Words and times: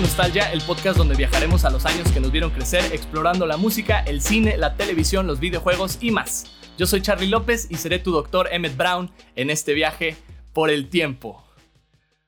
Nostalgia, 0.00 0.50
el 0.52 0.62
podcast 0.62 0.96
donde 0.96 1.14
viajaremos 1.14 1.66
a 1.66 1.70
los 1.70 1.84
años 1.84 2.10
que 2.10 2.20
nos 2.20 2.32
vieron 2.32 2.50
crecer 2.50 2.82
explorando 2.92 3.46
la 3.46 3.58
música, 3.58 4.00
el 4.00 4.22
cine, 4.22 4.56
la 4.56 4.74
televisión, 4.74 5.26
los 5.26 5.40
videojuegos 5.40 5.98
y 6.00 6.10
más. 6.10 6.46
Yo 6.78 6.86
soy 6.86 7.02
Charlie 7.02 7.28
López 7.28 7.66
y 7.68 7.74
seré 7.74 7.98
tu 7.98 8.10
doctor 8.10 8.48
Emmett 8.50 8.78
Brown 8.78 9.10
en 9.36 9.50
este 9.50 9.74
viaje 9.74 10.16
por 10.54 10.70
el 10.70 10.88
tiempo. 10.88 11.44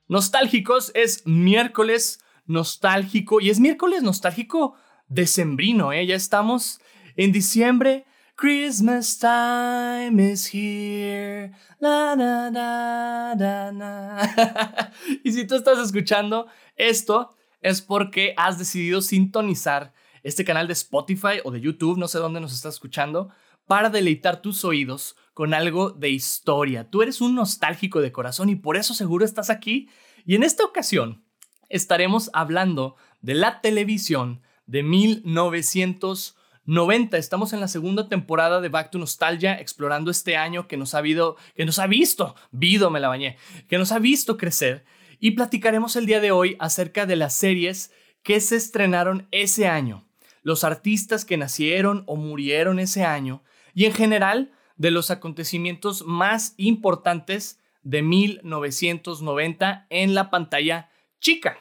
Nostálgicos 0.06 0.92
es 0.94 1.26
miércoles 1.26 2.20
nostálgico 2.44 3.40
y 3.40 3.48
es 3.48 3.58
miércoles 3.58 4.02
nostálgico 4.02 4.74
decembrino, 5.08 5.94
¿eh? 5.94 6.06
Ya 6.06 6.16
estamos 6.16 6.78
en 7.16 7.32
diciembre. 7.32 8.04
Christmas 8.36 9.18
time 9.18 10.20
is 10.20 10.52
here. 10.52 11.52
Y 15.24 15.32
si 15.32 15.46
tú 15.46 15.54
estás 15.54 15.78
escuchando 15.78 16.48
esto, 16.76 17.34
es 17.62 17.80
porque 17.80 18.34
has 18.36 18.58
decidido 18.58 19.00
sintonizar 19.00 19.94
este 20.22 20.44
canal 20.44 20.66
de 20.66 20.74
Spotify 20.74 21.40
o 21.44 21.50
de 21.50 21.60
YouTube, 21.60 21.98
no 21.98 22.08
sé 22.08 22.18
dónde 22.18 22.40
nos 22.40 22.52
estás 22.52 22.74
escuchando, 22.74 23.30
para 23.66 23.88
deleitar 23.88 24.42
tus 24.42 24.64
oídos 24.64 25.16
con 25.34 25.54
algo 25.54 25.90
de 25.90 26.10
historia. 26.10 26.90
Tú 26.90 27.02
eres 27.02 27.20
un 27.20 27.34
nostálgico 27.34 28.00
de 28.00 28.12
corazón 28.12 28.48
y 28.48 28.56
por 28.56 28.76
eso 28.76 28.94
seguro 28.94 29.24
estás 29.24 29.50
aquí. 29.50 29.88
Y 30.24 30.34
en 30.34 30.42
esta 30.42 30.64
ocasión 30.64 31.24
estaremos 31.68 32.30
hablando 32.32 32.96
de 33.20 33.34
la 33.34 33.60
televisión 33.60 34.42
de 34.66 34.82
1990. 34.82 37.16
Estamos 37.16 37.52
en 37.52 37.60
la 37.60 37.68
segunda 37.68 38.08
temporada 38.08 38.60
de 38.60 38.68
Back 38.68 38.90
to 38.90 38.98
Nostalgia, 38.98 39.54
explorando 39.54 40.10
este 40.10 40.36
año 40.36 40.68
que 40.68 40.76
nos 40.76 40.94
ha, 40.94 40.98
habido, 40.98 41.36
que 41.54 41.64
nos 41.64 41.78
ha 41.78 41.86
visto, 41.86 42.34
vido 42.50 42.90
me 42.90 43.00
la 43.00 43.08
bañé, 43.08 43.38
que 43.68 43.78
nos 43.78 43.92
ha 43.92 43.98
visto 43.98 44.36
crecer. 44.36 44.84
Y 45.24 45.30
platicaremos 45.30 45.94
el 45.94 46.06
día 46.06 46.20
de 46.20 46.32
hoy 46.32 46.56
acerca 46.58 47.06
de 47.06 47.14
las 47.14 47.32
series 47.32 47.92
que 48.24 48.40
se 48.40 48.56
estrenaron 48.56 49.28
ese 49.30 49.68
año, 49.68 50.04
los 50.42 50.64
artistas 50.64 51.24
que 51.24 51.36
nacieron 51.36 52.02
o 52.08 52.16
murieron 52.16 52.80
ese 52.80 53.04
año 53.04 53.44
y 53.72 53.84
en 53.84 53.92
general 53.92 54.50
de 54.74 54.90
los 54.90 55.12
acontecimientos 55.12 56.04
más 56.04 56.54
importantes 56.56 57.60
de 57.82 58.02
1990 58.02 59.86
en 59.90 60.14
la 60.16 60.28
pantalla 60.28 60.90
chica. 61.20 61.56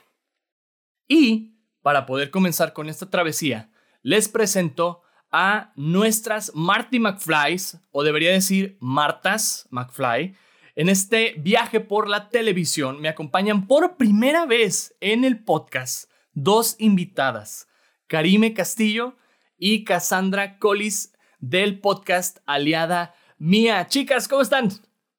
Y 1.08 1.54
para 1.84 2.08
poder 2.08 2.32
comenzar 2.32 2.74
con 2.74 2.90
esta 2.90 3.12
travesía, 3.12 3.70
les 4.02 4.28
presento 4.28 5.04
a 5.32 5.72
nuestras 5.76 6.52
Marty 6.56 7.00
McFlys, 7.00 7.78
o 7.92 8.02
debería 8.02 8.32
decir 8.32 8.78
Martas 8.80 9.68
McFly. 9.70 10.36
En 10.76 10.88
este 10.88 11.36
viaje 11.38 11.82
por 11.82 12.08
la 12.08 12.30
televisión 12.30 13.02
me 13.02 13.10
acompañan 13.10 13.68
por 13.68 13.98
primera 13.98 14.46
vez 14.46 14.96
en 15.02 15.26
el 15.26 15.44
podcast 15.44 16.10
dos 16.32 16.78
invitadas, 16.80 17.68
Karime 18.08 18.54
Castillo 18.54 19.18
y 19.58 19.84
Cassandra 19.84 20.60
Collis 20.60 21.14
del 21.40 21.82
podcast 21.82 22.38
Aliada 22.46 23.14
Mía. 23.38 23.86
Chicas, 23.88 24.30
¿cómo 24.30 24.44
están? 24.44 24.70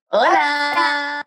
Hola. 0.09 1.27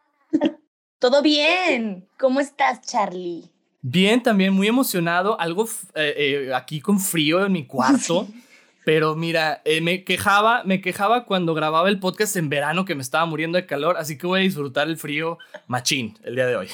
¿Todo 0.98 1.22
bien? 1.22 2.08
¿Cómo 2.18 2.40
estás, 2.40 2.82
Charlie? 2.82 3.52
Bien, 3.82 4.24
también 4.24 4.54
muy 4.54 4.68
emocionado, 4.68 5.40
algo 5.40 5.66
eh, 5.94 6.16
eh, 6.18 6.54
aquí 6.56 6.82
con 6.82 7.00
frío 7.00 7.46
en 7.46 7.52
mi 7.52 7.68
cuarto. 7.68 8.28
Pero 8.86 9.16
mira, 9.16 9.64
eh, 9.66 9.82
me 9.82 10.04
quejaba, 10.04 10.64
me 10.64 10.80
quejaba 10.80 11.26
cuando 11.26 11.56
grababa 11.56 11.90
el 11.90 12.00
podcast 12.00 12.36
en 12.36 12.50
verano 12.50 12.86
que 12.86 12.94
me 12.94 13.02
estaba 13.02 13.26
muriendo 13.26 13.58
de 13.58 13.66
calor, 13.66 13.98
así 13.98 14.16
que 14.16 14.28
voy 14.28 14.42
a 14.42 14.44
disfrutar 14.44 14.88
el 14.88 14.98
frío 14.98 15.40
machín 15.68 16.18
el 16.24 16.36
día 16.36 16.46
de 16.46 16.56
hoy. 16.56 16.68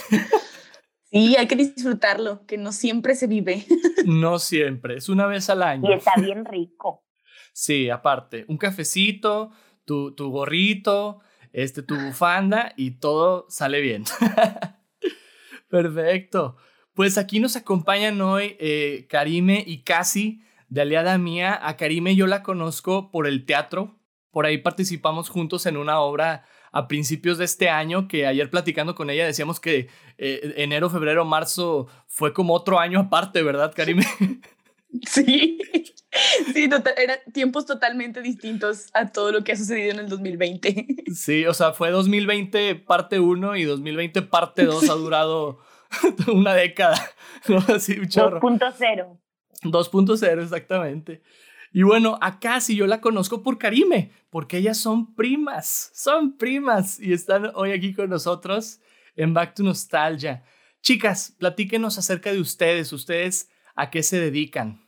Sí, 1.09 1.35
hay 1.37 1.47
que 1.47 1.55
disfrutarlo, 1.55 2.45
que 2.45 2.57
no 2.57 2.71
siempre 2.71 3.15
se 3.15 3.27
vive. 3.27 3.65
No 4.05 4.39
siempre, 4.39 4.97
es 4.97 5.09
una 5.09 5.27
vez 5.27 5.47
al 5.51 5.61
año. 5.61 5.87
Y 5.87 5.93
está 5.93 6.13
bien 6.19 6.43
rico. 6.43 7.05
Sí, 7.53 7.89
aparte, 7.91 8.45
un 8.47 8.57
cafecito, 8.57 9.51
tu, 9.85 10.15
tu 10.15 10.31
gorrito, 10.31 11.19
este, 11.53 11.83
tu 11.83 11.95
bufanda 11.95 12.73
y 12.77 12.97
todo 12.97 13.45
sale 13.49 13.79
bien. 13.79 14.05
Perfecto. 15.69 16.57
Pues 16.93 17.19
aquí 17.19 17.39
nos 17.39 17.55
acompañan 17.55 18.19
hoy 18.21 18.57
eh, 18.59 19.05
Karime 19.07 19.63
y 19.67 19.83
Casi 19.83 20.41
de 20.71 20.81
Aliada 20.81 21.17
Mía. 21.19 21.59
A 21.61 21.77
Karime 21.77 22.15
yo 22.15 22.25
la 22.25 22.41
conozco 22.41 23.11
por 23.11 23.27
el 23.27 23.45
teatro. 23.45 23.99
Por 24.31 24.45
ahí 24.45 24.57
participamos 24.57 25.29
juntos 25.29 25.65
en 25.67 25.77
una 25.77 25.99
obra 25.99 26.45
a 26.71 26.87
principios 26.87 27.37
de 27.37 27.43
este 27.43 27.69
año 27.69 28.07
que 28.07 28.25
ayer 28.25 28.49
platicando 28.49 28.95
con 28.95 29.09
ella 29.09 29.25
decíamos 29.25 29.59
que 29.59 29.89
eh, 30.17 30.53
enero, 30.55 30.89
febrero, 30.89 31.25
marzo 31.25 31.87
fue 32.07 32.33
como 32.33 32.53
otro 32.53 32.79
año 32.79 33.01
aparte, 33.01 33.43
¿verdad, 33.43 33.73
Karime? 33.75 34.05
Sí, 35.07 35.57
sí, 36.53 36.69
eran 36.97 37.17
tiempos 37.31 37.65
totalmente 37.65 38.21
distintos 38.21 38.89
a 38.93 39.09
todo 39.09 39.31
lo 39.31 39.41
que 39.41 39.53
ha 39.53 39.55
sucedido 39.55 39.91
en 39.91 39.99
el 39.99 40.09
2020. 40.09 40.85
Sí, 41.15 41.45
o 41.45 41.53
sea, 41.53 41.71
fue 41.71 41.91
2020 41.91 42.75
parte 42.75 43.21
1 43.21 43.55
y 43.55 43.63
2020 43.63 44.21
parte 44.23 44.65
2 44.65 44.89
ha 44.89 44.93
durado 44.95 45.59
una 46.27 46.53
década, 46.53 47.01
¿no? 47.47 47.63
Así, 47.73 47.99
un 47.99 48.09
chorro. 48.09 48.41
2.0. 48.41 49.17
2.0, 49.63 50.43
exactamente. 50.43 51.21
Y 51.73 51.83
bueno, 51.83 52.17
acá 52.21 52.59
sí 52.59 52.75
yo 52.75 52.85
la 52.85 52.99
conozco 52.99 53.43
por 53.43 53.57
Karime, 53.57 54.11
porque 54.29 54.57
ellas 54.57 54.77
son 54.77 55.15
primas, 55.15 55.91
son 55.93 56.37
primas 56.37 56.99
y 56.99 57.13
están 57.13 57.51
hoy 57.55 57.71
aquí 57.71 57.93
con 57.93 58.09
nosotros 58.09 58.79
en 59.15 59.33
Back 59.33 59.55
to 59.55 59.63
Nostalgia. 59.63 60.43
Chicas, 60.81 61.33
platíquenos 61.37 61.97
acerca 61.97 62.33
de 62.33 62.41
ustedes, 62.41 62.91
ustedes 62.91 63.49
a 63.75 63.89
qué 63.89 64.03
se 64.03 64.19
dedican. 64.19 64.81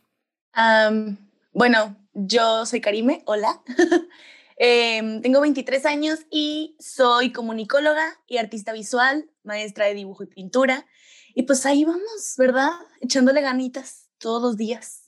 bueno, 1.54 1.96
yo 2.14 2.66
soy 2.66 2.82
Karime, 2.82 3.22
hola. 3.26 3.62
Em, 4.56 5.20
tengo 5.24 5.42
23 5.42 5.84
años 5.88 6.20
y 6.30 6.78
soy 6.80 7.32
comunicóloga 7.32 8.20
y 8.28 8.38
artista 8.38 8.72
visual, 8.72 9.28
maestra 9.44 9.86
de 9.86 9.96
dibujo 9.96 10.24
y 10.24 10.28
pintura. 10.28 10.86
Y 11.34 11.44
pues 11.44 11.66
ahí 11.66 11.84
vamos, 11.86 12.36
¿verdad? 12.38 12.70
Echándole 13.02 13.42
ganitas 13.42 14.03
todos 14.24 14.42
los 14.42 14.58
días. 14.58 15.06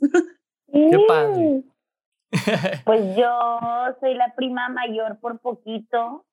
Qué 0.71 0.99
padre. 1.07 1.63
Pues 2.83 3.15
yo 3.15 3.49
soy 4.01 4.13
la 4.13 4.33
prima 4.35 4.67
mayor 4.67 5.19
por 5.21 5.39
poquito. 5.39 6.25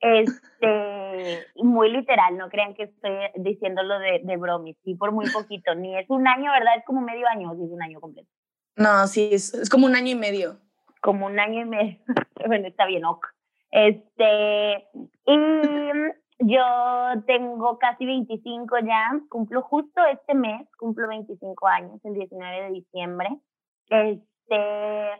Este, 0.00 1.46
muy 1.56 1.92
literal, 1.92 2.36
no 2.36 2.48
crean 2.48 2.74
que 2.74 2.84
estoy 2.84 3.12
diciéndolo 3.36 4.00
de, 4.00 4.20
de 4.24 4.36
bromis, 4.36 4.76
sí, 4.82 4.96
por 4.96 5.12
muy 5.12 5.30
poquito. 5.30 5.76
Ni 5.76 5.96
es 5.96 6.06
un 6.08 6.26
año, 6.26 6.50
¿verdad? 6.50 6.76
Es 6.78 6.84
como 6.84 7.00
medio 7.02 7.28
año, 7.28 7.54
sí, 7.54 7.64
es 7.64 7.70
un 7.70 7.82
año 7.82 8.00
completo. 8.00 8.28
No, 8.74 9.06
sí, 9.06 9.28
es, 9.32 9.54
es 9.54 9.68
como 9.68 9.86
un 9.86 9.94
año 9.94 10.10
y 10.10 10.14
medio. 10.16 10.58
Como 11.00 11.26
un 11.26 11.38
año 11.38 11.60
y 11.60 11.64
medio. 11.66 11.98
bueno, 12.46 12.66
está 12.66 12.86
bien, 12.86 13.04
ok. 13.04 13.26
Este, 13.70 14.88
y 15.26 15.36
yo 16.38 16.62
tengo 17.26 17.78
casi 17.78 18.06
25 18.06 18.78
ya, 18.80 19.20
cumplo 19.28 19.62
justo 19.62 20.00
este 20.06 20.34
mes, 20.34 20.68
cumplo 20.78 21.08
25 21.08 21.66
años, 21.66 22.00
el 22.04 22.14
19 22.14 22.62
de 22.62 22.70
diciembre. 22.70 23.28
Este, 23.88 25.10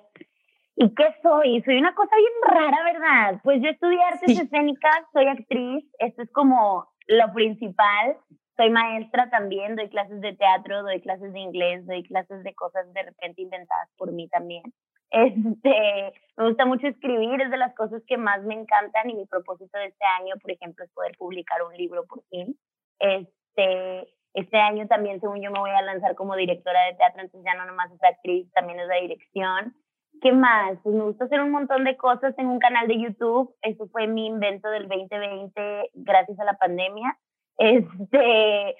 ¿y 0.76 0.94
qué 0.94 1.14
soy? 1.22 1.62
Soy 1.62 1.78
una 1.78 1.94
cosa 1.94 2.14
bien 2.16 2.32
rara, 2.54 2.84
¿verdad? 2.84 3.40
Pues 3.42 3.60
yo 3.62 3.70
estudié 3.70 4.02
artes 4.02 4.38
escénicas, 4.38 5.02
soy 5.12 5.26
actriz, 5.26 5.84
esto 5.98 6.22
es 6.22 6.30
como 6.32 6.86
lo 7.08 7.32
principal. 7.32 8.16
Soy 8.56 8.70
maestra 8.70 9.30
también, 9.30 9.76
doy 9.76 9.88
clases 9.88 10.20
de 10.20 10.34
teatro, 10.34 10.82
doy 10.82 11.00
clases 11.00 11.32
de 11.32 11.38
inglés, 11.38 11.86
doy 11.86 12.02
clases 12.02 12.42
de 12.42 12.54
cosas 12.54 12.92
de 12.92 13.04
repente 13.04 13.42
inventadas 13.42 13.88
por 13.96 14.12
mí 14.12 14.28
también. 14.28 14.64
Este, 15.10 16.12
me 16.36 16.48
gusta 16.48 16.66
mucho 16.66 16.86
escribir, 16.86 17.40
es 17.40 17.50
de 17.50 17.56
las 17.56 17.74
cosas 17.74 18.02
que 18.06 18.16
más 18.16 18.42
me 18.44 18.54
encantan 18.54 19.10
y 19.10 19.14
mi 19.14 19.26
propósito 19.26 19.78
de 19.78 19.86
este 19.86 20.04
año, 20.20 20.34
por 20.40 20.50
ejemplo, 20.50 20.84
es 20.84 20.90
poder 20.92 21.16
publicar 21.16 21.62
un 21.62 21.74
libro 21.76 22.06
por 22.06 22.22
fin. 22.30 22.58
Este, 22.98 24.08
este 24.34 24.56
año 24.58 24.86
también, 24.86 25.20
según 25.20 25.40
yo, 25.40 25.50
me 25.50 25.60
voy 25.60 25.70
a 25.70 25.82
lanzar 25.82 26.14
como 26.14 26.36
directora 26.36 26.84
de 26.84 26.94
teatro, 26.94 27.22
entonces 27.22 27.44
ya 27.44 27.58
no 27.58 27.66
nomás 27.66 27.90
es 27.90 28.02
actriz, 28.02 28.50
también 28.52 28.80
es 28.80 28.88
la 28.88 28.96
dirección. 28.96 29.74
¿Qué 30.20 30.32
más? 30.32 30.78
Pues 30.82 30.94
me 30.94 31.04
gusta 31.04 31.24
hacer 31.24 31.40
un 31.40 31.50
montón 31.50 31.84
de 31.84 31.96
cosas. 31.96 32.34
Tengo 32.34 32.52
un 32.52 32.58
canal 32.58 32.88
de 32.88 33.00
YouTube, 33.00 33.54
eso 33.62 33.86
fue 33.88 34.06
mi 34.06 34.26
invento 34.26 34.68
del 34.68 34.88
2020 34.88 35.90
gracias 35.94 36.38
a 36.40 36.44
la 36.44 36.54
pandemia. 36.54 37.16
Este, 37.56 38.76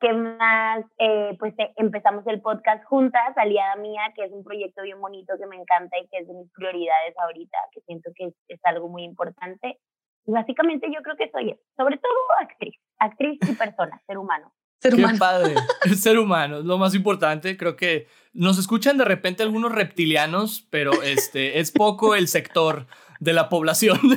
¿Qué 0.00 0.14
más? 0.14 0.84
Eh, 0.98 1.36
pues 1.38 1.52
eh, 1.58 1.72
empezamos 1.76 2.26
el 2.26 2.40
podcast 2.40 2.82
juntas, 2.84 3.36
Aliada 3.36 3.76
Mía, 3.76 4.00
que 4.16 4.24
es 4.24 4.32
un 4.32 4.42
proyecto 4.42 4.82
bien 4.82 4.98
bonito 4.98 5.34
que 5.38 5.46
me 5.46 5.56
encanta 5.56 5.98
y 5.98 6.08
que 6.08 6.18
es 6.18 6.26
de 6.26 6.32
mis 6.32 6.50
prioridades 6.52 7.14
ahorita, 7.22 7.58
que 7.72 7.82
siento 7.82 8.10
que 8.14 8.32
es, 8.48 8.60
algo 8.64 8.88
muy 8.88 9.04
importante. 9.04 9.78
Y 10.26 10.32
básicamente 10.32 10.86
yo 10.94 11.02
creo 11.02 11.16
que 11.16 11.30
soy 11.30 11.54
sobre 11.76 11.98
todo 11.98 12.14
actriz, 12.40 12.76
actriz 12.98 13.38
y 13.42 13.52
persona, 13.52 14.00
ser 14.06 14.16
humano. 14.16 14.54
Ser 14.80 14.94
humano. 14.94 15.12
Qué 15.12 15.18
padre, 15.18 15.54
el 15.84 15.96
ser 15.96 16.18
humano, 16.18 16.60
lo 16.60 16.78
más 16.78 16.94
importante. 16.94 17.58
Creo 17.58 17.76
que 17.76 18.06
nos 18.32 18.58
escuchan 18.58 18.96
de 18.96 19.04
repente 19.04 19.42
algunos 19.42 19.70
reptilianos, 19.70 20.66
pero 20.70 21.02
este, 21.02 21.58
es 21.58 21.72
poco 21.72 22.14
el 22.14 22.26
sector 22.28 22.86
de 23.18 23.34
la 23.34 23.50
población. 23.50 23.98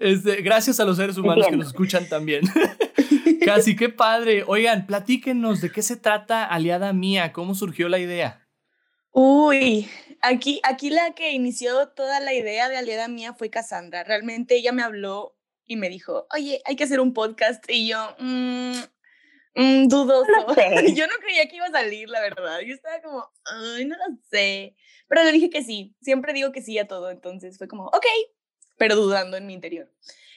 Este, 0.00 0.42
gracias 0.42 0.80
a 0.80 0.84
los 0.84 0.96
seres 0.96 1.16
humanos 1.16 1.46
que 1.48 1.56
nos 1.56 1.68
escuchan 1.68 2.08
también. 2.08 2.42
Casi, 3.46 3.76
qué 3.76 3.88
padre. 3.88 4.42
Oigan, 4.48 4.88
platíquenos 4.88 5.60
de 5.60 5.70
qué 5.70 5.80
se 5.80 5.96
trata 5.96 6.44
Aliada 6.44 6.92
Mía, 6.92 7.32
cómo 7.32 7.54
surgió 7.54 7.88
la 7.88 8.00
idea. 8.00 8.44
Uy, 9.12 9.88
aquí, 10.20 10.60
aquí 10.64 10.90
la 10.90 11.14
que 11.14 11.30
inició 11.30 11.90
toda 11.90 12.18
la 12.18 12.34
idea 12.34 12.68
de 12.68 12.76
Aliada 12.76 13.06
Mía 13.06 13.34
fue 13.34 13.48
Cassandra. 13.48 14.02
Realmente 14.02 14.56
ella 14.56 14.72
me 14.72 14.82
habló 14.82 15.38
y 15.64 15.76
me 15.76 15.88
dijo, 15.88 16.26
oye, 16.34 16.60
hay 16.64 16.74
que 16.74 16.82
hacer 16.82 16.98
un 16.98 17.14
podcast. 17.14 17.64
Y 17.70 17.86
yo, 17.86 18.16
mmm, 18.18 18.74
dudoso. 19.86 20.26
yo 20.96 21.06
no 21.06 21.14
creía 21.20 21.46
que 21.48 21.54
iba 21.54 21.66
a 21.66 21.70
salir, 21.70 22.08
la 22.10 22.22
verdad. 22.22 22.58
Yo 22.66 22.74
estaba 22.74 23.00
como, 23.00 23.30
ay, 23.44 23.84
no 23.84 23.94
lo 23.96 24.18
sé. 24.28 24.74
Pero 25.06 25.22
le 25.22 25.30
dije 25.30 25.50
que 25.50 25.62
sí. 25.62 25.94
Siempre 26.00 26.32
digo 26.32 26.50
que 26.50 26.62
sí 26.62 26.76
a 26.80 26.88
todo. 26.88 27.12
Entonces 27.12 27.58
fue 27.58 27.68
como, 27.68 27.84
ok, 27.86 28.06
pero 28.76 28.96
dudando 28.96 29.36
en 29.36 29.46
mi 29.46 29.54
interior. 29.54 29.88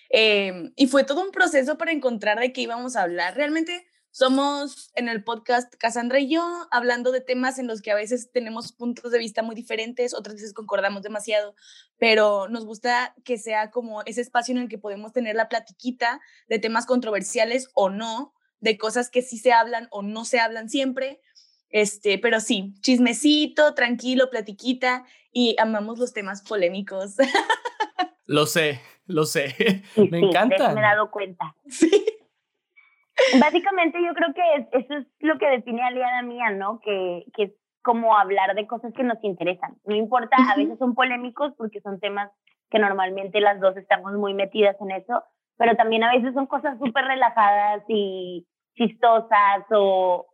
Em, 0.10 0.74
y 0.76 0.88
fue 0.88 1.04
todo 1.04 1.22
un 1.22 1.32
proceso 1.32 1.78
para 1.78 1.92
encontrar 1.92 2.40
de 2.40 2.52
qué 2.52 2.62
íbamos 2.62 2.96
a 2.96 3.04
hablar. 3.04 3.36
Realmente 3.36 3.86
somos 4.12 4.92
en 4.96 5.08
el 5.08 5.24
podcast 5.24 5.74
Cassandra 5.76 6.20
y 6.20 6.30
yo 6.30 6.68
hablando 6.72 7.12
de 7.12 7.22
temas 7.22 7.60
en 7.60 7.68
los 7.68 7.82
que 7.82 7.92
a 7.92 7.96
veces 7.96 8.32
tenemos 8.32 8.72
puntos 8.72 9.12
de 9.12 9.20
vista 9.20 9.44
muy 9.44 9.56
diferentes, 9.56 10.16
otras 10.16 10.36
veces 10.36 10.54
concordamos 10.54 11.04
demasiado, 11.04 11.56
pero 12.00 12.48
nos 12.48 12.66
gusta 12.66 13.14
que 13.24 13.38
sea 13.38 13.70
como 13.70 14.02
ese 14.04 14.22
espacio 14.22 14.56
en 14.56 14.62
el 14.62 14.68
que 14.68 14.80
podemos 14.80 15.14
tener 15.14 15.36
la 15.36 15.48
platiquita 15.48 16.20
de 16.48 16.58
temas 16.58 16.88
controversiales 16.88 17.70
o 17.76 17.92
no, 17.92 18.34
de 18.62 18.78
cosas 18.78 19.12
que 19.12 19.22
sí 19.22 19.38
se 19.38 19.54
hablan 19.54 19.88
o 19.92 20.02
no 20.02 20.26
se 20.26 20.40
hablan 20.40 20.70
siempre. 20.70 21.22
Este, 21.70 22.18
pero 22.18 22.40
sí, 22.40 22.74
chismecito, 22.82 23.76
tranquilo, 23.76 24.32
platiquita 24.32 25.06
y 25.32 25.56
amamos 25.60 26.00
los 26.00 26.14
temas 26.14 26.42
polémicos. 26.42 27.14
Lo 28.26 28.48
sé, 28.48 28.82
lo 29.10 29.24
sé. 29.26 29.84
me 30.12 30.20
encanta. 30.20 30.74
Me 30.74 30.80
he 30.80 30.84
dado 30.84 31.12
cuenta. 31.12 31.56
Sí. 31.68 31.90
Básicamente 33.42 34.00
yo 34.02 34.14
creo 34.14 34.34
que 34.34 34.78
eso 34.80 34.94
es 34.94 35.08
lo 35.20 35.38
que 35.38 35.48
define 35.48 35.84
Aliada 35.84 36.22
Mía, 36.22 36.52
¿no? 36.52 36.80
Que, 36.80 37.26
que 37.36 37.44
es 37.44 37.52
como 37.82 38.18
hablar 38.18 38.56
de 38.56 38.66
cosas 38.66 38.94
que 38.94 39.04
nos 39.04 39.22
interesan. 39.24 39.76
No 39.84 39.96
importa, 39.96 40.38
a 40.52 40.56
veces 40.56 40.78
son 40.80 40.96
polémicos 40.96 41.54
porque 41.58 41.82
son 41.82 42.00
temas 42.00 42.32
que 42.70 42.80
normalmente 42.80 43.42
las 43.42 43.60
dos 43.60 43.76
estamos 43.78 44.14
muy 44.14 44.34
metidas 44.34 44.76
en 44.80 44.92
eso, 44.92 45.24
pero 45.58 45.76
también 45.76 46.04
a 46.04 46.14
veces 46.14 46.34
son 46.34 46.46
cosas 46.46 46.78
súper 46.80 47.06
relajadas 47.06 47.84
y 47.88 48.48
chistosas 48.76 49.66
o 49.72 50.28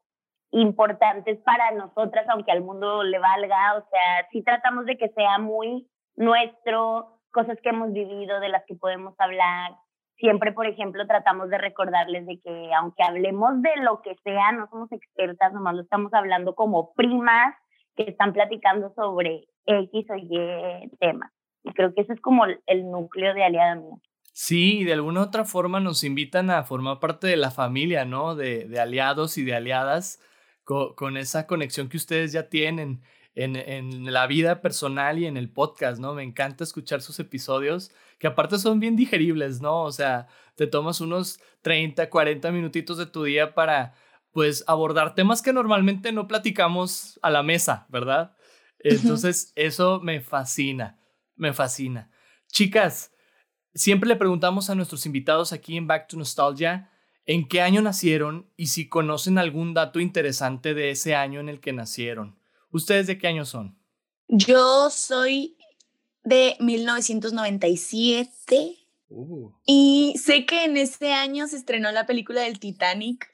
importantes 0.51 1.39
para 1.39 1.71
nosotras, 1.71 2.25
aunque 2.30 2.51
al 2.51 2.62
mundo 2.62 3.04
le 3.04 3.19
valga. 3.19 3.75
O 3.78 3.89
sea, 3.89 4.28
sí 4.31 4.44
tratamos 4.44 4.86
de 4.86 4.98
que 4.98 5.10
sea 5.10 5.39
muy 5.39 5.88
nuestro, 6.16 7.15
cosas 7.36 7.58
que 7.62 7.70
hemos 7.70 7.92
vivido, 7.92 8.40
de 8.40 8.48
las 8.48 8.64
que 8.66 8.76
podemos 8.76 9.14
hablar. 9.20 9.74
Siempre, 10.16 10.54
por 10.54 10.68
ejemplo, 10.68 11.06
tratamos 11.06 11.50
de 11.50 11.58
recordarles 11.58 12.26
de 12.26 12.40
que 12.40 12.70
aunque 12.74 13.04
hablemos 13.04 13.62
de 13.62 13.84
lo 13.84 14.02
que 14.02 14.16
sea, 14.24 14.54
no 14.54 14.70
somos 14.70 14.90
expertas, 14.94 15.52
nomás 15.52 15.76
lo 15.76 15.82
estamos 15.82 16.14
hablando 16.14 16.56
como 16.56 16.94
primas 16.94 17.54
que 17.98 18.04
están 18.04 18.32
platicando 18.32 18.94
sobre 18.96 19.44
X 19.66 20.06
o 20.10 20.16
Y 20.16 20.90
temas. 21.02 21.32
Y 21.64 21.74
creo 21.74 21.94
que 21.94 22.02
ese 22.02 22.14
es 22.14 22.22
como 22.22 22.46
el 22.46 22.90
núcleo 22.90 23.34
de 23.34 23.44
Aliada 23.44 23.76
Mía. 23.76 23.98
Sí, 24.31 24.86
de 24.86 24.94
alguna 24.94 25.22
otra 25.24 25.44
forma 25.44 25.81
nos 25.81 26.06
invitan 26.06 26.50
a 26.50 26.64
formar 26.64 27.00
parte 27.00 27.28
de 27.28 27.38
la 27.38 27.52
familia, 27.52 28.06
¿no? 28.06 28.36
De, 28.36 28.66
de 28.66 28.80
aliados 28.80 29.38
y 29.38 29.44
de 29.44 29.56
aliadas 29.56 30.22
con, 30.66 31.16
esa 31.16 31.48
conexión 31.48 31.90
que 31.90 31.98
ustedes 31.98 32.31
ya 32.31 32.50
tienen 32.50 33.02
en, 33.36 33.56
en, 33.56 34.12
la 34.12 34.28
vida 34.28 34.62
personal 34.62 35.20
y 35.20 35.26
en 35.26 35.38
el 35.38 35.50
podcast, 35.50 36.00
¿no? 36.00 36.14
Me 36.14 36.24
encanta 36.24 36.64
escuchar 36.64 37.02
sus 37.02 37.20
episodios, 37.20 37.92
que 38.18 38.28
aparte 38.28 38.58
son 38.58 38.80
bien 38.80 38.96
digeribles, 38.96 39.62
¿no? 39.62 39.84
O 39.84 39.92
sea, 39.92 40.28
te 40.56 40.68
tomas 40.68 41.02
unos 41.02 41.40
30, 41.62 42.10
40 42.10 42.52
minutitos 42.52 42.98
de 42.98 43.06
tu 43.06 43.24
día 43.24 43.54
para, 43.54 43.94
pues, 44.32 44.64
abordar 44.68 45.16
temas 45.16 45.42
que 45.42 45.54
normalmente 45.54 46.12
no 46.12 46.28
platicamos 46.28 47.20
a 47.22 47.30
la 47.30 47.44
mesa, 47.44 47.86
¿verdad? 47.90 48.36
Entonces, 48.80 49.52
eso 49.56 50.00
me 50.02 50.22
fascina, 50.22 51.00
me 51.36 51.54
fascina. 51.54 52.10
Chicas, 52.48 53.12
siempre 53.74 54.08
le 54.08 54.16
preguntamos 54.16 54.70
a 54.70 54.76
nuestros 54.76 55.06
invitados 55.06 55.52
aquí 55.52 55.76
en 55.76 55.88
Back 55.88 56.08
to 56.08 56.18
Nostalgia 56.18 56.92
en 57.26 57.48
qué 57.48 57.62
año 57.62 57.81
nacieron 57.81 58.50
y 58.56 58.68
si 58.68 58.88
conocen 58.88 59.38
algún 59.38 59.74
dato 59.74 60.00
interesante 60.00 60.74
de 60.74 60.92
ese 60.92 61.16
año 61.16 61.40
en 61.40 61.50
el 61.50 61.60
que 61.60 61.74
nacieron. 61.74 62.38
¿Ustedes 62.72 63.08
de 63.08 63.18
qué 63.18 63.28
año 63.28 63.46
son? 63.46 63.78
Yo 64.28 64.90
soy 64.90 65.58
de 66.24 66.58
1997. 66.60 68.76
Uh. 69.08 69.52
Y 69.66 70.16
sé 70.18 70.46
que 70.46 70.66
en 70.66 70.76
ese 70.78 71.14
año 71.14 71.48
se 71.48 71.56
estrenó 71.58 71.92
la 71.92 72.06
película 72.06 72.42
del 72.42 72.60
Titanic. 72.60 73.28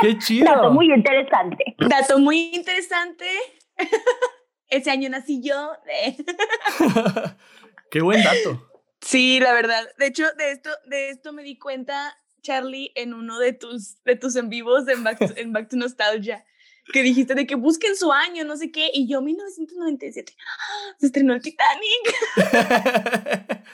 ¡Qué 0.00 0.16
chido! 0.24 0.46
Dato 0.46 0.70
muy 0.72 0.92
interesante. 0.92 1.76
Dato 1.78 2.18
muy 2.18 2.50
interesante. 2.52 3.26
ese 4.68 4.90
año 4.90 5.08
nací 5.08 5.40
yo. 5.42 5.72
¡Qué 7.90 8.02
buen 8.02 8.22
dato! 8.22 8.68
Sí, 9.00 9.40
la 9.40 9.52
verdad. 9.52 9.84
De 9.98 10.06
hecho, 10.06 10.24
de 10.36 10.52
esto, 10.52 10.70
de 10.86 11.10
esto 11.10 11.32
me 11.32 11.42
di 11.42 11.58
cuenta, 11.58 12.16
Charlie, 12.42 12.92
en 12.94 13.14
uno 13.14 13.38
de 13.38 13.52
tus, 13.52 14.02
de 14.04 14.16
tus 14.16 14.36
en 14.36 14.48
vivos 14.48 14.86
en 14.88 15.04
en 15.36 15.52
Back 15.52 15.70
to 15.70 15.76
Nostalgia 15.76 16.44
que 16.92 17.02
dijiste 17.02 17.34
de 17.34 17.46
que 17.46 17.54
busquen 17.54 17.94
su 17.94 18.12
año, 18.12 18.44
no 18.44 18.56
sé 18.56 18.70
qué, 18.72 18.90
y 18.92 19.06
yo 19.08 19.20
1997, 19.22 20.32
¡ah! 20.38 20.94
se 20.98 21.06
estrenó 21.06 21.34
el 21.34 21.42
Titanic. 21.42 22.04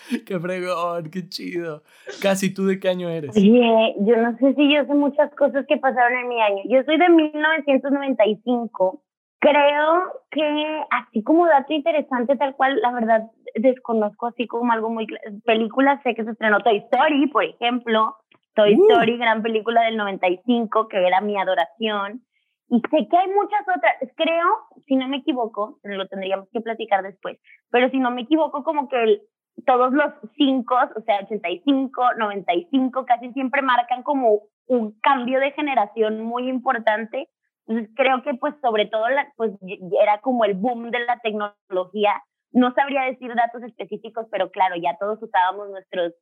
qué 0.27 0.39
fregón, 0.39 1.11
qué 1.11 1.29
chido. 1.29 1.83
Casi 2.21 2.53
tú 2.53 2.67
de 2.67 2.79
qué 2.79 2.89
año 2.89 3.09
eres? 3.09 3.37
Oye, 3.37 3.95
yo 4.01 4.17
no 4.17 4.37
sé 4.39 4.55
si 4.55 4.73
yo 4.73 4.85
sé 4.85 4.95
muchas 4.95 5.35
cosas 5.35 5.65
que 5.67 5.77
pasaron 5.79 6.19
en 6.19 6.29
mi 6.29 6.41
año. 6.41 6.63
Yo 6.69 6.83
soy 6.85 6.99
de 6.99 7.09
1995. 7.09 9.03
Creo 9.41 10.03
que 10.31 10.83
así 10.91 11.23
como 11.23 11.47
dato 11.47 11.73
interesante, 11.73 12.37
tal 12.37 12.57
cual, 12.57 12.81
la 12.81 12.93
verdad 12.93 13.31
desconozco 13.55 14.27
así 14.27 14.47
como 14.47 14.73
algo 14.73 14.91
muy... 14.91 15.07
Películas, 15.45 16.01
sé 16.03 16.15
que 16.15 16.25
se 16.25 16.33
estrenó 16.33 16.61
Toy 16.61 16.79
Story, 16.79 17.29
por 17.29 17.45
ejemplo. 17.45 18.17
Toy 18.55 18.75
uh. 18.75 18.91
Story, 18.91 19.17
gran 19.17 19.43
película 19.43 19.83
del 19.83 19.97
95, 19.97 20.89
que 20.89 21.07
era 21.07 21.21
mi 21.21 21.39
adoración. 21.39 22.23
Y 22.71 22.81
sé 22.91 23.09
que 23.09 23.17
hay 23.17 23.29
muchas 23.29 23.63
otras, 23.63 23.97
creo, 24.17 24.47
si 24.87 24.97
no 24.97 25.09
me 25.09 25.19
equivoco, 25.19 25.79
lo 25.83 26.07
tendríamos 26.07 26.49
que 26.53 26.61
platicar 26.61 27.03
después, 27.03 27.39
pero 27.71 27.89
si 27.91 27.99
no 27.99 28.11
me 28.11 28.23
equivoco, 28.23 28.63
como 28.63 28.89
que 28.89 29.23
todos 29.67 29.93
los 29.93 30.13
cinco, 30.37 30.77
o 30.97 31.01
sea, 31.03 31.21
85, 31.25 32.15
95, 32.19 33.05
casi 33.07 33.33
siempre 33.33 33.63
marcan 33.63 34.03
como 34.03 34.43
un 34.67 34.99
cambio 35.01 35.41
de 35.41 35.53
generación 35.53 36.23
muy 36.23 36.49
importante. 36.49 37.29
Entonces 37.67 37.93
creo 37.97 38.23
que 38.23 38.35
pues 38.35 38.55
sobre 38.63 38.87
todo 38.87 39.09
la, 39.09 39.33
pues 39.37 39.53
era 40.01 40.21
como 40.21 40.45
el 40.45 40.55
boom 40.55 40.91
de 40.91 41.01
la 41.01 41.19
tecnología. 41.21 42.23
No 42.53 42.73
sabría 42.73 43.03
decir 43.03 43.35
datos 43.35 43.63
específicos, 43.63 44.27
pero 44.31 44.51
claro, 44.51 44.77
ya 44.77 44.97
todos 44.99 45.23
usábamos 45.23 45.71
nuestros, 45.71 46.15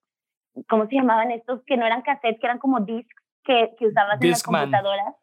¿cómo 0.68 0.86
se 0.86 0.96
llamaban 0.96 1.30
estos? 1.30 1.62
Que 1.66 1.76
no 1.76 1.86
eran 1.86 2.02
cassettes, 2.02 2.40
que 2.40 2.46
eran 2.46 2.58
como 2.58 2.80
discs 2.80 3.14
que, 3.44 3.74
que 3.78 3.86
usabas 3.86 4.20
en 4.20 4.30
las 4.30 4.42
computadoras. 4.42 5.14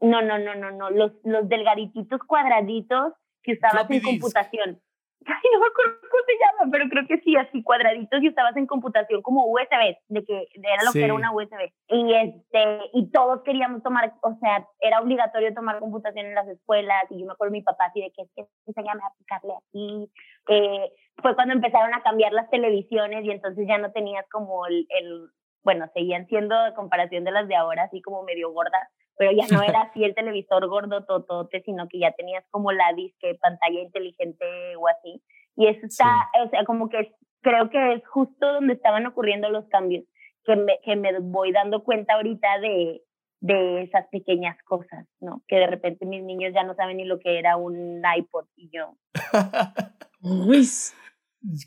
No, 0.00 0.22
no, 0.22 0.38
no, 0.38 0.54
no, 0.54 0.70
no, 0.70 0.90
los, 0.90 1.12
los 1.24 1.48
delgadititos 1.48 2.20
cuadraditos 2.26 3.12
que 3.42 3.52
usabas 3.52 3.90
en 3.90 4.02
computación. 4.02 4.80
Ay, 5.26 5.50
no 5.52 5.60
me 5.60 5.66
acuerdo 5.66 6.00
cómo 6.00 6.22
se 6.26 6.32
llama, 6.32 6.70
pero 6.72 6.88
creo 6.88 7.06
que 7.06 7.20
sí, 7.20 7.36
así 7.36 7.62
cuadraditos 7.62 8.22
y 8.22 8.30
usabas 8.30 8.56
en 8.56 8.66
computación 8.66 9.20
como 9.20 9.44
USB, 9.46 9.98
de 10.08 10.24
que 10.24 10.48
era 10.54 10.82
lo 10.82 10.92
que 10.92 11.04
era 11.04 11.12
una 11.12 11.32
USB. 11.32 11.70
Y 11.88 12.14
este, 12.14 12.90
y 12.94 13.10
todos 13.10 13.42
queríamos 13.42 13.82
tomar, 13.82 14.14
o 14.22 14.34
sea, 14.40 14.66
era 14.80 15.00
obligatorio 15.00 15.52
tomar 15.52 15.78
computación 15.78 16.24
en 16.24 16.34
las 16.34 16.48
escuelas, 16.48 17.04
y 17.10 17.20
yo 17.20 17.26
me 17.26 17.32
acuerdo 17.32 17.52
de 17.52 17.58
mi 17.58 17.62
papá 17.62 17.86
así 17.86 18.00
de 18.00 18.10
que 18.12 18.22
es 18.22 18.30
que 18.34 18.46
enséñame 18.66 19.02
a 19.02 19.08
aplicarle 19.08 19.52
aquí. 19.58 20.10
Eh, 20.48 20.92
fue 21.20 21.34
cuando 21.34 21.52
empezaron 21.52 21.92
a 21.92 22.02
cambiar 22.02 22.32
las 22.32 22.48
televisiones 22.48 23.22
y 23.24 23.30
entonces 23.30 23.66
ya 23.68 23.76
no 23.76 23.92
tenías 23.92 24.24
como 24.30 24.66
el, 24.66 24.86
el 24.88 25.28
bueno, 25.62 25.86
seguían 25.92 26.26
siendo 26.28 26.54
a 26.56 26.74
comparación 26.74 27.24
de 27.24 27.32
las 27.32 27.46
de 27.46 27.56
ahora, 27.56 27.84
así 27.84 28.00
como 28.00 28.22
medio 28.22 28.50
gordas, 28.52 28.88
pero 29.20 29.32
ya 29.32 29.44
no 29.54 29.62
era 29.62 29.82
así 29.82 30.02
el 30.02 30.14
televisor 30.14 30.66
gordo 30.66 31.04
totote, 31.04 31.60
sino 31.66 31.86
que 31.88 31.98
ya 31.98 32.12
tenías 32.12 32.42
como 32.50 32.72
la 32.72 32.90
disque 32.96 33.34
pantalla 33.34 33.82
inteligente 33.82 34.46
o 34.78 34.88
así. 34.88 35.22
Y 35.56 35.66
eso 35.66 35.84
está, 35.84 36.30
o 36.42 36.48
sea, 36.48 36.64
como 36.64 36.88
que 36.88 37.12
creo 37.42 37.68
que 37.68 37.92
es 37.92 38.06
justo 38.08 38.50
donde 38.50 38.72
estaban 38.72 39.04
ocurriendo 39.04 39.50
los 39.50 39.66
cambios, 39.68 40.04
que 40.44 40.56
me, 40.56 40.78
que 40.82 40.96
me 40.96 41.18
voy 41.18 41.52
dando 41.52 41.84
cuenta 41.84 42.14
ahorita 42.14 42.60
de, 42.60 43.02
de 43.40 43.82
esas 43.82 44.06
pequeñas 44.08 44.56
cosas, 44.64 45.06
¿no? 45.20 45.42
Que 45.46 45.56
de 45.56 45.66
repente 45.66 46.06
mis 46.06 46.22
niños 46.22 46.54
ya 46.54 46.62
no 46.62 46.74
saben 46.74 46.96
ni 46.96 47.04
lo 47.04 47.18
que 47.18 47.38
era 47.38 47.58
un 47.58 48.00
iPod 48.16 48.46
y 48.56 48.70
yo. 48.72 48.96
Uy, 50.22 50.66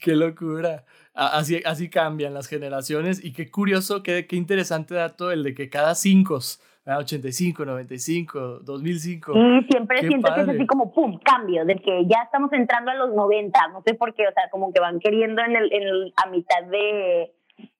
qué 0.01 0.15
locura. 0.15 0.86
Así, 1.13 1.62
así 1.65 1.91
cambian 1.91 2.33
las 2.33 2.48
generaciones 2.48 3.24
y 3.24 3.31
qué 3.31 3.51
curioso, 3.51 4.01
qué, 4.01 4.25
qué 4.25 4.38
interesante 4.38 4.95
dato 4.95 5.31
el 5.31 5.43
de 5.43 5.53
que 5.53 5.69
cada 5.69 5.93
cinco 5.93 6.39
85, 6.86 7.66
95, 7.66 8.60
2005. 8.63 9.34
Y 9.34 9.68
siempre 9.70 10.00
siento 10.00 10.34
que 10.34 10.42
es 10.42 10.50
así 10.50 10.68
como, 10.68 10.92
¡pum!, 10.92 11.18
cambio, 11.24 11.66
de 11.66 11.75
que 11.75 12.06
ya 12.08 12.24
estamos 12.24 12.52
entrando 12.52 12.92
a 12.92 12.96
los 12.96 13.13
90, 13.13 13.58
no 13.70 13.82
sé 13.86 13.94
por 13.94 14.13
qué, 14.13 14.28
o 14.28 14.34
sea, 14.34 14.50
como 14.52 14.74
que 14.74 14.82
van 14.82 15.00
queriendo 15.00 15.42
en 15.42 15.56
el, 15.56 15.72
en 15.72 16.12
a 16.24 16.30
mitad 16.30 16.63
de, 16.70 17.34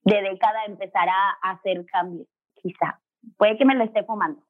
de 0.06 0.22
década 0.22 0.66
empezar 0.68 1.08
a, 1.10 1.52
hacer 1.52 1.86
cambios. 1.86 2.28
quizá. 2.62 3.00
Puede 3.38 3.58
que 3.58 3.66
me 3.66 3.76
lo 3.76 3.84
esté 3.84 4.04
fumando. 4.04 4.42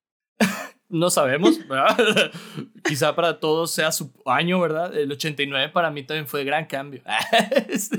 No 0.93 1.09
sabemos, 1.09 1.59
Quizá 2.83 3.15
para 3.15 3.39
todos 3.39 3.71
sea 3.71 3.91
su 3.91 4.11
año, 4.25 4.59
¿verdad? 4.59 4.95
El 4.95 5.11
89 5.11 5.69
para 5.69 5.89
mí 5.89 6.03
también 6.03 6.27
fue 6.27 6.43
gran 6.43 6.65
cambio. 6.65 7.01
Este, 7.67 7.97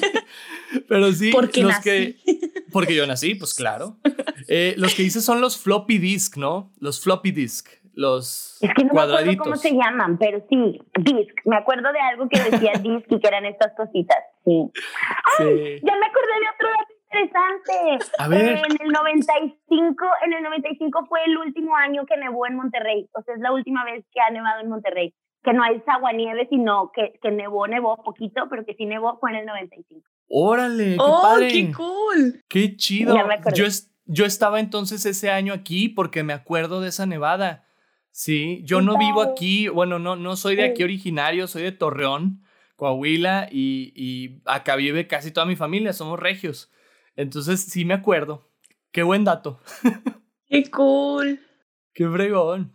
pero 0.89 1.11
sí, 1.13 1.31
porque 1.33 1.63
los 1.63 1.79
que... 1.81 2.17
Porque 2.73 2.95
yo 2.97 3.07
nací, 3.07 3.37
pues 3.37 3.55
claro. 3.55 3.97
Eh, 4.49 4.75
los 4.77 4.95
que 4.95 5.05
dices 5.05 5.25
son 5.25 5.41
los 5.41 5.57
floppy 5.57 5.99
disk, 5.99 6.37
¿no? 6.37 6.73
Los 6.81 7.01
floppy 7.01 7.31
disk, 7.31 7.69
los 7.95 8.59
es 8.61 8.71
que 8.75 8.85
no 8.85 8.91
cuadraditos. 8.91 9.47
Me 9.47 9.53
cómo 9.53 9.57
se 9.57 9.71
llaman, 9.71 10.19
pero 10.19 10.45
sí, 10.51 10.81
disk. 10.99 11.39
Me 11.45 11.57
acuerdo 11.57 11.93
de 11.93 12.01
algo 12.01 12.29
que 12.29 12.41
decía 12.41 12.73
disk 12.83 13.07
y 13.11 13.21
que 13.21 13.29
eran 13.29 13.45
estas 13.45 13.75
cositas. 13.77 14.19
Sí. 14.45 14.71
Ay, 15.39 15.81
ya 15.85 15.97
me 15.97 16.07
acordé 16.07 16.35
de 16.41 16.49
otro 16.53 16.69
dato 16.69 16.94
interesante. 17.15 18.05
A 18.19 18.29
ver. 18.29 18.59
En 18.59 18.77
el 18.81 18.93
95, 18.93 20.05
en 20.25 20.33
el 20.33 20.43
95 20.43 21.07
fue 21.09 21.21
el 21.27 21.37
último 21.37 21.77
año 21.77 22.05
que 22.07 22.17
nevó 22.17 22.47
en 22.47 22.57
Monterrey. 22.57 23.09
O 23.13 23.23
sea, 23.23 23.35
es 23.35 23.41
la 23.41 23.53
última 23.53 23.85
vez 23.85 24.05
que 24.13 24.21
ha 24.21 24.31
nevado 24.31 24.61
en 24.61 24.69
Monterrey. 24.69 25.15
Que 25.43 25.53
no 25.53 25.63
hay 25.63 25.83
nieve, 26.15 26.47
sino 26.49 26.91
que, 26.93 27.19
que 27.21 27.31
nevó, 27.31 27.67
nevó 27.67 28.03
poquito, 28.03 28.47
pero 28.49 28.65
que 28.65 28.75
sí 28.75 28.87
nevó 28.87 29.19
fue 29.21 29.31
en 29.31 29.37
el 29.37 29.47
95. 29.47 30.09
Órale, 30.29 30.95
qué 30.95 30.97
oh, 30.99 31.21
padre. 31.23 31.49
qué 31.49 31.73
cool. 31.73 32.43
Qué 32.49 32.77
chido. 32.77 33.15
Yo, 33.55 33.67
yo 34.07 34.25
estaba 34.25 34.59
entonces 34.59 35.05
ese 35.05 35.31
año 35.31 35.53
aquí 35.53 35.91
porque 35.91 36.23
me 36.23 36.33
acuerdo 36.33 36.81
de 36.81 36.89
esa 36.89 37.05
nevada. 37.05 37.67
Sí, 38.11 38.63
yo 38.65 38.81
no 38.81 38.97
vivo 38.97 39.23
aquí, 39.23 39.67
bueno, 39.67 39.99
no, 39.99 40.15
no 40.15 40.37
soy 40.37 40.55
de 40.55 40.65
aquí 40.65 40.85
originario, 40.85 41.49
soy 41.49 41.65
de 41.65 41.73
Torreón, 41.73 42.45
Coahuila, 42.77 43.49
y, 43.51 43.93
y 43.97 44.41
acá 44.45 44.77
vive 44.77 45.09
casi 45.09 45.33
toda 45.33 45.47
mi 45.47 45.57
familia, 45.57 45.93
somos 45.93 46.21
regios. 46.21 46.71
Entonces 47.17 47.63
sí 47.63 47.85
me 47.85 47.95
acuerdo. 47.95 48.51
Qué 48.91 49.03
buen 49.03 49.25
dato. 49.25 49.61
Qué 50.47 50.71
cool. 50.71 51.41
Qué 51.93 52.09
fregón. 52.09 52.73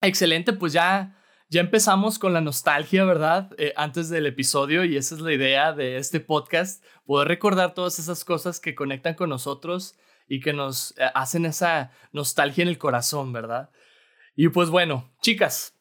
Excelente, 0.00 0.52
pues 0.52 0.72
ya, 0.72 1.16
ya 1.48 1.60
empezamos 1.60 2.18
con 2.18 2.32
la 2.32 2.40
nostalgia, 2.40 3.04
¿verdad? 3.04 3.50
Eh, 3.58 3.72
antes 3.76 4.08
del 4.08 4.26
episodio 4.26 4.84
y 4.84 4.96
esa 4.96 5.14
es 5.14 5.20
la 5.20 5.32
idea 5.32 5.72
de 5.72 5.96
este 5.96 6.18
podcast, 6.18 6.84
poder 7.04 7.28
recordar 7.28 7.74
todas 7.74 7.98
esas 8.00 8.24
cosas 8.24 8.58
que 8.58 8.74
conectan 8.74 9.14
con 9.14 9.28
nosotros 9.28 9.96
y 10.26 10.40
que 10.40 10.52
nos 10.52 10.98
eh, 10.98 11.04
hacen 11.14 11.46
esa 11.46 11.92
nostalgia 12.12 12.62
en 12.62 12.68
el 12.68 12.78
corazón, 12.78 13.32
¿verdad? 13.32 13.70
Y 14.34 14.48
pues 14.48 14.70
bueno, 14.70 15.12
chicas, 15.20 15.78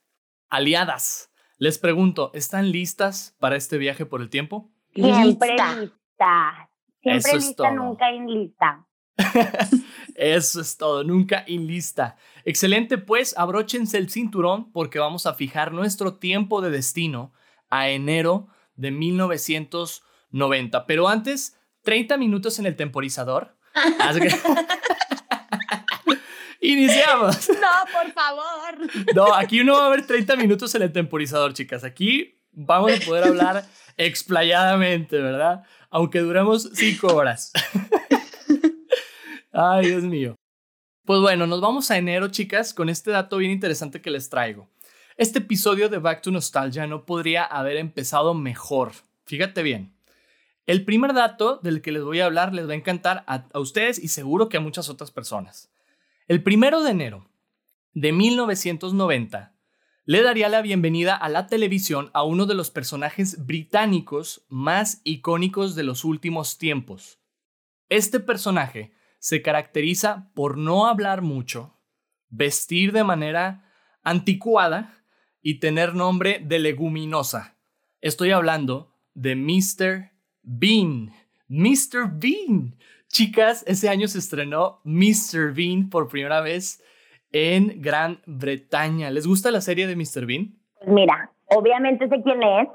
aliadas, 0.50 1.32
les 1.58 1.80
pregunto, 1.80 2.32
¿están 2.34 2.72
listas 2.72 3.36
para 3.40 3.56
este 3.56 3.78
viaje 3.78 4.06
por 4.06 4.22
el 4.22 4.30
tiempo? 4.30 4.72
Siempre 7.02 7.34
lista. 7.34 7.40
Siempre 7.40 7.40
lista, 7.40 7.72
nunca 7.72 8.12
lista. 8.12 8.88
Eso 10.16 10.62
es 10.62 10.78
todo, 10.78 11.04
nunca 11.04 11.44
lista. 11.48 12.16
Excelente, 12.46 12.98
pues 12.98 13.38
abróchense 13.38 13.98
el 13.98 14.10
cinturón 14.10 14.72
porque 14.72 15.00
vamos 15.00 15.26
a 15.26 15.34
fijar 15.34 15.72
nuestro 15.74 16.16
tiempo 16.16 16.62
de 16.62 16.70
destino 16.70 17.34
a 17.70 17.90
enero 17.90 18.48
de 18.76 18.92
1990. 18.92 20.86
Pero 20.86 21.08
antes, 21.08 21.58
30 21.84 22.18
minutos 22.18 22.60
en 22.60 22.66
el 22.66 22.76
temporizador. 22.76 23.56
Iniciamos. 26.62 27.50
No, 27.62 27.68
por 27.92 28.12
favor. 28.14 28.78
No, 29.16 29.34
aquí 29.34 29.64
no 29.64 29.74
va 29.76 29.84
a 29.84 29.88
haber 29.88 30.06
30 30.06 30.36
minutos 30.36 30.74
en 30.76 30.84
el 30.84 30.92
temporizador, 30.92 31.54
chicas. 31.54 31.84
Aquí 31.84 32.40
vamos 32.52 32.92
a 32.94 33.06
poder 33.06 33.24
hablar 33.26 33.66
explayadamente, 33.98 35.20
¿verdad? 35.20 35.64
Aunque 35.92 36.20
duremos 36.20 36.70
5 36.74 37.08
horas. 37.14 37.52
Ay, 39.52 39.88
Dios 39.88 40.04
mío. 40.04 40.36
Pues 41.04 41.20
bueno, 41.20 41.46
nos 41.48 41.60
vamos 41.60 41.92
a 41.92 41.98
enero, 41.98 42.30
chicas, 42.30 42.74
con 42.74 42.88
este 42.88 43.12
dato 43.12 43.38
bien 43.38 43.52
interesante 43.52 44.02
que 44.02 44.10
les 44.10 44.30
traigo. 44.30 44.70
Este 45.18 45.40
episodio 45.40 45.90
de 45.90 45.98
Back 45.98 46.22
to 46.22 46.32
Nostalgia 46.32 46.88
no 46.88 47.06
podría 47.06 47.44
haber 47.44 47.76
empezado 47.76 48.34
mejor. 48.34 48.94
Fíjate 49.26 49.64
bien. 49.64 49.94
El 50.66 50.86
primer 50.86 51.14
dato 51.14 51.60
del 51.62 51.82
que 51.82 51.92
les 51.92 52.04
voy 52.04 52.22
a 52.22 52.26
hablar 52.26 52.54
les 52.54 52.70
va 52.70 52.72
a 52.72 52.78
encantar 52.78 53.26
a, 53.28 53.48
a 53.52 53.60
ustedes 53.60 54.00
y 54.00 54.08
seguro 54.08 54.48
que 54.48 54.56
a 54.56 54.62
muchas 54.62 54.88
otras 54.88 55.12
personas. 55.12 55.74
El 56.30 56.42
primero 56.42 56.84
de 56.84 56.92
enero 56.92 57.28
de 57.94 58.14
1990 58.14 59.54
le 60.06 60.24
daría 60.24 60.50
la 60.50 60.64
bienvenida 60.64 61.16
a 61.16 61.30
la 61.30 61.46
televisión 61.46 62.10
a 62.14 62.24
uno 62.24 62.48
de 62.48 62.56
los 62.56 62.72
personajes 62.72 63.46
británicos 63.46 64.44
más 64.50 65.00
icónicos 65.04 65.76
de 65.76 65.84
los 65.84 66.04
últimos 66.04 66.58
tiempos. 66.58 67.20
Este 67.88 68.20
personaje 68.20 68.94
se 69.20 69.44
caracteriza 69.44 70.32
por 70.34 70.58
no 70.58 70.88
hablar 70.88 71.22
mucho, 71.22 71.78
vestir 72.30 72.94
de 72.94 73.04
manera 73.04 73.72
anticuada 74.02 75.04
y 75.42 75.60
tener 75.60 75.94
nombre 75.94 76.42
de 76.44 76.58
leguminosa. 76.58 77.58
Estoy 78.02 78.32
hablando 78.32 78.98
de 79.14 79.36
Mr. 79.36 80.12
Bean. 80.42 81.14
Mr. 81.48 82.10
Bean. 82.12 82.76
Chicas, 83.08 83.64
ese 83.68 83.90
año 83.90 84.08
se 84.08 84.18
estrenó 84.18 84.82
Mr. 84.84 85.54
Bean 85.54 85.90
por 85.90 86.08
primera 86.08 86.42
vez 86.42 86.82
en 87.32 87.82
Gran 87.82 88.20
Bretaña. 88.26 89.10
¿Les 89.10 89.28
gusta 89.28 89.52
la 89.52 89.62
serie 89.62 89.88
de 89.88 89.96
Mr. 89.96 90.26
Bean? 90.26 90.54
Pues 90.78 90.90
mira, 90.90 91.32
obviamente 91.46 92.08
sé 92.08 92.22
quién 92.24 92.42
es, 92.44 92.68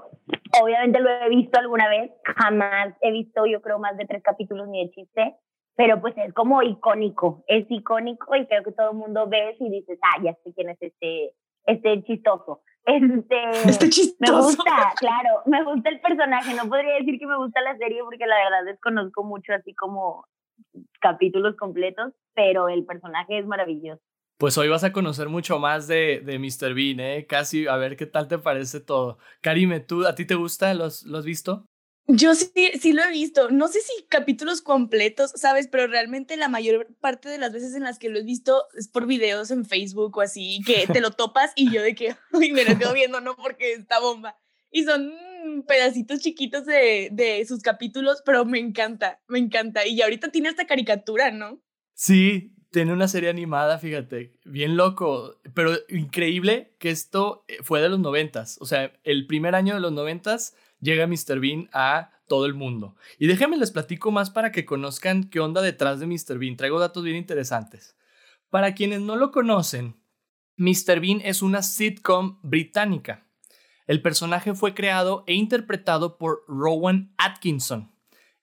obviamente 0.60 1.00
lo 1.00 1.10
he 1.10 1.28
visto 1.28 1.58
alguna 1.58 1.88
vez, 1.88 2.10
jamás 2.36 2.94
he 3.00 3.10
visto 3.10 3.46
yo 3.46 3.60
creo 3.60 3.78
más 3.78 3.96
de 3.96 4.06
tres 4.06 4.22
capítulos 4.22 4.68
ni 4.68 4.84
de 4.84 4.90
chiste, 4.92 5.34
pero 5.76 6.00
pues 6.00 6.16
es 6.16 6.32
como 6.32 6.62
icónico, 6.62 7.44
es 7.46 7.66
icónico 7.68 8.34
y 8.34 8.46
creo 8.46 8.62
que 8.62 8.72
todo 8.72 8.92
el 8.92 8.96
mundo 8.96 9.28
ve 9.28 9.56
y 9.60 9.70
dices, 9.70 9.98
ah, 10.02 10.22
ya 10.22 10.34
sé 10.42 10.52
quién 10.54 10.70
es 10.70 10.80
este, 10.80 11.32
este 11.66 12.02
chistoso. 12.04 12.62
Este, 12.86 13.50
este 13.68 13.90
chistoso. 13.90 14.32
Me 14.32 14.40
gusta, 14.40 14.92
claro, 14.98 15.42
me 15.44 15.64
gusta 15.64 15.90
el 15.90 16.00
personaje. 16.00 16.54
No 16.54 16.68
podría 16.68 16.94
decir 16.94 17.18
que 17.18 17.26
me 17.26 17.36
gusta 17.36 17.60
la 17.60 17.76
serie 17.76 18.00
porque 18.04 18.26
la 18.26 18.36
verdad 18.36 18.64
desconozco 18.64 19.24
mucho 19.24 19.52
así 19.52 19.74
como 19.74 20.24
capítulos 21.00 21.56
completos, 21.56 22.14
pero 22.34 22.68
el 22.68 22.86
personaje 22.86 23.38
es 23.38 23.46
maravilloso. 23.46 24.02
Pues 24.38 24.58
hoy 24.58 24.68
vas 24.68 24.84
a 24.84 24.92
conocer 24.92 25.30
mucho 25.30 25.58
más 25.58 25.86
de, 25.86 26.20
de 26.22 26.38
Mr. 26.38 26.74
Bean, 26.74 27.00
¿eh? 27.00 27.26
Casi, 27.26 27.66
a 27.66 27.76
ver 27.76 27.96
qué 27.96 28.04
tal 28.04 28.28
te 28.28 28.38
parece 28.38 28.80
todo. 28.80 29.18
Karime, 29.40 29.80
¿tú, 29.80 30.06
¿a 30.06 30.14
ti 30.14 30.26
te 30.26 30.34
gusta? 30.34 30.74
¿Lo 30.74 30.84
has, 30.84 31.24
visto? 31.24 31.64
Yo 32.06 32.34
sí, 32.34 32.52
sí 32.78 32.92
lo 32.92 33.02
he 33.02 33.10
visto. 33.10 33.50
No 33.50 33.66
sé 33.68 33.80
si 33.80 34.04
capítulos 34.08 34.60
completos, 34.60 35.32
¿sabes? 35.36 35.68
Pero 35.68 35.86
realmente 35.86 36.36
la 36.36 36.48
mayor 36.48 36.86
parte 37.00 37.30
de 37.30 37.38
las 37.38 37.54
veces 37.54 37.74
en 37.74 37.84
las 37.84 37.98
que 37.98 38.10
lo 38.10 38.18
he 38.18 38.24
visto 38.24 38.64
es 38.76 38.88
por 38.88 39.06
videos 39.06 39.50
en 39.50 39.64
Facebook 39.64 40.18
o 40.18 40.20
así, 40.20 40.60
que 40.66 40.86
te 40.86 41.00
lo 41.00 41.12
topas 41.12 41.52
y 41.56 41.72
yo 41.72 41.82
de 41.82 41.94
que, 41.94 42.14
uy, 42.32 42.52
me 42.52 42.64
lo 42.66 42.78
quedo 42.78 42.92
viendo, 42.92 43.22
no, 43.22 43.36
porque 43.36 43.72
está 43.72 44.00
bomba. 44.00 44.36
Y 44.70 44.84
son 44.84 45.14
pedacitos 45.66 46.20
chiquitos 46.20 46.66
de, 46.66 47.08
de 47.10 47.42
sus 47.46 47.62
capítulos, 47.62 48.22
pero 48.26 48.44
me 48.44 48.58
encanta, 48.58 49.22
me 49.28 49.38
encanta. 49.38 49.86
Y 49.86 50.02
ahorita 50.02 50.30
tiene 50.30 50.50
esta 50.50 50.66
caricatura, 50.66 51.30
¿no? 51.30 51.62
Sí, 51.94 52.52
tiene 52.70 52.92
una 52.92 53.08
serie 53.08 53.30
animada, 53.30 53.78
fíjate, 53.78 54.38
bien 54.44 54.76
loco, 54.76 55.40
pero 55.54 55.72
increíble 55.88 56.74
que 56.78 56.90
esto 56.90 57.44
eh, 57.48 57.58
fue 57.62 57.80
de 57.80 57.88
los 57.88 57.98
noventas. 57.98 58.58
O 58.60 58.66
sea, 58.66 58.92
el 59.04 59.26
primer 59.26 59.54
año 59.54 59.74
de 59.74 59.80
los 59.80 59.92
noventas 59.92 60.54
llega 60.80 61.06
Mr. 61.06 61.40
Bean 61.40 61.68
a 61.72 62.10
todo 62.28 62.46
el 62.46 62.54
mundo. 62.54 62.96
Y 63.18 63.26
déjenme 63.26 63.56
les 63.56 63.70
platico 63.70 64.10
más 64.10 64.30
para 64.30 64.52
que 64.52 64.64
conozcan 64.64 65.24
qué 65.30 65.40
onda 65.40 65.62
detrás 65.62 66.00
de 66.00 66.06
Mr. 66.06 66.38
Bean. 66.38 66.56
Traigo 66.56 66.78
datos 66.78 67.04
bien 67.04 67.16
interesantes. 67.16 67.96
Para 68.50 68.74
quienes 68.74 69.00
no 69.00 69.16
lo 69.16 69.30
conocen, 69.30 69.96
Mr. 70.56 71.00
Bean 71.00 71.20
es 71.24 71.42
una 71.42 71.62
sitcom 71.62 72.38
británica. 72.42 73.26
El 73.86 74.02
personaje 74.02 74.54
fue 74.54 74.74
creado 74.74 75.24
e 75.26 75.34
interpretado 75.34 76.18
por 76.18 76.44
Rowan 76.48 77.14
Atkinson. 77.18 77.92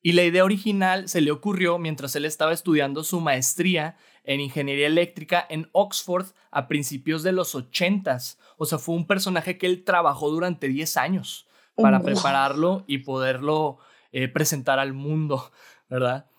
Y 0.01 0.13
la 0.13 0.23
idea 0.23 0.43
original 0.43 1.07
se 1.07 1.21
le 1.21 1.31
ocurrió 1.31 1.79
mientras 1.79 2.15
él 2.15 2.25
estaba 2.25 2.53
estudiando 2.53 3.03
su 3.03 3.21
maestría 3.21 3.97
en 4.23 4.39
ingeniería 4.39 4.87
eléctrica 4.87 5.45
en 5.49 5.69
Oxford 5.71 6.27
a 6.51 6.67
principios 6.67 7.23
de 7.23 7.31
los 7.31 7.55
80 7.55 8.17
O 8.57 8.65
sea, 8.65 8.77
fue 8.77 8.95
un 8.95 9.07
personaje 9.07 9.57
que 9.57 9.65
él 9.65 9.83
trabajó 9.83 10.29
durante 10.29 10.67
10 10.67 10.97
años 10.97 11.47
para 11.75 12.01
prepararlo 12.01 12.83
y 12.87 12.99
poderlo 12.99 13.79
eh, 14.11 14.27
presentar 14.27 14.79
al 14.79 14.93
mundo, 14.93 15.51
¿verdad? 15.89 16.29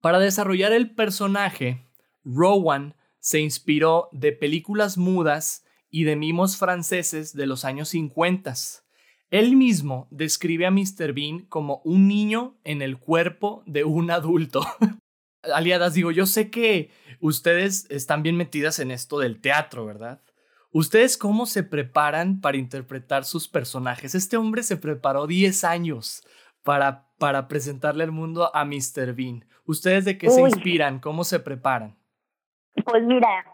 Para 0.00 0.18
desarrollar 0.18 0.72
el 0.72 0.94
personaje, 0.94 1.84
Rowan 2.24 2.94
se 3.18 3.40
inspiró 3.40 4.08
de 4.12 4.32
películas 4.32 4.96
mudas 4.96 5.64
y 5.90 6.04
de 6.04 6.14
mimos 6.14 6.56
franceses 6.56 7.34
de 7.34 7.46
los 7.46 7.64
años 7.64 7.88
50. 7.88 8.54
Él 9.30 9.56
mismo 9.56 10.06
describe 10.10 10.66
a 10.66 10.70
Mr. 10.70 11.12
Bean 11.12 11.40
como 11.40 11.80
un 11.84 12.06
niño 12.06 12.56
en 12.62 12.82
el 12.82 12.98
cuerpo 12.98 13.64
de 13.66 13.82
un 13.84 14.10
adulto. 14.10 14.64
Aliadas, 15.54 15.94
digo, 15.94 16.10
yo 16.10 16.26
sé 16.26 16.50
que 16.50 16.90
ustedes 17.20 17.90
están 17.90 18.22
bien 18.22 18.36
metidas 18.36 18.78
en 18.78 18.90
esto 18.90 19.18
del 19.18 19.40
teatro, 19.40 19.86
¿verdad? 19.86 20.20
¿Ustedes 20.72 21.16
cómo 21.16 21.46
se 21.46 21.62
preparan 21.62 22.40
para 22.40 22.58
interpretar 22.58 23.24
sus 23.24 23.48
personajes? 23.48 24.14
Este 24.14 24.36
hombre 24.36 24.62
se 24.62 24.76
preparó 24.76 25.26
10 25.26 25.64
años 25.64 26.26
para, 26.62 27.06
para 27.18 27.48
presentarle 27.48 28.04
al 28.04 28.12
mundo 28.12 28.50
a 28.54 28.64
Mr. 28.64 29.14
Bean. 29.14 29.44
¿Ustedes 29.64 30.04
de 30.04 30.18
qué 30.18 30.28
se 30.28 30.42
inspiran? 30.42 31.00
¿Cómo 31.00 31.24
se 31.24 31.40
preparan? 31.40 31.96
Pues 32.84 33.02
mira, 33.04 33.44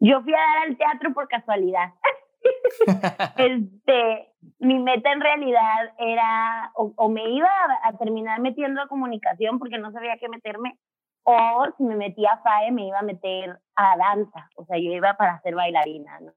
yo 0.00 0.20
fui 0.22 0.34
a 0.34 0.38
dar 0.38 0.68
al 0.68 0.76
teatro 0.76 1.14
por 1.14 1.28
casualidad. 1.28 1.94
este, 3.36 4.32
mi 4.58 4.78
meta 4.78 5.12
en 5.12 5.20
realidad 5.20 5.94
era, 5.98 6.72
o, 6.74 7.08
me 7.08 7.30
iba 7.30 7.48
a, 7.82 7.96
terminar 7.96 8.40
metiendo 8.40 8.82
a 8.82 8.88
comunicación 8.88 9.58
porque 9.58 9.78
no 9.78 9.92
sabía 9.92 10.18
qué 10.18 10.28
meterme, 10.28 10.78
o 11.24 11.64
si 11.76 11.82
me 11.84 11.96
metía 11.96 12.32
a 12.32 12.42
FAE 12.42 12.72
me 12.72 12.86
iba 12.86 12.98
a 12.98 13.02
meter 13.02 13.58
a 13.76 13.96
danza, 13.96 14.48
o 14.56 14.64
sea, 14.66 14.78
yo 14.78 14.92
iba 14.92 15.14
para 15.14 15.40
ser 15.40 15.54
bailarina, 15.54 16.20
¿no? 16.20 16.32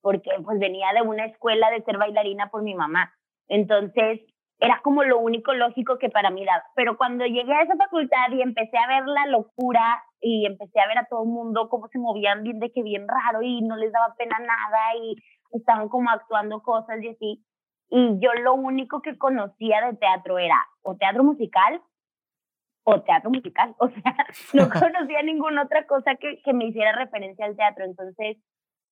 Porque 0.00 0.30
pues 0.44 0.58
venía 0.58 0.92
de 0.92 1.02
una 1.02 1.26
escuela 1.26 1.70
de 1.70 1.82
ser 1.82 1.98
bailarina 1.98 2.50
por 2.50 2.62
mi 2.62 2.74
mamá. 2.74 3.12
Entonces, 3.48 4.20
era 4.60 4.80
como 4.82 5.02
lo 5.04 5.18
único 5.18 5.52
lógico 5.52 5.98
que 5.98 6.10
para 6.10 6.30
mí 6.30 6.44
daba. 6.44 6.64
Pero 6.74 6.96
cuando 6.96 7.24
llegué 7.26 7.52
a 7.52 7.62
esa 7.62 7.76
facultad 7.76 8.30
y 8.32 8.42
empecé 8.42 8.76
a 8.78 8.86
ver 8.86 9.06
la 9.06 9.26
locura 9.26 10.02
y 10.20 10.46
empecé 10.46 10.80
a 10.80 10.86
ver 10.86 10.98
a 10.98 11.06
todo 11.06 11.24
el 11.24 11.28
mundo 11.28 11.68
cómo 11.68 11.88
se 11.88 11.98
movían 11.98 12.42
bien 12.42 12.60
de 12.60 12.70
que 12.72 12.82
bien 12.82 13.06
raro 13.06 13.42
y 13.42 13.62
no 13.62 13.76
les 13.76 13.92
daba 13.92 14.14
pena 14.16 14.38
nada 14.38 14.96
y 15.02 15.16
estaban 15.52 15.88
como 15.88 16.10
actuando 16.10 16.62
cosas 16.62 17.02
y 17.02 17.08
así. 17.08 17.44
Y 17.90 18.18
yo 18.20 18.32
lo 18.42 18.54
único 18.54 19.02
que 19.02 19.18
conocía 19.18 19.84
de 19.86 19.96
teatro 19.96 20.38
era 20.38 20.56
o 20.82 20.96
teatro 20.96 21.24
musical 21.24 21.80
o 22.84 23.02
teatro 23.02 23.30
musical. 23.30 23.74
O 23.78 23.88
sea, 23.88 24.16
no 24.54 24.68
conocía 24.68 25.22
ninguna 25.22 25.62
otra 25.62 25.86
cosa 25.86 26.14
que, 26.16 26.40
que 26.42 26.52
me 26.52 26.66
hiciera 26.66 26.92
referencia 26.92 27.46
al 27.46 27.56
teatro. 27.56 27.84
Entonces, 27.84 28.38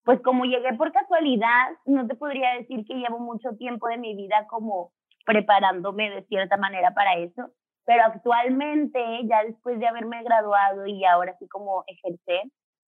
pues 0.04 0.20
como 0.22 0.44
llegué 0.44 0.74
por 0.74 0.92
casualidad, 0.92 1.70
no 1.86 2.06
te 2.06 2.16
podría 2.16 2.54
decir 2.54 2.84
que 2.86 2.94
llevo 2.94 3.20
mucho 3.20 3.56
tiempo 3.56 3.88
de 3.88 3.98
mi 3.98 4.16
vida 4.16 4.46
como 4.48 4.92
preparándome 5.24 6.10
de 6.10 6.22
cierta 6.24 6.56
manera 6.56 6.92
para 6.92 7.14
eso, 7.16 7.50
pero 7.84 8.02
actualmente, 8.04 9.00
ya 9.24 9.44
después 9.44 9.78
de 9.78 9.86
haberme 9.86 10.22
graduado 10.22 10.86
y 10.86 11.04
ahora 11.04 11.36
sí 11.38 11.48
como 11.48 11.84
ejercer, 11.86 12.42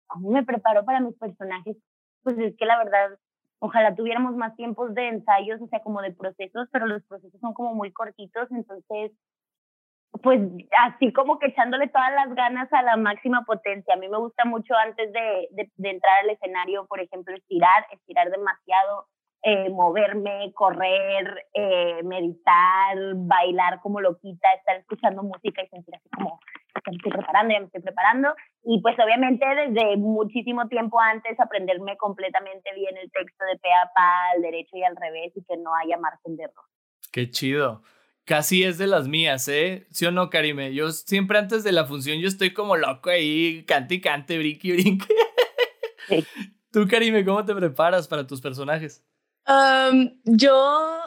¿cómo 0.06 0.30
me 0.30 0.44
preparo 0.44 0.84
para 0.84 1.00
mis 1.00 1.16
personajes? 1.16 1.76
Pues 2.23 2.38
es 2.38 2.56
que 2.56 2.64
la 2.64 2.78
verdad, 2.78 3.18
ojalá 3.58 3.94
tuviéramos 3.94 4.37
más 4.37 4.54
tiempos 4.56 4.94
de 4.94 5.08
ensayos, 5.08 5.61
o 5.61 5.66
sea, 5.66 5.80
como 5.80 6.00
de 6.00 6.12
procesos, 6.12 6.68
pero 6.73 6.87
los 6.87 7.02
procesos 7.04 7.40
son 7.40 7.54
como 7.54 7.75
muy 7.75 7.92
cortitos, 7.92 8.50
entonces, 8.50 9.12
pues 10.23 10.40
así 10.78 11.12
como 11.12 11.38
que 11.38 11.47
echándole 11.47 11.88
todas 11.88 12.12
las 12.12 12.35
ganas 12.35 12.73
a 12.73 12.83
la 12.83 12.97
máxima 12.97 13.44
potencia. 13.44 13.94
A 13.94 13.99
mí 13.99 14.09
me 14.09 14.18
gusta 14.18 14.44
mucho 14.44 14.75
antes 14.75 15.12
de, 15.12 15.49
de 15.50 15.90
entrar 15.90 16.21
al 16.21 16.30
escenario, 16.30 16.87
por 16.87 17.00
ejemplo, 17.00 17.35
estirar, 17.35 17.87
estirar 17.90 18.30
demasiado, 18.30 19.09
eh, 19.47 19.68
moverme, 19.68 20.52
correr, 20.54 21.44
eh, 21.52 22.02
meditar, 22.02 22.97
bailar 23.14 23.78
como 23.83 24.00
loquita, 24.00 24.50
estar 24.54 24.76
escuchando 24.76 25.23
música 25.23 25.62
y 25.62 25.68
sentir 25.68 25.94
así 25.94 26.09
como, 26.09 26.40
ya 26.75 26.90
me 26.90 26.97
estoy 26.97 27.12
preparando, 27.12 27.52
ya 27.52 27.61
me 27.61 27.66
estoy 27.66 27.83
preparando. 27.83 28.35
Y 28.62 28.80
pues 28.80 28.97
obviamente 28.99 29.44
desde 29.44 29.99
muchísimo 29.99 30.66
tiempo 30.68 30.99
antes 30.99 31.38
aprenderme 31.38 31.99
completamente 31.99 32.73
bien 32.75 32.97
el 32.97 33.11
texto 33.11 33.44
de 33.44 33.59
pe 33.59 33.68
pa, 33.94 34.30
al 34.35 34.40
derecho 34.40 34.78
y 34.78 34.83
al 34.83 34.97
revés 34.97 35.33
y 35.37 35.44
que 35.44 35.59
no 35.59 35.75
haya 35.75 35.99
margen 35.99 36.37
de 36.37 36.44
error. 36.44 36.64
Qué 37.12 37.30
chido. 37.30 37.83
Casi 38.25 38.64
es 38.64 38.78
de 38.78 38.87
las 38.87 39.07
mías, 39.07 39.49
¿eh? 39.49 39.87
¿Sí 39.90 40.07
o 40.07 40.11
no, 40.11 40.31
Karime? 40.31 40.75
Yo 40.75 40.90
siempre 40.93 41.38
antes 41.38 41.62
de 41.62 41.73
la 41.73 41.85
función 41.85 42.19
yo 42.21 42.28
estoy 42.28 42.54
como 42.54 42.76
loco 42.76 43.11
ahí, 43.11 43.64
cante 43.66 43.97
y 43.97 44.00
cante, 44.00 44.38
brinque 44.38 44.69
y 44.69 44.73
brinque. 44.73 45.07
Sí. 46.07 46.23
Tú, 46.71 46.87
Karime, 46.87 47.25
¿cómo 47.25 47.43
te 47.47 47.54
preparas 47.54 48.09
para 48.09 48.26
tus 48.26 48.43
personajes? 48.43 49.02
yo, 50.25 51.00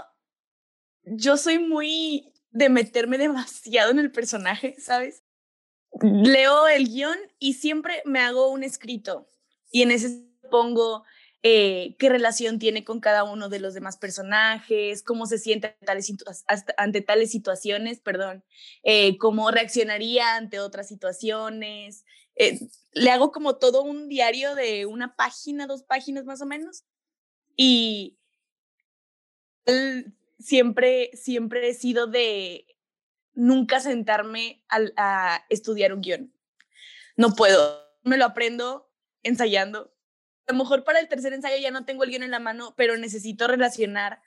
yo 1.03 1.37
soy 1.37 1.59
muy 1.59 2.33
de 2.49 2.69
meterme 2.69 3.19
demasiado 3.19 3.91
en 3.91 3.99
el 3.99 4.11
personaje, 4.11 4.75
¿sabes? 4.79 5.23
Leo 6.01 6.67
el 6.67 6.87
guion 6.87 7.17
y 7.37 7.53
siempre 7.53 8.01
me 8.05 8.19
hago 8.21 8.49
un 8.49 8.63
escrito 8.63 9.29
y 9.71 9.83
en 9.83 9.91
ese 9.91 10.25
pongo 10.49 11.03
eh, 11.49 11.95
qué 11.97 12.09
relación 12.09 12.59
tiene 12.59 12.83
con 12.83 12.99
cada 12.99 13.23
uno 13.23 13.47
de 13.47 13.61
los 13.61 13.73
demás 13.73 13.95
personajes, 13.95 15.01
cómo 15.01 15.27
se 15.27 15.37
siente 15.37 15.77
ante 16.75 16.99
tales, 16.99 17.31
situaciones, 17.31 18.01
perdón, 18.01 18.43
eh, 18.83 19.17
cómo 19.17 19.49
reaccionaría 19.49 20.35
ante 20.35 20.59
otras 20.59 20.89
situaciones. 20.89 22.03
Eh, 22.35 22.59
le 22.91 23.11
hago 23.11 23.31
como 23.31 23.55
todo 23.55 23.81
un 23.83 24.09
diario 24.09 24.55
de 24.55 24.85
una 24.87 25.15
página, 25.15 25.67
dos 25.67 25.83
páginas 25.83 26.25
más 26.25 26.41
o 26.41 26.45
menos. 26.45 26.83
Y, 27.55 28.17
siempre, 30.37 31.11
siempre 31.13 31.69
he 31.69 31.73
sido 31.73 32.07
de 32.07 32.65
nunca 33.33 33.79
sentarme 33.79 34.65
a, 34.67 35.45
estudiar 35.47 35.93
un 35.93 36.01
guion. 36.01 36.33
No 37.15 37.35
puedo, 37.35 37.87
me 38.03 38.17
lo 38.17 38.25
aprendo 38.25 38.91
ensayando. 39.23 39.96
A 40.47 40.53
lo 40.53 40.59
mejor 40.59 40.83
para 40.83 40.99
el 40.99 41.07
tercer 41.09 41.33
ensayo 41.33 41.57
ya 41.61 41.71
no 41.71 41.85
tengo 41.85 42.03
el 42.03 42.09
guion 42.09 42.23
en 42.23 42.31
la 42.31 42.39
mano, 42.39 42.73
pero 42.77 42.97
necesito 42.97 43.47
relacionar 43.47 44.21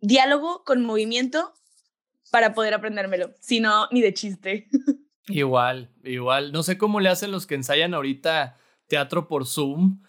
diálogo 0.00 0.62
con 0.64 0.84
movimiento 0.84 1.52
para 2.30 2.54
poder 2.54 2.74
aprendérmelo. 2.74 3.34
Si 3.40 3.60
no, 3.60 3.88
ni 3.90 4.00
de 4.00 4.14
chiste. 4.14 4.68
Igual, 5.28 5.88
igual. 6.02 6.50
No 6.50 6.64
sé 6.64 6.76
cómo 6.76 6.98
le 6.98 7.08
hacen 7.08 7.30
los 7.30 7.46
que 7.46 7.54
ensayan 7.54 7.94
ahorita 7.94 8.58
teatro 8.88 9.28
por 9.28 9.46
Zoom, 9.46 10.02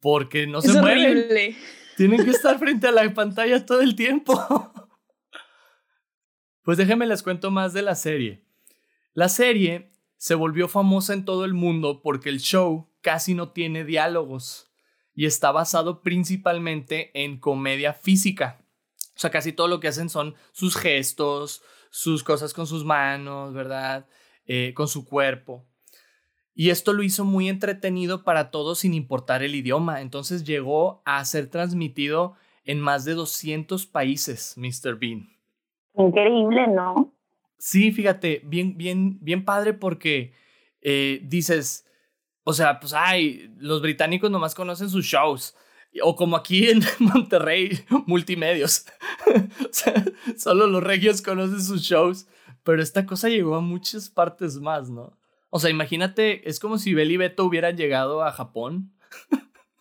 porque 0.00 0.46
no 0.46 0.60
se 0.60 0.78
mueven. 0.78 1.56
Tienen 1.96 2.22
que 2.22 2.30
estar 2.36 2.58
frente 2.58 2.86
a 2.86 2.92
la 2.92 3.12
pantalla 3.14 3.64
todo 3.64 3.80
el 3.80 3.96
tiempo. 3.96 4.34
Pues 6.62 6.76
déjenme 6.76 7.06
les 7.06 7.22
cuento 7.22 7.50
más 7.50 7.72
de 7.72 7.80
la 7.80 7.94
serie. 7.94 8.44
La 9.14 9.30
serie 9.30 9.90
se 10.18 10.34
volvió 10.34 10.68
famosa 10.68 11.14
en 11.14 11.24
todo 11.24 11.46
el 11.46 11.54
mundo 11.54 12.02
porque 12.02 12.28
el 12.28 12.38
show 12.38 12.92
casi 13.00 13.34
no 13.34 13.50
tiene 13.50 13.82
diálogos 13.82 14.69
y 15.14 15.26
está 15.26 15.52
basado 15.52 16.02
principalmente 16.02 17.10
en 17.14 17.38
comedia 17.38 17.92
física. 17.92 18.60
O 19.16 19.18
sea, 19.20 19.30
casi 19.30 19.52
todo 19.52 19.68
lo 19.68 19.80
que 19.80 19.88
hacen 19.88 20.08
son 20.08 20.34
sus 20.52 20.76
gestos, 20.76 21.62
sus 21.90 22.22
cosas 22.22 22.54
con 22.54 22.66
sus 22.66 22.84
manos, 22.84 23.52
¿verdad? 23.52 24.06
Eh, 24.46 24.72
con 24.74 24.88
su 24.88 25.04
cuerpo. 25.04 25.66
Y 26.54 26.70
esto 26.70 26.92
lo 26.92 27.02
hizo 27.02 27.24
muy 27.24 27.48
entretenido 27.48 28.24
para 28.24 28.50
todos 28.50 28.80
sin 28.80 28.94
importar 28.94 29.42
el 29.42 29.54
idioma. 29.54 30.00
Entonces 30.00 30.44
llegó 30.44 31.02
a 31.04 31.24
ser 31.24 31.48
transmitido 31.48 32.34
en 32.64 32.80
más 32.80 33.04
de 33.04 33.14
200 33.14 33.86
países, 33.86 34.54
Mr. 34.56 34.98
Bean. 34.98 35.28
Increíble, 35.94 36.66
¿no? 36.68 37.14
Sí, 37.58 37.92
fíjate, 37.92 38.42
bien, 38.44 38.76
bien, 38.76 39.18
bien 39.20 39.44
padre 39.44 39.74
porque 39.74 40.32
eh, 40.80 41.20
dices, 41.24 41.86
o 42.44 42.52
sea, 42.52 42.80
pues 42.80 42.92
ay, 42.94 43.54
los 43.58 43.82
británicos 43.82 44.30
nomás 44.30 44.54
conocen 44.54 44.88
sus 44.88 45.04
shows. 45.04 45.56
O 46.02 46.14
como 46.14 46.36
aquí 46.36 46.68
en 46.68 46.80
Monterrey, 47.00 47.70
multimedios. 48.06 48.86
o 49.26 49.72
sea, 49.72 49.94
solo 50.36 50.66
los 50.66 50.82
regios 50.82 51.22
conocen 51.22 51.60
sus 51.60 51.82
shows. 51.82 52.28
Pero 52.62 52.82
esta 52.82 53.06
cosa 53.06 53.28
llegó 53.28 53.56
a 53.56 53.60
muchas 53.60 54.10
partes 54.10 54.60
más, 54.60 54.90
¿no? 54.90 55.16
O 55.50 55.58
sea, 55.58 55.70
imagínate, 55.70 56.48
es 56.48 56.60
como 56.60 56.78
si 56.78 56.94
Beli 56.94 57.14
y 57.14 57.16
Beto 57.16 57.44
hubieran 57.44 57.76
llegado 57.76 58.22
a 58.22 58.30
Japón. 58.30 58.92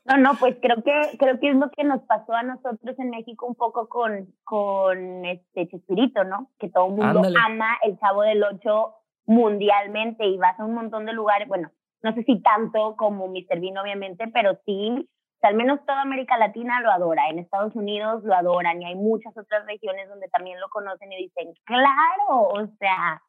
No, 0.05 0.17
no, 0.17 0.33
pues 0.39 0.57
creo 0.59 0.77
que 0.83 1.17
creo 1.19 1.39
que 1.39 1.49
es 1.51 1.55
lo 1.55 1.69
que 1.69 1.83
nos 1.83 2.01
pasó 2.03 2.33
a 2.33 2.41
nosotros 2.41 2.97
en 2.97 3.11
México 3.11 3.45
un 3.45 3.53
poco 3.53 3.87
con, 3.87 4.33
con 4.43 5.25
este 5.25 5.67
Chespirito, 5.67 6.23
¿no? 6.23 6.49
Que 6.57 6.69
todo 6.69 6.87
el 6.87 6.93
mundo 6.93 7.21
ama 7.45 7.77
el 7.83 7.99
Chavo 7.99 8.23
del 8.23 8.43
Ocho 8.43 8.95
mundialmente 9.27 10.25
y 10.25 10.37
vas 10.37 10.59
a 10.59 10.65
un 10.65 10.73
montón 10.73 11.05
de 11.05 11.13
lugares, 11.13 11.47
bueno, 11.47 11.69
no 12.01 12.13
sé 12.13 12.23
si 12.23 12.41
tanto 12.41 12.95
como 12.97 13.27
Mr. 13.27 13.59
Bean 13.59 13.77
obviamente, 13.77 14.27
pero 14.33 14.59
sí, 14.65 15.09
al 15.41 15.55
menos 15.55 15.79
toda 15.85 16.01
América 16.01 16.37
Latina 16.37 16.81
lo 16.81 16.91
adora, 16.91 17.29
en 17.29 17.39
Estados 17.39 17.75
Unidos 17.75 18.23
lo 18.23 18.33
adoran 18.33 18.81
y 18.81 18.85
hay 18.85 18.95
muchas 18.95 19.35
otras 19.37 19.65
regiones 19.65 20.09
donde 20.09 20.27
también 20.29 20.59
lo 20.59 20.69
conocen 20.69 21.11
y 21.11 21.23
dicen, 21.23 21.53
claro, 21.65 22.49
o 22.49 22.67
sea, 22.77 23.21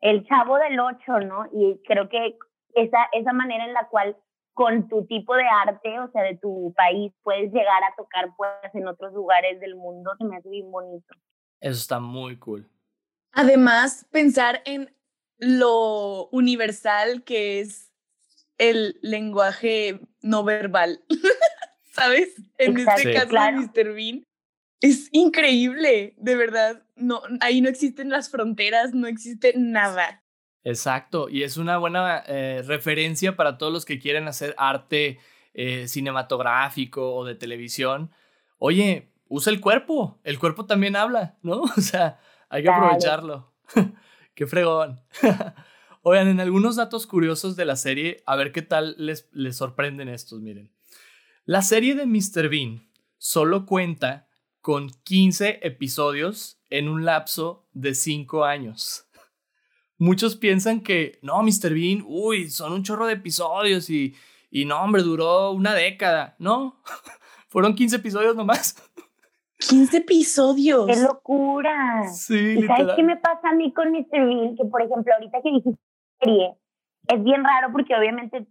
el 0.00 0.26
chavo 0.26 0.58
del 0.58 0.78
ocho, 0.78 1.18
¿no? 1.20 1.46
Y 1.52 1.80
creo 1.86 2.08
que 2.08 2.36
esa, 2.74 3.08
esa 3.12 3.32
manera 3.32 3.64
en 3.64 3.72
la 3.72 3.88
cual 3.88 4.16
con 4.54 4.88
tu 4.88 5.06
tipo 5.06 5.34
de 5.36 5.44
arte, 5.46 6.00
o 6.00 6.10
sea, 6.10 6.22
de 6.22 6.36
tu 6.36 6.74
país, 6.76 7.12
puedes 7.22 7.52
llegar 7.52 7.82
a 7.84 7.94
tocar 7.96 8.34
puertas 8.36 8.74
en 8.74 8.88
otros 8.88 9.12
lugares 9.12 9.60
del 9.60 9.76
mundo, 9.76 10.12
se 10.18 10.24
me 10.24 10.36
hace 10.36 10.48
bien 10.48 10.70
bonito. 10.70 11.14
Eso 11.60 11.78
está 11.78 12.00
muy 12.00 12.38
cool. 12.38 12.68
Además, 13.32 14.06
pensar 14.10 14.62
en 14.64 14.92
lo 15.38 16.28
universal 16.30 17.22
que 17.22 17.60
es 17.60 17.87
el 18.58 18.98
lenguaje 19.02 20.00
no 20.20 20.44
verbal, 20.44 21.02
¿sabes? 21.92 22.34
En 22.58 22.76
este 22.76 23.14
caso 23.14 23.32
Mr. 23.32 23.94
Bean, 23.94 24.24
es 24.80 25.08
increíble, 25.12 26.14
de 26.18 26.36
verdad. 26.36 26.82
No, 26.96 27.22
ahí 27.40 27.60
no 27.60 27.68
existen 27.68 28.10
las 28.10 28.30
fronteras, 28.30 28.94
no 28.94 29.06
existe 29.06 29.54
nada. 29.56 30.22
Exacto, 30.64 31.28
y 31.28 31.44
es 31.44 31.56
una 31.56 31.78
buena 31.78 32.22
eh, 32.26 32.62
referencia 32.66 33.36
para 33.36 33.58
todos 33.58 33.72
los 33.72 33.84
que 33.84 33.98
quieren 33.98 34.28
hacer 34.28 34.54
arte 34.58 35.18
eh, 35.54 35.88
cinematográfico 35.88 37.14
o 37.14 37.24
de 37.24 37.34
televisión. 37.34 38.12
Oye, 38.58 39.08
usa 39.28 39.52
el 39.52 39.60
cuerpo, 39.60 40.18
el 40.24 40.38
cuerpo 40.38 40.66
también 40.66 40.96
habla, 40.96 41.36
¿no? 41.42 41.62
O 41.76 41.80
sea, 41.80 42.18
hay 42.48 42.62
que 42.62 42.70
aprovecharlo. 42.70 43.52
Qué 44.34 44.46
fregón. 44.46 45.00
Oigan, 46.02 46.28
en 46.28 46.40
algunos 46.40 46.76
datos 46.76 47.06
curiosos 47.06 47.56
de 47.56 47.64
la 47.64 47.76
serie, 47.76 48.22
a 48.26 48.36
ver 48.36 48.52
qué 48.52 48.62
tal 48.62 48.94
les, 48.98 49.28
les 49.32 49.56
sorprenden 49.56 50.08
estos, 50.08 50.40
miren. 50.40 50.70
La 51.44 51.62
serie 51.62 51.94
de 51.94 52.06
Mr. 52.06 52.48
Bean 52.48 52.88
solo 53.16 53.66
cuenta 53.66 54.28
con 54.60 54.90
15 54.90 55.60
episodios 55.62 56.60
en 56.70 56.88
un 56.88 57.04
lapso 57.04 57.66
de 57.72 57.94
5 57.94 58.44
años. 58.44 59.08
Muchos 59.96 60.36
piensan 60.36 60.80
que, 60.80 61.18
no, 61.22 61.42
Mr. 61.42 61.74
Bean, 61.74 62.04
uy, 62.06 62.50
son 62.50 62.72
un 62.72 62.84
chorro 62.84 63.06
de 63.06 63.14
episodios 63.14 63.90
y, 63.90 64.14
y 64.50 64.64
no, 64.64 64.80
hombre, 64.80 65.02
duró 65.02 65.50
una 65.52 65.74
década. 65.74 66.36
No, 66.38 66.80
fueron 67.48 67.74
15 67.74 67.96
episodios 67.96 68.36
nomás. 68.36 68.76
15 69.58 69.96
episodios. 69.96 70.86
¡Qué 70.86 71.00
locura! 71.00 72.04
Sí, 72.12 72.58
¿Y 72.58 72.66
sabes 72.66 72.94
qué 72.94 73.02
me 73.02 73.16
pasa 73.16 73.48
a 73.48 73.54
mí 73.54 73.72
con 73.72 73.90
Mr. 73.90 74.24
Bean? 74.24 74.56
Que, 74.56 74.64
por 74.64 74.82
ejemplo, 74.82 75.12
ahorita 75.14 75.38
que 75.42 75.50
dijiste 75.50 75.87
serie, 76.20 76.54
es 77.08 77.22
bien 77.24 77.44
raro 77.44 77.72
porque 77.72 77.96
obviamente, 77.96 78.46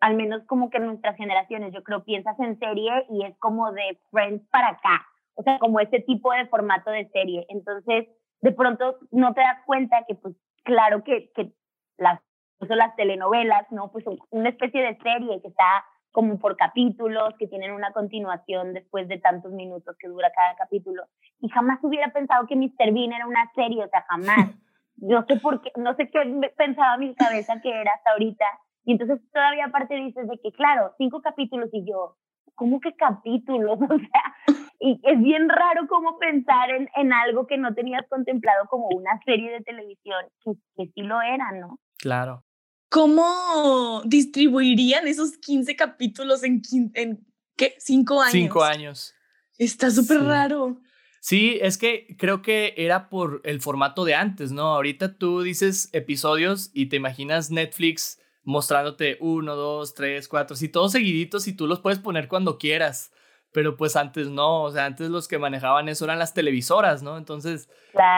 al 0.00 0.14
menos 0.14 0.42
como 0.46 0.70
que 0.70 0.78
en 0.78 0.86
nuestras 0.86 1.16
generaciones, 1.16 1.72
yo 1.72 1.82
creo, 1.82 2.04
piensas 2.04 2.38
en 2.40 2.58
serie 2.58 3.06
y 3.10 3.24
es 3.24 3.36
como 3.38 3.72
de 3.72 3.98
Friends 4.10 4.46
para 4.50 4.68
acá. 4.68 5.06
O 5.34 5.42
sea, 5.42 5.58
como 5.58 5.80
ese 5.80 6.00
tipo 6.00 6.32
de 6.32 6.46
formato 6.46 6.90
de 6.90 7.08
serie. 7.08 7.46
Entonces, 7.48 8.08
de 8.40 8.52
pronto 8.52 8.98
no 9.10 9.32
te 9.34 9.40
das 9.40 9.58
cuenta 9.64 10.04
que, 10.06 10.14
pues, 10.14 10.34
claro 10.64 11.02
que, 11.02 11.30
que 11.34 11.52
las, 11.98 12.20
las 12.60 12.96
telenovelas, 12.96 13.70
¿no? 13.70 13.90
Pues 13.90 14.04
son 14.04 14.18
una 14.30 14.50
especie 14.50 14.82
de 14.82 14.98
serie 14.98 15.40
que 15.40 15.48
está 15.48 15.84
como 16.12 16.38
por 16.38 16.56
capítulos, 16.56 17.34
que 17.38 17.46
tienen 17.46 17.72
una 17.72 17.92
continuación 17.92 18.74
después 18.74 19.06
de 19.08 19.18
tantos 19.18 19.52
minutos 19.52 19.96
que 19.98 20.08
dura 20.08 20.30
cada 20.34 20.56
capítulo. 20.56 21.04
Y 21.40 21.48
jamás 21.48 21.78
hubiera 21.82 22.12
pensado 22.12 22.46
que 22.46 22.56
Mr. 22.56 22.92
Bean 22.92 23.12
era 23.12 23.26
una 23.26 23.50
serie, 23.54 23.84
o 23.84 23.88
sea, 23.88 24.04
jamás. 24.08 24.50
No 25.00 25.24
sé 25.26 25.36
por 25.36 25.62
qué, 25.62 25.70
no 25.76 25.94
sé 25.96 26.10
qué 26.10 26.20
pensaba 26.56 26.96
mi 26.98 27.14
cabeza 27.14 27.60
que 27.60 27.70
era 27.70 27.92
hasta 27.92 28.10
ahorita. 28.12 28.44
Y 28.84 28.92
entonces 28.92 29.20
todavía 29.32 29.66
aparte 29.66 29.94
dices 29.94 30.28
de 30.28 30.38
que, 30.42 30.52
claro, 30.52 30.94
cinco 30.98 31.20
capítulos 31.20 31.68
y 31.72 31.84
yo, 31.88 32.16
¿cómo 32.54 32.80
que 32.80 32.94
capítulos? 32.94 33.78
O 33.90 33.98
sea, 33.98 34.56
y 34.78 34.98
es 35.02 35.20
bien 35.20 35.48
raro 35.48 35.86
como 35.88 36.18
pensar 36.18 36.70
en, 36.70 36.88
en 36.96 37.12
algo 37.12 37.46
que 37.46 37.58
no 37.58 37.74
tenías 37.74 38.06
contemplado 38.08 38.66
como 38.68 38.88
una 38.88 39.20
serie 39.24 39.50
de 39.50 39.60
televisión, 39.60 40.24
que, 40.42 40.52
que 40.76 40.90
sí 40.94 41.02
lo 41.02 41.20
era, 41.20 41.52
¿no? 41.52 41.78
Claro. 41.98 42.44
¿Cómo 42.88 44.02
distribuirían 44.04 45.06
esos 45.06 45.36
15 45.38 45.76
capítulos 45.76 46.42
en, 46.42 46.62
en 46.94 47.24
¿qué? 47.56 47.74
¿Cinco 47.78 48.20
años? 48.20 48.32
Cinco 48.32 48.64
años. 48.64 49.14
Está 49.58 49.90
súper 49.90 50.22
raro. 50.24 50.80
Sí, 51.20 51.58
es 51.62 51.78
que 51.78 52.16
creo 52.18 52.42
que 52.42 52.74
era 52.76 53.08
por 53.08 53.40
el 53.44 53.60
formato 53.60 54.04
de 54.04 54.14
antes, 54.14 54.52
¿no? 54.52 54.74
Ahorita 54.74 55.16
tú 55.16 55.42
dices 55.42 55.90
episodios 55.92 56.70
y 56.74 56.86
te 56.86 56.96
imaginas 56.96 57.50
Netflix 57.50 58.20
mostrándote 58.42 59.18
uno, 59.20 59.54
dos, 59.54 59.94
tres, 59.94 60.26
cuatro, 60.26 60.56
sí, 60.56 60.68
todos 60.68 60.92
seguiditos 60.92 61.46
y 61.46 61.54
tú 61.54 61.66
los 61.66 61.80
puedes 61.80 61.98
poner 61.98 62.26
cuando 62.26 62.58
quieras. 62.58 63.12
Pero 63.52 63.76
pues 63.76 63.96
antes 63.96 64.28
no, 64.28 64.62
o 64.62 64.70
sea, 64.70 64.86
antes 64.86 65.10
los 65.10 65.28
que 65.28 65.38
manejaban 65.38 65.88
eso 65.88 66.04
eran 66.04 66.18
las 66.18 66.34
televisoras, 66.34 67.02
¿no? 67.02 67.18
Entonces, 67.18 67.68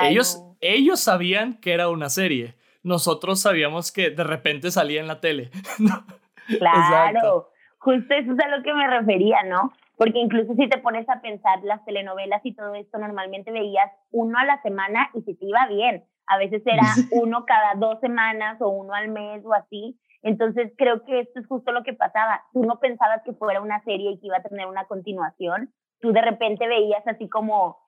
ellos, 0.03 0.43
ellos 0.61 1.01
sabían 1.01 1.59
que 1.61 1.73
era 1.73 1.89
una 1.89 2.09
serie 2.09 2.57
nosotros 2.83 3.41
sabíamos 3.41 3.93
que 3.93 4.11
de 4.11 4.25
repente 4.25 4.71
salía 4.71 5.01
en 5.01 5.07
la 5.07 5.21
tele. 5.21 5.51
claro, 6.59 7.51
justo 7.79 8.15
eso 8.15 8.33
es 8.33 8.39
a 8.41 8.57
lo 8.57 8.63
que 8.63 8.75
me 8.75 8.89
refería, 8.89 9.43
¿no? 9.45 9.73
Porque 10.03 10.19
incluso 10.19 10.55
si 10.55 10.69
te 10.69 10.79
pones 10.79 11.09
a 11.09 11.21
pensar 11.21 11.63
las 11.63 11.85
telenovelas 11.85 12.41
y 12.45 12.57
todo 12.57 12.75
esto, 12.75 12.99
normalmente 12.99 13.53
veías 13.53 13.89
uno 14.11 14.37
a 14.37 14.45
la 14.45 14.61
semana 14.63 15.09
y 15.15 15.23
si 15.23 15.37
te 15.37 15.47
iba 15.47 15.65
bien. 15.69 16.03
A 16.27 16.39
veces 16.39 16.61
era 16.67 16.83
uno 17.13 17.45
cada 17.47 17.75
dos 17.77 18.01
semanas 18.01 18.61
o 18.61 18.69
uno 18.69 18.95
al 18.95 19.11
mes 19.11 19.45
o 19.45 19.55
así. 19.55 19.97
Entonces 20.23 20.73
creo 20.77 21.05
que 21.05 21.21
esto 21.21 21.39
es 21.39 21.47
justo 21.47 21.71
lo 21.71 21.85
que 21.85 21.93
pasaba. 21.93 22.43
Tú 22.53 22.65
no 22.65 22.81
pensabas 22.81 23.23
que 23.25 23.33
fuera 23.33 23.61
una 23.61 23.81
serie 23.85 24.11
y 24.11 24.19
que 24.19 24.27
iba 24.27 24.39
a 24.39 24.43
tener 24.43 24.67
una 24.67 24.87
continuación. 24.87 25.73
Tú 26.01 26.13
de 26.13 26.21
repente 26.21 26.67
veías 26.67 27.07
así 27.07 27.29
como 27.29 27.79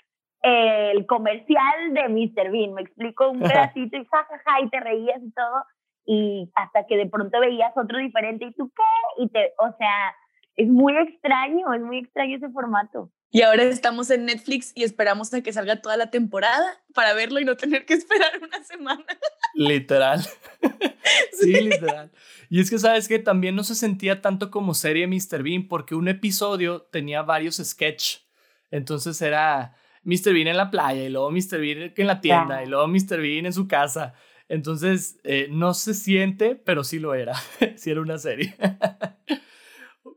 el 0.42 1.06
comercial 1.06 1.94
de 1.94 2.08
Mr. 2.08 2.52
Bean, 2.52 2.74
me 2.74 2.82
explico 2.82 3.28
un 3.28 3.40
pedacito 3.40 3.96
y 3.96 4.04
jajaja 4.04 4.60
y 4.62 4.68
te 4.68 4.78
reías 4.78 5.20
y 5.20 5.32
todo, 5.32 5.64
y 6.04 6.52
hasta 6.54 6.86
que 6.86 6.96
de 6.96 7.06
pronto 7.06 7.40
veías 7.40 7.72
otro 7.76 7.98
diferente 7.98 8.44
y 8.44 8.52
tú 8.52 8.70
qué, 8.76 9.22
y 9.22 9.30
te, 9.30 9.54
o 9.58 9.72
sea, 9.78 10.14
es 10.56 10.68
muy 10.68 10.96
extraño, 10.96 11.72
es 11.74 11.80
muy 11.80 11.98
extraño 11.98 12.36
ese 12.36 12.48
formato. 12.50 13.10
Y 13.30 13.42
ahora 13.42 13.64
estamos 13.64 14.10
en 14.10 14.26
Netflix 14.26 14.70
y 14.76 14.84
esperamos 14.84 15.34
a 15.34 15.42
que 15.42 15.52
salga 15.52 15.82
toda 15.82 15.96
la 15.96 16.10
temporada 16.10 16.64
para 16.94 17.14
verlo 17.14 17.40
y 17.40 17.44
no 17.44 17.56
tener 17.56 17.84
que 17.84 17.94
esperar 17.94 18.30
una 18.40 18.62
semana. 18.62 19.04
Literal. 19.54 20.20
sí, 21.32 21.52
literal. 21.52 22.12
Y 22.48 22.60
es 22.60 22.70
que 22.70 22.78
sabes 22.78 23.08
que 23.08 23.18
también 23.18 23.56
no 23.56 23.64
se 23.64 23.74
sentía 23.74 24.20
tanto 24.20 24.52
como 24.52 24.74
serie 24.74 25.08
Mr. 25.08 25.42
Bean 25.42 25.66
porque 25.66 25.96
un 25.96 26.06
episodio 26.06 26.82
tenía 26.82 27.22
varios 27.22 27.56
sketches. 27.56 28.24
Entonces 28.70 29.20
era 29.20 29.76
Mr. 30.04 30.32
Bean 30.32 30.46
en 30.46 30.56
la 30.56 30.70
playa 30.70 31.02
y 31.02 31.08
luego 31.08 31.32
Mr. 31.32 31.58
Bean 31.58 31.92
en 31.96 32.06
la 32.06 32.20
tienda 32.20 32.62
y 32.62 32.66
luego 32.66 32.86
Mr. 32.86 33.20
Bean 33.20 33.46
en 33.46 33.52
su 33.52 33.66
casa. 33.66 34.14
Entonces, 34.48 35.18
eh, 35.24 35.48
no 35.50 35.74
se 35.74 35.94
siente, 35.94 36.54
pero 36.54 36.84
sí 36.84 36.98
lo 36.98 37.14
era. 37.14 37.34
sí 37.76 37.90
era 37.90 38.00
una 38.00 38.18
serie. 38.18 38.54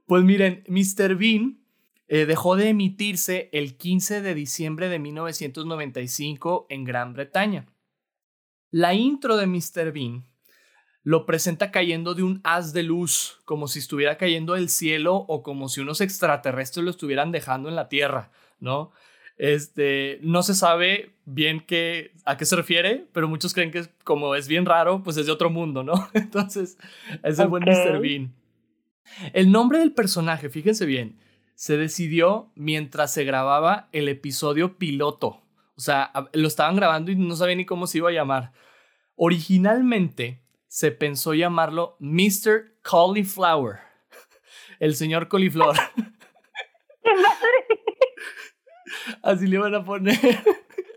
Pues 0.07 0.23
miren, 0.23 0.63
Mr. 0.67 1.15
Bean 1.15 1.59
eh, 2.07 2.25
dejó 2.25 2.55
de 2.55 2.69
emitirse 2.69 3.49
el 3.51 3.77
15 3.77 4.21
de 4.21 4.33
diciembre 4.33 4.87
de 4.87 4.99
1995 4.99 6.65
en 6.69 6.85
Gran 6.85 7.13
Bretaña. 7.13 7.67
La 8.71 8.93
intro 8.93 9.35
de 9.37 9.47
Mr. 9.47 9.91
Bean 9.91 10.25
lo 11.03 11.25
presenta 11.25 11.71
cayendo 11.71 12.15
de 12.15 12.23
un 12.23 12.41
haz 12.43 12.73
de 12.73 12.83
luz, 12.83 13.41
como 13.45 13.67
si 13.67 13.79
estuviera 13.79 14.17
cayendo 14.17 14.53
del 14.53 14.69
cielo 14.69 15.15
o 15.15 15.43
como 15.43 15.69
si 15.69 15.81
unos 15.81 16.01
extraterrestres 16.01 16.83
lo 16.83 16.91
estuvieran 16.91 17.31
dejando 17.31 17.69
en 17.69 17.75
la 17.75 17.89
Tierra, 17.89 18.31
¿no? 18.59 18.91
Este, 19.37 20.19
no 20.21 20.41
se 20.41 20.55
sabe 20.55 21.13
bien 21.25 21.63
qué, 21.65 22.11
a 22.25 22.37
qué 22.37 22.45
se 22.45 22.55
refiere, 22.55 23.05
pero 23.13 23.27
muchos 23.27 23.53
creen 23.53 23.71
que 23.71 23.85
como 24.03 24.35
es 24.35 24.47
bien 24.47 24.65
raro, 24.65 25.03
pues 25.03 25.17
es 25.17 25.25
de 25.25 25.31
otro 25.31 25.49
mundo, 25.49 25.83
¿no? 25.83 26.09
Entonces, 26.13 26.77
es 27.23 27.39
el 27.39 27.47
buen 27.47 27.63
Mr. 27.63 28.01
Bean. 28.01 28.33
El 29.33 29.51
nombre 29.51 29.79
del 29.79 29.93
personaje, 29.93 30.49
fíjense 30.49 30.85
bien, 30.85 31.19
se 31.55 31.77
decidió 31.77 32.51
mientras 32.55 33.13
se 33.13 33.23
grababa 33.23 33.89
el 33.91 34.09
episodio 34.09 34.77
piloto. 34.77 35.41
O 35.75 35.81
sea, 35.81 36.11
lo 36.33 36.47
estaban 36.47 36.75
grabando 36.75 37.11
y 37.11 37.15
no 37.15 37.35
sabía 37.35 37.55
ni 37.55 37.65
cómo 37.65 37.87
se 37.87 37.99
iba 37.99 38.09
a 38.09 38.13
llamar. 38.13 38.51
Originalmente 39.15 40.43
se 40.67 40.91
pensó 40.91 41.33
llamarlo 41.33 41.97
Mr. 41.99 42.79
Cauliflower, 42.81 43.79
el 44.79 44.95
señor 44.95 45.27
coliflor. 45.27 45.75
Así 49.23 49.47
le 49.47 49.57
van 49.57 49.75
a 49.75 49.83
poner. 49.83 50.17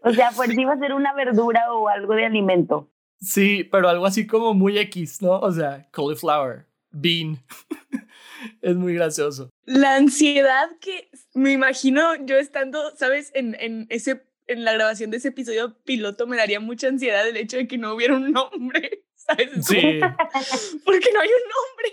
O 0.03 0.13
sea, 0.13 0.31
pues 0.35 0.57
iba 0.57 0.73
a 0.73 0.79
ser 0.79 0.93
una 0.93 1.15
verdura 1.15 1.73
o 1.73 1.89
algo 1.89 2.15
de 2.15 2.27
alimento. 2.27 2.91
Sí, 3.19 3.65
pero 3.65 3.89
algo 3.89 4.07
así 4.07 4.27
como 4.27 4.55
muy 4.55 4.79
X, 4.79 5.21
¿no? 5.21 5.39
O 5.41 5.53
sea, 5.53 5.89
cauliflower, 5.91 6.67
bean. 6.91 7.43
es 8.63 8.77
muy 8.77 8.95
gracioso. 8.95 9.51
La 9.65 9.97
ansiedad 9.97 10.69
que 10.81 11.11
me 11.35 11.53
imagino 11.53 12.15
yo 12.25 12.39
estando, 12.39 12.95
¿sabes? 12.97 13.31
En, 13.35 13.57
en, 13.61 13.87
ese, 13.91 14.23
en 14.47 14.65
la 14.65 14.73
grabación 14.73 15.11
de 15.11 15.19
ese 15.19 15.29
episodio 15.29 15.77
piloto 15.85 16.27
me 16.27 16.37
daría 16.37 16.61
mucha 16.61 16.89
ansiedad 16.89 17.27
el 17.29 17.37
hecho 17.37 17.57
de 17.57 17.69
que 17.69 17.79
no 17.79 17.95
hubiera 17.95 18.15
un 18.15 18.33
nombre, 18.33 19.05
¿sabes? 19.15 19.49
Sí. 19.67 20.01
Porque 20.85 21.11
no 21.13 21.21
hay 21.21 21.29
un 21.29 21.49
nombre. 21.49 21.93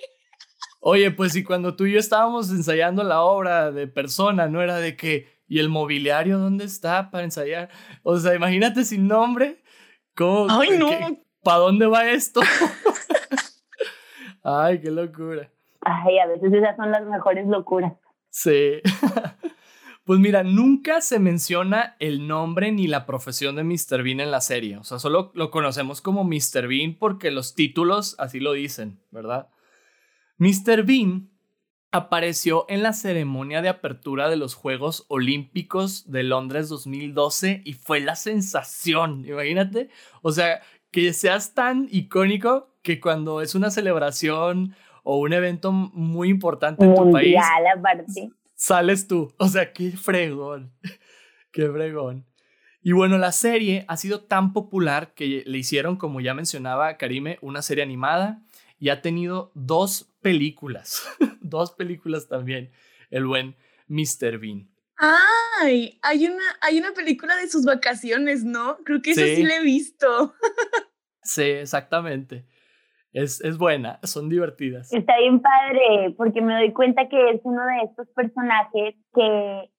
Oye, 0.79 1.11
pues 1.11 1.35
y 1.35 1.43
cuando 1.43 1.75
tú 1.75 1.85
y 1.85 1.93
yo 1.93 1.99
estábamos 1.99 2.49
ensayando 2.49 3.03
la 3.03 3.21
obra 3.21 3.71
de 3.71 3.87
persona, 3.87 4.47
¿no? 4.47 4.61
Era 4.61 4.77
de 4.77 4.95
que 4.95 5.37
¿Y 5.49 5.59
el 5.59 5.69
mobiliario 5.69 6.39
dónde 6.39 6.65
está 6.65 7.09
para 7.09 7.23
ensayar? 7.23 7.69
O 8.03 8.17
sea, 8.17 8.35
imagínate 8.35 8.83
sin 8.83 9.07
nombre. 9.07 9.63
¿Cómo, 10.13 10.47
¡Ay, 10.49 10.77
no! 10.77 10.89
¿Para 11.41 11.59
dónde 11.59 11.85
va 11.85 12.09
esto? 12.09 12.41
Ay, 14.49 14.79
qué 14.79 14.89
locura. 14.91 15.51
Ay, 15.81 16.19
a 16.19 16.25
veces 16.25 16.53
esas 16.53 16.77
son 16.77 16.89
las 16.89 17.05
mejores 17.05 17.45
locuras. 17.47 17.93
Sí. 18.29 18.81
Pues 20.03 20.21
mira, 20.21 20.41
nunca 20.41 21.01
se 21.01 21.19
menciona 21.19 21.97
el 21.99 22.29
nombre 22.29 22.71
ni 22.71 22.87
la 22.87 23.05
profesión 23.05 23.57
de 23.57 23.65
Mr. 23.65 24.03
Bean 24.03 24.21
en 24.21 24.31
la 24.31 24.39
serie. 24.39 24.77
O 24.77 24.85
sea, 24.85 24.99
solo 24.99 25.33
lo 25.35 25.51
conocemos 25.51 25.99
como 25.99 26.23
Mr. 26.23 26.65
Bean 26.69 26.95
porque 26.97 27.29
los 27.29 27.55
títulos 27.55 28.15
así 28.17 28.39
lo 28.39 28.53
dicen, 28.53 29.01
¿verdad? 29.11 29.49
Mr. 30.37 30.83
Bean 30.85 31.29
apareció 31.91 32.65
en 32.69 32.83
la 32.83 32.93
ceremonia 32.93 33.61
de 33.61 33.67
apertura 33.67 34.29
de 34.29 34.37
los 34.37 34.55
Juegos 34.55 35.03
Olímpicos 35.09 36.09
de 36.09 36.23
Londres 36.23 36.69
2012 36.69 37.63
y 37.65 37.73
fue 37.73 37.99
la 37.99 38.15
sensación, 38.15 39.25
imagínate, 39.25 39.89
o 40.21 40.31
sea, 40.31 40.61
que 40.89 41.11
seas 41.11 41.53
tan 41.53 41.89
icónico 41.91 42.76
que 42.87 43.01
cuando 43.01 43.41
es 43.41 43.53
una 43.53 43.69
celebración 43.69 44.73
o 45.03 45.17
un 45.17 45.33
evento 45.33 45.73
muy 45.73 46.29
importante 46.29 46.85
en 46.85 46.95
tu 46.95 47.11
país, 47.11 47.35
aparte. 47.75 48.29
sales 48.55 49.09
tú, 49.09 49.33
o 49.39 49.49
sea, 49.49 49.73
qué 49.73 49.91
fregón, 49.91 50.71
qué 51.51 51.69
fregón. 51.69 52.25
Y 52.81 52.93
bueno, 52.93 53.17
la 53.17 53.33
serie 53.33 53.83
ha 53.89 53.97
sido 53.97 54.23
tan 54.23 54.53
popular 54.53 55.13
que 55.15 55.43
le 55.45 55.57
hicieron, 55.57 55.97
como 55.97 56.21
ya 56.21 56.33
mencionaba 56.33 56.95
Karime, 56.95 57.39
una 57.41 57.61
serie 57.61 57.83
animada 57.83 58.41
y 58.79 58.87
ha 58.87 59.01
tenido 59.01 59.51
dos 59.53 60.13
películas. 60.21 61.05
dos 61.41 61.73
películas 61.73 62.29
también, 62.29 62.71
el 63.09 63.25
buen 63.25 63.57
Mr. 63.89 64.37
Bean. 64.37 64.69
Ay, 64.95 65.99
hay 66.01 66.25
una, 66.25 66.43
hay 66.61 66.79
una 66.79 66.93
película 66.93 67.35
de 67.35 67.49
sus 67.49 67.65
vacaciones, 67.65 68.45
¿no? 68.45 68.77
Creo 68.85 69.01
que 69.01 69.11
eso 69.11 69.25
sí, 69.25 69.43
la 69.43 69.57
he 69.57 69.61
visto. 69.61 70.33
sí, 71.21 71.43
exactamente. 71.43 72.45
Es, 73.17 73.41
es, 73.41 73.57
buena, 73.57 73.97
son 74.03 74.29
divertidas. 74.29 74.93
Está 74.93 75.17
bien 75.17 75.41
padre, 75.41 76.13
porque 76.15 76.39
me 76.39 76.53
doy 76.53 76.71
cuenta 76.71 77.09
que 77.09 77.31
es 77.31 77.41
uno 77.43 77.65
de 77.65 77.81
estos 77.85 78.07
personajes 78.09 78.93
que 79.15 79.71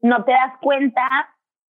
no 0.00 0.24
te 0.24 0.32
das 0.32 0.54
cuenta, 0.62 1.02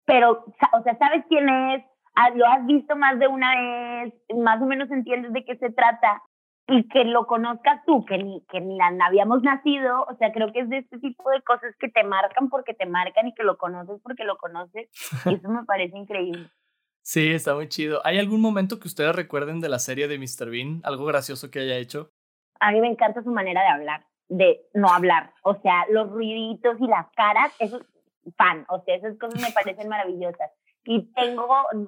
pero, 0.05 0.45
o 0.73 0.83
sea, 0.85 0.97
sabes 0.99 1.25
quién 1.29 1.49
es, 1.49 1.85
ah, 2.15 2.31
lo 2.31 2.47
has 2.47 2.65
visto 2.67 2.95
más 2.95 3.19
de 3.19 3.27
una 3.27 3.57
vez, 3.57 4.15
más 4.37 4.63
o 4.63 4.67
menos 4.67 4.89
entiendes 4.93 5.33
de 5.33 5.45
qué 5.45 5.57
se 5.57 5.71
trata, 5.71 6.23
y 6.69 6.87
que 6.89 7.05
lo 7.05 7.27
conozcas 7.27 7.85
tú, 7.87 8.05
que 8.05 8.19
ni, 8.19 8.45
que 8.49 8.61
ni 8.61 8.79
habíamos 8.81 9.43
nacido, 9.43 10.03
o 10.03 10.15
sea, 10.17 10.31
creo 10.33 10.53
que 10.53 10.61
es 10.61 10.69
de 10.69 10.79
este 10.79 10.99
tipo 10.99 11.29
de 11.31 11.43
cosas 11.43 11.75
que 11.81 11.89
te 11.89 12.05
marcan 12.05 12.49
porque 12.51 12.73
te 12.75 12.87
marcan 12.87 13.27
y 13.27 13.35
que 13.35 13.43
lo 13.43 13.57
conoces 13.57 14.01
porque 14.03 14.23
lo 14.23 14.37
conoces, 14.37 14.89
y 15.27 15.35
eso 15.35 15.49
me 15.49 15.65
parece 15.65 15.99
increíble. 15.99 16.49
Sí, 17.07 17.33
está 17.33 17.55
muy 17.55 17.69
chido. 17.69 18.01
¿Hay 18.05 18.19
algún 18.19 18.41
momento 18.41 18.81
que 18.81 18.89
ustedes 18.89 19.15
recuerden 19.15 19.61
de 19.61 19.69
la 19.69 19.79
serie 19.79 20.09
de 20.09 20.19
Mr. 20.19 20.51
Bean? 20.51 20.81
¿Algo 20.83 21.05
gracioso 21.05 21.53
que 21.53 21.61
haya 21.61 21.77
hecho? 21.77 22.11
A 22.59 22.73
mí 22.73 22.81
me 22.81 22.89
encanta 22.89 23.23
su 23.23 23.31
manera 23.31 23.63
de 23.63 23.69
hablar, 23.69 24.07
de 24.29 24.67
no 24.75 24.89
hablar. 24.89 25.33
O 25.45 25.55
sea, 25.61 25.87
los 25.89 26.11
ruiditos 26.11 26.77
y 26.81 26.89
las 26.89 27.07
caras, 27.13 27.53
eso 27.61 27.77
es 27.77 28.35
fan. 28.37 28.67
O 28.69 28.83
sea, 28.83 28.97
esas 28.97 29.17
cosas 29.19 29.41
me 29.41 29.53
parecen 29.55 29.89
maravillosas. 29.89 30.51
Y 30.85 31.05
tengo 31.13 31.47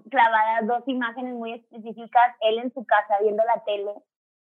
clavadas 0.09 0.69
dos 0.69 0.85
imágenes 0.87 1.35
muy 1.35 1.55
específicas, 1.55 2.37
él 2.41 2.61
en 2.61 2.73
su 2.73 2.85
casa 2.85 3.17
viendo 3.21 3.43
la 3.43 3.65
tele 3.65 3.95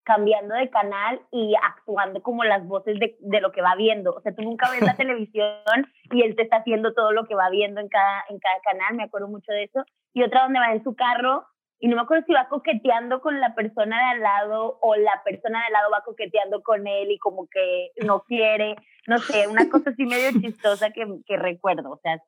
cambiando 0.09 0.55
de 0.55 0.71
canal 0.71 1.21
y 1.31 1.55
actuando 1.63 2.23
como 2.23 2.43
las 2.43 2.67
voces 2.67 2.99
de, 2.99 3.19
de, 3.21 3.41
lo 3.43 3.53
que 3.53 3.61
va 3.61 3.75
viendo. 3.77 4.15
O 4.15 4.23
sea, 4.23 4.35
tú 4.35 4.41
nunca 4.41 4.71
ves 4.71 4.81
la 4.81 4.97
televisión 4.97 5.87
y 6.11 6.23
él 6.23 6.35
te 6.35 6.45
está 6.45 6.57
haciendo 6.57 6.95
todo 6.95 7.13
lo 7.13 7.27
que 7.27 7.35
va 7.35 7.51
viendo 7.51 7.79
en 7.83 7.89
cada, 7.89 8.25
en 8.31 8.39
cada 8.39 8.59
canal, 8.63 8.97
me 8.97 9.05
acuerdo 9.05 9.29
mucho 9.29 9.53
de 9.53 9.65
eso. 9.65 9.85
Y 10.15 10.23
otra 10.23 10.45
donde 10.45 10.61
va 10.61 10.73
en 10.73 10.83
su 10.83 10.97
carro 10.97 11.47
y 11.79 11.89
no 11.89 11.97
me 11.97 12.03
acuerdo 12.03 12.25
si 12.27 12.33
va 12.33 12.49
coqueteando 12.49 13.21
con 13.21 13.39
la 13.39 13.55
persona 13.55 13.99
de 13.99 14.05
al 14.17 14.21
lado 14.23 14.79
o 14.81 14.97
la 14.97 15.23
persona 15.27 15.61
de 15.61 15.67
al 15.67 15.73
lado 15.75 15.91
va 15.93 16.03
coqueteando 16.05 16.63
con 16.63 16.87
él 16.87 17.11
y 17.11 17.19
como 17.19 17.47
que 17.47 17.91
no 18.03 18.23
quiere, 18.23 18.77
no 19.07 19.19
sé, 19.19 19.47
una 19.47 19.69
cosa 19.69 19.91
así 19.91 20.07
medio 20.07 20.31
chistosa 20.41 20.91
que, 20.91 21.07
que 21.27 21.37
recuerdo, 21.37 21.91
o 21.91 22.01
sea, 22.03 22.19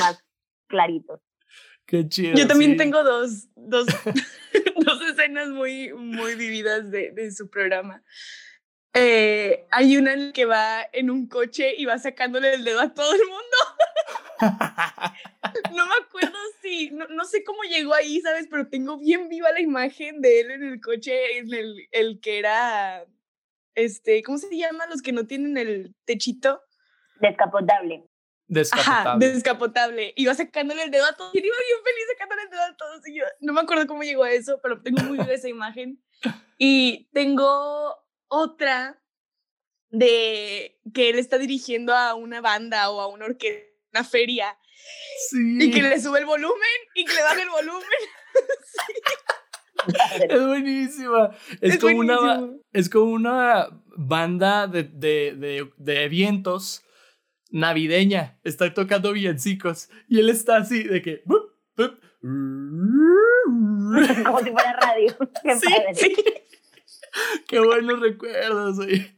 más 0.00 0.26
clarito. 0.66 1.20
Qué 1.90 2.08
chido. 2.08 2.36
Yo 2.36 2.46
también 2.46 2.76
tengo 2.76 3.02
dos, 3.02 3.48
dos, 3.56 3.84
dos 4.86 5.02
escenas 5.10 5.48
muy, 5.48 5.92
muy 5.92 6.36
vividas 6.36 6.88
de, 6.88 7.10
de 7.10 7.32
su 7.32 7.50
programa. 7.50 8.04
Eh, 8.94 9.66
hay 9.72 9.96
una 9.96 10.12
en 10.12 10.28
la 10.28 10.32
que 10.32 10.44
va 10.44 10.86
en 10.92 11.10
un 11.10 11.26
coche 11.26 11.74
y 11.76 11.86
va 11.86 11.98
sacándole 11.98 12.54
el 12.54 12.62
dedo 12.62 12.78
a 12.78 12.94
todo 12.94 13.12
el 13.12 13.22
mundo. 13.26 13.56
no 15.74 15.86
me 15.86 15.94
acuerdo 16.00 16.38
si, 16.62 16.90
no, 16.90 17.08
no, 17.08 17.24
sé 17.24 17.42
cómo 17.42 17.64
llegó 17.64 17.92
ahí, 17.92 18.20
¿sabes? 18.20 18.46
Pero 18.48 18.68
tengo 18.68 18.96
bien 18.96 19.28
viva 19.28 19.50
la 19.50 19.60
imagen 19.60 20.20
de 20.20 20.42
él 20.42 20.52
en 20.52 20.62
el 20.62 20.80
coche, 20.80 21.38
en 21.38 21.52
el, 21.52 21.88
el 21.90 22.20
que 22.20 22.38
era, 22.38 23.04
este, 23.74 24.22
¿cómo 24.22 24.38
se 24.38 24.56
llama? 24.56 24.86
Los 24.86 25.02
que 25.02 25.10
no 25.10 25.26
tienen 25.26 25.58
el 25.58 25.96
techito. 26.04 26.62
Descapotable. 27.16 28.09
Descapotable. 28.50 29.08
Ajá, 29.08 29.16
descapotable. 29.18 30.12
Iba 30.16 30.34
sacándole 30.34 30.82
el 30.82 30.90
dedo 30.90 31.06
a 31.06 31.12
todos. 31.12 31.32
Y 31.32 31.38
iba 31.38 31.56
bien 31.56 31.78
feliz 31.84 32.04
sacándole 32.12 32.42
el 32.42 32.50
dedo 32.50 32.62
a 32.62 32.76
todos. 32.76 33.08
Y 33.08 33.14
yo 33.16 33.24
no 33.40 33.52
me 33.52 33.60
acuerdo 33.60 33.86
cómo 33.86 34.02
llegó 34.02 34.24
a 34.24 34.32
eso, 34.32 34.58
pero 34.60 34.82
tengo 34.82 35.02
muy 35.04 35.18
viva 35.18 35.32
esa 35.32 35.48
imagen. 35.48 36.02
Y 36.58 37.08
tengo 37.12 37.96
otra 38.26 39.00
de 39.90 40.80
que 40.92 41.10
él 41.10 41.20
está 41.20 41.38
dirigiendo 41.38 41.94
a 41.94 42.14
una 42.14 42.40
banda 42.40 42.90
o 42.90 43.00
a 43.00 43.06
una 43.06 43.26
orquesta, 43.26 43.64
una 43.92 44.02
feria. 44.02 44.58
Sí. 45.28 45.58
Y 45.60 45.70
que 45.70 45.82
le 45.82 46.00
sube 46.00 46.18
el 46.18 46.26
volumen 46.26 46.80
y 46.96 47.04
que 47.04 47.14
le 47.14 47.22
baja 47.22 47.42
el 47.42 47.50
volumen. 47.50 47.84
sí. 48.64 48.92
Es 50.28 50.44
buenísima. 50.44 51.30
Es, 51.60 51.74
Es 51.74 51.78
como 51.78 51.98
una, 51.98 52.50
es 52.72 52.90
como 52.90 53.12
una 53.12 53.68
banda 53.96 54.66
de, 54.66 54.82
de, 54.82 55.34
de, 55.36 55.70
de 55.76 56.08
vientos 56.08 56.84
navideña. 57.50 58.38
Está 58.44 58.72
tocando 58.72 59.12
villancicos. 59.12 59.88
Y 60.08 60.18
él 60.20 60.28
está 60.30 60.56
así 60.56 60.84
de 60.84 61.02
que. 61.02 61.22
bup, 61.24 61.50
bup, 61.76 61.98
Como 64.24 64.38
si 64.40 64.50
fuera 64.50 64.72
radio. 64.80 65.16
Qué 65.42 65.56
Sí, 65.56 65.66
padre. 65.66 65.94
Sí. 65.94 66.14
Qué 67.48 67.60
buenos 67.60 68.00
recuerdos. 68.00 68.78
oye. 68.78 69.14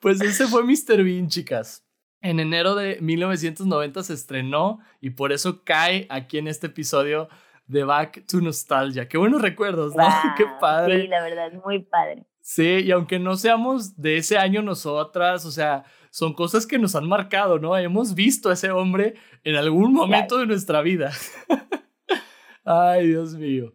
Pues 0.00 0.20
ese 0.20 0.46
fue 0.46 0.62
Mr. 0.64 1.02
Bean, 1.02 1.28
chicas. 1.28 1.86
En 2.20 2.40
enero 2.40 2.74
de 2.74 2.98
1990 3.00 4.02
se 4.02 4.14
estrenó 4.14 4.78
y 5.00 5.10
por 5.10 5.32
eso 5.32 5.62
cae 5.62 6.06
aquí 6.08 6.38
en 6.38 6.48
este 6.48 6.68
episodio 6.68 7.28
de 7.66 7.84
Back 7.84 8.24
to 8.26 8.40
Nostalgia. 8.40 9.08
Qué 9.08 9.18
buenos 9.18 9.42
recuerdos, 9.42 9.94
¿no? 9.94 10.02
Wow, 10.04 10.12
Qué 10.36 10.46
padre. 10.60 11.02
Sí, 11.02 11.08
la 11.08 11.22
verdad, 11.22 11.52
muy 11.64 11.80
padre. 11.80 12.24
Sí, 12.40 12.80
y 12.84 12.90
aunque 12.90 13.18
no 13.18 13.36
seamos 13.36 14.00
de 14.00 14.18
ese 14.18 14.38
año 14.38 14.62
nosotras, 14.62 15.44
o 15.46 15.50
sea, 15.50 15.84
son 16.14 16.32
cosas 16.32 16.64
que 16.64 16.78
nos 16.78 16.94
han 16.94 17.08
marcado, 17.08 17.58
¿no? 17.58 17.76
Hemos 17.76 18.14
visto 18.14 18.48
a 18.48 18.52
ese 18.52 18.70
hombre 18.70 19.16
en 19.42 19.56
algún 19.56 19.92
momento 19.92 20.38
de 20.38 20.46
nuestra 20.46 20.80
vida. 20.80 21.10
Ay, 22.64 23.08
Dios 23.08 23.34
mío. 23.34 23.72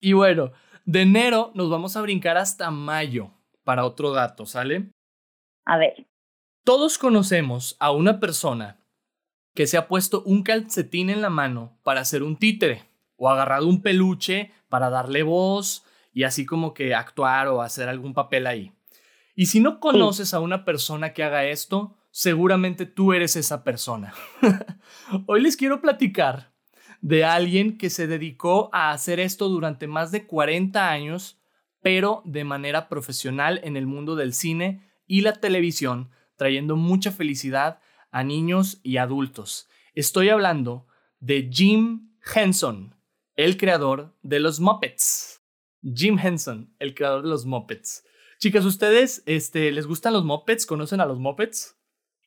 Y 0.00 0.14
bueno, 0.14 0.52
de 0.86 1.02
enero 1.02 1.52
nos 1.54 1.68
vamos 1.68 1.98
a 1.98 2.00
brincar 2.00 2.38
hasta 2.38 2.70
mayo 2.70 3.32
para 3.62 3.84
otro 3.84 4.10
dato, 4.12 4.46
¿sale? 4.46 4.90
A 5.66 5.76
ver, 5.76 6.06
Todos 6.64 6.96
conocemos 6.96 7.76
a 7.78 7.90
una 7.90 8.20
persona 8.20 8.80
que 9.54 9.66
se 9.66 9.76
ha 9.76 9.86
puesto 9.86 10.22
un 10.22 10.42
calcetín 10.42 11.10
en 11.10 11.20
la 11.20 11.28
mano 11.28 11.78
para 11.82 12.00
hacer 12.00 12.22
un 12.22 12.38
títere 12.38 12.84
o 13.16 13.28
agarrado 13.28 13.68
un 13.68 13.82
peluche 13.82 14.50
para 14.70 14.88
darle 14.88 15.24
voz 15.24 15.84
y 16.14 16.22
así 16.22 16.46
como 16.46 16.72
que 16.72 16.94
actuar 16.94 17.48
o 17.48 17.60
hacer 17.60 17.90
algún 17.90 18.14
papel 18.14 18.46
ahí. 18.46 18.72
Y 19.34 19.46
si 19.46 19.60
no 19.60 19.80
conoces 19.80 20.34
a 20.34 20.40
una 20.40 20.64
persona 20.64 21.12
que 21.12 21.22
haga 21.22 21.44
esto, 21.44 21.96
seguramente 22.10 22.86
tú 22.86 23.12
eres 23.12 23.36
esa 23.36 23.64
persona. 23.64 24.12
Hoy 25.26 25.40
les 25.40 25.56
quiero 25.56 25.80
platicar 25.80 26.52
de 27.00 27.24
alguien 27.24 27.78
que 27.78 27.90
se 27.90 28.06
dedicó 28.06 28.68
a 28.72 28.90
hacer 28.90 29.20
esto 29.20 29.48
durante 29.48 29.86
más 29.86 30.10
de 30.10 30.26
40 30.26 30.90
años, 30.90 31.40
pero 31.80 32.22
de 32.24 32.44
manera 32.44 32.88
profesional 32.88 33.60
en 33.64 33.76
el 33.76 33.86
mundo 33.86 34.16
del 34.16 34.34
cine 34.34 34.90
y 35.06 35.22
la 35.22 35.32
televisión, 35.32 36.10
trayendo 36.36 36.76
mucha 36.76 37.10
felicidad 37.10 37.80
a 38.10 38.24
niños 38.24 38.80
y 38.82 38.98
adultos. 38.98 39.68
Estoy 39.94 40.28
hablando 40.28 40.86
de 41.20 41.48
Jim 41.50 42.10
Henson, 42.34 42.94
el 43.36 43.56
creador 43.56 44.14
de 44.22 44.40
los 44.40 44.60
Muppets. 44.60 45.42
Jim 45.82 46.18
Henson, 46.18 46.74
el 46.78 46.94
creador 46.94 47.22
de 47.22 47.28
los 47.28 47.46
Muppets. 47.46 48.04
Chicas, 48.40 48.64
¿ustedes 48.64 49.22
este, 49.26 49.70
les 49.70 49.86
gustan 49.86 50.14
los 50.14 50.24
Muppets? 50.24 50.64
¿Conocen 50.64 51.02
a 51.02 51.06
los 51.06 51.18
Muppets? 51.18 51.76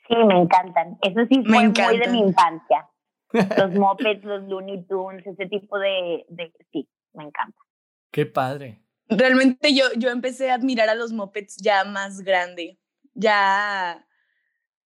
sí, 0.08 0.16
me 0.28 0.42
encantan. 0.42 0.98
Eso 1.02 1.22
sí 1.28 1.40
Me 1.40 1.72
fue 1.72 1.88
muy 1.88 1.98
de 1.98 2.08
mi 2.10 2.20
infancia. 2.20 2.88
Los 3.32 3.72
Muppets, 3.74 4.24
los 4.24 4.44
Looney 4.44 4.86
Tunes, 4.86 5.26
ese 5.26 5.48
tipo 5.48 5.80
de, 5.80 6.24
de... 6.30 6.54
Sí, 6.72 6.88
me 7.14 7.24
encanta. 7.24 7.58
Qué 8.12 8.28
padre. 8.28 8.80
Realmente 9.08 9.74
yo, 9.74 9.86
yo 9.98 10.10
empecé 10.10 10.52
a 10.52 10.54
admirar 10.54 10.88
a 10.88 10.96
los 10.96 11.12
mopeds 11.14 11.58
ya 11.58 11.84
más 11.84 12.22
grande. 12.22 12.80
Ya 13.16 14.06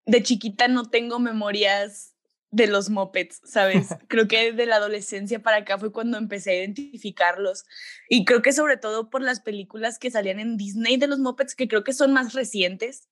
de 0.05 0.23
chiquita 0.23 0.69
no 0.69 0.85
tengo 0.85 1.19
memorias 1.19 2.15
de 2.51 2.67
los 2.67 2.89
mopeds, 2.89 3.41
¿sabes? 3.43 3.89
Creo 4.07 4.27
que 4.27 4.53
de 4.53 4.65
la 4.65 4.77
adolescencia 4.77 5.39
para 5.41 5.57
acá 5.57 5.77
fue 5.77 5.91
cuando 5.91 6.17
empecé 6.17 6.51
a 6.51 6.55
identificarlos. 6.63 7.65
Y 8.09 8.23
creo 8.25 8.41
que 8.41 8.53
sobre 8.53 8.77
todo 8.77 9.09
por 9.09 9.21
las 9.21 9.41
películas 9.41 9.99
que 9.99 10.11
salían 10.11 10.39
en 10.39 10.55
Disney 10.57 10.97
de 10.97 11.07
los 11.07 11.19
mopeds, 11.19 11.55
que 11.55 11.67
creo 11.67 11.83
que 11.83 11.93
son 11.93 12.13
más 12.13 12.33
recientes, 12.33 13.09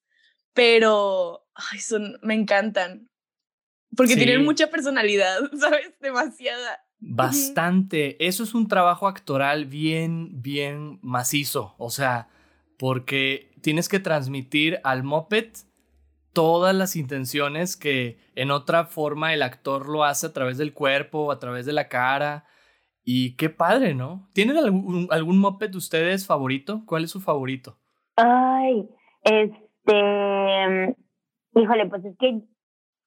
pero 0.53 1.45
ay, 1.53 1.79
son, 1.79 2.17
me 2.21 2.33
encantan. 2.33 3.09
Porque 3.95 4.13
Sí. 4.13 4.19
tienen 4.19 4.43
mucha 4.45 4.67
personalidad, 4.69 5.37
¿sabes? 5.59 5.93
Demasiada. 5.99 6.81
Bastante. 6.99 8.25
Eso 8.25 8.43
es 8.43 8.53
un 8.53 8.67
trabajo 8.67 9.07
actoral 9.07 9.65
bien, 9.65 10.41
bien 10.41 10.99
macizo. 11.01 11.75
O 11.77 11.89
sea, 11.91 12.29
porque 12.77 13.51
tienes 13.61 13.89
que 13.89 13.99
transmitir 13.99 14.79
al 14.83 15.03
moped 15.03 15.51
todas 16.35 16.75
las 16.75 16.95
intenciones 16.95 17.77
que 17.77 18.19
en 18.35 18.51
otra 18.51 18.85
forma 18.85 19.33
el 19.33 19.41
actor 19.41 19.89
lo 19.89 20.03
hace 20.03 20.27
a 20.27 20.33
través 20.33 20.59
del 20.59 20.73
cuerpo, 20.73 21.31
a 21.31 21.39
través 21.39 21.65
de 21.65 21.73
la 21.73 21.87
cara. 21.87 22.45
Y 23.03 23.37
qué 23.37 23.49
padre, 23.49 23.95
¿no? 23.95 24.29
¿Tienen 24.33 24.57
algún, 24.57 25.07
algún 25.11 25.39
moped 25.39 25.71
de 25.71 25.77
ustedes 25.77 26.27
favorito? 26.27 26.83
¿Cuál 26.85 27.05
es 27.05 27.11
su 27.11 27.21
favorito? 27.21 27.77
Ay, 28.17 28.87
este... 29.23 30.95
Híjole, 31.55 31.85
pues 31.85 32.03
es 32.03 32.17
que 32.17 32.41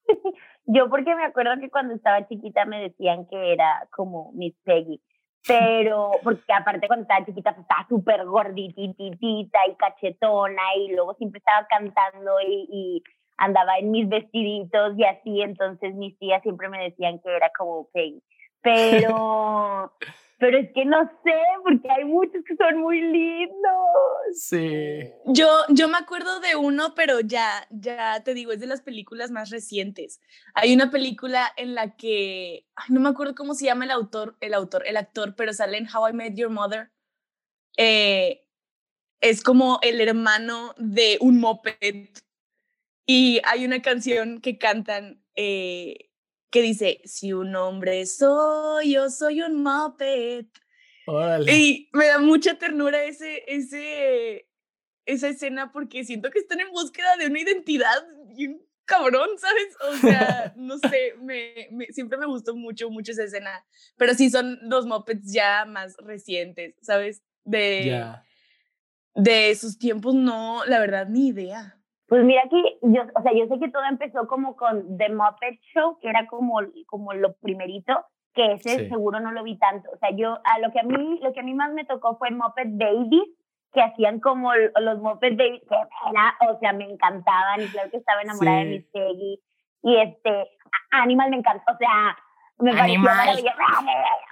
yo 0.65 0.89
porque 0.89 1.15
me 1.15 1.25
acuerdo 1.25 1.61
que 1.61 1.71
cuando 1.71 1.95
estaba 1.95 2.27
chiquita 2.27 2.65
me 2.65 2.81
decían 2.81 3.27
que 3.27 3.53
era 3.53 3.87
como 3.95 4.33
Miss 4.33 4.55
Peggy, 4.65 5.03
pero 5.47 6.13
porque 6.25 6.53
aparte 6.53 6.87
cuando 6.87 7.03
estaba 7.03 7.27
chiquita 7.27 7.55
pues, 7.55 7.63
estaba 7.63 7.87
súper 7.89 8.25
gordititita 8.25 9.59
y 9.69 9.77
cachetona 9.77 10.63
y 10.79 10.95
luego 10.95 11.15
siempre 11.15 11.39
estaba 11.39 11.67
cantando 11.69 12.41
y, 12.41 12.69
y, 12.71 13.03
andaba 13.39 13.79
en 13.79 13.91
mis 13.91 14.09
vestiditos 14.09 14.99
y 14.99 15.05
así, 15.05 15.41
entonces 15.41 15.95
mis 15.95 16.19
tías 16.19 16.43
siempre 16.43 16.69
me 16.69 16.85
decían 16.85 17.21
que 17.21 17.35
era 17.35 17.51
como 17.57 17.89
Peggy. 17.93 18.23
Pero 18.61 19.93
pero 20.39 20.57
es 20.59 20.71
que 20.73 20.85
no 20.85 21.05
sé, 21.25 21.35
porque 21.65 21.91
hay 21.91 22.05
muchos 22.05 22.45
que 22.45 22.55
son 22.57 22.81
muy 22.81 23.01
lindos. 23.01 23.59
Sí. 24.35 25.11
Yo, 25.27 25.49
yo 25.69 25.89
me 25.89 25.99
acuerdo 25.99 26.39
de 26.39 26.55
uno, 26.55 26.95
pero 26.95 27.19
ya, 27.21 27.67
ya 27.71 28.23
te 28.23 28.35
digo, 28.35 28.53
es 28.53 28.61
de 28.61 28.69
las 28.69 28.81
películas 28.81 29.33
más 29.33 29.51
recientes. 29.51 30.21
Hay 30.55 30.73
una 30.73 30.93
película 30.93 31.53
en 31.57 31.75
la 31.75 31.97
que, 31.97 32.67
no 32.89 33.01
me 33.01 33.09
acuerdo 33.09 33.35
cómo 33.35 33.55
se 33.55 33.65
llama 33.65 33.85
el 33.85 33.91
autor, 33.91 34.37
el 34.41 34.55
autor, 34.55 34.85
el 34.87 34.97
actor, 34.97 35.35
pero 35.35 35.53
sale 35.53 35.77
en 35.77 35.89
How 35.93 36.11
I 36.11 36.13
Met 36.13 36.35
Your 36.37 36.51
Mother. 36.51 36.93
Eh, 37.77 38.45
es 39.21 39.43
como 39.43 39.81
el 39.83 40.01
hermano 40.01 40.73
de 40.79 41.19
un 41.21 41.41
moped. 41.41 42.11
Y 43.11 43.41
hay 43.45 43.65
una 43.65 43.81
canción 43.81 44.43
que 44.43 44.59
cantan 44.59 45.25
eh, 45.35 46.11
que 46.51 46.61
dice, 46.61 47.01
si 47.05 47.33
un 47.33 47.57
hombre 47.57 48.05
soy, 48.05 48.93
yo 48.93 49.09
soy 49.09 49.41
un 49.41 49.63
Muppet. 49.63 50.47
Y 51.51 51.89
me 51.95 52.07
da 52.07 52.19
mucha 52.19 52.59
ternura 52.59 53.03
ese, 53.05 53.45
ese, 53.47 54.47
esa 55.07 55.29
escena 55.29 55.73
porque 55.73 56.05
siento 56.05 56.31
que 56.31 56.39
están 56.39 56.61
en 56.61 56.71
búsqueda 56.71 57.17
de 57.17 57.29
una 57.29 57.41
identidad 57.41 57.97
bien 58.37 58.61
cabrón, 58.85 59.31
¿sabes? 59.39 59.75
O 59.89 59.97
sea, 60.07 60.53
no 60.57 60.77
sé, 60.79 61.15
me, 61.23 61.87
siempre 61.93 62.19
me 62.19 62.27
gustó 62.27 62.55
mucho, 62.55 62.91
mucho 62.91 63.13
esa 63.13 63.25
escena. 63.25 63.65
Pero 63.97 64.13
sí 64.13 64.29
son 64.29 64.59
los 64.69 64.85
Muppets 64.85 65.33
ya 65.33 65.65
más 65.65 65.97
recientes, 65.97 66.75
¿sabes? 66.83 67.23
De, 67.45 68.05
de 69.15 69.55
sus 69.55 69.79
tiempos, 69.79 70.15
no, 70.15 70.63
la 70.67 70.79
verdad, 70.79 71.09
ni 71.09 71.29
idea. 71.29 71.78
Pues 72.09 72.25
mira 72.25 72.43
aquí, 72.45 72.63
yo, 72.83 73.03
o 73.15 73.23
sea, 73.23 73.33
yo 73.35 73.47
sé 73.47 73.59
que 73.59 73.71
todo 73.71 73.85
empezó 73.85 74.27
como 74.27 74.57
con 74.57 74.97
The 74.97 75.11
Muppet 75.11 75.61
Show, 75.75 75.99
que 76.01 76.09
era 76.09 76.27
como, 76.27 76.61
como 76.87 77.13
lo 77.13 77.35
primerito, 77.35 78.05
que 78.33 78.53
ese 78.53 78.89
seguro 78.89 79.21
no 79.21 79.33
lo 79.33 79.43
vi 79.43 79.59
tanto. 79.59 79.91
O 79.93 79.99
sea, 79.99 80.11
yo, 80.11 80.39
a 80.45 80.59
lo 80.61 80.73
que 80.73 80.81
a 80.81 80.85
mí, 80.85 81.21
lo 81.23 81.33
que 81.35 81.41
a 81.41 81.43
mí 81.43 81.53
más 81.53 81.73
me 81.73 81.85
tocó 81.85 82.17
fue 82.17 82.31
Muppet 82.31 82.69
Babies, 82.73 83.29
que 83.73 83.83
hacían 83.83 84.21
como 84.21 84.55
los 84.55 84.99
Muppet 85.01 85.37
Babies, 85.37 85.63
que 85.69 85.75
era, 85.75 86.35
o 86.51 86.59
sea, 86.59 86.73
me 86.73 86.91
encantaban, 86.91 87.61
y 87.61 87.67
claro 87.67 87.91
que 87.91 87.99
estaba 87.99 88.23
enamorada 88.23 88.59
de 88.61 88.65
Miss 88.65 88.87
Peggy. 88.91 89.43
Y 89.83 89.97
este, 89.97 90.49
Animal 90.91 91.31
me 91.31 91.37
encantó, 91.37 91.73
o 91.73 91.77
sea, 91.77 92.17
me 92.59 92.73
pareció 92.75 93.01
maravilloso. 93.01 93.49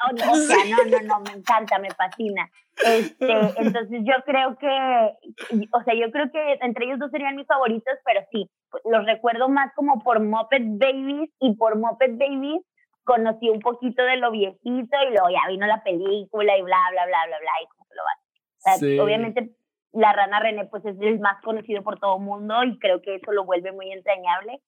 O 0.09 0.37
sea, 0.37 0.57
no, 0.69 0.85
no, 0.85 1.03
no, 1.03 1.21
me 1.21 1.39
encanta, 1.39 1.79
me 1.79 1.91
fascina. 1.91 2.49
Este, 2.85 3.33
entonces 3.57 4.01
yo 4.05 4.15
creo 4.25 4.57
que, 4.57 5.69
o 5.73 5.83
sea, 5.83 5.95
yo 5.95 6.11
creo 6.12 6.31
que 6.31 6.59
entre 6.61 6.85
ellos 6.85 6.99
dos 6.99 7.11
serían 7.11 7.35
mis 7.35 7.47
favoritos, 7.47 7.95
pero 8.05 8.21
sí, 8.31 8.49
los 8.85 9.05
recuerdo 9.05 9.49
más 9.49 9.73
como 9.75 10.01
por 10.03 10.21
Muppet 10.21 10.62
Babies 10.79 11.31
y 11.41 11.57
por 11.57 11.77
Muppet 11.77 12.17
Babies 12.19 12.62
conocí 13.05 13.49
un 13.49 13.61
poquito 13.61 14.03
de 14.03 14.17
lo 14.17 14.31
viejito 14.31 14.97
y 15.09 15.12
luego 15.12 15.31
ya 15.31 15.49
vino 15.49 15.67
la 15.67 15.83
película 15.83 16.57
y 16.57 16.62
bla, 16.62 16.79
bla, 16.91 17.07
bla, 17.07 17.27
bla, 17.27 17.39
bla, 17.39 17.51
y 17.62 17.67
lo 17.95 18.99
va. 18.99 19.05
Obviamente 19.05 19.51
la 19.93 20.12
rana 20.12 20.41
René 20.41 20.67
pues 20.67 20.85
es 20.85 20.97
el 21.01 21.21
más 21.21 21.41
conocido 21.43 21.83
por 21.83 21.99
todo 21.99 22.17
el 22.17 22.23
mundo 22.23 22.62
y 22.65 22.79
creo 22.79 23.01
que 23.01 23.17
eso 23.17 23.33
lo 23.33 23.45
vuelve 23.45 23.73
muy 23.73 23.91
entrañable 23.93 24.61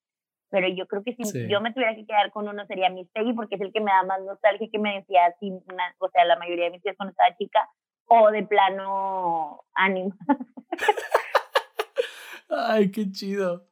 pero 0.51 0.69
yo 0.69 0.87
creo 0.87 1.03
que 1.05 1.15
si 1.15 1.49
yo 1.49 1.61
me 1.61 1.73
tuviera 1.73 1.95
que 1.95 2.07
quedar 2.07 2.31
con 2.33 2.49
uno 2.49 2.67
sería 2.67 2.91
Miss 2.91 3.09
Peggy 3.13 3.33
porque 3.35 3.57
es 3.57 3.61
el 3.61 3.73
que 3.73 3.81
me 3.81 3.91
da 3.91 4.03
más 4.05 4.21
nostalgia 4.23 4.69
que 4.71 4.79
me 4.79 4.97
decía 4.97 5.27
así, 5.27 5.53
o 5.99 6.09
sea, 6.11 6.25
la 6.25 6.39
mayoría 6.39 6.67
de 6.67 6.71
mis 6.71 6.83
tías 6.83 6.97
cuando 6.97 7.11
estaba 7.11 7.37
chica, 7.37 7.61
o 8.07 8.31
de 8.31 8.43
plano 8.45 9.65
ánimo. 9.75 10.15
Ay, 12.49 12.91
qué 12.91 13.11
chido. 13.11 13.69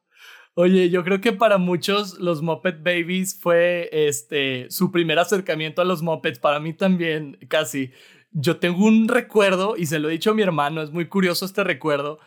Oye, 0.53 0.89
yo 0.89 1.03
creo 1.03 1.21
que 1.21 1.33
para 1.33 1.57
muchos 1.57 2.19
los 2.19 2.41
Muppet 2.41 2.81
Babies 2.81 3.39
fue 3.39 3.89
este 3.91 4.65
su 4.71 4.91
primer 4.91 5.19
acercamiento 5.19 5.81
a 5.81 5.85
los 5.85 6.01
Muppets, 6.01 6.39
para 6.39 6.59
mí 6.59 6.73
también 6.73 7.37
casi. 7.47 7.91
Yo 8.31 8.57
tengo 8.57 8.85
un 8.85 9.07
recuerdo 9.07 9.77
y 9.77 9.85
se 9.85 9.99
lo 9.99 10.09
he 10.09 10.13
dicho 10.13 10.31
a 10.31 10.33
mi 10.33 10.41
hermano, 10.41 10.81
es 10.81 10.91
muy 10.91 11.07
curioso 11.07 11.45
este 11.45 11.63
recuerdo. 11.63 12.19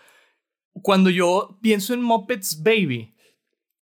Cuando 0.83 1.11
yo 1.11 1.59
pienso 1.61 1.93
en 1.93 2.03
Muppets 2.03 2.63
Baby, 2.63 3.15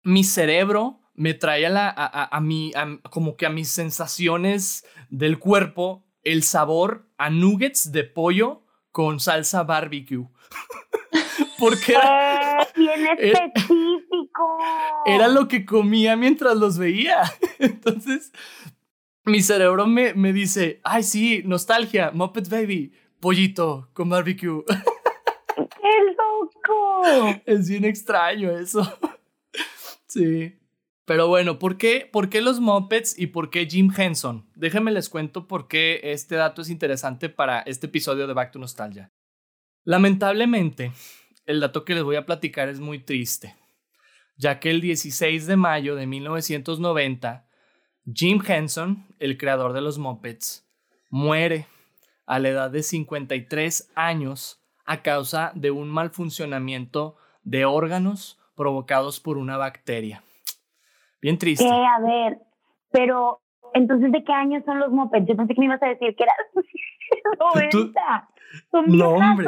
mi 0.08 0.24
cerebro 0.24 1.00
me 1.14 1.34
trae 1.34 1.66
a, 1.66 1.70
la, 1.70 1.88
a, 1.88 2.36
a, 2.36 2.40
mi, 2.40 2.72
como 3.10 3.36
que 3.36 3.44
a 3.44 3.50
mis 3.50 3.68
sensaciones 3.68 4.86
del 5.10 5.38
cuerpo 5.38 6.06
el 6.22 6.42
sabor 6.42 7.06
a 7.18 7.28
nuggets 7.28 7.92
de 7.92 8.04
pollo 8.04 8.64
con 8.90 9.20
salsa 9.20 9.64
barbecue. 9.64 10.26
Porque 11.58 11.92
era, 11.92 12.66
bien 12.74 13.06
específico. 13.18 14.58
Era 15.04 15.28
lo 15.28 15.46
que 15.46 15.66
comía 15.66 16.16
mientras 16.16 16.56
los 16.56 16.78
veía. 16.78 17.22
Entonces, 17.58 18.32
mi 19.24 19.42
cerebro 19.42 19.86
me, 19.86 20.14
me 20.14 20.32
dice, 20.32 20.80
ay 20.84 21.02
sí, 21.02 21.42
nostalgia, 21.44 22.12
Muppet 22.14 22.48
Baby, 22.48 22.92
pollito 23.20 23.90
con 23.92 24.08
barbecue. 24.08 24.64
¡Qué 24.64 26.14
loco! 26.16 27.42
Es 27.44 27.68
bien 27.68 27.84
extraño 27.84 28.50
eso. 28.52 28.90
Sí. 30.08 30.58
Pero 31.04 31.26
bueno, 31.26 31.58
¿por 31.58 31.78
qué, 31.78 32.08
¿por 32.12 32.28
qué 32.28 32.42
los 32.42 32.60
Muppets 32.60 33.18
y 33.18 33.28
por 33.28 33.48
qué 33.48 33.66
Jim 33.66 33.90
Henson? 33.96 34.46
Déjenme 34.54 34.90
les 34.90 35.08
cuento 35.08 35.48
por 35.48 35.66
qué 35.66 36.00
este 36.02 36.34
dato 36.34 36.60
es 36.60 36.68
interesante 36.68 37.30
para 37.30 37.60
este 37.60 37.86
episodio 37.86 38.26
de 38.26 38.34
Back 38.34 38.52
to 38.52 38.58
Nostalgia. 38.58 39.10
Lamentablemente, 39.84 40.92
el 41.46 41.60
dato 41.60 41.86
que 41.86 41.94
les 41.94 42.02
voy 42.02 42.16
a 42.16 42.26
platicar 42.26 42.68
es 42.68 42.78
muy 42.78 42.98
triste, 42.98 43.56
ya 44.36 44.60
que 44.60 44.68
el 44.68 44.82
16 44.82 45.46
de 45.46 45.56
mayo 45.56 45.94
de 45.94 46.06
1990, 46.06 47.48
Jim 48.12 48.42
Henson, 48.46 49.06
el 49.18 49.38
creador 49.38 49.72
de 49.72 49.80
los 49.80 49.96
Muppets, 49.96 50.68
muere 51.08 51.66
a 52.26 52.38
la 52.38 52.50
edad 52.50 52.70
de 52.70 52.82
53 52.82 53.92
años 53.94 54.60
a 54.84 55.02
causa 55.02 55.52
de 55.54 55.70
un 55.70 55.88
mal 55.88 56.10
funcionamiento 56.10 57.16
de 57.44 57.64
órganos 57.64 58.38
provocados 58.58 59.20
por 59.20 59.38
una 59.38 59.56
bacteria. 59.56 60.22
Bien 61.22 61.38
triste. 61.38 61.64
Eh, 61.64 61.70
a 61.70 62.00
ver, 62.00 62.38
pero 62.90 63.40
entonces, 63.72 64.10
¿de 64.12 64.24
qué 64.24 64.32
años 64.32 64.64
son 64.66 64.80
los 64.80 64.90
mopeds? 64.90 65.26
Yo 65.26 65.36
pensé 65.36 65.54
que 65.54 65.60
me 65.60 65.66
ibas 65.66 65.82
a 65.82 65.86
decir 65.86 66.14
que 66.16 66.24
eran 66.24 66.36
90. 67.54 68.28
Son 68.70 68.84
no, 68.88 69.10
hombre. 69.10 69.46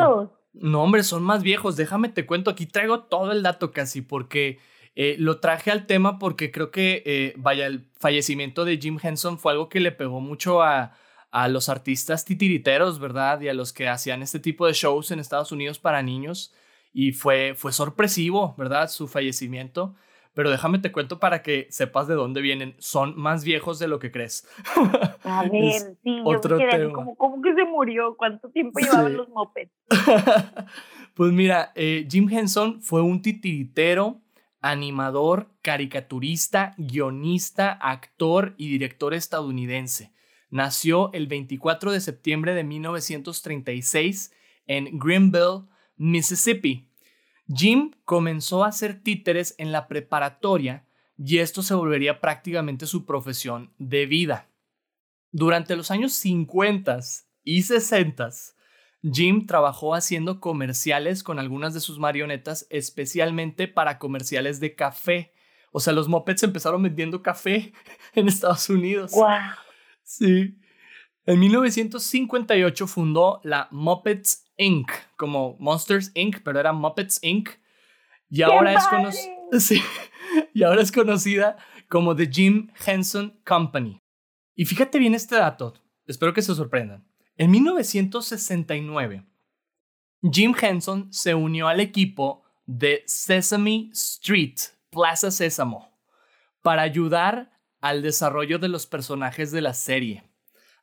No, 0.53 0.83
hombre, 0.83 1.03
son 1.03 1.23
más 1.23 1.43
viejos. 1.43 1.77
Déjame 1.77 2.09
te 2.09 2.25
cuento. 2.25 2.51
Aquí 2.51 2.67
traigo 2.67 3.01
todo 3.01 3.33
el 3.33 3.43
dato 3.43 3.73
casi 3.73 4.01
porque 4.01 4.59
eh, 4.95 5.17
lo 5.19 5.41
traje 5.41 5.71
al 5.71 5.87
tema 5.87 6.19
porque 6.19 6.51
creo 6.51 6.71
que, 6.71 7.03
eh, 7.05 7.35
vaya, 7.37 7.67
el 7.67 7.89
fallecimiento 7.99 8.65
de 8.65 8.79
Jim 8.79 8.99
Henson 9.03 9.39
fue 9.39 9.53
algo 9.53 9.69
que 9.69 9.81
le 9.81 9.93
pegó 9.93 10.21
mucho 10.21 10.63
a, 10.63 10.93
a 11.31 11.49
los 11.49 11.69
artistas 11.69 12.25
titiriteros, 12.25 12.99
¿verdad? 13.01 13.41
Y 13.41 13.49
a 13.49 13.55
los 13.55 13.73
que 13.73 13.89
hacían 13.89 14.23
este 14.23 14.39
tipo 14.39 14.67
de 14.67 14.73
shows 14.73 15.11
en 15.11 15.21
Estados 15.21 15.53
Unidos 15.53 15.79
para 15.79 16.03
niños 16.03 16.55
y 16.93 17.13
fue, 17.13 17.55
fue 17.57 17.73
sorpresivo, 17.73 18.55
¿verdad? 18.59 18.89
Su 18.89 19.09
fallecimiento. 19.09 19.95
Pero 20.33 20.51
déjame 20.51 20.79
te 20.79 20.93
cuento 20.93 21.19
para 21.19 21.43
que 21.43 21.67
sepas 21.71 22.07
de 22.07 22.15
dónde 22.15 22.41
vienen. 22.41 22.77
Son 22.79 23.19
más 23.19 23.45
viejos 23.45 23.79
de 23.79 23.89
lo 23.89 23.99
que 23.99 24.13
crees. 24.13 24.49
A 25.25 25.43
ver, 25.43 25.97
sí, 26.03 26.21
otro 26.25 26.59
yo 26.59 26.93
Como, 26.93 27.17
¿Cómo 27.17 27.43
que 27.43 27.53
se 27.55 27.65
murió? 27.65 28.17
¿Cuánto 28.17 28.49
tiempo 28.51 28.79
llevaban 28.79 29.17
los 29.17 29.29
mopeds? 29.29 29.73
pues 31.15 31.33
mira, 31.33 31.73
eh, 31.75 32.07
Jim 32.09 32.29
Henson 32.31 32.81
fue 32.81 33.03
un 33.03 33.23
titiritero, 33.23 34.21
animador, 34.61 35.51
caricaturista, 35.63 36.75
guionista, 36.79 37.73
actor 37.73 38.55
y 38.57 38.71
director 38.71 39.15
estadounidense. 39.15 40.13
Nació 40.49 41.13
el 41.13 41.27
24 41.27 41.93
de 41.93 42.01
septiembre 42.01 42.55
de 42.55 42.65
1936 42.65 44.33
en 44.67 44.99
Greenville, 44.99 45.65
Mississippi. 46.01 46.89
Jim 47.47 47.91
comenzó 48.07 48.65
a 48.65 48.69
hacer 48.69 49.03
títeres 49.03 49.55
en 49.59 49.71
la 49.71 49.87
preparatoria 49.87 50.87
y 51.19 51.39
esto 51.39 51.63
se 51.63 51.75
volvería 51.75 52.23
prácticamente 52.23 52.87
su 52.87 53.05
profesión 53.05 53.75
de 53.77 54.07
vida. 54.07 54.49
Durante 55.31 55.77
los 55.77 55.91
años 55.91 56.15
50 56.15 57.01
y 57.45 57.63
60, 57.63 58.31
Jim 59.03 59.47
trabajó 59.47 59.95
haciendo 59.95 60.41
comerciales 60.41 61.23
con 61.23 61.39
algunas 61.39 61.75
de 61.75 61.81
sus 61.81 61.99
marionetas, 61.99 62.67
especialmente 62.71 63.69
para 63.69 63.99
comerciales 63.99 64.59
de 64.59 64.75
café. 64.75 65.35
O 65.71 65.81
sea, 65.81 65.93
los 65.93 66.09
mopeds 66.09 66.45
empezaron 66.45 66.83
vendiendo 66.83 67.23
café 67.23 67.75
en 68.15 68.27
Estados 68.27 68.71
Unidos. 68.71 69.13
¡Wow! 69.13 69.27
Sí. 70.03 70.57
En 71.27 71.39
1958 71.39 72.87
fundó 72.87 73.41
la 73.45 73.69
Muppets 73.71 74.50
Inc., 74.61 74.91
como 75.17 75.57
Monsters 75.59 76.13
Inc., 76.15 76.43
pero 76.45 76.61
era 76.61 76.73
Muppets 76.73 77.19
Inc. 77.23 77.49
Y 78.29 78.43
ahora 78.43 78.75
es, 79.53 79.73
y 80.55 80.63
ahora 80.63 80.83
es 80.83 80.93
conocida 80.93 81.57
como 81.89 82.15
The 82.15 82.31
Jim 82.31 82.69
Henson 82.87 83.41
Company. 83.45 83.99
Y 84.55 84.67
fíjate 84.67 84.99
bien 84.99 85.15
este 85.15 85.37
dato, 85.37 85.75
espero 86.07 86.35
que 86.35 86.43
se 86.43 86.55
sorprendan. 86.55 87.05
En 87.37 87.51
1969, 87.51 89.25
Jim 90.31 90.55
Henson 90.61 91.11
se 91.13 91.35
unió 91.35 91.67
al 91.67 91.81
equipo 91.81 92.45
de 92.67 93.03
Sesame 93.07 93.89
Street, 93.93 94.57
Plaza 94.91 95.31
Sésamo, 95.31 95.91
para 96.63 96.83
ayudar 96.83 97.59
al 97.81 98.03
desarrollo 98.03 98.59
de 98.59 98.69
los 98.69 98.87
personajes 98.87 99.51
de 99.51 99.63
la 99.63 99.73
serie. 99.73 100.30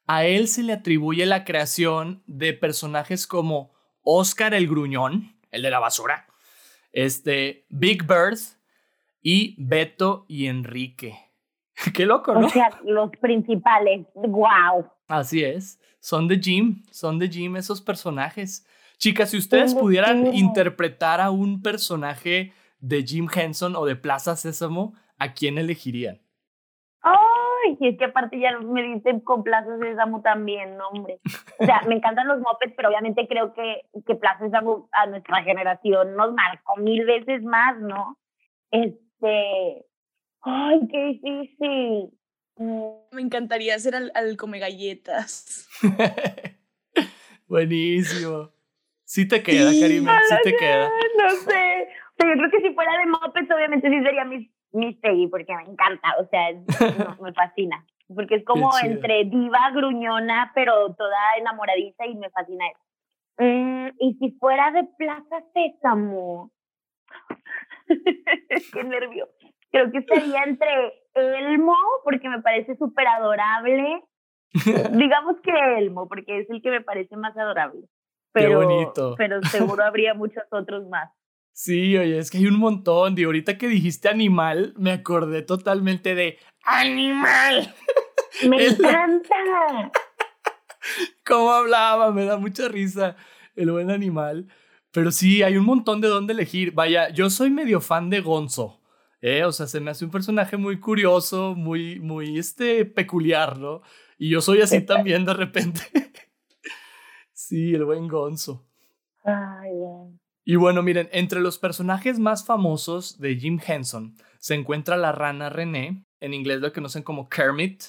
A 0.08 0.26
él 0.26 0.48
se 0.48 0.64
le 0.64 0.74
atribuye 0.74 1.26
la 1.26 1.44
creación 1.44 2.24
de 2.26 2.54
personajes 2.54 3.28
como 3.28 3.74
Oscar 4.02 4.54
el 4.54 4.68
Gruñón, 4.68 5.36
el 5.52 5.62
de 5.62 5.70
la 5.70 5.80
basura, 5.80 6.28
este, 6.94 7.66
Big 7.70 8.08
Bird 8.08 8.40
y 9.22 9.56
Beto 9.58 10.26
y 10.30 10.48
Enrique. 10.48 11.20
Qué 11.94 12.06
loco, 12.06 12.34
¿no? 12.34 12.48
O 12.48 12.50
sea, 12.50 12.70
los 12.86 13.12
principales. 13.22 14.08
¡Wow! 14.16 14.90
Así 15.08 15.44
es. 15.44 15.80
Son 16.00 16.28
de 16.28 16.40
Jim, 16.40 16.84
son 16.90 17.20
de 17.20 17.28
Jim 17.28 17.58
esos 17.58 17.82
personajes. 17.82 18.66
Chicas, 18.98 19.32
si 19.32 19.38
ustedes 19.38 19.76
pudieran 19.76 20.34
interpretar 20.34 21.22
a 21.22 21.30
un 21.30 21.62
personaje 21.62 22.54
de 22.80 23.04
Jim 23.04 23.28
Henson 23.34 23.76
o 23.76 23.86
de 23.86 23.96
Plaza 23.96 24.36
Sésamo, 24.36 24.94
¿a 25.20 25.34
quién 25.34 25.58
elegirían? 25.58 26.22
Y 27.80 27.88
es 27.88 27.98
que 27.98 28.06
aparte 28.06 28.40
ya 28.40 28.58
me 28.60 28.82
dicen 28.84 29.20
con 29.22 29.44
Plaza 29.44 29.78
Sésamo 29.80 30.22
también, 30.22 30.80
hombre. 30.82 31.20
O 31.60 31.66
sea, 31.66 31.82
me 31.88 31.96
encantan 31.96 32.28
los 32.28 32.40
mopeds, 32.40 32.74
pero 32.76 32.90
obviamente 32.90 33.28
creo 33.28 33.54
que, 33.54 33.82
que 34.06 34.16
Plaza 34.16 34.46
Sésamo 34.46 34.90
a 34.92 35.06
nuestra 35.08 35.44
generación 35.44 36.16
nos 36.16 36.34
marcó 36.34 36.78
mil 36.78 37.06
veces 37.06 37.44
más, 37.44 37.80
¿no? 37.80 38.18
Este, 38.72 39.86
ay, 40.42 40.80
qué 40.92 41.06
difícil. 41.06 42.12
Me 43.12 43.22
encantaría 43.22 43.76
hacer 43.76 43.96
al, 43.96 44.12
al 44.16 44.38
come 44.38 44.60
galletas. 44.60 45.70
Buenísimo. 47.48 48.52
Sí 49.04 49.28
te 49.28 49.42
queda, 49.42 49.72
sí, 49.72 49.80
Karime, 49.80 50.12
sí 50.28 50.36
te 50.44 50.56
queda. 50.56 50.90
No 51.18 51.30
sé. 51.30 51.88
O 52.12 52.24
sea, 52.24 52.28
yo 52.28 52.38
creo 52.38 52.52
que 52.52 52.68
si 52.68 52.74
fuera 52.74 52.98
de 52.98 53.06
Muppets, 53.06 53.50
obviamente 53.52 53.90
sí 53.90 54.04
sería 54.04 54.26
mi, 54.26 54.52
mi 54.72 54.94
Peggy, 54.94 55.28
porque 55.28 55.56
me 55.56 55.64
encanta. 55.64 56.16
O 56.20 56.26
sea, 56.26 56.52
me 57.22 57.34
fascina. 57.34 57.86
Porque 58.14 58.36
es 58.36 58.46
como 58.46 58.70
entre 58.84 59.26
diva, 59.26 59.72
gruñona, 59.74 60.52
pero 60.56 60.94
toda 60.96 61.18
enamoradiza 61.38 62.06
y 62.06 62.16
me 62.16 62.30
fascina 62.30 62.66
eso. 62.68 62.80
Mm, 63.40 63.90
y 64.00 64.14
si 64.16 64.32
fuera 64.40 64.72
de 64.72 64.84
Plaza 64.98 65.44
Sésamo, 65.54 66.52
qué 68.74 68.84
nervio. 68.84 69.30
Creo 69.70 69.92
que 69.92 70.02
sería 70.04 70.44
entre 70.44 70.94
Elmo, 71.14 71.76
porque 72.04 72.30
me 72.30 72.42
parece 72.42 72.76
súper 72.78 73.08
adorable. 73.08 74.02
Digamos 74.94 75.40
que 75.42 75.52
Elmo, 75.78 76.08
porque 76.08 76.40
es 76.40 76.50
el 76.50 76.62
que 76.62 76.72
me 76.72 76.82
parece 76.82 77.16
más 77.18 77.38
adorable. 77.38 77.88
Pero, 78.32 78.60
Qué 78.60 78.66
bonito. 78.66 79.16
Pero 79.18 79.42
seguro 79.44 79.84
habría 79.84 80.14
muchos 80.14 80.44
otros 80.52 80.88
más. 80.88 81.12
Sí, 81.58 81.98
oye, 81.98 82.20
es 82.20 82.30
que 82.30 82.38
hay 82.38 82.46
un 82.46 82.60
montón. 82.60 83.18
Y 83.18 83.24
ahorita 83.24 83.58
que 83.58 83.68
dijiste 83.68 84.10
animal, 84.10 84.76
me 84.78 84.92
acordé 84.92 85.42
totalmente 85.42 86.14
de 86.14 86.38
¡Animal! 86.64 87.74
¡Me 88.48 88.64
encanta! 88.68 89.92
¿Cómo 91.26 91.52
hablaba? 91.52 92.12
Me 92.12 92.26
da 92.26 92.38
mucha 92.38 92.68
risa 92.68 93.16
el 93.56 93.72
buen 93.72 93.90
animal. 93.90 94.48
Pero 94.92 95.10
sí, 95.10 95.42
hay 95.42 95.58
un 95.58 95.66
montón 95.66 96.00
de 96.00 96.10
dónde 96.10 96.34
elegir. 96.34 96.74
Vaya, 96.74 97.10
yo 97.10 97.28
soy 97.32 97.50
medio 97.50 97.82
fan 97.82 98.12
de 98.12 98.22
Gonzo. 98.22 98.80
¿eh? 99.20 99.44
O 99.44 99.52
sea, 99.52 99.66
se 99.66 99.80
me 99.80 99.90
hace 99.90 100.06
un 100.06 100.12
personaje 100.12 100.58
muy 100.58 100.80
curioso, 100.80 101.56
muy, 101.56 102.00
muy 102.00 102.38
este, 102.38 102.86
peculiar, 102.86 103.58
¿no? 103.58 103.82
Y 104.20 104.30
yo 104.30 104.42
soy 104.42 104.62
así 104.62 104.82
también 104.82 105.26
de 105.26 105.34
repente. 105.34 105.82
Sí, 107.34 107.74
el 107.74 107.86
buen 107.86 108.08
Gonzo. 108.08 108.66
Ay, 109.24 109.70
Y 110.50 110.56
bueno, 110.56 110.82
miren, 110.82 111.10
entre 111.12 111.42
los 111.42 111.58
personajes 111.58 112.20
más 112.20 112.46
famosos 112.46 113.20
de 113.20 113.36
Jim 113.36 113.60
Henson 113.68 114.16
se 114.40 114.56
encuentra 114.56 114.96
la 114.96 115.12
rana 115.12 115.50
René, 115.50 116.06
en 116.22 116.34
inglés 116.34 116.62
lo 116.62 116.72
conocen 116.72 117.04
como 117.04 117.28
Kermit. 117.28 117.84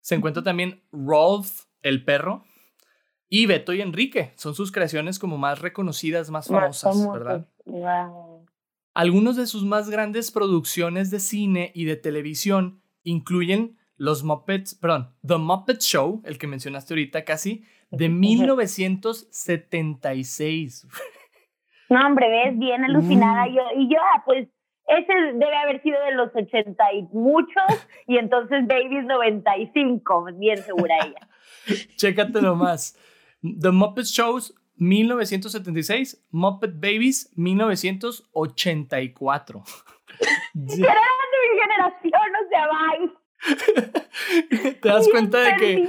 Se 0.00 0.16
encuentra 0.16 0.42
también 0.42 0.82
Rolf, 0.90 1.66
el 1.82 2.04
perro, 2.04 2.42
y 3.28 3.46
Beto 3.46 3.72
y 3.74 3.80
Enrique. 3.80 4.32
Son 4.34 4.56
sus 4.56 4.72
creaciones 4.72 5.20
como 5.20 5.38
más 5.38 5.60
reconocidas, 5.60 6.30
más 6.30 6.48
famosas, 6.48 7.12
¿verdad? 7.12 7.46
Algunos 8.92 9.36
de 9.36 9.46
sus 9.46 9.64
más 9.64 9.88
grandes 9.88 10.32
producciones 10.32 11.12
de 11.12 11.20
cine 11.20 11.70
y 11.76 11.84
de 11.84 11.94
televisión 11.94 12.82
incluyen 13.04 13.78
los 13.94 14.24
Muppets, 14.24 14.74
perdón, 14.74 15.14
The 15.24 15.36
Muppet 15.36 15.78
Show, 15.78 16.22
el 16.24 16.38
que 16.38 16.48
mencionaste 16.48 16.94
ahorita 16.94 17.24
casi, 17.24 17.62
de 17.92 18.08
1976. 18.08 20.88
No, 21.88 22.06
hombre, 22.06 22.28
ves, 22.28 22.58
bien 22.58 22.84
alucinada. 22.84 23.46
Mm. 23.46 23.54
Yo, 23.54 23.62
y 23.76 23.88
yo, 23.88 23.98
ah, 24.14 24.22
pues, 24.24 24.48
ese 24.88 25.12
debe 25.34 25.56
haber 25.56 25.80
sido 25.82 26.02
de 26.02 26.12
los 26.12 26.34
80 26.34 26.92
y 26.94 27.02
muchos, 27.12 27.86
y 28.06 28.16
entonces 28.16 28.66
Babies 28.66 29.04
95, 29.04 30.28
bien 30.34 30.56
segura 30.58 30.96
ella. 31.04 31.28
Chécate 31.96 32.40
nomás. 32.40 32.96
The 33.42 33.70
Muppet 33.70 34.06
Shows 34.06 34.54
1976, 34.76 36.24
Muppet 36.30 36.72
Babies 36.74 37.30
1984. 37.36 39.62
Era 40.54 40.64
de 40.64 41.38
mi 41.44 41.60
generación, 41.60 42.34
o 42.34 42.48
sea, 42.48 42.66
bye. 42.66 43.12
te 44.80 44.88
das 44.88 45.06
cuenta 45.08 45.38
de 45.38 45.54
que. 45.56 45.86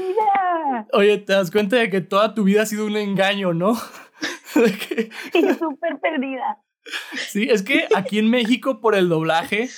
Oye, 0.94 1.18
te 1.18 1.34
das 1.34 1.50
cuenta 1.50 1.78
de 1.78 1.90
que 1.90 2.02
toda 2.02 2.36
tu 2.36 2.44
vida 2.44 2.62
ha 2.64 2.66
sido 2.66 2.86
un 2.86 2.98
engaño, 2.98 3.54
¿no? 3.54 3.78
de 5.34 5.58
súper 5.58 6.00
perdida. 6.02 6.62
Sí, 7.16 7.48
es 7.50 7.62
que 7.62 7.88
aquí 7.96 8.20
en 8.20 8.30
México, 8.30 8.82
por 8.82 8.96
el 8.96 9.10
doblaje, 9.10 9.70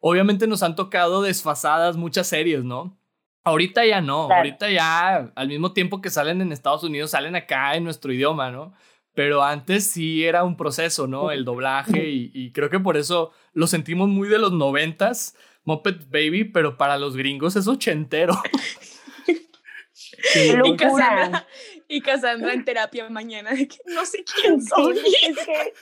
obviamente 0.00 0.46
nos 0.46 0.62
han 0.62 0.76
tocado 0.76 1.22
desfasadas 1.22 1.96
muchas 1.96 2.26
series, 2.26 2.64
¿no? 2.64 2.98
Ahorita 3.44 3.86
ya 3.86 4.00
no, 4.00 4.30
ahorita 4.30 4.70
ya 4.70 5.32
al 5.34 5.48
mismo 5.48 5.72
tiempo 5.72 6.02
que 6.02 6.10
salen 6.10 6.42
en 6.42 6.52
Estados 6.52 6.84
Unidos, 6.84 7.12
salen 7.12 7.34
acá 7.34 7.76
en 7.76 7.84
nuestro 7.84 8.12
idioma, 8.12 8.50
¿no? 8.50 8.74
Pero 9.14 9.42
antes 9.42 9.90
sí 9.90 10.24
era 10.24 10.44
un 10.44 10.56
proceso, 10.56 11.06
¿no? 11.06 11.30
El 11.30 11.44
doblaje 11.44 12.10
y, 12.10 12.30
y 12.34 12.52
creo 12.52 12.68
que 12.68 12.78
por 12.78 12.96
eso 12.96 13.32
lo 13.54 13.66
sentimos 13.66 14.08
muy 14.08 14.28
de 14.28 14.38
los 14.38 14.52
noventas 14.52 15.34
Muppet 15.68 16.10
Baby, 16.10 16.44
pero 16.44 16.78
para 16.78 16.96
los 16.96 17.14
gringos 17.14 17.54
es 17.54 17.68
ochentero. 17.68 18.40
y, 20.64 20.76
Cassandra, 20.76 21.46
y 21.90 22.00
Cassandra 22.00 22.52
en 22.52 22.64
terapia 22.64 23.08
mañana 23.08 23.50
de 23.50 23.66
que 23.66 23.78
no 23.86 24.04
sé 24.04 24.24
quién 24.24 24.62
soy. 24.66 24.98
es 24.98 25.36
que 25.38 25.74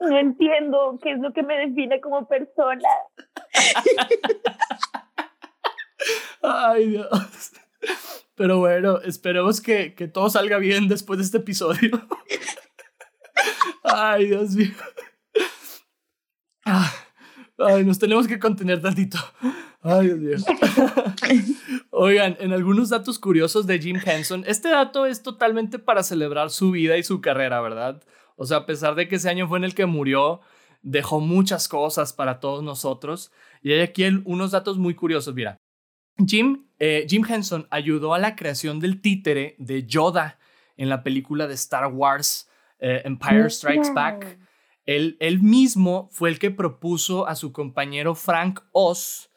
no 0.00 0.18
entiendo 0.18 0.98
qué 1.02 1.12
es 1.12 1.18
lo 1.18 1.32
que 1.32 1.42
me 1.42 1.56
define 1.58 2.00
como 2.00 2.26
persona. 2.26 2.88
Ay, 6.42 6.88
Dios. 6.88 7.52
Pero 8.34 8.58
bueno, 8.58 9.00
esperemos 9.00 9.60
que, 9.60 9.94
que 9.94 10.08
todo 10.08 10.28
salga 10.28 10.58
bien 10.58 10.88
después 10.88 11.18
de 11.18 11.24
este 11.24 11.38
episodio. 11.38 12.06
Ay, 13.84 14.26
Dios 14.26 14.50
mío. 14.54 14.74
Ah. 16.64 16.92
Ay, 17.58 17.84
nos 17.84 17.98
tenemos 17.98 18.26
que 18.26 18.38
contener 18.38 18.82
tantito. 18.82 19.18
Ay, 19.84 20.08
Dios 20.08 20.18
mío. 20.18 20.38
Oigan, 21.90 22.36
en 22.40 22.54
algunos 22.54 22.88
datos 22.88 23.18
curiosos 23.18 23.66
de 23.66 23.78
Jim 23.78 24.00
Henson, 24.02 24.42
este 24.46 24.70
dato 24.70 25.04
es 25.04 25.22
totalmente 25.22 25.78
para 25.78 26.02
celebrar 26.02 26.48
su 26.48 26.70
vida 26.70 26.96
y 26.96 27.02
su 27.02 27.20
carrera, 27.20 27.60
¿verdad? 27.60 28.02
O 28.36 28.46
sea, 28.46 28.58
a 28.58 28.66
pesar 28.66 28.94
de 28.94 29.08
que 29.08 29.16
ese 29.16 29.28
año 29.28 29.46
fue 29.46 29.58
en 29.58 29.64
el 29.64 29.74
que 29.74 29.84
murió, 29.84 30.40
dejó 30.82 31.20
muchas 31.20 31.68
cosas 31.68 32.14
para 32.14 32.40
todos 32.40 32.64
nosotros. 32.64 33.30
Y 33.62 33.72
hay 33.72 33.80
aquí 33.80 34.04
unos 34.24 34.52
datos 34.52 34.78
muy 34.78 34.94
curiosos, 34.94 35.34
mira. 35.34 35.58
Jim, 36.26 36.64
eh, 36.78 37.06
Jim 37.08 37.22
Henson 37.28 37.66
ayudó 37.70 38.14
a 38.14 38.18
la 38.18 38.36
creación 38.36 38.80
del 38.80 39.02
títere 39.02 39.54
de 39.58 39.84
Yoda 39.84 40.38
en 40.78 40.88
la 40.88 41.02
película 41.02 41.46
de 41.46 41.54
Star 41.54 41.88
Wars 41.92 42.48
eh, 42.78 43.02
Empire 43.04 43.50
Strikes 43.50 43.92
Back. 43.92 44.38
Él, 44.86 45.40
mismo 45.42 46.08
fue 46.10 46.30
el 46.30 46.38
que 46.38 46.50
propuso 46.50 47.26
a 47.26 47.34
su 47.34 47.52
compañero 47.52 48.14
Frank 48.14 48.60
Oz 48.72 49.30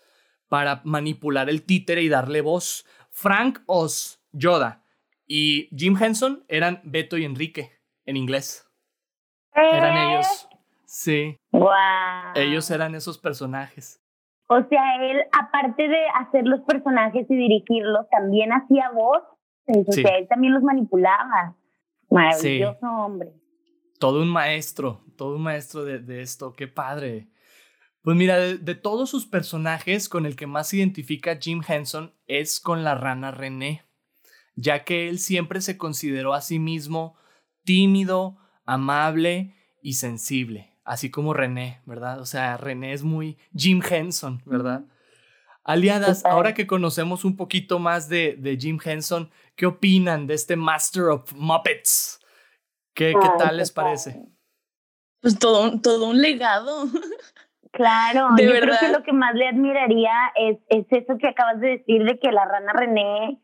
para 0.49 0.81
manipular 0.83 1.49
el 1.49 1.63
títere 1.63 2.01
y 2.01 2.09
darle 2.09 2.41
voz. 2.41 2.85
Frank 3.09 3.59
Oz, 3.65 4.21
Yoda 4.31 4.83
y 5.25 5.69
Jim 5.75 5.97
Henson 5.99 6.43
eran 6.47 6.81
Beto 6.83 7.17
y 7.17 7.25
Enrique 7.25 7.71
en 8.05 8.17
inglés. 8.17 8.69
Eran 9.53 9.97
¿Eh? 9.97 10.13
ellos. 10.13 10.49
Sí. 10.85 11.37
Wow. 11.51 11.71
Ellos 12.35 12.69
eran 12.71 12.95
esos 12.95 13.17
personajes. 13.17 14.01
O 14.47 14.61
sea, 14.69 14.95
él, 15.01 15.23
aparte 15.37 15.87
de 15.87 16.05
hacer 16.15 16.45
los 16.45 16.61
personajes 16.61 17.25
y 17.29 17.35
dirigirlos, 17.35 18.07
también 18.09 18.51
hacía 18.53 18.91
voz. 18.91 19.23
O 19.65 19.91
sea, 19.91 20.17
él 20.17 20.27
también 20.29 20.53
los 20.53 20.63
manipulaba. 20.63 21.55
Maravilloso 22.09 22.87
hombre 22.87 23.33
todo 23.99 24.21
un 24.21 24.29
maestro, 24.29 25.01
todo 25.15 25.35
un 25.35 25.43
maestro 25.43 25.83
de, 25.83 26.21
esto, 26.21 26.53
qué 26.53 26.67
padre. 26.67 27.27
Pues 28.07 28.15
mira, 28.15 28.39
de, 28.39 28.73
todos 28.73 29.09
sus 29.09 29.25
personajes, 29.25 30.07
con 30.07 30.25
el 30.25 30.37
que 30.37 30.47
más 30.47 30.69
se 30.69 30.77
identifica 30.77 31.39
Jim 31.41 31.61
Henson 31.67 32.13
es 32.25 32.61
con 32.61 32.85
la 32.85 32.95
rana 32.95 33.31
René, 33.31 33.83
ya 34.55 34.85
que 34.85 35.09
él 35.09 35.19
siempre 35.19 35.59
se 35.59 35.77
consideró 35.77 36.33
a 36.33 36.39
sí 36.39 36.57
mismo 36.57 37.17
tímido, 37.65 38.37
amable 38.63 39.57
y 39.81 39.95
sensible, 39.95 40.73
así 40.85 41.11
como 41.11 41.33
René, 41.33 41.81
¿verdad? 41.85 42.21
O 42.21 42.25
sea, 42.25 42.55
René 42.55 42.93
es 42.93 43.03
muy 43.03 43.37
Jim 43.53 43.81
Henson, 43.83 44.41
¿verdad? 44.45 44.85
Aliadas, 45.65 46.23
ahora 46.23 46.53
que 46.53 46.65
conocemos 46.65 47.25
un 47.25 47.35
poquito 47.35 47.77
más 47.77 48.07
de, 48.07 48.37
de 48.39 48.55
Jim 48.55 48.79
Henson, 48.81 49.31
¿qué 49.57 49.65
opinan 49.65 50.27
de 50.27 50.35
este 50.35 50.55
Master 50.55 51.09
of 51.09 51.33
Muppets? 51.33 52.21
¿Qué, 52.93 53.13
qué 53.21 53.29
tal 53.37 53.57
les 53.57 53.73
parece? 53.73 54.23
Pues 55.19 55.37
todo, 55.37 55.81
todo 55.81 56.07
un 56.07 56.21
legado. 56.21 56.85
Claro, 57.77 58.29
yo 58.39 58.49
creo 58.59 58.75
que 58.79 58.91
lo 58.91 59.03
que 59.03 59.13
más 59.13 59.35
le 59.35 59.47
admiraría 59.47 60.11
es, 60.35 60.57
es 60.67 60.87
eso 60.89 61.15
que 61.19 61.27
acabas 61.27 61.59
de 61.59 61.77
decir 61.77 62.03
de 62.05 62.17
que 62.17 62.31
la 62.31 62.43
rana 62.43 62.73
René 62.73 63.39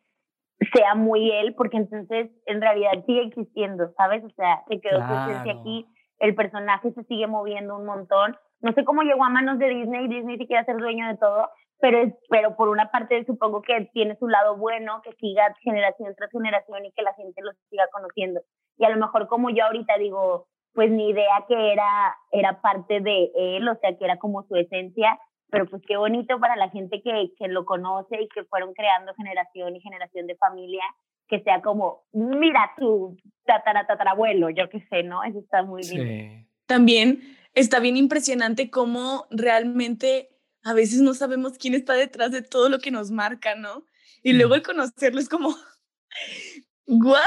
sea 0.73 0.95
muy 0.95 1.29
él, 1.29 1.53
porque 1.53 1.77
entonces 1.77 2.31
en 2.47 2.59
realidad 2.59 2.93
sigue 3.05 3.25
existiendo, 3.27 3.93
¿sabes? 3.95 4.23
O 4.23 4.29
sea, 4.31 4.63
se 4.67 4.81
quedó 4.81 5.05
su 5.05 5.13
esencia 5.13 5.53
aquí, 5.53 5.85
el 6.17 6.33
personaje 6.33 6.91
se 6.93 7.03
sigue 7.03 7.27
moviendo 7.27 7.77
un 7.77 7.85
montón. 7.85 8.35
No 8.61 8.73
sé 8.73 8.83
cómo 8.83 9.03
llegó 9.03 9.23
a 9.23 9.29
manos 9.29 9.59
de 9.59 9.69
Disney, 9.69 10.07
Disney 10.07 10.39
sí 10.39 10.47
quiere 10.47 10.65
ser 10.65 10.77
dueño 10.77 11.07
de 11.09 11.17
todo, 11.17 11.51
pero, 11.79 11.99
es, 11.99 12.15
pero 12.29 12.55
por 12.55 12.69
una 12.69 12.89
parte 12.89 13.23
supongo 13.25 13.61
que 13.61 13.87
tiene 13.93 14.15
su 14.15 14.27
lado 14.27 14.57
bueno, 14.57 15.03
que 15.03 15.13
siga 15.19 15.53
generación 15.61 16.15
tras 16.17 16.31
generación 16.31 16.85
y 16.85 16.91
que 16.93 17.03
la 17.03 17.13
gente 17.13 17.39
lo 17.43 17.51
siga 17.69 17.83
conociendo. 17.91 18.41
Y 18.79 18.85
a 18.85 18.89
lo 18.89 18.97
mejor 18.97 19.27
como 19.27 19.51
yo 19.51 19.63
ahorita 19.65 19.95
digo, 19.99 20.47
pues 20.73 20.89
ni 20.91 21.09
idea 21.09 21.45
que 21.47 21.71
era, 21.71 22.15
era 22.31 22.61
parte 22.61 22.99
de 22.99 23.31
él, 23.35 23.67
o 23.67 23.75
sea, 23.79 23.97
que 23.97 24.05
era 24.05 24.17
como 24.17 24.43
su 24.47 24.55
esencia, 24.55 25.19
pero 25.49 25.67
pues 25.67 25.83
qué 25.87 25.97
bonito 25.97 26.39
para 26.39 26.55
la 26.55 26.69
gente 26.69 27.01
que, 27.03 27.31
que 27.37 27.47
lo 27.47 27.63
conoce 27.65 28.21
y 28.21 28.27
que 28.29 28.43
fueron 28.45 28.73
creando 28.73 29.13
generación 29.13 29.75
y 29.75 29.81
generación 29.81 30.25
de 30.25 30.35
familia, 30.35 30.83
que 31.27 31.41
sea 31.41 31.61
como, 31.61 32.03
mira 32.11 32.71
tu 32.77 33.17
tatara, 33.45 33.85
tatarabuelo, 33.85 34.49
yo 34.49 34.69
qué 34.69 34.85
sé, 34.89 35.03
¿no? 35.03 35.23
Eso 35.23 35.39
está 35.39 35.63
muy 35.63 35.81
bien. 35.87 36.47
También 36.65 37.21
está 37.53 37.79
bien 37.79 37.97
impresionante 37.97 38.69
cómo 38.69 39.25
realmente 39.29 40.29
a 40.63 40.73
veces 40.73 41.01
no 41.01 41.13
sabemos 41.13 41.57
quién 41.57 41.73
está 41.75 41.93
detrás 41.93 42.31
de 42.31 42.41
todo 42.41 42.69
lo 42.69 42.79
que 42.79 42.91
nos 42.91 43.11
marca, 43.11 43.55
¿no? 43.55 43.85
Y 44.23 44.33
luego 44.33 44.55
el 44.55 44.63
conocerlo 44.63 45.19
es 45.19 45.29
como, 45.29 45.49
¿what? 46.87 47.19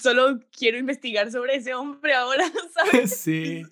Solo 0.00 0.40
quiero 0.56 0.78
investigar 0.78 1.30
sobre 1.30 1.56
ese 1.56 1.74
hombre 1.74 2.14
ahora, 2.14 2.44
¿sabes? 2.74 3.16
Sí. 3.20 3.62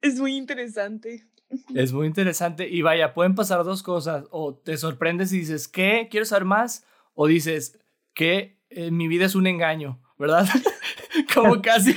Es, 0.00 0.20
muy 0.20 0.36
interesante. 0.36 1.26
Es 1.74 1.92
muy 1.92 2.06
interesante. 2.06 2.68
Y 2.68 2.82
vaya, 2.82 3.14
pueden 3.14 3.34
pasar 3.34 3.64
dos 3.64 3.82
cosas. 3.82 4.24
O 4.30 4.54
te 4.54 4.76
sorprendes 4.76 5.32
y 5.32 5.38
dices, 5.38 5.68
¿qué? 5.68 6.08
¿Quiero 6.10 6.26
saber 6.26 6.44
más? 6.44 6.84
O 7.14 7.26
dices, 7.26 7.78
que 8.14 8.58
mi 8.90 9.08
vida 9.08 9.24
es 9.24 9.34
un 9.34 9.46
engaño, 9.46 10.00
¿verdad? 10.18 10.46
Como 11.34 11.62
casi. 11.62 11.94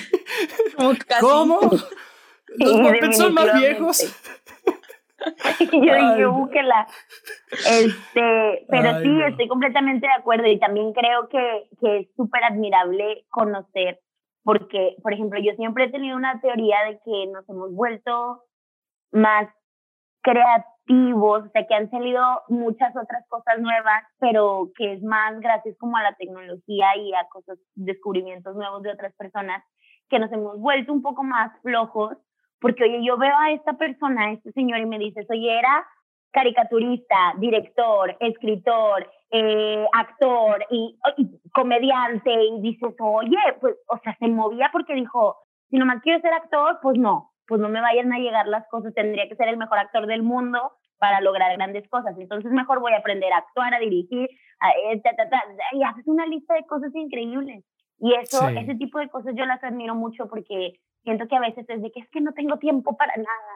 Como 0.75 0.95
casi. 1.07 1.21
¿Cómo? 1.21 1.59
Los 2.55 2.73
Muppets 2.73 3.17
son 3.17 3.33
más 3.33 3.59
viejos. 3.59 4.05
yo 5.71 5.79
dije, 5.79 6.25
búsquela. 6.25 6.87
Este, 7.51 8.65
pero 8.69 8.99
sí, 9.01 9.21
estoy 9.27 9.47
completamente 9.47 10.07
de 10.07 10.13
acuerdo 10.13 10.47
y 10.47 10.59
también 10.59 10.93
creo 10.93 11.27
que, 11.29 11.69
que 11.79 11.97
es 11.99 12.07
súper 12.15 12.43
admirable 12.43 13.25
conocer, 13.29 13.99
porque, 14.43 14.95
por 15.03 15.13
ejemplo, 15.13 15.39
yo 15.39 15.53
siempre 15.55 15.85
he 15.85 15.91
tenido 15.91 16.15
una 16.15 16.39
teoría 16.41 16.83
de 16.85 16.99
que 17.03 17.27
nos 17.31 17.47
hemos 17.49 17.73
vuelto 17.73 18.43
más 19.11 19.47
creativos, 20.21 21.45
o 21.45 21.49
sea, 21.51 21.65
que 21.67 21.75
han 21.75 21.89
salido 21.89 22.21
muchas 22.49 22.95
otras 22.95 23.25
cosas 23.29 23.59
nuevas, 23.59 24.03
pero 24.19 24.71
que 24.75 24.93
es 24.93 25.03
más 25.03 25.39
gracias 25.39 25.77
como 25.77 25.97
a 25.97 26.03
la 26.03 26.15
tecnología 26.15 26.95
y 26.97 27.13
a 27.13 27.27
cosas, 27.29 27.57
descubrimientos 27.75 28.55
nuevos 28.55 28.83
de 28.83 28.91
otras 28.91 29.13
personas, 29.15 29.63
que 30.09 30.19
nos 30.19 30.31
hemos 30.31 30.59
vuelto 30.59 30.93
un 30.93 31.01
poco 31.01 31.23
más 31.23 31.51
flojos 31.61 32.17
porque, 32.59 32.83
oye, 32.83 33.03
yo 33.05 33.17
veo 33.17 33.35
a 33.37 33.51
esta 33.51 33.73
persona, 33.73 34.25
a 34.25 34.31
este 34.31 34.51
señor, 34.51 34.79
y 34.79 34.85
me 34.85 34.99
dices, 34.99 35.25
oye, 35.29 35.57
era 35.57 35.85
caricaturista, 36.31 37.33
director, 37.37 38.15
escritor, 38.19 39.09
eh, 39.31 39.85
actor 39.93 40.65
y, 40.69 40.97
comediante, 41.53 42.31
y 42.31 42.61
dices, 42.61 42.93
oye, 42.99 43.37
pues, 43.59 43.75
o 43.87 43.97
sea, 43.99 44.15
se 44.19 44.27
movía 44.27 44.69
porque 44.71 44.93
dijo, 44.93 45.37
si 45.69 45.77
nomás 45.77 46.01
quiero 46.01 46.21
ser 46.21 46.33
actor, 46.33 46.79
pues 46.81 46.97
no, 46.97 47.31
pues 47.47 47.59
no 47.61 47.69
me 47.69 47.81
vayan 47.81 48.11
a 48.13 48.19
llegar 48.19 48.47
las 48.47 48.67
cosas, 48.69 48.93
tendría 48.93 49.27
que 49.27 49.35
ser 49.35 49.47
el 49.47 49.57
mejor 49.57 49.79
actor 49.79 50.05
del 50.05 50.23
mundo 50.23 50.73
para 50.99 51.21
lograr 51.21 51.55
grandes 51.55 51.87
cosas. 51.89 52.15
Entonces 52.17 52.51
mejor 52.51 52.79
voy 52.79 52.93
a 52.93 52.97
aprender 52.97 53.31
a 53.33 53.37
actuar, 53.37 53.73
a 53.73 53.79
dirigir, 53.79 54.29
a, 54.59 54.71
eh, 54.71 55.01
y 55.73 55.83
haces 55.83 56.07
una 56.07 56.25
lista 56.25 56.55
de 56.55 56.65
cosas 56.65 56.93
increíbles. 56.95 57.63
Y 57.99 58.13
eso, 58.13 58.47
ese 58.49 58.75
tipo 58.75 58.99
de 58.99 59.09
cosas 59.09 59.33
yo 59.35 59.45
las 59.45 59.63
admiro 59.63 59.95
mucho 59.95 60.27
porque 60.27 60.79
siento 61.07 61.27
que 61.29 61.37
a 61.37 61.39
veces 61.39 61.65
es 61.69 61.81
de 61.81 61.89
que 61.89 62.01
es 62.01 62.09
que 62.09 62.19
no 62.19 62.33
tengo 62.33 62.57
tiempo 62.57 62.97
para 62.97 63.15
nada. 63.15 63.53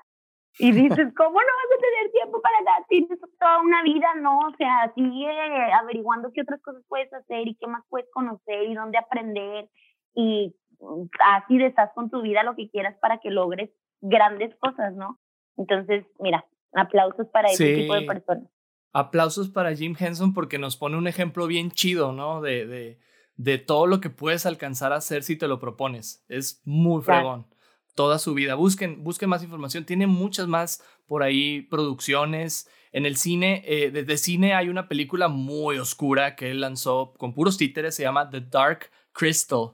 Y 0.58 0.72
dices, 0.72 1.14
¿cómo 1.18 1.40
no 1.40 1.54
vas 1.60 1.72
a 1.78 1.82
tener 1.82 2.12
tiempo 2.14 2.42
para 2.42 2.62
nada? 2.62 2.86
Tienes 2.88 3.20
toda 3.38 3.62
una 3.62 3.84
vida, 3.84 4.08
¿no? 4.22 4.40
O 4.40 4.56
sea, 4.58 4.92
sigue 4.96 5.28
averiguando 5.74 6.32
qué 6.34 6.42
otras 6.42 6.62
cosas 6.62 6.82
puedes 6.88 7.12
hacer 7.14 7.48
y 7.48 7.56
qué 7.56 7.68
más 7.68 7.84
puedes 7.90 8.08
conocer 8.14 8.70
y 8.70 8.74
dónde 8.74 8.98
aprender. 8.98 9.70
Y 10.16 10.56
mm, 10.80 11.04
así 11.36 11.62
estás 11.62 11.92
con 11.94 12.10
tu 12.10 12.22
vida 12.22 12.44
lo 12.44 12.56
que 12.56 12.70
quieras 12.70 12.98
para 13.02 13.18
que 13.18 13.32
logres 13.32 13.70
grandes 14.00 14.56
cosas, 14.56 14.94
¿no? 14.96 15.20
Entonces, 15.58 16.06
mira, 16.20 16.46
aplausos 16.74 17.28
para 17.28 17.50
ese 17.50 17.76
tipo 17.76 17.96
de 17.96 18.04
personas. 18.04 18.50
Aplausos 18.94 19.50
para 19.50 19.76
Jim 19.76 19.96
Henson 20.00 20.34
porque 20.34 20.58
nos 20.58 20.78
pone 20.78 20.98
un 20.98 21.08
ejemplo 21.08 21.48
bien 21.48 21.72
chido, 21.72 22.14
¿no? 22.14 22.42
De, 22.42 22.66
de, 22.66 23.00
de 23.42 23.58
todo 23.58 23.88
lo 23.88 24.02
que 24.02 24.12
puedes 24.12 24.46
alcanzar 24.46 24.94
a 24.94 24.98
hacer 24.98 25.24
si 25.24 25.36
te 25.36 25.48
lo 25.48 25.60
propones. 25.60 26.24
Es 26.28 26.62
muy 26.64 27.02
fregón. 27.02 27.48
Toda 27.96 28.20
su 28.20 28.36
vida. 28.36 28.54
Busquen, 28.54 29.04
busquen 29.04 29.30
más 29.30 29.42
información. 29.42 29.84
Tiene 29.84 30.06
muchas 30.06 30.48
más 30.48 30.84
por 31.08 31.24
ahí 31.24 31.64
producciones. 31.64 32.70
En 32.92 33.08
el 33.08 33.18
cine, 33.18 33.64
eh, 33.66 33.90
desde 33.90 34.18
cine 34.18 34.54
hay 34.54 34.70
una 34.70 34.88
película 34.88 35.28
muy 35.28 35.80
oscura 35.80 36.36
que 36.36 36.52
él 36.52 36.62
lanzó 36.62 37.14
con 37.18 37.34
puros 37.34 37.58
títeres. 37.58 37.96
Se 37.96 38.04
llama 38.04 38.30
The 38.30 38.42
Dark 38.42 38.92
Crystal. 39.12 39.72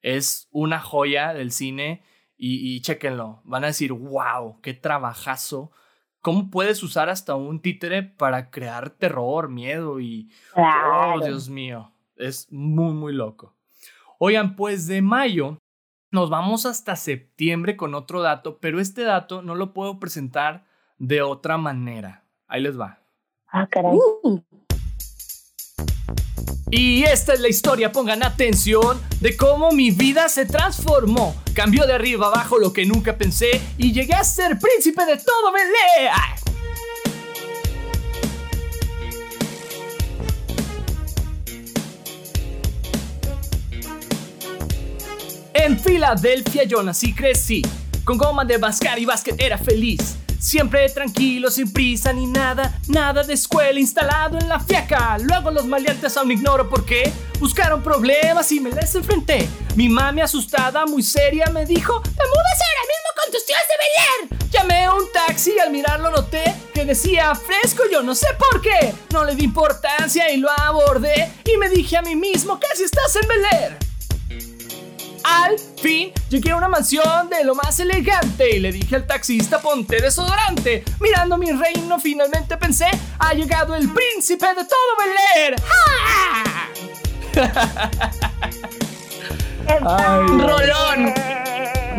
Es 0.00 0.48
una 0.50 0.80
joya 0.80 1.34
del 1.34 1.52
cine 1.52 2.02
y, 2.38 2.74
y 2.74 2.80
chequenlo. 2.80 3.42
Van 3.44 3.64
a 3.64 3.68
decir, 3.68 3.92
wow, 3.92 4.58
qué 4.62 4.72
trabajazo. 4.72 5.70
¿Cómo 6.22 6.50
puedes 6.50 6.82
usar 6.82 7.10
hasta 7.10 7.34
un 7.34 7.60
títere 7.60 8.02
para 8.04 8.50
crear 8.50 8.88
terror, 8.90 9.50
miedo 9.50 10.00
y... 10.00 10.30
Oh, 10.56 11.20
Dios 11.22 11.50
mío. 11.50 11.91
Es 12.22 12.50
muy, 12.52 12.92
muy 12.94 13.12
loco. 13.12 13.54
Oigan, 14.18 14.54
pues 14.54 14.86
de 14.86 15.02
mayo 15.02 15.58
nos 16.12 16.30
vamos 16.30 16.66
hasta 16.66 16.94
septiembre 16.94 17.76
con 17.76 17.94
otro 17.94 18.22
dato, 18.22 18.58
pero 18.58 18.80
este 18.80 19.02
dato 19.02 19.42
no 19.42 19.54
lo 19.54 19.72
puedo 19.72 19.98
presentar 19.98 20.64
de 20.98 21.22
otra 21.22 21.58
manera. 21.58 22.22
Ahí 22.46 22.62
les 22.62 22.78
va. 22.78 23.00
Ah, 23.48 23.66
caray. 23.66 23.96
Uh. 24.22 24.40
Y 26.70 27.02
esta 27.02 27.34
es 27.34 27.40
la 27.40 27.48
historia, 27.48 27.92
pongan 27.92 28.22
atención, 28.22 29.00
de 29.20 29.36
cómo 29.36 29.72
mi 29.72 29.90
vida 29.90 30.28
se 30.28 30.46
transformó. 30.46 31.34
Cambió 31.54 31.86
de 31.86 31.94
arriba 31.94 32.28
abajo 32.28 32.58
lo 32.58 32.72
que 32.72 32.86
nunca 32.86 33.18
pensé 33.18 33.60
y 33.76 33.92
llegué 33.92 34.14
a 34.14 34.24
ser 34.24 34.58
príncipe 34.58 35.04
de 35.04 35.16
todo 35.16 35.52
Belé. 35.52 36.10
En 45.64 45.78
Filadelfia 45.78 46.64
yo 46.64 46.82
nací 46.82 47.10
y 47.10 47.14
crecí, 47.14 47.62
con 48.02 48.18
goma 48.18 48.44
de 48.44 48.56
bascar 48.56 48.98
y 48.98 49.04
básquet 49.04 49.40
era 49.40 49.56
feliz. 49.56 50.16
Siempre 50.40 50.88
tranquilo, 50.88 51.52
sin 51.52 51.72
prisa 51.72 52.12
ni 52.12 52.26
nada, 52.26 52.80
nada 52.88 53.22
de 53.22 53.34
escuela 53.34 53.78
instalado 53.78 54.36
en 54.38 54.48
la 54.48 54.58
fiaca. 54.58 55.16
Luego 55.18 55.52
los 55.52 55.64
maleantes 55.64 56.16
aún 56.16 56.32
ignoro 56.32 56.68
por 56.68 56.84
qué. 56.84 57.12
Buscaron 57.38 57.80
problemas 57.80 58.50
y 58.50 58.58
me 58.58 58.72
les 58.72 58.92
enfrenté. 58.96 59.48
Mi 59.76 59.88
mami 59.88 60.20
asustada, 60.20 60.84
muy 60.84 61.04
seria, 61.04 61.46
me 61.52 61.64
dijo: 61.64 62.02
Te 62.02 62.10
mudas 62.10 62.58
ahora 62.66 62.84
mismo 62.90 63.22
con 63.22 63.32
tus 63.32 63.46
tíos 63.46 63.60
de 63.68 64.34
Bel 64.34 64.50
Llamé 64.50 64.90
un 64.90 65.12
taxi 65.12 65.52
y 65.56 65.60
al 65.60 65.70
mirarlo 65.70 66.10
noté 66.10 66.42
que 66.74 66.84
decía 66.84 67.32
fresco, 67.36 67.84
yo 67.88 68.02
no 68.02 68.16
sé 68.16 68.26
por 68.36 68.60
qué. 68.60 68.92
No 69.12 69.24
le 69.24 69.36
di 69.36 69.44
importancia 69.44 70.28
y 70.32 70.38
lo 70.38 70.50
abordé 70.50 71.30
y 71.44 71.56
me 71.56 71.68
dije 71.70 71.98
a 71.98 72.02
mí 72.02 72.16
mismo 72.16 72.58
que 72.58 72.66
si 72.74 72.82
estás 72.82 73.14
en 73.14 73.28
Bel 73.28 73.91
al 75.24 75.58
fin 75.58 76.12
llegué 76.28 76.50
a 76.50 76.56
una 76.56 76.68
mansión 76.68 77.28
de 77.28 77.44
lo 77.44 77.54
más 77.54 77.78
elegante 77.80 78.56
y 78.56 78.60
le 78.60 78.72
dije 78.72 78.96
al 78.96 79.06
taxista 79.06 79.60
ponte 79.60 80.00
desodorante. 80.00 80.84
Mirando 81.00 81.36
mi 81.38 81.52
reino 81.52 81.98
finalmente 81.98 82.56
pensé, 82.56 82.86
ha 83.18 83.34
llegado 83.34 83.74
el 83.74 83.88
príncipe 83.90 84.46
de 84.48 84.64
todo 84.64 84.96
Bel 84.98 85.56
Rolón. 89.80 91.14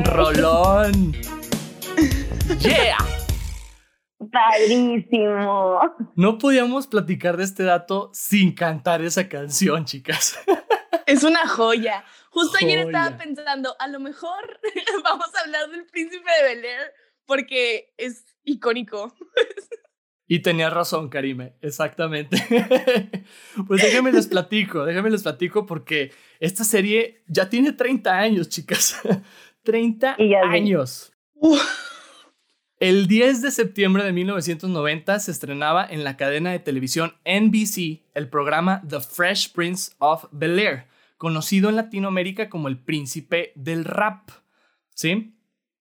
Rolón. 0.05 1.13
Yeah. 2.59 2.97
Padrísimo. 4.31 5.79
No 6.15 6.37
podíamos 6.37 6.87
platicar 6.87 7.37
de 7.37 7.43
este 7.43 7.63
dato 7.63 8.09
sin 8.13 8.53
cantar 8.53 9.01
esa 9.01 9.27
canción, 9.27 9.85
chicas. 9.85 10.37
Es 11.05 11.23
una 11.23 11.47
joya. 11.47 12.03
Justo 12.29 12.57
ayer 12.61 12.79
estaba 12.79 13.17
pensando, 13.17 13.75
a 13.79 13.87
lo 13.87 13.99
mejor 13.99 14.59
vamos 15.03 15.33
a 15.35 15.41
hablar 15.41 15.69
del 15.69 15.85
príncipe 15.85 16.29
de 16.41 16.55
Bel 16.55 16.65
Air 16.65 16.93
porque 17.25 17.93
es 17.97 18.25
icónico. 18.43 19.15
Y 20.27 20.39
tenía 20.39 20.69
razón, 20.69 21.09
Karime, 21.09 21.53
exactamente. 21.61 22.37
pues 23.67 23.81
déjenme 23.81 24.11
les 24.11 24.27
platico, 24.27 24.85
déjenme 24.85 25.09
les 25.09 25.21
platico 25.21 25.65
porque 25.65 26.11
esta 26.39 26.63
serie 26.63 27.23
ya 27.27 27.49
tiene 27.49 27.73
30 27.73 28.17
años, 28.17 28.49
chicas. 28.49 28.99
30 29.63 30.17
años. 30.51 31.13
El 32.79 33.07
10 33.07 33.41
de 33.41 33.51
septiembre 33.51 34.03
de 34.03 34.11
1990 34.11 35.19
se 35.19 35.31
estrenaba 35.31 35.85
en 35.85 36.03
la 36.03 36.17
cadena 36.17 36.51
de 36.51 36.59
televisión 36.59 37.13
NBC 37.25 38.01
el 38.13 38.29
programa 38.29 38.81
The 38.87 38.99
Fresh 38.99 39.53
Prince 39.53 39.93
of 39.99 40.25
Bel 40.31 40.59
Air, 40.59 40.87
conocido 41.17 41.69
en 41.69 41.75
Latinoamérica 41.75 42.49
como 42.49 42.67
el 42.67 42.79
príncipe 42.79 43.51
del 43.55 43.85
rap. 43.85 44.29
¿Sí? 44.95 45.37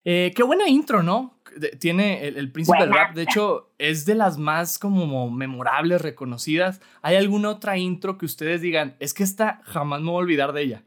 Eh, 0.04 0.32
qué 0.34 0.42
buena 0.42 0.68
intro, 0.68 1.02
¿no? 1.02 1.40
Tiene 1.78 2.26
el, 2.26 2.50
príncipe 2.50 2.78
del 2.78 2.92
rap, 2.92 3.14
de 3.14 3.22
hecho, 3.22 3.74
es 3.78 4.06
de 4.06 4.14
las 4.14 4.38
más 4.38 4.78
como 4.78 5.30
memorables, 5.30 6.00
reconocidas. 6.00 6.80
¿Hay 7.02 7.16
alguna 7.16 7.50
otra 7.50 7.76
intro 7.76 8.16
que 8.16 8.24
ustedes 8.24 8.62
digan, 8.62 8.96
es 9.00 9.12
que 9.12 9.22
esta 9.22 9.60
jamás 9.64 10.00
me 10.00 10.10
voy 10.10 10.16
a 10.16 10.24
olvidar 10.24 10.52
de 10.52 10.62
ella? 10.62 10.84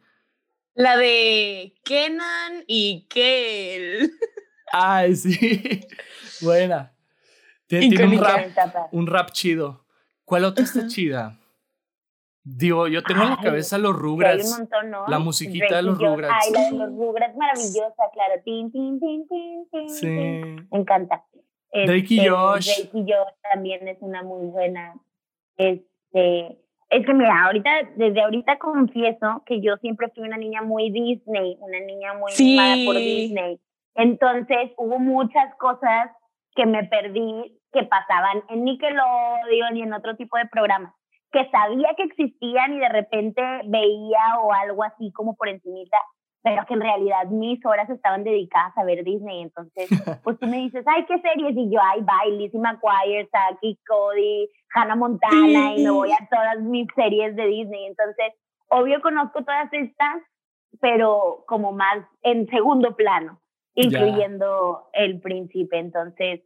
La 0.74 0.98
de 0.98 1.76
Kenan 1.84 2.64
y 2.68 3.08
Kel. 3.10 4.12
Ay, 4.74 5.16
sí. 5.16 5.82
Buena. 6.42 6.94
Tiene, 7.68 8.06
un, 8.06 8.20
rap, 8.20 8.48
un 8.92 9.08
rap 9.08 9.32
chido. 9.32 9.86
¿Cuál 10.26 10.46
otra 10.46 10.66
está 10.66 10.88
chida? 10.88 11.40
Digo, 12.48 12.88
yo 12.88 13.02
tengo 13.02 13.24
en 13.24 13.32
la 13.32 13.38
cabeza 13.38 13.80
los 13.80 13.96
Rugrats. 13.96 14.52
Un 14.52 14.60
montón, 14.60 14.91
¿no? 14.91 15.08
La 15.08 15.18
musiquita 15.18 15.78
de 15.78 15.82
los 15.82 15.98
Rugrats. 15.98 16.46
Ay, 16.46 16.54
la 16.54 16.62
de 16.70 16.78
los 16.78 16.89
Rugrats 16.96 17.36
maravillosa, 17.36 18.04
claro. 18.14 18.34
Tin, 18.46 18.72
tin, 18.72 19.00
tin, 19.00 19.28
tin, 19.28 19.68
tin, 19.72 19.89
sí. 19.89 20.08
Me 20.08 20.80
encanta. 20.80 21.26
Drake 21.74 22.06
y 22.08 22.20
este, 22.20 22.30
Josh. 22.30 22.68
Drake 22.68 22.89
y 22.93 23.02
Josh 23.02 23.34
también 23.52 23.88
es 23.88 23.98
una 24.00 24.22
muy 24.22 24.46
buena. 24.46 24.93
Este, 25.58 26.60
es 26.91 27.06
que 27.06 27.14
mira, 27.16 27.46
ahorita, 27.46 27.72
desde 27.96 28.22
ahorita 28.22 28.60
confieso 28.60 29.41
que 29.48 29.60
yo 29.62 29.78
siempre 29.78 30.12
fui 30.14 30.24
una 30.24 30.38
niña 30.38 30.62
muy 30.62 30.91
Disney, 30.91 31.58
una 31.60 31.80
niña 31.80 32.14
muy 32.14 32.32
sí. 32.32 32.84
por 32.86 32.96
Disney. 32.96 33.60
Entonces 33.96 34.72
hubo 34.78 35.00
muchas 35.00 35.56
cosas 35.56 36.12
que 36.56 36.68
me 36.68 36.84
perdí 36.84 37.60
que 37.74 37.84
pasaban 37.84 38.43
en 38.50 38.66
Nickelodeon 38.66 39.78
y 39.78 39.82
en 39.82 39.93
otro 39.93 40.16
tipo 40.16 40.38
de 40.38 40.46
programas 40.46 40.93
que 41.36 41.50
sabía 41.50 41.90
que 41.98 42.04
existían 42.04 42.76
y 42.76 42.80
de 42.80 42.88
repente 42.88 43.42
veía 43.66 44.40
o 44.42 44.54
algo 44.54 44.86
así 44.86 45.12
como 45.12 45.36
por 45.36 45.50
encimita, 45.50 45.98
pero 46.42 46.66
que 46.66 46.76
en 46.76 46.80
realidad 46.80 47.26
mis 47.26 47.64
horas 47.66 47.90
estaban 47.90 48.24
dedicadas 48.24 48.72
a 48.78 48.86
ver 48.86 49.04
Disney. 49.04 49.42
Entonces, 49.42 49.90
pues 50.24 50.40
tú 50.40 50.48
me 50.48 50.60
dices, 50.60 50.86
ay, 50.88 51.06
¿qué 51.06 51.20
series? 51.20 51.58
Y 51.58 51.70
yo, 51.70 51.82
ay, 51.84 52.04
bye, 52.04 52.38
Lizzie 52.38 52.58
McGuire, 52.58 53.28
Saki, 53.30 53.78
Cody, 53.86 54.50
Hannah 54.74 54.96
Montana, 54.96 55.76
y 55.76 55.84
me 55.84 55.90
voy 55.90 56.10
a 56.14 56.26
todas 56.30 56.62
mis 56.62 56.88
series 56.96 57.36
de 57.36 57.48
Disney. 57.48 57.86
Entonces, 57.86 58.32
obvio 58.70 59.02
conozco 59.02 59.44
todas 59.44 59.68
estas, 59.74 60.22
pero 60.80 61.44
como 61.48 61.74
más 61.74 61.98
en 62.22 62.48
segundo 62.48 62.96
plano, 62.96 63.42
incluyendo 63.74 64.88
El 64.94 65.20
Príncipe. 65.20 65.80
Entonces, 65.80 66.44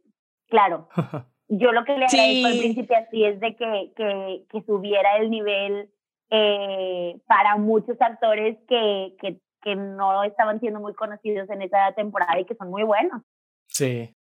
claro, 0.48 0.88
yo 1.50 1.72
lo 1.72 1.84
que 1.84 1.96
le 1.98 2.06
agradezco 2.06 2.46
al 2.46 2.58
príncipe 2.58 2.94
así 2.94 3.24
es 3.24 3.40
de 3.40 3.56
que, 3.56 3.92
que, 3.96 4.44
que 4.48 4.62
subiera 4.64 5.16
el 5.18 5.30
nivel 5.30 5.90
eh, 6.30 7.20
para 7.26 7.56
muchos 7.56 8.00
actores 8.00 8.56
que, 8.68 9.16
que, 9.20 9.40
que 9.60 9.74
no 9.74 10.22
estaban 10.22 10.60
siendo 10.60 10.78
muy 10.78 10.94
conocidos 10.94 11.50
en 11.50 11.62
esa 11.62 11.92
temporada 11.96 12.38
y 12.38 12.44
que 12.44 12.54
son 12.54 12.70
muy 12.70 12.84
buenos. 12.84 13.22
Sí. 13.66 14.14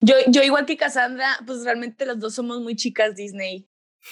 Yo, 0.00 0.14
yo 0.28 0.42
igual 0.42 0.64
que 0.64 0.76
Cassandra, 0.76 1.26
pues 1.44 1.64
realmente 1.64 2.06
las 2.06 2.20
dos 2.20 2.34
somos 2.34 2.60
muy 2.60 2.76
chicas 2.76 3.16
Disney. 3.16 3.68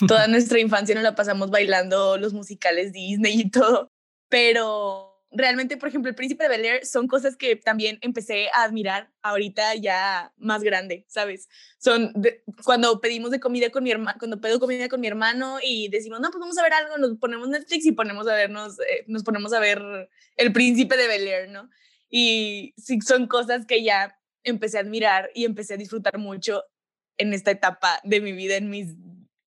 Toda 0.09 0.27
nuestra 0.29 0.59
infancia 0.59 0.97
nos 0.97 1.05
la 1.05 1.15
pasamos 1.15 1.51
bailando 1.51 2.19
los 2.19 2.35
musicales 2.35 2.93
Disney 2.93 3.41
y 3.41 3.51
todo, 3.51 3.93
pero 4.29 5.14
realmente, 5.35 5.77
por 5.77 5.89
ejemplo, 5.89 6.09
el 6.09 6.15
príncipe 6.15 6.45
de 6.45 6.49
Bel 6.49 6.65
Air 6.65 6.87
son 6.87 7.09
cosas 7.09 7.37
que 7.37 7.57
también 7.57 7.99
empecé 8.01 8.49
a 8.55 8.63
admirar 8.63 9.11
ahorita 9.23 9.75
ya 9.75 10.33
más 10.37 10.63
grande, 10.63 11.05
¿sabes? 11.09 11.49
Son 11.79 12.13
cuando 12.65 13.01
pedimos 13.01 13.31
de 13.31 13.41
comida 13.41 13.71
con 13.71 13.85
mi 13.85 13.91
hermano, 13.91 14.17
cuando 14.19 14.41
pido 14.41 14.61
comida 14.61 14.89
con 14.89 15.01
mi 15.01 15.07
hermano 15.07 15.59
y 15.63 15.89
decimos, 15.89 16.21
no, 16.21 16.31
pues 16.31 16.41
vamos 16.41 16.57
a 16.59 16.63
ver 16.63 16.73
algo, 16.73 16.99
nos 16.99 17.19
ponemos 17.19 17.49
Netflix 17.49 17.85
y 17.87 17.93
ponemos 17.93 18.27
a 18.29 18.35
vernos, 18.35 18.79
eh, 18.81 19.05
nos 19.07 19.25
ponemos 19.25 19.53
a 19.53 19.61
ver 19.61 19.83
el 20.37 20.53
príncipe 20.53 20.97
de 20.97 21.09
Bel 21.09 21.27
Air, 21.27 21.51
¿no? 21.51 21.69
Y 22.09 22.75
sí, 22.77 23.01
son 23.01 23.27
cosas 23.27 23.67
que 23.67 23.83
ya 23.83 24.19
empecé 24.45 24.79
a 24.79 24.83
admirar 24.83 25.31
y 25.35 25.45
empecé 25.45 25.75
a 25.75 25.79
disfrutar 25.79 26.19
mucho 26.19 26.63
en 27.17 27.33
esta 27.33 27.51
etapa 27.51 28.01
de 28.05 28.21
mi 28.21 28.33
vida, 28.33 28.57
en 28.57 28.71
mis 28.71 28.95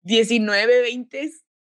19, 0.01 0.81
20 0.81 1.31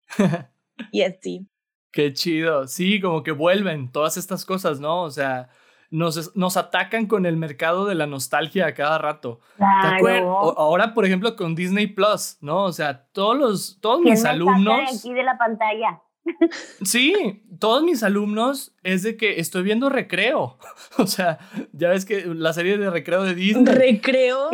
y 0.93 1.03
así. 1.03 1.47
Qué 1.93 2.13
chido. 2.13 2.67
Sí, 2.67 3.01
como 3.01 3.23
que 3.23 3.33
vuelven 3.33 3.93
todas 3.93 4.17
estas 4.17 4.45
cosas, 4.45 4.81
¿no? 4.81 5.03
O 5.03 5.11
sea, 5.11 5.51
nos, 5.91 6.35
nos 6.35 6.57
atacan 6.57 7.07
con 7.07 7.27
el 7.27 7.37
mercado 7.37 7.85
de 7.85 7.95
la 7.95 8.07
nostalgia 8.07 8.67
a 8.67 8.75
cada 8.75 8.97
rato. 8.97 9.41
Claro. 9.57 10.59
Ahora, 10.59 10.95
por 10.95 11.05
ejemplo, 11.05 11.37
con 11.37 11.55
Disney 11.55 11.87
Plus, 11.87 12.39
¿no? 12.41 12.65
O 12.65 12.73
sea, 12.73 13.05
todos 13.13 13.37
los, 13.37 13.79
todos 13.81 14.01
mis 14.01 14.25
alumnos. 14.25 14.81
aquí 14.99 15.13
de 15.13 15.23
la 15.23 15.37
pantalla. 15.39 16.03
Sí, 16.85 17.43
todos 17.59 17.83
mis 17.83 18.05
alumnos 18.05 18.75
es 18.85 19.03
de 19.03 19.17
que 19.17 19.41
estoy 19.41 19.63
viendo 19.63 19.89
recreo. 19.89 20.59
O 20.99 21.07
sea, 21.07 21.39
ya 21.73 21.89
ves 21.89 22.05
que 22.05 22.25
la 22.27 22.53
serie 22.53 22.79
de 22.79 22.91
recreo 22.91 23.25
de 23.25 23.35
Disney. 23.35 23.75
Recreo 23.75 24.51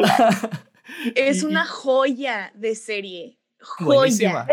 es 1.14 1.42
una 1.42 1.66
joya 1.66 2.52
de 2.54 2.74
serie. 2.74 3.38
Joya. 3.60 3.94
Buenísima. 3.98 4.46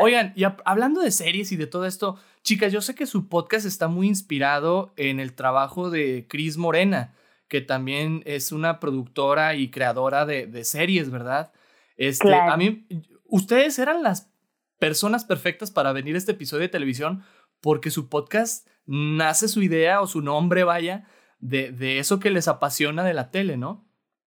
Oigan, 0.00 0.32
y 0.36 0.44
hablando 0.64 1.00
de 1.00 1.10
series 1.10 1.52
y 1.52 1.56
de 1.56 1.66
todo 1.66 1.86
esto, 1.86 2.18
chicas, 2.42 2.72
yo 2.72 2.80
sé 2.80 2.94
que 2.94 3.06
su 3.06 3.28
podcast 3.28 3.66
está 3.66 3.88
muy 3.88 4.06
inspirado 4.06 4.92
en 4.96 5.20
el 5.20 5.34
trabajo 5.34 5.90
de 5.90 6.26
Cris 6.28 6.56
Morena, 6.56 7.14
que 7.48 7.60
también 7.60 8.22
es 8.26 8.52
una 8.52 8.80
productora 8.80 9.54
y 9.54 9.70
creadora 9.70 10.26
de, 10.26 10.64
series, 10.64 11.10
¿verdad? 11.10 11.52
Este, 11.96 12.34
A 12.34 12.56
mí, 12.56 12.86
ustedes 13.24 13.78
eran 13.78 14.02
las 14.02 14.32
personas 14.78 15.24
perfectas 15.24 15.70
para 15.70 15.92
venir 15.92 16.14
a 16.14 16.18
este 16.18 16.32
episodio 16.32 16.62
de 16.62 16.68
televisión 16.68 17.24
porque 17.60 17.90
su 17.90 18.08
podcast 18.08 18.68
nace 18.86 19.48
su 19.48 19.62
idea 19.62 20.00
o 20.00 20.06
su 20.06 20.20
nombre, 20.20 20.64
vaya, 20.64 21.04
de, 21.38 21.72
de 21.72 21.98
eso 21.98 22.20
que 22.20 22.30
les 22.30 22.48
apasiona 22.48 23.04
de 23.04 23.14
la 23.14 23.30
tele, 23.30 23.56
¿no? 23.56 23.84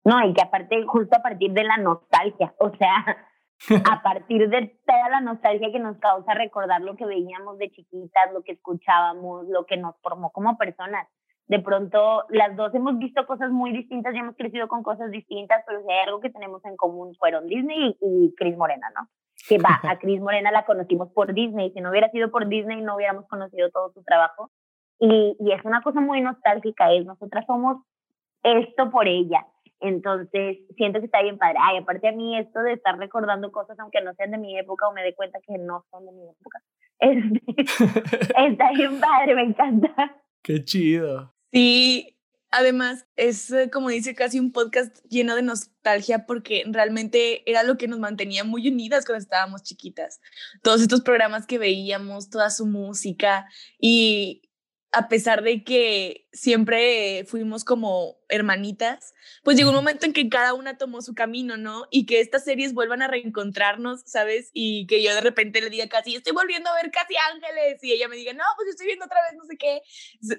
No, 0.05 0.23
y 0.25 0.33
que 0.33 0.41
aparte, 0.41 0.83
justo 0.85 1.17
a 1.17 1.21
partir 1.21 1.51
de 1.51 1.63
la 1.63 1.77
nostalgia, 1.77 2.53
o 2.59 2.71
sea, 2.77 3.17
a 3.85 4.01
partir 4.03 4.49
de 4.49 4.79
toda 4.85 5.09
la 5.09 5.21
nostalgia 5.21 5.71
que 5.71 5.79
nos 5.79 5.97
causa 5.97 6.33
recordar 6.33 6.81
lo 6.81 6.95
que 6.95 7.05
veíamos 7.05 7.57
de 7.57 7.71
chiquitas, 7.71 8.33
lo 8.33 8.43
que 8.43 8.53
escuchábamos, 8.53 9.47
lo 9.47 9.65
que 9.65 9.77
nos 9.77 9.95
formó 10.01 10.31
como 10.31 10.57
personas. 10.57 11.07
De 11.47 11.59
pronto, 11.59 12.23
las 12.29 12.55
dos 12.55 12.73
hemos 12.73 12.97
visto 12.97 13.25
cosas 13.27 13.51
muy 13.51 13.71
distintas 13.71 14.15
y 14.15 14.17
hemos 14.17 14.35
crecido 14.35 14.67
con 14.67 14.81
cosas 14.81 15.11
distintas, 15.11 15.63
pero 15.67 15.81
si 15.83 15.91
hay 15.91 15.99
algo 16.07 16.19
que 16.19 16.31
tenemos 16.31 16.63
en 16.65 16.75
común 16.75 17.13
fueron 17.19 17.45
Disney 17.45 17.95
y, 18.01 18.33
Chris 18.35 18.57
Morena, 18.57 18.87
¿no? 18.95 19.07
Que 19.47 19.59
va, 19.59 19.79
a 19.83 19.99
Chris 19.99 20.19
Morena 20.19 20.51
la 20.51 20.65
conocimos 20.65 21.11
por 21.13 21.33
Disney. 21.33 21.71
Si 21.71 21.81
no 21.81 21.91
hubiera 21.91 22.09
sido 22.09 22.31
por 22.31 22.47
Disney, 22.47 22.81
no 22.81 22.95
hubiéramos 22.95 23.27
conocido 23.27 23.69
todo 23.69 23.91
su 23.93 24.03
trabajo. 24.03 24.49
Y, 24.99 25.35
y 25.39 25.51
es 25.51 25.63
una 25.65 25.81
cosa 25.83 26.01
muy 26.01 26.21
nostálgica, 26.21 26.91
es 26.93 27.05
nosotras 27.05 27.45
somos 27.45 27.77
esto 28.41 28.89
por 28.89 29.07
ella 29.07 29.45
entonces, 29.79 30.57
siento 30.77 30.99
que 30.99 31.05
está 31.05 31.21
bien 31.21 31.37
padre. 31.37 31.57
Ay, 31.61 31.77
aparte 31.77 32.07
a 32.07 32.11
mí 32.11 32.37
esto 32.37 32.59
de 32.61 32.73
estar 32.73 32.97
recordando 32.97 33.51
cosas, 33.51 33.77
aunque 33.79 34.01
no 34.01 34.13
sean 34.13 34.31
de 34.31 34.37
mi 34.37 34.57
época 34.57 34.87
o 34.87 34.93
me 34.93 35.03
dé 35.03 35.13
cuenta 35.13 35.39
que 35.45 35.57
no 35.57 35.85
son 35.91 36.05
de 36.05 36.11
mi 36.11 36.29
época, 36.29 36.61
está 36.99 38.71
bien 38.71 38.99
padre, 38.99 39.35
me 39.35 39.43
encanta. 39.43 40.21
Qué 40.41 40.63
chido. 40.63 41.33
Sí, 41.51 42.17
además 42.51 43.05
es 43.15 43.51
eh, 43.51 43.69
como 43.71 43.89
dice 43.89 44.15
casi 44.15 44.39
un 44.39 44.51
podcast 44.51 44.97
lleno 45.09 45.35
de 45.35 45.41
nostalgia 45.41 46.25
porque 46.25 46.63
realmente 46.67 47.49
era 47.49 47.63
lo 47.63 47.77
que 47.77 47.87
nos 47.87 47.99
mantenía 47.99 48.43
muy 48.43 48.67
unidas 48.67 49.05
cuando 49.05 49.21
estábamos 49.21 49.63
chiquitas. 49.63 50.21
Todos 50.61 50.81
estos 50.81 51.01
programas 51.01 51.47
que 51.47 51.57
veíamos, 51.57 52.29
toda 52.29 52.49
su 52.49 52.65
música 52.65 53.47
y 53.79 54.44
a 54.95 55.09
pesar 55.09 55.43
de 55.43 55.65
que 55.65 56.25
siempre 56.31 57.25
fuimos 57.27 57.65
como 57.65 58.17
hermanitas, 58.29 59.13
pues 59.43 59.57
llegó 59.57 59.71
un 59.71 59.75
momento 59.75 60.05
en 60.05 60.13
que 60.13 60.29
cada 60.29 60.53
una 60.53 60.77
tomó 60.77 61.01
su 61.01 61.13
camino, 61.13 61.57
¿no? 61.57 61.85
Y 61.91 62.05
que 62.05 62.21
estas 62.21 62.45
series 62.45 62.73
vuelvan 62.73 63.01
a 63.01 63.09
reencontrarnos, 63.09 64.03
¿sabes? 64.05 64.51
Y 64.53 64.87
que 64.87 65.03
yo 65.03 65.13
de 65.13 65.19
repente 65.19 65.59
le 65.59 65.69
diga 65.69 65.89
casi, 65.89 66.15
estoy 66.15 66.31
volviendo 66.31 66.69
a 66.69 66.75
ver 66.75 66.91
casi 66.91 67.13
Ángeles, 67.33 67.83
y 67.83 67.91
ella 67.91 68.07
me 68.07 68.15
diga, 68.15 68.31
no, 68.31 68.45
pues 68.55 68.69
estoy 68.69 68.87
viendo 68.87 69.03
otra 69.03 69.21
vez 69.23 69.37
no 69.37 69.43
sé 69.43 69.57
qué. 69.57 69.81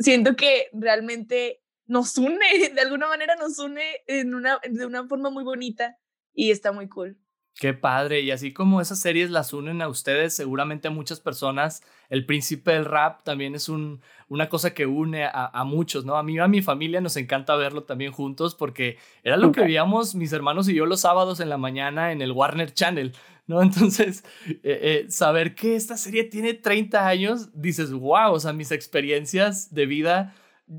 Siento 0.01 0.37
que 0.37 0.71
realmente 0.73 1.61
nos 1.85 2.17
une, 2.17 2.39
de 2.75 2.81
alguna 2.81 3.09
manera 3.09 3.37
nos 3.37 3.59
une 3.59 3.85
en 4.07 4.35
una, 4.35 4.59
de 4.67 4.87
una 4.87 5.07
forma 5.07 5.29
muy 5.29 5.45
bonita 5.45 5.99
y 6.33 6.51
está 6.51 6.73
muy 6.73 6.89
cool. 6.89 7.19
Qué 7.59 7.73
padre, 7.73 8.21
y 8.21 8.33
así 8.33 8.53
como 8.53 8.83
esas 8.83 9.01
series 9.01 9.31
las 9.31 9.55
unen 9.55 9.81
a 9.81 9.89
ustedes, 9.89 10.37
seguramente 10.37 10.89
a 10.89 10.91
muchas 10.91 11.21
personas, 11.21 11.83
El 12.11 12.27
Príncipe 12.27 12.73
del 12.73 12.85
Rap 12.85 13.23
también 13.23 13.55
es 13.55 13.71
un, 13.71 14.03
una 14.29 14.51
cosa 14.51 14.75
que 14.75 14.85
une 14.85 15.25
a, 15.25 15.65
muchos, 15.65 16.05
¿no? 16.05 16.17
A 16.19 16.23
mí 16.23 16.39
a 16.39 16.49
mi 16.49 16.61
familia 16.61 17.01
nos 17.01 17.17
encanta 17.17 17.57
verlo 17.57 17.85
también 17.85 18.13
juntos 18.13 18.55
porque 18.55 18.99
era 19.25 19.39
lo 19.39 19.53
que 19.53 19.63
veíamos 19.63 20.15
mis 20.15 20.35
hermanos 20.35 20.69
y 20.69 20.75
yo 20.75 20.85
los 20.85 21.01
sábados 21.01 21.41
en 21.41 21.49
la 21.49 21.57
mañana 21.57 22.13
en 22.13 22.21
el 22.21 22.33
Warner 22.33 22.75
Channel, 22.75 23.15
¿no? 23.47 23.63
Entonces, 23.63 24.23
eh, 24.49 24.59
eh, 24.63 25.07
saber 25.09 25.55
que 25.55 25.77
esta 25.77 25.97
serie 25.97 26.25
tiene 26.25 26.53
30 26.53 27.09
años, 27.09 27.49
dices, 27.55 27.91
wow, 27.91 28.33
o 28.33 28.39
sea, 28.39 28.53
mis 28.53 28.71
experiencias 28.71 29.73
de 29.73 29.87
vida 29.87 30.35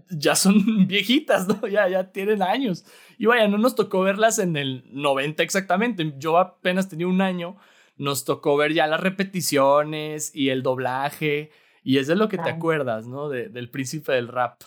ya 0.10 0.36
son 0.36 0.56
viejitas, 0.88 1.48
¿no? 1.48 1.68
Ya, 1.68 1.88
ya 1.88 2.12
tienen 2.12 2.42
años. 2.42 2.86
Y 3.18 3.26
vaya, 3.26 3.48
no 3.48 3.58
nos 3.58 3.76
tocó 3.76 4.02
verlas 4.02 4.40
en 4.40 4.58
el 4.58 4.84
90 4.92 5.44
exactamente. 5.44 6.14
Yo 6.18 6.38
apenas 6.38 6.90
tenía 6.90 7.08
un 7.08 7.22
año. 7.22 7.58
Nos 7.96 8.26
tocó 8.26 8.58
ver 8.58 8.74
ya 8.74 8.88
las 8.88 9.00
repeticiones 9.00 10.34
y 10.36 10.50
el 10.50 10.64
doblaje. 10.64 11.52
Y 11.84 11.98
es 11.98 12.08
de 12.08 12.16
lo 12.16 12.30
que 12.30 12.38
te 12.38 12.50
acuerdas, 12.50 13.08
¿no? 13.08 13.30
De, 13.30 13.50
del 13.50 13.70
príncipe 13.70 14.12
del 14.12 14.28
rap. 14.28 14.62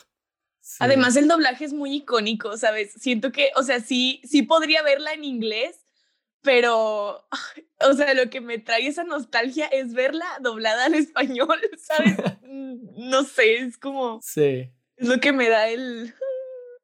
Además, 0.79 1.16
el 1.16 1.29
doblaje 1.29 1.64
es 1.64 1.73
muy 1.73 1.97
icónico, 1.97 2.57
¿sabes? 2.57 2.93
Siento 2.93 3.33
que, 3.33 3.51
o 3.57 3.62
sea, 3.62 3.81
sí, 3.81 4.21
sí 4.25 4.43
podría 4.43 4.83
verla 4.83 5.12
en 5.12 5.25
inglés, 5.25 5.85
pero, 6.43 7.27
o 7.81 7.93
sea, 7.95 8.14
lo 8.14 8.31
que 8.31 8.41
me 8.41 8.59
trae 8.59 8.87
esa 8.87 9.05
nostalgia 9.05 9.66
es 9.66 9.93
verla 9.93 10.27
doblada 10.41 10.87
al 10.87 10.95
español, 10.95 11.59
¿sabes? 11.79 12.16
no 12.43 13.25
sé, 13.25 13.57
es 13.57 13.79
como... 13.79 14.21
Sí. 14.23 14.71
Es 15.01 15.09
lo 15.09 15.18
que 15.18 15.32
me 15.32 15.48
da 15.48 15.68
el 15.68 16.14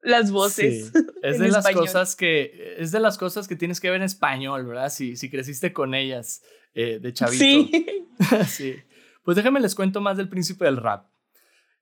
las 0.07 0.31
voces. 0.31 0.93
Es 1.23 1.39
de 1.39 1.49
las 1.49 1.69
cosas 1.71 2.17
que 2.17 2.77
es 2.79 2.93
de 2.93 3.01
las 3.01 3.19
cosas 3.19 3.49
que 3.49 3.57
tienes 3.57 3.81
que 3.81 3.91
ver 3.91 3.97
en 3.97 4.05
español, 4.05 4.65
¿verdad? 4.65 4.89
Si, 4.91 5.17
si 5.17 5.29
creciste 5.29 5.73
con 5.73 5.95
ellas 5.95 6.43
eh, 6.75 6.99
de 7.01 7.13
chavito. 7.13 7.39
Sí. 7.39 8.07
sí. 8.47 8.77
Pues 9.23 9.37
déjenme 9.37 9.61
les 9.61 9.75
cuento 9.75 10.01
más 10.01 10.17
del 10.17 10.29
príncipe 10.29 10.65
del 10.65 10.77
rap. 10.77 11.09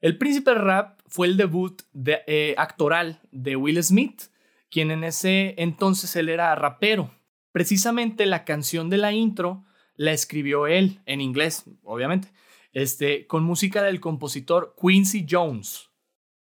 El 0.01 0.17
príncipe 0.19 0.51
del 0.51 0.63
rap 0.63 1.01
fue 1.07 1.27
el 1.27 1.37
debut 1.37 1.83
de, 1.93 2.23
eh, 2.27 2.55
actoral 2.57 3.21
de 3.31 3.57
Will 3.57 3.83
Smith, 3.83 4.23
quien 4.71 4.91
en 4.91 5.05
ese 5.05 5.55
entonces 5.59 6.17
él 6.17 6.29
era 6.29 6.55
rapero. 6.55 7.15
Precisamente 7.53 8.27
la 8.27 8.45
canción 8.45 8.91
de 8.91 8.99
la 8.99 9.13
intro 9.13 9.65
la 9.97 10.13
escribió 10.13 10.67
él 10.67 11.01
en 11.07 11.21
inglés, 11.21 11.65
obviamente, 11.83 12.29
este, 12.73 13.27
con 13.27 13.45
música 13.45 13.83
del 13.83 14.01
compositor 14.01 14.75
Quincy 14.81 15.27
Jones. 15.29 15.91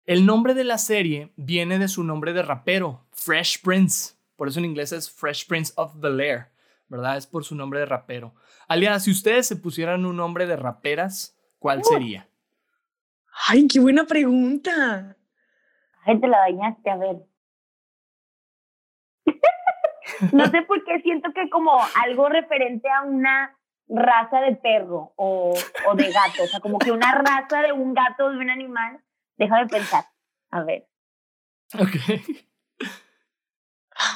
El 0.07 0.27
nombre 0.27 0.55
de 0.55 0.65
la 0.65 0.79
serie 0.79 1.33
viene 1.37 1.79
de 1.79 1.89
su 1.89 2.03
nombre 2.03 2.33
de 2.33 2.43
rapero, 2.43 3.05
Fresh 3.13 3.63
Prince. 3.63 4.15
Por 4.37 4.49
eso 4.49 4.59
en 4.59 4.65
inglés 4.65 4.93
es 4.93 5.11
Fresh 5.11 5.47
Prince 5.47 5.73
of 5.77 5.93
Bel 6.01 6.21
Air, 6.21 6.49
¿verdad? 6.89 7.17
Es 7.17 7.27
por 7.27 7.45
su 7.45 7.55
nombre 7.55 7.81
de 7.81 7.87
rapero. 7.87 8.35
Aliada, 8.67 8.99
si 8.99 9.11
ustedes 9.11 9.47
se 9.47 9.57
pusieran 9.57 10.07
un 10.07 10.17
nombre 10.17 10.47
de 10.47 10.57
raperas, 10.57 11.37
¿cuál 11.59 11.85
sería? 11.85 12.29
Ay, 13.49 13.69
qué 13.69 13.81
buena 13.81 14.05
pregunta. 14.05 15.17
Ay, 16.05 16.19
te 16.19 16.29
la 16.29 16.39
dañaste, 16.39 16.91
a 16.91 16.97
ver. 16.97 17.17
no 20.33 20.47
sé 20.47 20.63
por 20.63 20.83
qué 20.85 21.01
siento 21.03 21.33
que 21.35 21.51
como 21.51 21.79
algo 22.03 22.29
referente 22.29 22.89
a 22.89 23.03
una 23.03 23.57
raza 23.89 24.41
de 24.41 24.57
perro 24.57 25.13
o, 25.17 25.55
o 25.89 25.95
de 25.95 26.13
gato, 26.13 26.45
o 26.45 26.47
sea, 26.47 26.61
como 26.61 26.79
que 26.79 26.93
una 26.93 27.13
raza 27.13 27.63
de 27.63 27.73
un 27.73 27.93
gato, 27.93 28.31
de 28.31 28.39
un 28.39 28.51
animal, 28.51 29.01
Déjame 29.41 29.69
pensar. 29.69 30.05
A 30.51 30.63
ver. 30.65 30.87
Ok. 31.73 31.97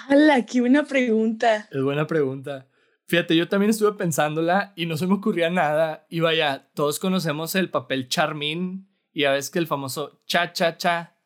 ¡Hala! 0.09 0.45
¡Qué 0.45 0.61
buena 0.61 0.83
pregunta! 0.85 1.67
Es 1.71 1.83
buena 1.83 2.07
pregunta. 2.07 2.69
Fíjate, 3.07 3.35
yo 3.35 3.49
también 3.49 3.71
estuve 3.71 3.93
pensándola 3.95 4.75
y 4.77 4.85
no 4.85 4.99
se 4.99 5.07
me 5.07 5.15
ocurría 5.15 5.49
nada. 5.49 6.05
Y 6.11 6.21
vaya, 6.21 6.71
todos 6.75 6.99
conocemos 7.01 7.55
el 7.55 7.71
papel 7.71 8.09
Charmin 8.09 8.87
y 9.13 9.23
ya 9.23 9.33
ves 9.33 9.49
que 9.49 9.59
el 9.59 9.67
famoso 9.67 10.23
cha 10.27 10.53
cha 10.53 10.77
cha 10.77 11.17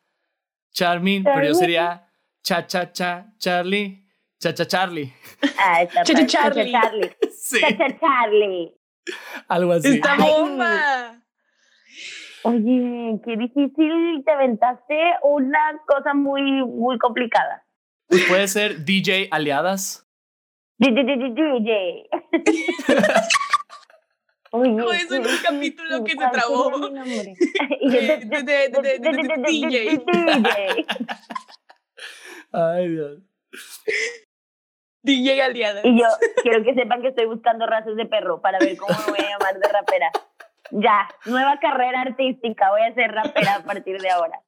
Charmin, 0.71 1.25
pero 1.25 1.47
yo 1.47 1.53
sería 1.53 2.09
cha 2.41 2.65
cha 2.67 2.93
cha 2.93 3.33
Charlie, 3.37 4.07
cha 4.39 4.53
cha 4.53 4.65
Charlie. 4.65 5.13
Ah, 5.59 5.81
está 5.83 6.03
cha 6.03 6.25
cha 6.25 6.51
Charlie. 6.51 7.15
Sí. 7.37 7.59
Cha 7.59 7.77
cha 7.77 7.99
Charlie. 7.99 8.73
Algo 9.49 9.73
así. 9.73 9.95
¡Está 9.95 10.15
bomba! 10.15 11.18
Oye, 12.43 13.19
qué 13.25 13.35
difícil, 13.35 14.23
te 14.23 14.31
aventaste 14.31 14.97
una 15.23 15.81
cosa 15.85 16.13
muy, 16.13 16.41
muy 16.65 16.97
complicada. 16.97 17.65
Pues 18.07 18.23
puede 18.27 18.47
ser 18.47 18.85
DJ 18.85 19.27
Aliadas. 19.31 20.07
DJ. 20.77 22.09
Oye, 24.51 24.71
no, 24.71 24.91
eso 24.93 25.15
en 25.15 25.27
un 25.27 25.37
capítulo 25.43 26.03
que 26.03 26.13
se 26.13 26.29
trabó. 26.31 26.71
DJ. 29.47 29.99
Ay, 32.51 32.87
Dios. 32.87 33.19
DJ 35.03 35.41
Aliadas. 35.41 35.85
Y 35.85 35.99
yo 35.99 36.07
quiero 36.41 36.63
que 36.63 36.73
sepan 36.73 37.01
que 37.01 37.09
estoy 37.09 37.25
buscando 37.25 37.67
razas 37.67 37.95
de 37.95 38.05
perro 38.05 38.41
para 38.41 38.59
ver 38.59 38.77
cómo 38.77 38.97
me 39.07 39.11
voy 39.11 39.19
a 39.19 39.29
llamar 39.31 39.59
de 39.59 39.67
rapera 39.67 40.11
ya, 40.71 41.07
nueva 41.25 41.59
carrera 41.59 42.01
artística, 42.01 42.69
voy 42.71 42.81
a 42.81 42.93
ser 42.93 43.11
rapera 43.11 43.55
a 43.55 43.63
partir 43.63 43.99
de 43.99 44.09
ahora. 44.09 44.41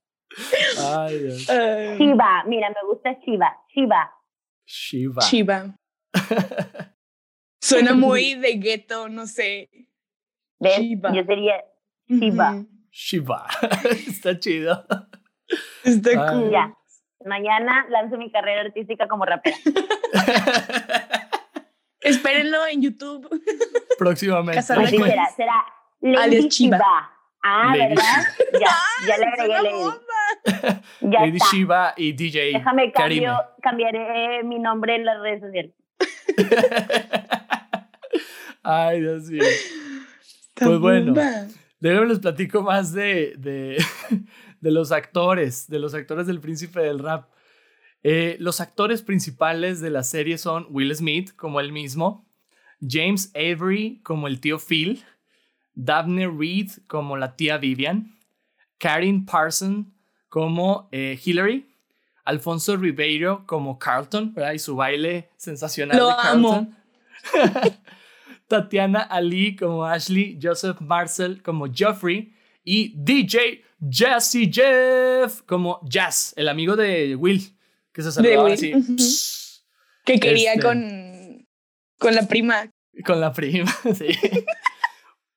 Ay, 0.80 1.20
Dios. 1.20 1.48
Shiva, 1.98 2.44
mira, 2.46 2.70
me 2.70 2.88
gusta 2.88 3.18
Shiva, 3.26 3.58
Shiva. 3.74 4.12
Shiva. 4.66 5.22
Shiva. 5.22 5.76
Suena 7.62 7.94
muy 7.94 8.36
de 8.36 8.54
gueto, 8.54 9.10
no 9.10 9.28
sé. 9.28 9.70
¿Ves? 10.60 10.80
Yo 11.14 11.24
sería 11.26 11.64
Shiva. 12.08 12.66
Shiva. 12.92 13.48
Está 14.08 14.38
chido. 14.40 14.86
Está 15.84 16.32
cool. 16.32 16.52
Ya. 16.52 16.76
Mañana 17.26 17.86
lanzo 17.90 18.18
mi 18.18 18.32
carrera 18.32 18.62
artística 18.62 19.08
como 19.08 19.26
rapera. 19.26 19.56
Espérenlo 22.02 22.66
en 22.66 22.82
YouTube. 22.82 23.30
Próximamente. 23.98 24.60
Así 24.60 24.98
será, 24.98 25.30
será 25.36 25.66
Lady 26.02 26.50
Shiva. 26.50 27.12
Ah, 27.44 27.74
¿verdad? 27.76 28.26
Ya, 28.60 28.76
ya 29.08 29.18
le 29.20 29.26
agregué 29.26 29.62
Lady. 29.62 29.82
Ya 31.02 31.20
Lady 31.22 31.40
Shiva 31.52 31.94
y 31.98 32.14
DJ 32.14 32.54
Déjame 32.54 32.92
cambio, 32.92 33.38
cambiaré 33.62 34.44
mi 34.44 34.60
nombre 34.60 34.96
en 34.96 35.06
las 35.06 35.20
redes 35.22 35.42
sociales. 35.42 35.74
Ay, 38.64 39.02
Dios 39.02 39.24
mío. 39.30 39.44
Pues 40.56 40.80
bueno, 40.80 41.14
déjenme 41.80 42.06
les 42.08 42.20
platico 42.20 42.62
más 42.62 42.94
de, 42.94 43.34
de, 43.38 43.84
de, 44.62 44.72
los 44.72 44.92
actores, 44.92 45.68
de 45.68 45.80
los 45.80 45.96
actores 45.96 46.28
del 46.28 46.40
príncipe 46.40 46.82
del 46.82 47.00
rap. 47.00 47.30
Eh, 48.04 48.38
los 48.40 48.62
actores 48.62 49.02
principales 49.02 49.82
de 49.82 49.90
la 49.90 50.04
serie 50.04 50.38
son 50.38 50.68
Will 50.70 50.96
Smith, 50.96 51.32
como 51.36 51.60
él 51.60 51.72
mismo, 51.72 52.28
James 52.88 53.32
Avery, 53.36 54.02
como 54.04 54.28
el 54.28 54.40
tío 54.40 54.58
Phil, 54.60 55.04
Daphne 55.74 56.28
Reed 56.28 56.72
como 56.88 57.18
la 57.18 57.36
tía 57.36 57.58
Vivian, 57.58 58.18
Karen 58.78 59.26
Parson 59.26 59.94
como 60.30 60.90
eh, 60.92 61.20
Hillary, 61.24 61.68
Alfonso 62.24 62.78
Ribeiro 62.78 63.46
como 63.46 63.78
Carlton, 63.80 64.34
¿verdad? 64.34 64.54
Y 64.54 64.60
su 64.60 64.76
baile 64.76 65.30
sensacional 65.38 65.98
de 65.98 66.16
Carlton. 66.22 66.76
Tatiana 68.48 69.02
Ali 69.02 69.56
como 69.56 69.86
Ashley, 69.86 70.38
Joseph 70.42 70.82
Marcel 70.82 71.42
como 71.42 71.72
Geoffrey 71.74 72.34
y 72.64 72.94
DJ 72.98 73.64
Jesse 73.90 74.50
Jeff 74.52 75.42
como 75.46 75.80
Jazz, 75.84 76.34
el 76.36 76.50
amigo 76.50 76.76
de 76.76 77.16
Will, 77.16 77.42
que 77.92 78.02
se 78.02 78.12
saludaba 78.12 78.54
así. 78.54 78.74
Que 80.06 80.20
quería 80.20 80.54
este 80.54 80.64
con, 80.64 81.48
con 81.98 82.16
la 82.16 82.28
prima. 82.28 82.70
Con 83.06 83.20
la 83.22 83.34
prima, 83.34 83.72
sí. 83.96 84.08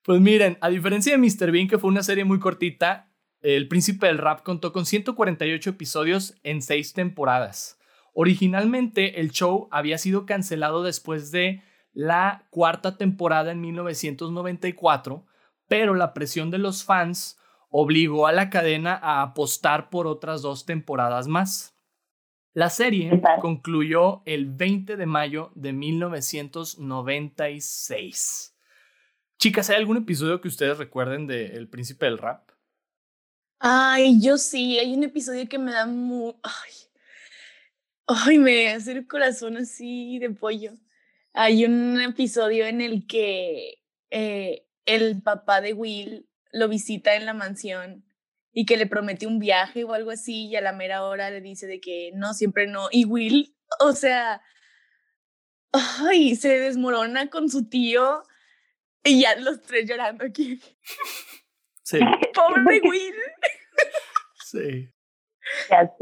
Pues 0.05 0.21
miren, 0.21 0.57
a 0.61 0.69
diferencia 0.69 1.11
de 1.11 1.17
Mr. 1.17 1.51
Bean, 1.51 1.67
que 1.67 1.77
fue 1.79 1.89
una 1.89 2.03
serie 2.03 2.23
muy 2.25 2.39
cortita, 2.39 3.11
El 3.41 3.67
Príncipe 3.67 4.05
del 4.05 4.19
Rap 4.19 4.43
contó 4.43 4.71
con 4.71 4.85
148 4.85 5.71
episodios 5.71 6.35
en 6.43 6.61
6 6.61 6.93
temporadas. 6.93 7.79
Originalmente 8.13 9.19
el 9.19 9.31
show 9.31 9.67
había 9.71 9.97
sido 9.97 10.27
cancelado 10.27 10.83
después 10.83 11.31
de 11.31 11.63
la 11.91 12.45
cuarta 12.51 12.97
temporada 12.97 13.51
en 13.51 13.61
1994, 13.61 15.25
pero 15.67 15.95
la 15.95 16.13
presión 16.13 16.51
de 16.51 16.59
los 16.59 16.83
fans 16.83 17.39
obligó 17.71 18.27
a 18.27 18.31
la 18.31 18.51
cadena 18.51 18.99
a 19.01 19.23
apostar 19.23 19.89
por 19.89 20.05
otras 20.05 20.43
dos 20.43 20.67
temporadas 20.67 21.27
más. 21.27 21.75
La 22.53 22.69
serie 22.69 23.23
concluyó 23.41 24.21
el 24.25 24.51
20 24.51 24.97
de 24.97 25.05
mayo 25.07 25.51
de 25.55 25.73
1996. 25.73 28.54
Chicas, 29.37 29.69
¿hay 29.69 29.75
algún 29.75 29.97
episodio 29.97 30.41
que 30.41 30.47
ustedes 30.47 30.77
recuerden 30.77 31.27
de 31.27 31.47
El 31.47 31.67
Príncipe 31.67 32.05
del 32.05 32.17
Rap? 32.17 32.49
Ay, 33.59 34.21
yo 34.21 34.37
sí, 34.37 34.79
hay 34.79 34.93
un 34.93 35.03
episodio 35.03 35.47
que 35.47 35.59
me 35.59 35.71
da 35.71 35.85
muy... 35.85 36.33
Ay, 36.43 36.71
ay, 38.07 38.37
me 38.39 38.69
hace 38.69 38.93
el 38.93 39.07
corazón 39.07 39.57
así 39.57 40.19
de 40.19 40.29
pollo. 40.29 40.73
Hay 41.33 41.65
un 41.65 41.99
episodio 41.99 42.65
en 42.65 42.81
el 42.81 43.07
que 43.07 43.81
eh, 44.09 44.65
el 44.85 45.21
papá 45.21 45.61
de 45.61 45.73
Will 45.73 46.29
lo 46.51 46.69
visita 46.69 47.15
en 47.15 47.25
la 47.25 47.33
mansión 47.33 48.05
y 48.53 48.65
que 48.65 48.77
le 48.77 48.87
promete 48.87 49.27
un 49.27 49.39
viaje 49.39 49.83
o 49.83 49.93
algo 49.93 50.11
así 50.11 50.47
y 50.47 50.55
a 50.55 50.61
la 50.61 50.71
mera 50.71 51.03
hora 51.03 51.29
le 51.29 51.41
dice 51.41 51.67
de 51.67 51.81
que 51.81 52.11
no, 52.13 52.33
siempre 52.33 52.67
no. 52.67 52.87
Y 52.89 53.03
Will, 53.03 53.53
o 53.81 53.91
sea, 53.91 54.41
ay, 55.73 56.37
se 56.37 56.59
desmorona 56.59 57.29
con 57.29 57.49
su 57.49 57.67
tío 57.67 58.23
y 59.05 59.21
ya 59.21 59.35
los 59.35 59.61
tres 59.61 59.87
llorando 59.87 60.25
aquí. 60.25 60.59
Sí. 61.83 61.99
Pobre 62.33 62.81
Will. 62.83 63.15
Sí. 64.43 64.89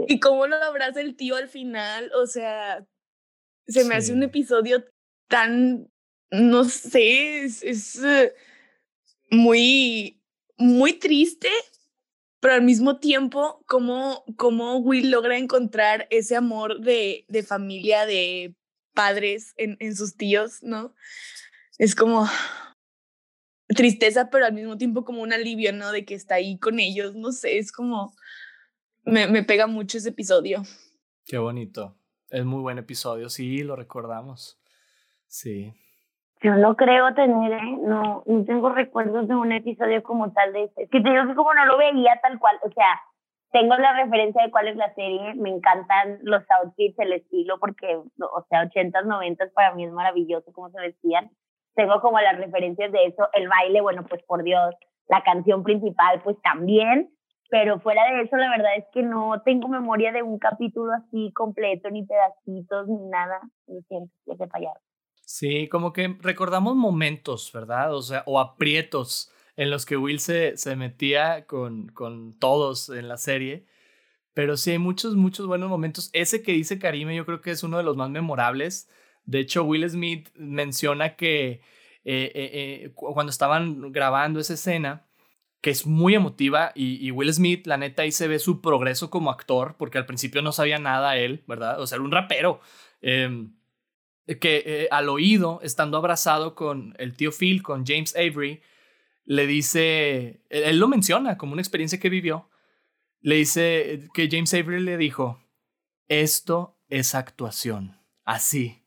Y 0.07 0.19
cómo 0.19 0.47
lo 0.47 0.55
abraza 0.55 1.01
el 1.01 1.15
tío 1.15 1.35
al 1.35 1.49
final, 1.49 2.11
o 2.15 2.25
sea, 2.27 2.85
se 3.67 3.83
me 3.83 3.95
hace 3.95 4.13
un 4.13 4.23
episodio 4.23 4.85
tan, 5.27 5.91
no 6.31 6.63
sé, 6.63 7.43
es, 7.43 8.01
eh, 8.03 8.33
muy, 9.29 10.21
muy 10.57 10.93
triste, 10.93 11.49
pero 12.39 12.53
al 12.53 12.61
mismo 12.61 12.99
tiempo, 12.99 13.63
cómo, 13.67 14.23
cómo 14.37 14.77
Will 14.77 15.11
logra 15.11 15.37
encontrar 15.37 16.07
ese 16.09 16.37
amor 16.37 16.79
de, 16.79 17.25
de 17.27 17.43
familia, 17.43 18.05
de 18.05 18.55
padres 18.93 19.53
en, 19.57 19.75
en 19.79 19.95
sus 19.95 20.15
tíos, 20.15 20.63
¿no? 20.63 20.95
Es 21.79 21.95
como 21.95 22.29
tristeza, 23.73 24.29
pero 24.29 24.45
al 24.45 24.53
mismo 24.53 24.77
tiempo 24.77 25.03
como 25.03 25.21
un 25.21 25.33
alivio, 25.33 25.73
¿no? 25.73 25.91
De 25.91 26.05
que 26.05 26.15
está 26.15 26.35
ahí 26.35 26.57
con 26.57 26.79
ellos, 26.79 27.15
no 27.15 27.31
sé, 27.31 27.57
es 27.57 27.71
como, 27.71 28.13
me, 29.03 29.27
me 29.27 29.43
pega 29.43 29.67
mucho 29.67 29.97
ese 29.97 30.09
episodio. 30.09 30.63
Qué 31.25 31.37
bonito. 31.37 31.95
Es 32.29 32.45
muy 32.45 32.61
buen 32.61 32.77
episodio, 32.77 33.29
sí, 33.29 33.63
lo 33.63 33.75
recordamos. 33.75 34.59
Sí. 35.27 35.73
Yo 36.41 36.55
no 36.55 36.75
creo 36.75 37.13
tener, 37.13 37.53
¿eh? 37.53 37.77
no, 37.81 38.23
no 38.25 38.45
tengo 38.45 38.69
recuerdos 38.69 39.27
de 39.27 39.35
un 39.35 39.51
episodio 39.53 40.03
como 40.03 40.31
tal 40.33 40.51
de 40.51 40.65
este. 40.65 40.83
Es 40.83 40.89
que 40.89 40.99
te 40.99 41.09
digo 41.09 41.27
que 41.27 41.35
como 41.35 41.53
no 41.53 41.65
lo 41.65 41.77
veía 41.77 42.19
tal 42.21 42.37
cual, 42.37 42.57
o 42.63 42.71
sea, 42.71 42.99
tengo 43.53 43.75
la 43.77 43.93
referencia 43.93 44.43
de 44.43 44.51
cuál 44.51 44.67
es 44.67 44.75
la 44.75 44.93
serie, 44.95 45.35
me 45.35 45.49
encantan 45.49 46.19
los 46.23 46.43
outfits, 46.49 46.99
el 46.99 47.13
estilo, 47.13 47.59
porque, 47.59 47.95
o 47.95 48.45
sea, 48.49 48.63
80s, 48.63 49.05
90 49.05 49.51
para 49.53 49.73
mí 49.75 49.85
es 49.85 49.91
maravilloso 49.91 50.51
cómo 50.51 50.69
se 50.71 50.81
vestían. 50.81 51.29
Tengo 51.75 52.01
como 52.01 52.19
las 52.19 52.37
referencias 52.37 52.91
de 52.91 53.05
eso, 53.05 53.27
el 53.33 53.47
baile, 53.47 53.81
bueno, 53.81 54.05
pues 54.07 54.21
por 54.23 54.43
Dios, 54.43 54.75
la 55.07 55.23
canción 55.23 55.63
principal, 55.63 56.21
pues 56.23 56.37
también, 56.41 57.09
pero 57.49 57.79
fuera 57.79 58.01
de 58.11 58.23
eso, 58.23 58.35
la 58.35 58.49
verdad 58.49 58.75
es 58.77 58.85
que 58.91 59.03
no 59.03 59.41
tengo 59.45 59.67
memoria 59.67 60.11
de 60.11 60.23
un 60.23 60.39
capítulo 60.39 60.91
así 60.93 61.31
completo, 61.33 61.89
ni 61.91 62.03
pedacitos, 62.03 62.87
ni 62.87 63.07
nada. 63.09 63.41
Lo 63.67 63.79
siento, 63.87 64.11
ya 64.25 64.35
se 64.35 64.47
fallaron. 64.47 64.81
Sí, 65.25 65.69
como 65.69 65.93
que 65.93 66.17
recordamos 66.19 66.75
momentos, 66.75 67.51
¿verdad? 67.53 67.93
O 67.93 68.01
sea, 68.01 68.23
o 68.25 68.39
aprietos 68.39 69.31
en 69.55 69.69
los 69.69 69.85
que 69.85 69.97
Will 69.97 70.19
se, 70.19 70.57
se 70.57 70.75
metía 70.75 71.45
con, 71.45 71.89
con 71.89 72.37
todos 72.39 72.89
en 72.89 73.07
la 73.07 73.17
serie. 73.17 73.67
Pero 74.33 74.57
sí 74.57 74.71
hay 74.71 74.79
muchos, 74.79 75.15
muchos 75.15 75.45
buenos 75.45 75.69
momentos. 75.69 76.09
Ese 76.13 76.41
que 76.41 76.53
dice 76.53 76.79
Karime 76.79 77.15
yo 77.15 77.25
creo 77.25 77.41
que 77.41 77.51
es 77.51 77.63
uno 77.63 77.77
de 77.77 77.83
los 77.83 77.95
más 77.95 78.09
memorables. 78.09 78.89
De 79.25 79.39
hecho, 79.39 79.63
Will 79.63 79.89
Smith 79.89 80.29
menciona 80.35 81.15
que 81.15 81.61
eh, 82.05 82.31
eh, 82.35 82.83
eh, 82.85 82.91
cuando 82.93 83.29
estaban 83.29 83.91
grabando 83.91 84.39
esa 84.39 84.55
escena, 84.55 85.07
que 85.61 85.69
es 85.69 85.85
muy 85.85 86.13
emotiva 86.15 86.73
y, 86.75 87.09
Will 87.11 87.33
Smith, 87.33 87.65
la 87.67 87.77
neta, 87.77 88.01
ahí 88.01 88.11
se 88.11 88.27
ve 88.27 88.37
su 88.39 88.59
progreso 88.59 89.09
como 89.09 89.31
actor, 89.31 89.75
porque 89.77 89.97
al 89.97 90.05
principio 90.05 90.41
no 90.41 90.51
sabía 90.51 90.77
nada 90.77 91.15
él, 91.17 91.43
¿verdad? 91.47 91.79
O 91.79 91.87
sea, 91.87 91.95
era 91.95 92.03
un 92.03 92.11
rapero. 92.11 92.59
Em, 93.01 93.55
que 94.41 94.87
al 94.91 95.09
oído, 95.09 95.59
estando 95.63 95.97
abrazado 95.97 96.55
con 96.55 96.95
el 96.97 97.15
tío 97.15 97.31
Phil, 97.31 97.61
con 97.63 97.85
James 97.85 98.15
Avery, 98.15 98.61
le 99.25 99.47
dice, 99.47 100.41
él, 100.49 100.79
lo 100.79 100.87
menciona 100.87 101.37
como 101.37 101.53
una 101.53 101.61
experiencia 101.61 101.99
que 101.99 102.09
vivió, 102.09 102.49
le 103.21 103.35
dice 103.35 104.09
que 104.13 104.29
James 104.29 104.53
Avery 104.53 104.81
le 104.81 104.97
dijo, 104.97 105.41
esto 106.09 106.77
es 106.89 107.15
actuación, 107.15 107.97
así, 108.25 108.82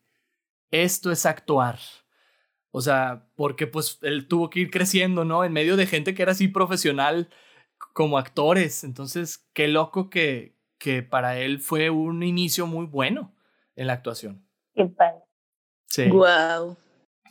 esto 0.71 1.11
es 1.11 1.25
actuar. 1.25 1.79
O 2.71 2.81
sea, 2.81 3.27
porque 3.35 3.67
pues 3.67 3.99
él 4.01 4.27
tuvo 4.27 4.49
que 4.49 4.59
ir 4.59 4.71
creciendo, 4.71 5.25
¿no? 5.25 5.43
En 5.43 5.53
medio 5.53 5.77
de 5.77 5.87
gente 5.87 6.13
que 6.13 6.21
era 6.21 6.33
así 6.33 6.47
profesional 6.47 7.29
como 7.93 8.17
actores. 8.17 8.83
Entonces, 8.83 9.49
qué 9.53 9.67
loco 9.67 10.09
que, 10.09 10.57
que 10.77 11.03
para 11.03 11.39
él 11.39 11.59
fue 11.59 11.89
un 11.89 12.23
inicio 12.23 12.67
muy 12.67 12.85
bueno 12.85 13.35
en 13.75 13.87
la 13.87 13.93
actuación. 13.93 14.45
Qué 14.75 14.85
padre. 14.85 15.23
Sí. 15.87 16.09
Wow. 16.09 16.77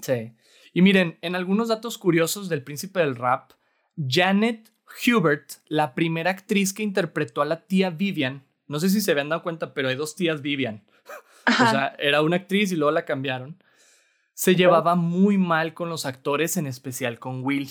Sí. 0.01 0.33
Y 0.73 0.83
miren, 0.83 1.19
en 1.23 1.37
algunos 1.37 1.69
datos 1.69 1.97
curiosos 1.99 2.49
del 2.49 2.63
príncipe 2.63 3.01
del 3.01 3.17
rap, 3.17 3.53
Janet 3.97 4.73
Hubert, 5.07 5.53
la 5.69 5.95
primera 5.95 6.31
actriz 6.31 6.73
que 6.73 6.83
interpretó 6.83 7.43
a 7.43 7.47
la 7.47 7.67
tía 7.67 7.91
Vivian, 7.91 8.47
no 8.67 8.81
sé 8.81 8.91
si 8.91 9.01
se 9.01 9.13
habían 9.13 9.29
dado 9.29 9.43
cuenta, 9.43 9.75
pero 9.75 9.89
hay 9.89 9.97
dos 9.97 10.17
tías 10.17 10.43
Vivian. 10.43 10.85
O 11.47 11.71
sea, 11.71 11.95
era 11.99 12.23
una 12.23 12.37
actriz 12.37 12.73
y 12.73 12.77
luego 12.77 12.91
la 12.91 13.05
cambiaron 13.05 13.57
se 14.37 14.55
llevaba 14.55 14.97
muy 14.97 15.39
mal 15.39 15.73
con 15.73 15.89
los 15.89 16.05
actores, 16.05 16.59
en 16.59 16.67
especial 16.67 17.19
con 17.19 17.43
Will. 17.43 17.71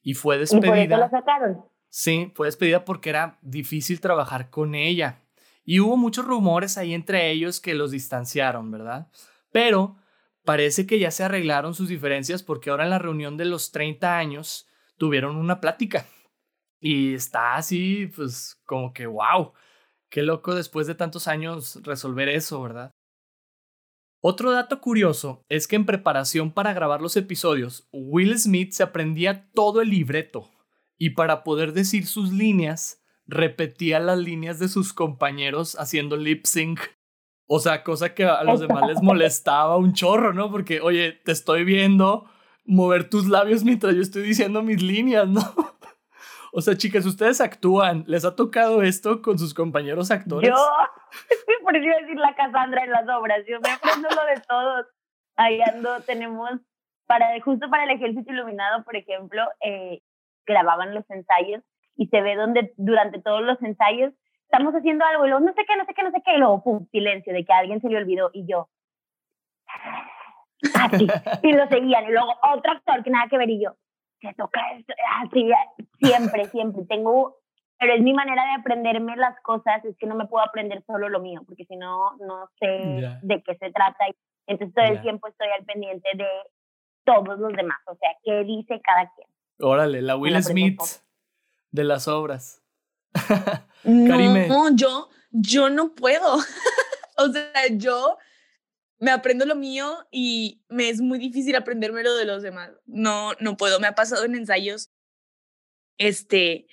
Y 0.00 0.14
fue 0.14 0.38
despedida. 0.38 0.66
¿Y 0.66 0.70
por 0.70 0.78
eso 0.78 0.96
la 0.96 1.10
sacaron? 1.10 1.64
Sí, 1.88 2.30
fue 2.36 2.46
despedida 2.46 2.84
porque 2.84 3.10
era 3.10 3.36
difícil 3.42 4.00
trabajar 4.00 4.48
con 4.48 4.76
ella. 4.76 5.22
Y 5.64 5.80
hubo 5.80 5.96
muchos 5.96 6.24
rumores 6.24 6.78
ahí 6.78 6.94
entre 6.94 7.32
ellos 7.32 7.60
que 7.60 7.74
los 7.74 7.90
distanciaron, 7.90 8.70
¿verdad? 8.70 9.08
Pero 9.50 9.96
parece 10.44 10.86
que 10.86 11.00
ya 11.00 11.10
se 11.10 11.24
arreglaron 11.24 11.74
sus 11.74 11.88
diferencias 11.88 12.44
porque 12.44 12.70
ahora 12.70 12.84
en 12.84 12.90
la 12.90 13.00
reunión 13.00 13.36
de 13.36 13.46
los 13.46 13.72
30 13.72 14.16
años 14.16 14.68
tuvieron 14.98 15.34
una 15.34 15.60
plática. 15.60 16.06
Y 16.78 17.14
está 17.14 17.56
así, 17.56 18.06
pues 18.14 18.62
como 18.66 18.92
que, 18.92 19.06
wow, 19.06 19.52
qué 20.10 20.22
loco 20.22 20.54
después 20.54 20.86
de 20.86 20.94
tantos 20.94 21.26
años 21.26 21.80
resolver 21.82 22.28
eso, 22.28 22.62
¿verdad? 22.62 22.93
Otro 24.26 24.52
dato 24.52 24.80
curioso 24.80 25.44
es 25.50 25.68
que 25.68 25.76
en 25.76 25.84
preparación 25.84 26.50
para 26.50 26.72
grabar 26.72 27.02
los 27.02 27.14
episodios, 27.14 27.86
Will 27.92 28.38
Smith 28.38 28.72
se 28.72 28.82
aprendía 28.82 29.50
todo 29.52 29.82
el 29.82 29.90
libreto 29.90 30.50
y 30.96 31.10
para 31.10 31.44
poder 31.44 31.74
decir 31.74 32.06
sus 32.06 32.32
líneas, 32.32 33.04
repetía 33.26 34.00
las 34.00 34.16
líneas 34.16 34.58
de 34.58 34.68
sus 34.68 34.94
compañeros 34.94 35.78
haciendo 35.78 36.16
lip 36.16 36.46
sync. 36.46 36.80
O 37.44 37.60
sea, 37.60 37.84
cosa 37.84 38.14
que 38.14 38.24
a 38.24 38.42
los 38.44 38.60
demás 38.60 38.88
les 38.88 39.02
molestaba 39.02 39.76
un 39.76 39.92
chorro, 39.92 40.32
¿no? 40.32 40.50
Porque, 40.50 40.80
oye, 40.80 41.20
te 41.22 41.32
estoy 41.32 41.64
viendo 41.64 42.24
mover 42.64 43.10
tus 43.10 43.28
labios 43.28 43.62
mientras 43.62 43.94
yo 43.94 44.00
estoy 44.00 44.22
diciendo 44.22 44.62
mis 44.62 44.80
líneas, 44.82 45.28
¿no? 45.28 45.42
O 46.56 46.62
sea, 46.62 46.76
chicas, 46.76 47.04
ustedes 47.04 47.40
actúan. 47.40 48.04
¿Les 48.06 48.24
ha 48.24 48.36
tocado 48.36 48.80
esto 48.82 49.20
con 49.22 49.40
sus 49.40 49.52
compañeros 49.52 50.12
actores? 50.12 50.48
Yo, 50.48 50.56
por 51.62 51.76
eso 51.76 51.84
iba 51.84 51.96
a 51.96 52.00
decir 52.00 52.16
la 52.16 52.34
Cassandra 52.34 52.84
en 52.84 52.90
las 52.90 53.08
obras. 53.08 53.44
Yo 53.46 53.60
me 53.60 53.70
aprendo 53.70 54.08
lo 54.08 54.24
de 54.26 54.40
todos. 54.46 54.86
Ahí 55.36 55.60
ando, 55.62 56.00
tenemos, 56.02 56.50
para, 57.06 57.26
justo 57.40 57.68
para 57.70 57.84
el 57.84 57.90
Ejército 57.90 58.32
Iluminado, 58.32 58.84
por 58.84 58.96
ejemplo, 58.96 59.42
eh, 59.60 60.00
grababan 60.46 60.94
los 60.94 61.08
ensayos 61.10 61.62
y 61.96 62.06
se 62.08 62.20
ve 62.20 62.36
donde 62.36 62.72
durante 62.76 63.20
todos 63.20 63.42
los 63.42 63.60
ensayos 63.62 64.12
estamos 64.44 64.74
haciendo 64.74 65.04
algo 65.04 65.26
y 65.26 65.30
luego 65.30 65.44
no 65.44 65.52
sé 65.54 65.64
qué, 65.66 65.76
no 65.76 65.84
sé 65.84 65.94
qué, 65.94 66.02
no 66.02 66.10
sé 66.12 66.22
qué, 66.24 66.34
y 66.34 66.38
luego 66.38 66.62
pum, 66.62 66.86
silencio 66.92 67.32
de 67.32 67.44
que 67.44 67.52
a 67.52 67.58
alguien 67.58 67.80
se 67.80 67.88
le 67.88 67.96
olvidó 67.96 68.30
y 68.32 68.46
yo. 68.46 68.68
Así. 70.74 71.06
y 71.42 71.52
lo 71.52 71.66
seguían 71.68 72.04
y 72.04 72.12
luego 72.12 72.32
otro 72.42 72.72
actor 72.72 73.02
que 73.02 73.10
nada 73.10 73.28
que 73.28 73.38
ver 73.38 73.50
y 73.50 73.62
yo 73.62 73.76
se 74.24 74.34
toca 74.34 74.60
esto, 74.72 74.94
así, 75.22 75.50
siempre, 76.00 76.46
siempre. 76.46 76.84
Tengo, 76.88 77.36
pero 77.78 77.94
es 77.94 78.02
mi 78.02 78.12
manera 78.12 78.44
de 78.44 78.60
aprenderme 78.60 79.16
las 79.16 79.38
cosas, 79.40 79.84
es 79.84 79.96
que 79.98 80.06
no 80.06 80.14
me 80.14 80.26
puedo 80.26 80.44
aprender 80.44 80.82
solo 80.86 81.08
lo 81.08 81.20
mío, 81.20 81.42
porque 81.46 81.64
si 81.64 81.76
no, 81.76 82.16
no 82.18 82.48
sé 82.58 83.18
de 83.22 83.42
qué 83.42 83.56
se 83.56 83.70
trata. 83.70 84.06
Entonces 84.46 84.74
todo 84.74 84.84
el 84.84 85.02
tiempo 85.02 85.28
estoy 85.28 85.48
al 85.58 85.64
pendiente 85.64 86.08
de 86.14 86.26
todos 87.04 87.38
los 87.38 87.52
demás, 87.52 87.78
o 87.86 87.94
sea, 87.96 88.10
qué 88.22 88.44
dice 88.44 88.80
cada 88.82 89.10
quien. 89.14 89.28
Órale, 89.60 90.02
la 90.02 90.16
Will 90.16 90.42
Smith 90.42 90.80
de 91.70 91.84
las 91.84 92.08
obras. 92.08 92.62
no, 93.84 94.74
yo, 94.74 95.08
yo 95.30 95.70
no 95.70 95.94
puedo. 95.94 96.36
o 97.16 97.28
sea, 97.28 97.66
yo 97.70 98.16
me 98.98 99.10
aprendo 99.10 99.44
lo 99.44 99.54
mío 99.54 99.96
y 100.10 100.62
me 100.68 100.88
es 100.88 101.00
muy 101.00 101.18
difícil 101.18 101.54
aprenderme 101.56 102.02
lo 102.02 102.14
de 102.16 102.24
los 102.24 102.42
demás. 102.42 102.70
No, 102.86 103.32
no 103.40 103.56
puedo. 103.56 103.80
Me 103.80 103.86
ha 103.86 103.94
pasado 103.94 104.24
en 104.24 104.34
ensayos, 104.34 104.90
este, 105.98 106.66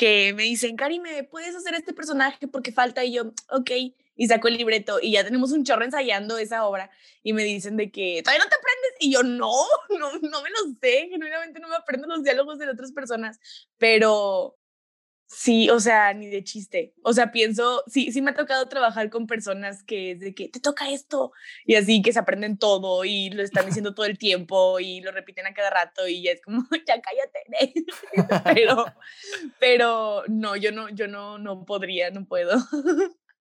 que 0.00 0.32
me 0.32 0.44
dicen, 0.44 0.76
Cari, 0.76 0.98
¿me 0.98 1.24
puedes 1.24 1.54
hacer 1.54 1.74
este 1.74 1.92
personaje 1.92 2.48
porque 2.48 2.72
falta? 2.72 3.04
Y 3.04 3.12
yo, 3.12 3.34
ok, 3.50 3.70
y 4.16 4.26
saco 4.28 4.48
el 4.48 4.56
libreto 4.56 4.98
y 4.98 5.12
ya 5.12 5.24
tenemos 5.24 5.52
un 5.52 5.62
chorro 5.62 5.84
ensayando 5.84 6.38
esa 6.38 6.64
obra 6.64 6.90
y 7.22 7.34
me 7.34 7.44
dicen 7.44 7.76
de 7.76 7.90
que, 7.90 8.22
¿todavía 8.24 8.42
no 8.42 8.48
te 8.48 8.56
aprendes? 8.56 8.92
Y 8.98 9.12
yo, 9.12 9.22
no, 9.22 9.52
no, 9.98 10.12
no 10.12 10.42
me 10.42 10.48
lo 10.48 10.56
sé, 10.80 11.08
genuinamente 11.10 11.60
no 11.60 11.68
me 11.68 11.76
aprendo 11.76 12.08
los 12.08 12.22
diálogos 12.22 12.58
de 12.58 12.70
otras 12.70 12.92
personas, 12.92 13.40
pero 13.76 14.56
Sí, 15.32 15.70
o 15.70 15.78
sea, 15.78 16.12
ni 16.12 16.26
de 16.26 16.42
chiste. 16.42 16.92
O 17.04 17.12
sea, 17.12 17.30
pienso, 17.30 17.84
sí, 17.86 18.10
sí 18.10 18.20
me 18.20 18.32
ha 18.32 18.34
tocado 18.34 18.66
trabajar 18.66 19.10
con 19.10 19.28
personas 19.28 19.84
que 19.84 20.10
es 20.10 20.20
de 20.20 20.34
que 20.34 20.48
te 20.48 20.58
toca 20.58 20.90
esto 20.90 21.30
y 21.64 21.76
así 21.76 22.02
que 22.02 22.12
se 22.12 22.18
aprenden 22.18 22.58
todo 22.58 23.04
y 23.04 23.30
lo 23.30 23.40
están 23.44 23.64
diciendo 23.66 23.94
todo 23.94 24.06
el 24.06 24.18
tiempo 24.18 24.80
y 24.80 25.00
lo 25.02 25.12
repiten 25.12 25.46
a 25.46 25.54
cada 25.54 25.70
rato 25.70 26.08
y 26.08 26.24
ya 26.24 26.32
es 26.32 26.42
como, 26.42 26.66
ya 26.86 27.00
cállate. 27.00 27.84
pero, 28.54 28.86
pero 29.60 30.24
no, 30.26 30.56
yo 30.56 30.72
no, 30.72 30.88
yo 30.88 31.06
no, 31.06 31.38
no 31.38 31.64
podría, 31.64 32.10
no 32.10 32.26
puedo. 32.26 32.58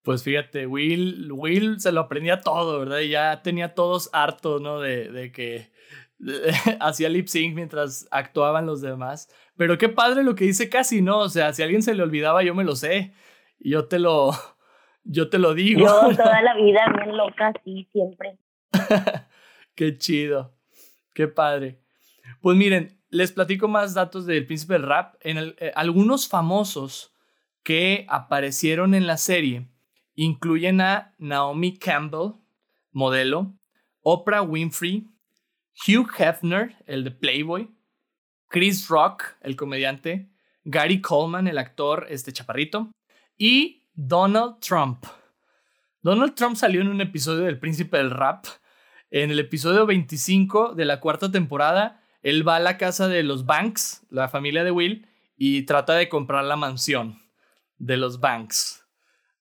Pues 0.03 0.21
fíjate, 0.21 0.67
Will, 0.67 1.31
Will 1.31 1.79
se 1.79 1.91
lo 1.91 2.01
aprendía 2.01 2.41
todo, 2.41 2.79
¿verdad? 2.79 2.99
Y 2.99 3.09
ya 3.09 3.41
tenía 3.41 3.73
todos 3.73 4.11
hartos, 4.13 4.61
¿no? 4.61 4.79
De, 4.79 5.11
de 5.11 5.31
que 5.31 5.71
hacía 6.79 7.09
lip 7.09 7.27
sync 7.27 7.55
mientras 7.55 8.07
actuaban 8.11 8.65
los 8.65 8.81
demás. 8.81 9.29
Pero 9.59 9.77
qué 9.77 9.89
padre 9.89 10.23
lo 10.23 10.35
que 10.35 10.45
dice 10.45 10.69
casi, 10.69 11.01
¿no? 11.01 11.19
O 11.19 11.27
sea, 11.27 11.51
si 11.51 11.61
a 11.61 11.65
alguien 11.65 11.83
se 11.83 11.93
le 11.93 12.01
olvidaba, 12.01 12.43
yo 12.43 12.55
me 12.55 12.63
lo 12.63 12.77
sé. 12.77 13.11
Y 13.59 13.71
yo 13.71 13.89
te 13.89 13.99
lo, 13.99 14.31
yo 15.03 15.29
te 15.29 15.37
lo 15.37 15.53
digo. 15.53 15.81
Yo 15.81 16.15
toda 16.15 16.41
la 16.41 16.55
vida 16.55 16.79
bien 16.95 17.17
loca, 17.17 17.51
sí, 17.65 17.85
siempre. 17.91 18.37
qué 19.75 19.97
chido. 19.97 20.55
Qué 21.13 21.27
padre. 21.27 21.81
Pues 22.39 22.55
miren, 22.55 23.01
les 23.09 23.33
platico 23.33 23.67
más 23.67 23.93
datos 23.93 24.25
del 24.25 24.45
príncipe 24.45 24.75
del 24.75 24.83
rap. 24.83 25.15
En 25.19 25.53
eh, 25.57 25.73
algunos 25.75 26.29
famosos 26.29 27.13
que 27.61 28.05
aparecieron 28.07 28.93
en 28.93 29.07
la 29.07 29.17
serie 29.17 29.67
incluyen 30.15 30.79
a 30.79 31.15
Naomi 31.17 31.77
Campbell, 31.77 32.35
modelo, 32.93 33.57
Oprah 34.03 34.41
Winfrey, 34.41 35.05
Hugh 35.85 36.07
Hefner, 36.17 36.77
el 36.85 37.03
de 37.03 37.11
Playboy, 37.11 37.69
Chris 38.49 38.87
Rock, 38.87 39.23
el 39.41 39.55
comediante, 39.55 40.27
Gary 40.63 41.01
Coleman, 41.01 41.47
el 41.47 41.57
actor, 41.57 42.07
este 42.09 42.33
chaparrito, 42.33 42.91
y 43.37 43.87
Donald 43.93 44.59
Trump. 44.59 45.05
Donald 46.01 46.33
Trump 46.33 46.55
salió 46.55 46.81
en 46.81 46.87
un 46.87 46.99
episodio 46.99 47.45
del 47.45 47.59
Príncipe 47.59 47.97
del 47.97 48.11
Rap. 48.11 48.45
En 49.11 49.31
el 49.31 49.39
episodio 49.39 49.85
25 49.85 50.73
de 50.73 50.85
la 50.85 50.99
cuarta 50.99 51.31
temporada, 51.31 52.03
él 52.21 52.47
va 52.47 52.55
a 52.55 52.59
la 52.59 52.77
casa 52.77 53.07
de 53.07 53.23
los 53.23 53.45
Banks, 53.45 54.05
la 54.09 54.29
familia 54.29 54.63
de 54.63 54.71
Will, 54.71 55.07
y 55.37 55.63
trata 55.63 55.93
de 55.93 56.09
comprar 56.09 56.43
la 56.43 56.55
mansión 56.55 57.19
de 57.77 57.97
los 57.97 58.19
Banks. 58.19 58.85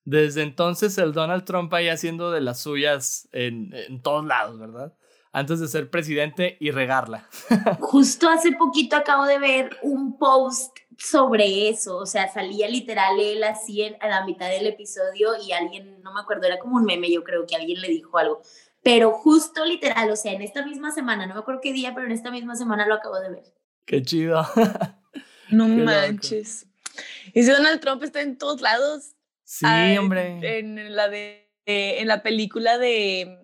Desde 0.04 0.42
entonces 0.42 0.96
el 0.98 1.12
Donald 1.12 1.44
Trump 1.44 1.72
ahí 1.72 1.88
haciendo 1.88 2.30
de 2.30 2.40
las 2.40 2.60
suyas 2.60 3.28
en, 3.32 3.72
en 3.72 4.02
todos 4.02 4.24
lados, 4.24 4.58
¿verdad? 4.58 4.94
Antes 5.32 5.60
de 5.60 5.68
ser 5.68 5.90
presidente 5.90 6.56
y 6.60 6.70
regarla. 6.70 7.28
Justo 7.80 8.28
hace 8.28 8.52
poquito 8.52 8.96
acabo 8.96 9.24
de 9.26 9.38
ver 9.38 9.76
un 9.82 10.18
post 10.18 10.76
sobre 10.98 11.68
eso, 11.68 11.96
o 11.96 12.06
sea, 12.06 12.32
salía 12.32 12.68
literal 12.68 13.20
él 13.20 13.44
así 13.44 13.82
a 14.00 14.08
la 14.08 14.24
mitad 14.24 14.48
del 14.48 14.66
episodio 14.66 15.30
y 15.46 15.52
alguien, 15.52 16.02
no 16.02 16.12
me 16.12 16.20
acuerdo, 16.20 16.46
era 16.46 16.58
como 16.58 16.76
un 16.76 16.84
meme, 16.84 17.10
yo 17.10 17.22
creo 17.22 17.46
que 17.46 17.54
alguien 17.54 17.80
le 17.80 17.88
dijo 17.88 18.18
algo, 18.18 18.42
pero 18.82 19.12
justo 19.12 19.64
literal, 19.64 20.10
o 20.10 20.16
sea, 20.16 20.32
en 20.32 20.42
esta 20.42 20.64
misma 20.64 20.90
semana, 20.90 21.26
no 21.26 21.34
me 21.34 21.40
acuerdo 21.40 21.60
qué 21.62 21.72
día, 21.72 21.94
pero 21.94 22.06
en 22.06 22.12
esta 22.12 22.30
misma 22.30 22.56
semana 22.56 22.86
lo 22.86 22.94
acabo 22.94 23.20
de 23.20 23.30
ver. 23.30 23.44
Qué 23.84 24.02
chido. 24.02 24.44
no 25.50 25.68
manches. 25.68 26.66
Ese 27.32 27.52
Donald 27.52 27.80
Trump 27.80 28.02
está 28.02 28.20
en 28.20 28.36
todos 28.36 28.60
lados. 28.60 29.14
Sí, 29.44 29.66
hombre. 29.98 30.58
En 30.58 30.94
la 30.94 31.08
de, 31.08 31.48
en 31.66 32.08
la 32.08 32.22
película 32.22 32.76
de 32.76 33.37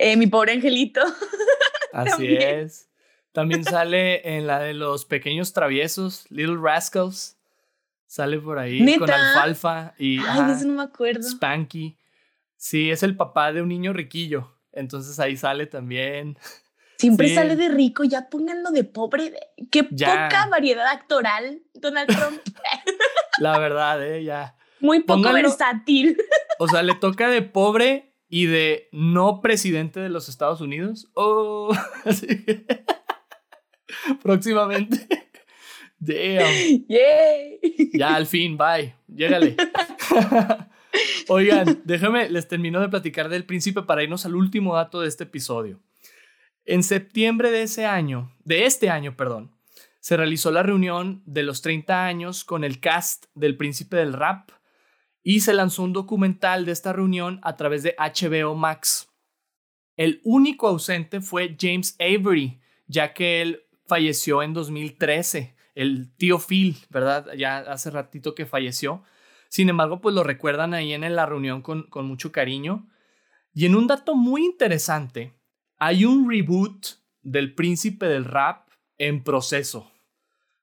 eh, 0.00 0.16
mi 0.16 0.26
pobre 0.26 0.52
angelito. 0.52 1.02
Así 1.92 2.34
es. 2.34 2.88
También 3.32 3.64
sale 3.64 4.36
en 4.36 4.46
la 4.46 4.58
de 4.58 4.72
los 4.72 5.04
pequeños 5.04 5.52
traviesos, 5.52 6.24
Little 6.30 6.56
Rascals. 6.60 7.36
Sale 8.06 8.38
por 8.38 8.58
ahí 8.58 8.98
con 8.98 9.08
Alfalfa 9.08 9.94
y 9.98 10.18
Ay, 10.26 10.52
eso 10.52 10.66
no 10.66 10.72
me 10.72 10.82
acuerdo. 10.82 11.22
Spanky. 11.22 11.96
Sí, 12.56 12.90
es 12.90 13.02
el 13.02 13.14
papá 13.14 13.52
de 13.52 13.62
un 13.62 13.68
niño 13.68 13.92
riquillo. 13.92 14.56
Entonces 14.72 15.20
ahí 15.20 15.36
sale 15.36 15.66
también. 15.66 16.38
Siempre 16.98 17.34
sale 17.34 17.54
de 17.54 17.68
rico, 17.68 18.02
ya 18.02 18.28
pónganlo 18.28 18.70
de 18.70 18.84
pobre. 18.84 19.34
Qué 19.70 19.84
poca 19.84 20.48
variedad 20.50 20.86
actoral, 20.86 21.62
Donald 21.74 22.08
Trump. 22.08 22.40
La 23.38 23.58
verdad, 23.58 24.02
eh, 24.02 24.24
ya. 24.24 24.56
Muy 24.80 25.00
poco 25.02 25.32
versátil. 25.32 26.16
O 26.58 26.66
sea, 26.68 26.82
le 26.82 26.94
toca 26.94 27.28
de 27.28 27.42
pobre 27.42 28.09
y 28.30 28.46
de 28.46 28.88
no 28.92 29.42
presidente 29.42 30.00
de 30.00 30.08
los 30.08 30.28
Estados 30.28 30.60
Unidos. 30.60 31.10
Oh, 31.14 31.76
próximamente. 34.22 35.06
Damn. 35.98 36.86
Ya 37.92 38.14
al 38.14 38.26
fin, 38.26 38.56
bye. 38.56 38.94
Llégale. 39.08 39.56
Oigan, 41.28 41.82
déjame, 41.84 42.30
les 42.30 42.48
termino 42.48 42.80
de 42.80 42.88
platicar 42.88 43.28
del 43.28 43.44
príncipe 43.44 43.82
para 43.82 44.02
irnos 44.02 44.24
al 44.24 44.36
último 44.36 44.76
dato 44.76 45.00
de 45.00 45.08
este 45.08 45.24
episodio. 45.24 45.80
En 46.64 46.84
septiembre 46.84 47.50
de 47.50 47.62
ese 47.62 47.84
año, 47.84 48.32
de 48.44 48.64
este 48.64 48.90
año, 48.90 49.16
perdón, 49.16 49.56
se 49.98 50.16
realizó 50.16 50.52
la 50.52 50.62
reunión 50.62 51.22
de 51.26 51.42
los 51.42 51.62
30 51.62 52.06
años 52.06 52.44
con 52.44 52.62
el 52.62 52.80
cast 52.80 53.26
del 53.34 53.56
príncipe 53.56 53.96
del 53.96 54.12
rap 54.12 54.50
y 55.22 55.40
se 55.40 55.52
lanzó 55.52 55.82
un 55.82 55.92
documental 55.92 56.64
de 56.64 56.72
esta 56.72 56.92
reunión 56.92 57.40
a 57.42 57.56
través 57.56 57.82
de 57.82 57.94
HBO 57.98 58.54
Max. 58.54 59.08
El 59.96 60.20
único 60.24 60.68
ausente 60.68 61.20
fue 61.20 61.56
James 61.58 61.96
Avery, 61.98 62.60
ya 62.86 63.12
que 63.12 63.42
él 63.42 63.62
falleció 63.86 64.42
en 64.42 64.54
2013, 64.54 65.54
el 65.74 66.14
tío 66.16 66.38
Phil, 66.38 66.76
¿verdad? 66.88 67.26
Ya 67.36 67.58
hace 67.58 67.90
ratito 67.90 68.34
que 68.34 68.46
falleció. 68.46 69.02
Sin 69.48 69.68
embargo, 69.68 70.00
pues 70.00 70.14
lo 70.14 70.22
recuerdan 70.22 70.74
ahí 70.74 70.92
en 70.92 71.14
la 71.14 71.26
reunión 71.26 71.60
con, 71.60 71.82
con 71.84 72.06
mucho 72.06 72.32
cariño. 72.32 72.88
Y 73.52 73.66
en 73.66 73.74
un 73.74 73.86
dato 73.86 74.14
muy 74.14 74.44
interesante, 74.44 75.34
hay 75.76 76.04
un 76.04 76.30
reboot 76.30 76.86
del 77.22 77.54
Príncipe 77.54 78.06
del 78.06 78.24
Rap 78.24 78.68
en 78.96 79.24
proceso, 79.24 79.90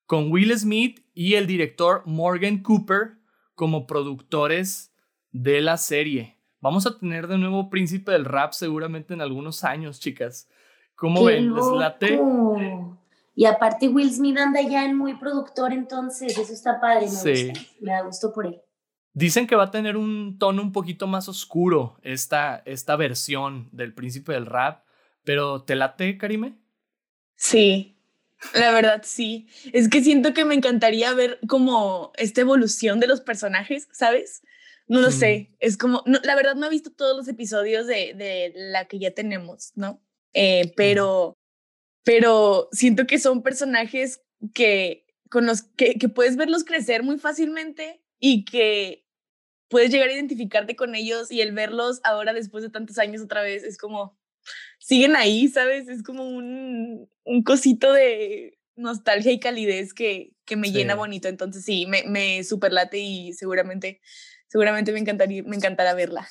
con 0.05 0.31
Will 0.31 0.57
Smith 0.57 1.05
y 1.13 1.33
el 1.33 1.47
director 1.47 2.03
Morgan 2.05 2.59
Cooper 2.63 3.16
como 3.57 3.87
productores 3.87 4.93
de 5.31 5.61
la 5.61 5.77
serie. 5.77 6.37
Vamos 6.61 6.85
a 6.85 6.97
tener 6.97 7.27
de 7.27 7.39
nuevo 7.39 7.71
Príncipe 7.71 8.11
del 8.11 8.23
Rap 8.23 8.53
seguramente 8.53 9.15
en 9.15 9.21
algunos 9.21 9.63
años, 9.63 9.99
chicas. 9.99 10.47
¿Cómo 10.95 11.23
ven? 11.23 11.55
¿Les 11.55 11.65
late? 11.65 12.21
Y 13.33 13.45
aparte 13.45 13.89
Will 13.89 14.13
Smith 14.13 14.37
anda 14.37 14.61
ya 14.61 14.85
en 14.85 14.95
muy 14.95 15.15
productor, 15.15 15.73
entonces 15.73 16.37
eso 16.37 16.53
está 16.53 16.79
padre, 16.79 17.01
me 17.01 17.07
sí. 17.07 17.51
Me 17.81 17.93
da 17.93 18.01
gusto 18.03 18.31
por 18.31 18.45
él. 18.45 18.61
Dicen 19.13 19.47
que 19.47 19.55
va 19.55 19.63
a 19.63 19.71
tener 19.71 19.97
un 19.97 20.37
tono 20.37 20.61
un 20.61 20.71
poquito 20.71 21.07
más 21.07 21.27
oscuro 21.27 21.97
esta, 22.03 22.61
esta 22.65 22.95
versión 22.95 23.69
del 23.71 23.91
Príncipe 23.91 24.33
del 24.33 24.45
Rap, 24.45 24.83
pero 25.23 25.63
¿te 25.63 25.75
late, 25.75 26.19
Karime? 26.19 26.59
Sí, 27.35 27.96
la 28.53 28.71
verdad, 28.71 29.01
sí. 29.03 29.47
Es 29.73 29.89
que 29.89 30.03
siento 30.03 30.33
que 30.33 30.45
me 30.45 30.55
encantaría 30.55 31.13
ver 31.13 31.39
como 31.47 32.11
esta 32.17 32.41
evolución 32.41 32.99
de 32.99 33.07
los 33.07 33.21
personajes, 33.21 33.87
¿sabes? 33.91 34.41
No 34.87 35.01
lo 35.01 35.11
sé. 35.11 35.51
Es 35.59 35.77
como, 35.77 36.03
la 36.05 36.35
verdad 36.35 36.55
no 36.55 36.67
he 36.67 36.69
visto 36.69 36.91
todos 36.91 37.15
los 37.17 37.27
episodios 37.27 37.87
de, 37.87 38.13
de 38.13 38.53
la 38.55 38.85
que 38.85 38.99
ya 38.99 39.11
tenemos, 39.11 39.73
¿no? 39.75 40.01
Eh, 40.33 40.71
pero, 40.75 41.37
pero 42.03 42.69
siento 42.71 43.05
que 43.05 43.19
son 43.19 43.43
personajes 43.43 44.21
que, 44.53 45.05
con 45.29 45.45
los 45.45 45.63
que, 45.63 45.95
que 45.95 46.09
puedes 46.09 46.37
verlos 46.37 46.63
crecer 46.63 47.03
muy 47.03 47.17
fácilmente 47.17 48.01
y 48.19 48.45
que 48.45 49.05
puedes 49.67 49.91
llegar 49.91 50.09
a 50.09 50.13
identificarte 50.13 50.75
con 50.75 50.95
ellos 50.95 51.31
y 51.31 51.41
el 51.41 51.51
verlos 51.51 51.99
ahora 52.03 52.33
después 52.33 52.63
de 52.63 52.69
tantos 52.69 52.97
años 52.97 53.21
otra 53.21 53.41
vez 53.41 53.63
es 53.63 53.77
como, 53.77 54.17
siguen 54.87 55.17
ahí, 55.17 55.49
¿sabes? 55.49 55.89
Es 55.89 56.01
como 56.01 56.23
un, 56.23 57.09
un 57.25 57.43
cosito 57.43 57.91
de 57.91 58.57
nostalgia 58.77 59.33
y 59.33 59.39
calidez 59.39 59.93
que, 59.93 60.31
que 60.45 60.55
me 60.55 60.71
llena 60.71 60.95
bonito. 60.95 61.27
Entonces 61.27 61.65
sí, 61.65 61.85
me, 61.87 62.03
me 62.07 62.41
superlate 62.45 62.97
y 62.97 63.33
seguramente, 63.33 63.99
seguramente 64.47 64.93
me 64.93 64.99
encantaría, 64.99 65.43
me 65.43 65.57
encantará 65.57 65.93
verla. 65.93 66.29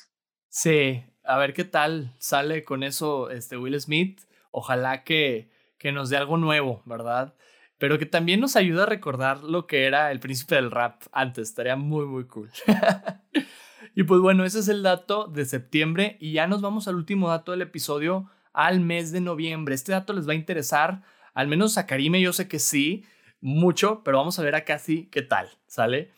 Sí, 0.49 1.03
a 1.23 1.37
ver 1.37 1.53
qué 1.53 1.65
tal 1.65 2.15
sale 2.17 2.63
con 2.63 2.81
eso 2.81 3.29
este 3.29 3.57
Will 3.57 3.79
Smith. 3.79 4.21
Ojalá 4.49 5.03
que, 5.03 5.51
que 5.77 5.91
nos 5.91 6.09
dé 6.09 6.17
algo 6.17 6.37
nuevo, 6.37 6.81
¿verdad? 6.85 7.35
Pero 7.77 7.99
que 7.99 8.07
también 8.07 8.39
nos 8.39 8.55
ayude 8.55 8.81
a 8.81 8.87
recordar 8.87 9.43
lo 9.43 9.67
que 9.67 9.85
era 9.85 10.11
el 10.11 10.19
príncipe 10.19 10.55
del 10.55 10.71
rap 10.71 11.03
antes. 11.11 11.49
Estaría 11.49 11.75
muy, 11.75 12.07
muy 12.07 12.25
cool. 12.25 12.49
y 13.95 14.01
pues 14.01 14.19
bueno, 14.19 14.45
ese 14.45 14.61
es 14.61 14.67
el 14.67 14.81
dato 14.81 15.27
de 15.27 15.45
septiembre 15.45 16.17
y 16.19 16.31
ya 16.31 16.47
nos 16.47 16.63
vamos 16.63 16.87
al 16.87 16.95
último 16.95 17.29
dato 17.29 17.51
del 17.51 17.61
episodio 17.61 18.31
al 18.57 18.79
mes 18.79 19.11
de 19.11 19.21
noviembre. 19.21 19.75
Este 19.75 19.91
dato 19.91 20.13
les 20.13 20.27
va 20.27 20.31
a 20.31 20.35
interesar, 20.35 21.03
al 21.35 21.47
menos 21.47 21.77
a 21.77 21.85
Karime 21.85 22.19
yo 22.19 22.33
sé 22.33 22.47
que 22.47 22.57
sí, 22.57 23.05
mucho, 23.39 24.01
pero 24.03 24.17
vamos 24.17 24.39
a 24.39 24.43
ver 24.43 24.55
a 24.55 24.65
Casi 24.65 25.05
qué 25.11 25.21
tal, 25.21 25.47
¿sale? 25.67 26.11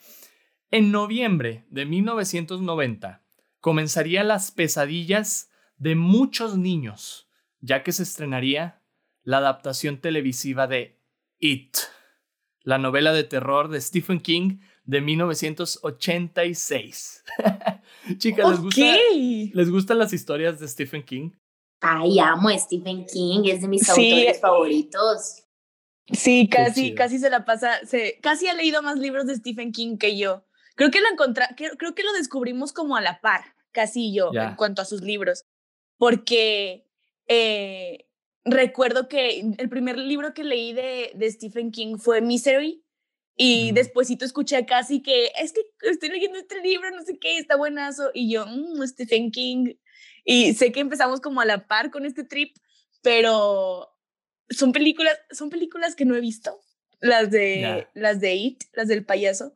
En 0.71 0.93
noviembre 0.93 1.65
de 1.69 1.85
1990 1.85 3.25
comenzarían 3.59 4.29
las 4.29 4.51
pesadillas 4.51 5.51
de 5.75 5.95
muchos 5.95 6.57
niños, 6.57 7.27
ya 7.59 7.83
que 7.83 7.91
se 7.91 8.03
estrenaría 8.03 8.81
la 9.23 9.39
adaptación 9.39 9.99
televisiva 9.99 10.65
de 10.65 10.97
It. 11.39 11.75
la 12.63 12.77
novela 12.77 13.11
de 13.11 13.25
terror 13.25 13.67
de 13.67 13.81
Stephen 13.81 14.21
King 14.21 14.59
de 14.85 15.01
1986. 15.01 17.25
Chicas, 18.17 18.49
¿les, 18.49 18.61
gusta, 18.61 18.95
¿les 19.53 19.69
gustan 19.69 19.97
las 19.97 20.13
historias 20.13 20.61
de 20.61 20.69
Stephen 20.69 21.03
King? 21.03 21.31
Ay, 21.81 22.19
amo 22.19 22.49
a 22.49 22.57
Stephen 22.57 23.05
King, 23.05 23.43
es 23.45 23.61
de 23.61 23.67
mis 23.67 23.89
autores 23.89 24.39
favoritos. 24.39 25.43
Sí, 26.11 26.49
casi, 26.49 26.95
casi 26.95 27.19
se 27.19 27.29
la 27.29 27.45
pasa, 27.45 27.85
se, 27.85 28.19
casi 28.21 28.47
ha 28.47 28.53
leído 28.53 28.81
más 28.81 28.97
libros 28.97 29.27
de 29.27 29.35
Stephen 29.35 29.71
King 29.71 29.97
que 29.97 30.17
yo. 30.17 30.43
Creo 30.75 30.91
que 30.91 31.01
lo 31.01 31.09
encontré, 31.09 31.45
creo, 31.55 31.77
creo 31.77 31.93
que 31.93 32.03
lo 32.03 32.11
descubrimos 32.13 32.73
como 32.73 32.95
a 32.95 33.01
la 33.01 33.21
par, 33.21 33.55
casi 33.71 34.13
yo, 34.13 34.31
en 34.33 34.55
cuanto 34.55 34.81
a 34.81 34.85
sus 34.85 35.01
libros, 35.01 35.45
porque 35.97 36.87
eh, 37.27 38.07
recuerdo 38.43 39.07
que 39.07 39.39
el 39.57 39.69
primer 39.69 39.97
libro 39.97 40.33
que 40.33 40.43
leí 40.43 40.73
de, 40.73 41.11
de 41.15 41.31
Stephen 41.31 41.71
King 41.71 41.97
fue 41.97 42.21
Misery, 42.21 42.83
y 43.41 43.71
despuésito 43.71 44.25
escuché 44.25 44.65
casi 44.65 45.01
que, 45.01 45.31
es 45.39 45.53
que 45.53 45.61
estoy 45.83 46.09
leyendo 46.09 46.37
este 46.37 46.61
libro, 46.61 46.91
no 46.91 47.01
sé 47.03 47.17
qué, 47.19 47.37
está 47.37 47.55
buenazo. 47.55 48.09
Y 48.13 48.29
yo, 48.33 48.45
mmm, 48.45 48.85
Stephen 48.85 49.31
King. 49.31 49.75
Y 50.23 50.53
sé 50.53 50.71
que 50.71 50.79
empezamos 50.79 51.21
como 51.21 51.41
a 51.41 51.45
la 51.45 51.67
par 51.67 51.91
con 51.91 52.05
este 52.05 52.23
trip, 52.23 52.55
pero 53.01 53.89
son 54.49 54.71
películas, 54.71 55.17
son 55.31 55.49
películas 55.49 55.95
que 55.95 56.05
no 56.05 56.15
he 56.15 56.21
visto, 56.21 56.59
las 56.99 57.31
de, 57.31 57.87
las 57.93 58.19
de 58.19 58.35
It, 58.35 58.63
las 58.73 58.87
del 58.87 59.05
payaso, 59.05 59.53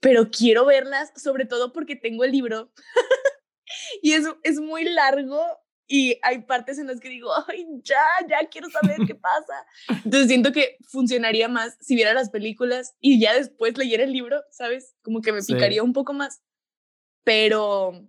pero 0.00 0.30
quiero 0.30 0.66
verlas, 0.66 1.12
sobre 1.16 1.46
todo 1.46 1.72
porque 1.72 1.96
tengo 1.96 2.24
el 2.24 2.32
libro. 2.32 2.72
y 4.02 4.12
eso 4.12 4.38
es 4.42 4.60
muy 4.60 4.84
largo 4.84 5.42
y 5.88 6.18
hay 6.22 6.42
partes 6.42 6.78
en 6.78 6.88
las 6.88 7.00
que 7.00 7.08
digo, 7.08 7.30
ay, 7.46 7.66
ya, 7.82 8.02
ya 8.28 8.48
quiero 8.48 8.68
saber 8.70 8.96
qué 9.06 9.14
pasa. 9.14 9.66
Entonces 10.04 10.28
siento 10.28 10.52
que 10.52 10.76
funcionaría 10.88 11.48
más 11.48 11.76
si 11.80 11.94
viera 11.94 12.12
las 12.12 12.30
películas 12.30 12.94
y 13.00 13.20
ya 13.20 13.34
después 13.34 13.78
leyera 13.78 14.04
el 14.04 14.12
libro, 14.12 14.42
¿sabes? 14.50 14.94
Como 15.02 15.22
que 15.22 15.32
me 15.32 15.42
picaría 15.42 15.82
un 15.82 15.92
poco 15.92 16.12
más. 16.12 16.42
Pero, 17.24 18.08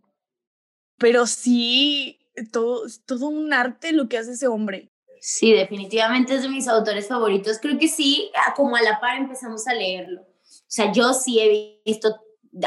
pero 0.97 1.27
sí, 1.27 2.19
todo, 2.51 2.83
todo 3.05 3.27
un 3.27 3.53
arte 3.53 3.91
lo 3.91 4.07
que 4.07 4.17
hace 4.17 4.33
ese 4.33 4.47
hombre. 4.47 4.91
Sí, 5.19 5.51
definitivamente 5.51 6.35
es 6.35 6.43
de 6.43 6.49
mis 6.49 6.67
autores 6.67 7.07
favoritos. 7.07 7.59
Creo 7.59 7.77
que 7.77 7.87
sí, 7.87 8.31
como 8.55 8.75
a 8.75 8.81
la 8.81 8.99
par 8.99 9.17
empezamos 9.17 9.67
a 9.67 9.73
leerlo. 9.73 10.21
O 10.21 10.69
sea, 10.69 10.91
yo 10.91 11.13
sí 11.13 11.39
he 11.39 11.81
visto 11.85 12.15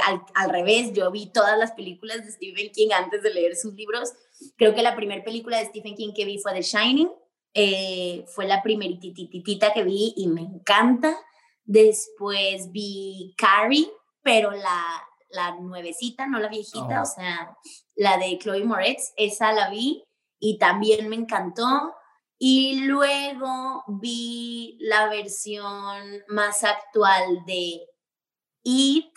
al, 0.06 0.22
al 0.34 0.50
revés, 0.50 0.92
yo 0.92 1.10
vi 1.10 1.30
todas 1.32 1.58
las 1.58 1.72
películas 1.72 2.24
de 2.24 2.32
Stephen 2.32 2.70
King 2.72 2.88
antes 2.92 3.22
de 3.22 3.32
leer 3.32 3.56
sus 3.56 3.74
libros 3.74 4.12
Creo 4.56 4.74
que 4.74 4.82
la 4.82 4.96
primera 4.96 5.22
película 5.22 5.58
de 5.58 5.66
Stephen 5.66 5.94
King 5.94 6.12
que 6.14 6.24
vi 6.24 6.38
fue 6.38 6.52
The 6.52 6.62
Shining. 6.62 7.10
Eh, 7.52 8.24
fue 8.28 8.46
la 8.46 8.62
primerititita 8.62 9.72
que 9.72 9.82
vi 9.82 10.14
y 10.16 10.28
me 10.28 10.42
encanta. 10.42 11.16
Después 11.64 12.70
vi 12.70 13.34
Carrie, 13.36 13.90
pero 14.22 14.50
la, 14.50 14.84
la 15.30 15.56
nuevecita, 15.60 16.26
no 16.26 16.38
la 16.38 16.48
viejita, 16.48 17.00
oh. 17.00 17.02
o 17.02 17.06
sea, 17.06 17.56
la 18.00 18.16
de 18.16 18.38
Chloe 18.38 18.64
Moretz, 18.64 19.12
esa 19.18 19.52
la 19.52 19.68
vi 19.68 20.02
y 20.38 20.56
también 20.56 21.10
me 21.10 21.16
encantó. 21.16 21.94
Y 22.38 22.80
luego 22.86 23.84
vi 23.88 24.78
la 24.80 25.10
versión 25.10 26.22
más 26.28 26.64
actual 26.64 27.44
de 27.46 27.86
It 28.62 29.12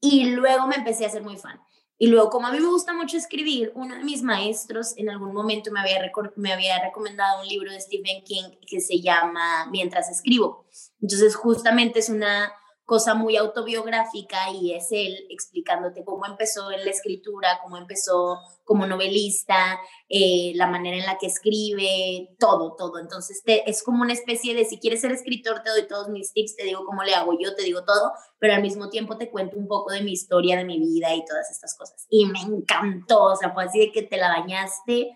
y 0.00 0.24
luego 0.30 0.66
me 0.66 0.74
empecé 0.74 1.06
a 1.06 1.10
ser 1.10 1.22
muy 1.22 1.36
fan. 1.36 1.60
Y 1.96 2.08
luego, 2.08 2.30
como 2.30 2.48
a 2.48 2.52
mí 2.52 2.58
me 2.58 2.66
gusta 2.66 2.92
mucho 2.92 3.16
escribir, 3.16 3.70
uno 3.76 3.94
de 3.94 4.02
mis 4.02 4.22
maestros 4.22 4.94
en 4.96 5.08
algún 5.10 5.32
momento 5.32 5.70
me 5.70 5.78
había, 5.78 6.00
me 6.34 6.52
había 6.52 6.82
recomendado 6.82 7.42
un 7.42 7.48
libro 7.48 7.70
de 7.70 7.80
Stephen 7.80 8.24
King 8.24 8.56
que 8.66 8.80
se 8.80 9.00
llama 9.00 9.68
Mientras 9.70 10.10
escribo. 10.10 10.66
Entonces, 11.00 11.36
justamente 11.36 12.00
es 12.00 12.08
una 12.08 12.52
cosa 12.88 13.14
muy 13.14 13.36
autobiográfica 13.36 14.50
y 14.50 14.72
es 14.72 14.86
él 14.92 15.26
explicándote 15.28 16.06
cómo 16.06 16.24
empezó 16.24 16.70
en 16.72 16.86
la 16.86 16.90
escritura, 16.90 17.60
cómo 17.62 17.76
empezó 17.76 18.38
como 18.64 18.86
novelista, 18.86 19.78
eh, 20.08 20.52
la 20.54 20.68
manera 20.68 20.96
en 20.96 21.04
la 21.04 21.18
que 21.18 21.26
escribe, 21.26 22.30
todo, 22.38 22.76
todo. 22.76 22.98
Entonces 22.98 23.42
te, 23.44 23.68
es 23.68 23.82
como 23.82 24.00
una 24.00 24.14
especie 24.14 24.54
de, 24.54 24.64
si 24.64 24.78
quieres 24.78 25.02
ser 25.02 25.12
escritor, 25.12 25.62
te 25.62 25.68
doy 25.68 25.86
todos 25.86 26.08
mis 26.08 26.32
tips, 26.32 26.56
te 26.56 26.64
digo 26.64 26.86
cómo 26.86 27.02
le 27.02 27.14
hago 27.14 27.38
yo, 27.38 27.54
te 27.54 27.62
digo 27.62 27.84
todo, 27.84 28.12
pero 28.38 28.54
al 28.54 28.62
mismo 28.62 28.88
tiempo 28.88 29.18
te 29.18 29.30
cuento 29.30 29.58
un 29.58 29.68
poco 29.68 29.92
de 29.92 30.00
mi 30.00 30.12
historia, 30.12 30.56
de 30.56 30.64
mi 30.64 30.78
vida 30.78 31.14
y 31.14 31.22
todas 31.26 31.50
estas 31.50 31.76
cosas. 31.76 32.06
Y 32.08 32.24
me 32.24 32.40
encantó, 32.40 33.24
o 33.24 33.36
sea, 33.36 33.52
fue 33.52 33.64
así 33.64 33.80
de 33.80 33.92
que 33.92 34.02
te 34.02 34.16
la 34.16 34.28
bañaste. 34.28 35.10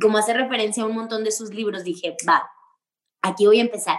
Como 0.00 0.16
hace 0.16 0.32
referencia 0.32 0.82
a 0.82 0.86
un 0.86 0.94
montón 0.94 1.24
de 1.24 1.32
sus 1.32 1.52
libros, 1.52 1.84
dije, 1.84 2.16
va, 2.26 2.48
aquí 3.20 3.44
voy 3.44 3.58
a 3.58 3.64
empezar. 3.64 3.98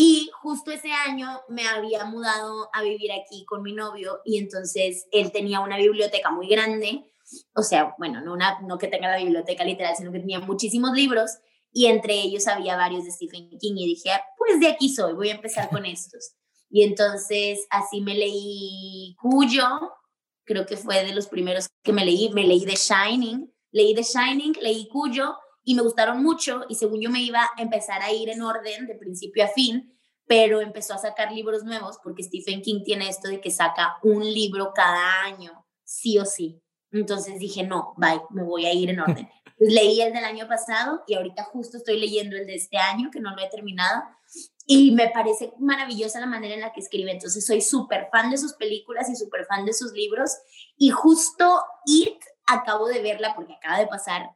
Y 0.00 0.30
justo 0.32 0.70
ese 0.70 0.92
año 0.92 1.40
me 1.48 1.66
había 1.66 2.04
mudado 2.04 2.70
a 2.72 2.82
vivir 2.82 3.10
aquí 3.10 3.44
con 3.44 3.64
mi 3.64 3.72
novio 3.72 4.20
y 4.24 4.38
entonces 4.38 5.08
él 5.10 5.32
tenía 5.32 5.58
una 5.58 5.76
biblioteca 5.76 6.30
muy 6.30 6.46
grande, 6.46 7.10
o 7.52 7.64
sea, 7.64 7.96
bueno, 7.98 8.20
no, 8.20 8.34
una, 8.34 8.60
no 8.60 8.78
que 8.78 8.86
tenga 8.86 9.08
la 9.08 9.18
biblioteca 9.18 9.64
literal, 9.64 9.96
sino 9.96 10.12
que 10.12 10.20
tenía 10.20 10.38
muchísimos 10.38 10.92
libros 10.92 11.38
y 11.72 11.86
entre 11.86 12.14
ellos 12.14 12.46
había 12.46 12.76
varios 12.76 13.06
de 13.06 13.10
Stephen 13.10 13.50
King 13.58 13.74
y 13.74 13.86
dije, 13.86 14.12
ah, 14.12 14.22
pues 14.36 14.60
de 14.60 14.68
aquí 14.68 14.88
soy, 14.88 15.14
voy 15.14 15.30
a 15.30 15.34
empezar 15.34 15.68
con 15.68 15.84
estos. 15.84 16.36
Y 16.70 16.84
entonces 16.84 17.66
así 17.68 18.00
me 18.00 18.14
leí 18.14 19.16
Cuyo, 19.20 19.66
creo 20.44 20.64
que 20.64 20.76
fue 20.76 21.04
de 21.04 21.12
los 21.12 21.26
primeros 21.26 21.66
que 21.82 21.92
me 21.92 22.04
leí, 22.04 22.30
me 22.30 22.44
leí 22.44 22.64
The 22.64 22.76
Shining, 22.76 23.52
leí 23.72 23.96
The 23.96 24.04
Shining, 24.04 24.58
leí 24.60 24.86
Cuyo 24.90 25.34
y 25.68 25.74
me 25.74 25.82
gustaron 25.82 26.22
mucho 26.22 26.62
y 26.70 26.76
según 26.76 27.02
yo 27.02 27.10
me 27.10 27.20
iba 27.20 27.42
a 27.42 27.60
empezar 27.60 28.00
a 28.00 28.10
ir 28.10 28.30
en 28.30 28.40
orden 28.40 28.86
de 28.86 28.94
principio 28.94 29.44
a 29.44 29.48
fin, 29.48 29.94
pero 30.26 30.62
empezó 30.62 30.94
a 30.94 30.98
sacar 30.98 31.30
libros 31.30 31.62
nuevos 31.62 31.98
porque 32.02 32.22
Stephen 32.22 32.62
King 32.62 32.82
tiene 32.82 33.06
esto 33.06 33.28
de 33.28 33.42
que 33.42 33.50
saca 33.50 33.98
un 34.02 34.24
libro 34.24 34.72
cada 34.74 35.24
año, 35.24 35.66
sí 35.84 36.18
o 36.18 36.24
sí. 36.24 36.62
Entonces 36.90 37.38
dije, 37.38 37.64
no, 37.64 37.92
bye, 37.98 38.22
me 38.30 38.44
voy 38.44 38.64
a 38.64 38.72
ir 38.72 38.88
en 38.88 39.00
orden. 39.00 39.28
Pues 39.58 39.72
leí 39.72 40.00
el 40.00 40.12
del 40.12 40.24
año 40.24 40.46
pasado 40.46 41.02
y 41.08 41.14
ahorita 41.14 41.42
justo 41.42 41.78
estoy 41.78 41.98
leyendo 41.98 42.36
el 42.36 42.46
de 42.46 42.54
este 42.54 42.78
año, 42.78 43.10
que 43.10 43.18
no 43.18 43.34
lo 43.34 43.42
he 43.42 43.50
terminado. 43.50 44.04
Y 44.66 44.92
me 44.92 45.08
parece 45.08 45.52
maravillosa 45.58 46.20
la 46.20 46.26
manera 46.26 46.54
en 46.54 46.60
la 46.60 46.72
que 46.72 46.78
escribe. 46.78 47.10
Entonces 47.10 47.44
soy 47.44 47.60
súper 47.60 48.08
fan 48.12 48.30
de 48.30 48.38
sus 48.38 48.54
películas 48.54 49.10
y 49.10 49.16
súper 49.16 49.46
fan 49.46 49.64
de 49.64 49.72
sus 49.72 49.92
libros. 49.92 50.30
Y 50.76 50.90
justo 50.90 51.60
It, 51.86 52.22
acabo 52.46 52.86
de 52.86 53.02
verla 53.02 53.34
porque 53.34 53.54
acaba 53.54 53.80
de 53.80 53.88
pasar 53.88 54.30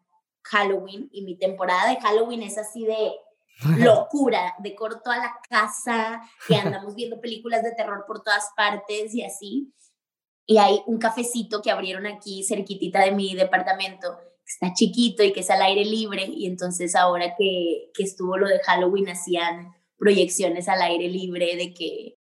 Halloween 0.45 1.09
y 1.12 1.22
mi 1.22 1.36
temporada 1.36 1.91
de 1.91 2.00
Halloween 2.00 2.42
es 2.42 2.58
así 2.58 2.84
de 2.84 3.12
locura, 3.79 4.54
de 4.58 4.75
corto 4.75 5.11
a 5.11 5.18
la 5.18 5.41
casa, 5.49 6.22
que 6.46 6.57
andamos 6.57 6.95
viendo 6.95 7.21
películas 7.21 7.62
de 7.62 7.72
terror 7.72 8.04
por 8.07 8.22
todas 8.22 8.50
partes 8.57 9.14
y 9.14 9.22
así. 9.22 9.72
Y 10.46 10.58
hay 10.58 10.83
un 10.87 10.99
cafecito 10.99 11.62
que 11.62 11.71
abrieron 11.71 12.07
aquí 12.07 12.42
cerquitita 12.45 13.00
de 13.00 13.12
mi 13.12 13.34
departamento, 13.34 14.17
que 14.17 14.53
está 14.53 14.72
chiquito 14.75 15.22
y 15.22 15.33
que 15.33 15.41
es 15.41 15.50
al 15.50 15.62
aire 15.62 15.84
libre. 15.84 16.25
Y 16.26 16.46
entonces 16.46 16.96
ahora 16.96 17.34
que, 17.38 17.91
que 17.95 18.03
estuvo 18.03 18.37
lo 18.37 18.49
de 18.49 18.58
Halloween 18.61 19.08
hacían 19.08 19.72
proyecciones 19.96 20.68
al 20.68 20.83
aire 20.83 21.08
libre 21.08 21.57
de 21.57 21.72
que 21.72 22.18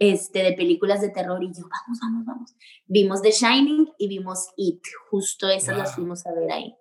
este, 0.00 0.42
de 0.42 0.54
películas 0.54 1.02
de 1.02 1.10
terror 1.10 1.42
y 1.44 1.48
yo, 1.48 1.62
vamos, 1.62 2.00
vamos, 2.00 2.24
vamos. 2.24 2.54
Vimos 2.86 3.22
The 3.22 3.30
Shining 3.30 3.86
y 3.98 4.08
vimos 4.08 4.48
It, 4.56 4.82
justo 5.10 5.48
esas 5.48 5.76
las 5.76 5.94
fuimos 5.94 6.26
a 6.26 6.32
ver 6.32 6.50
ahí. 6.50 6.74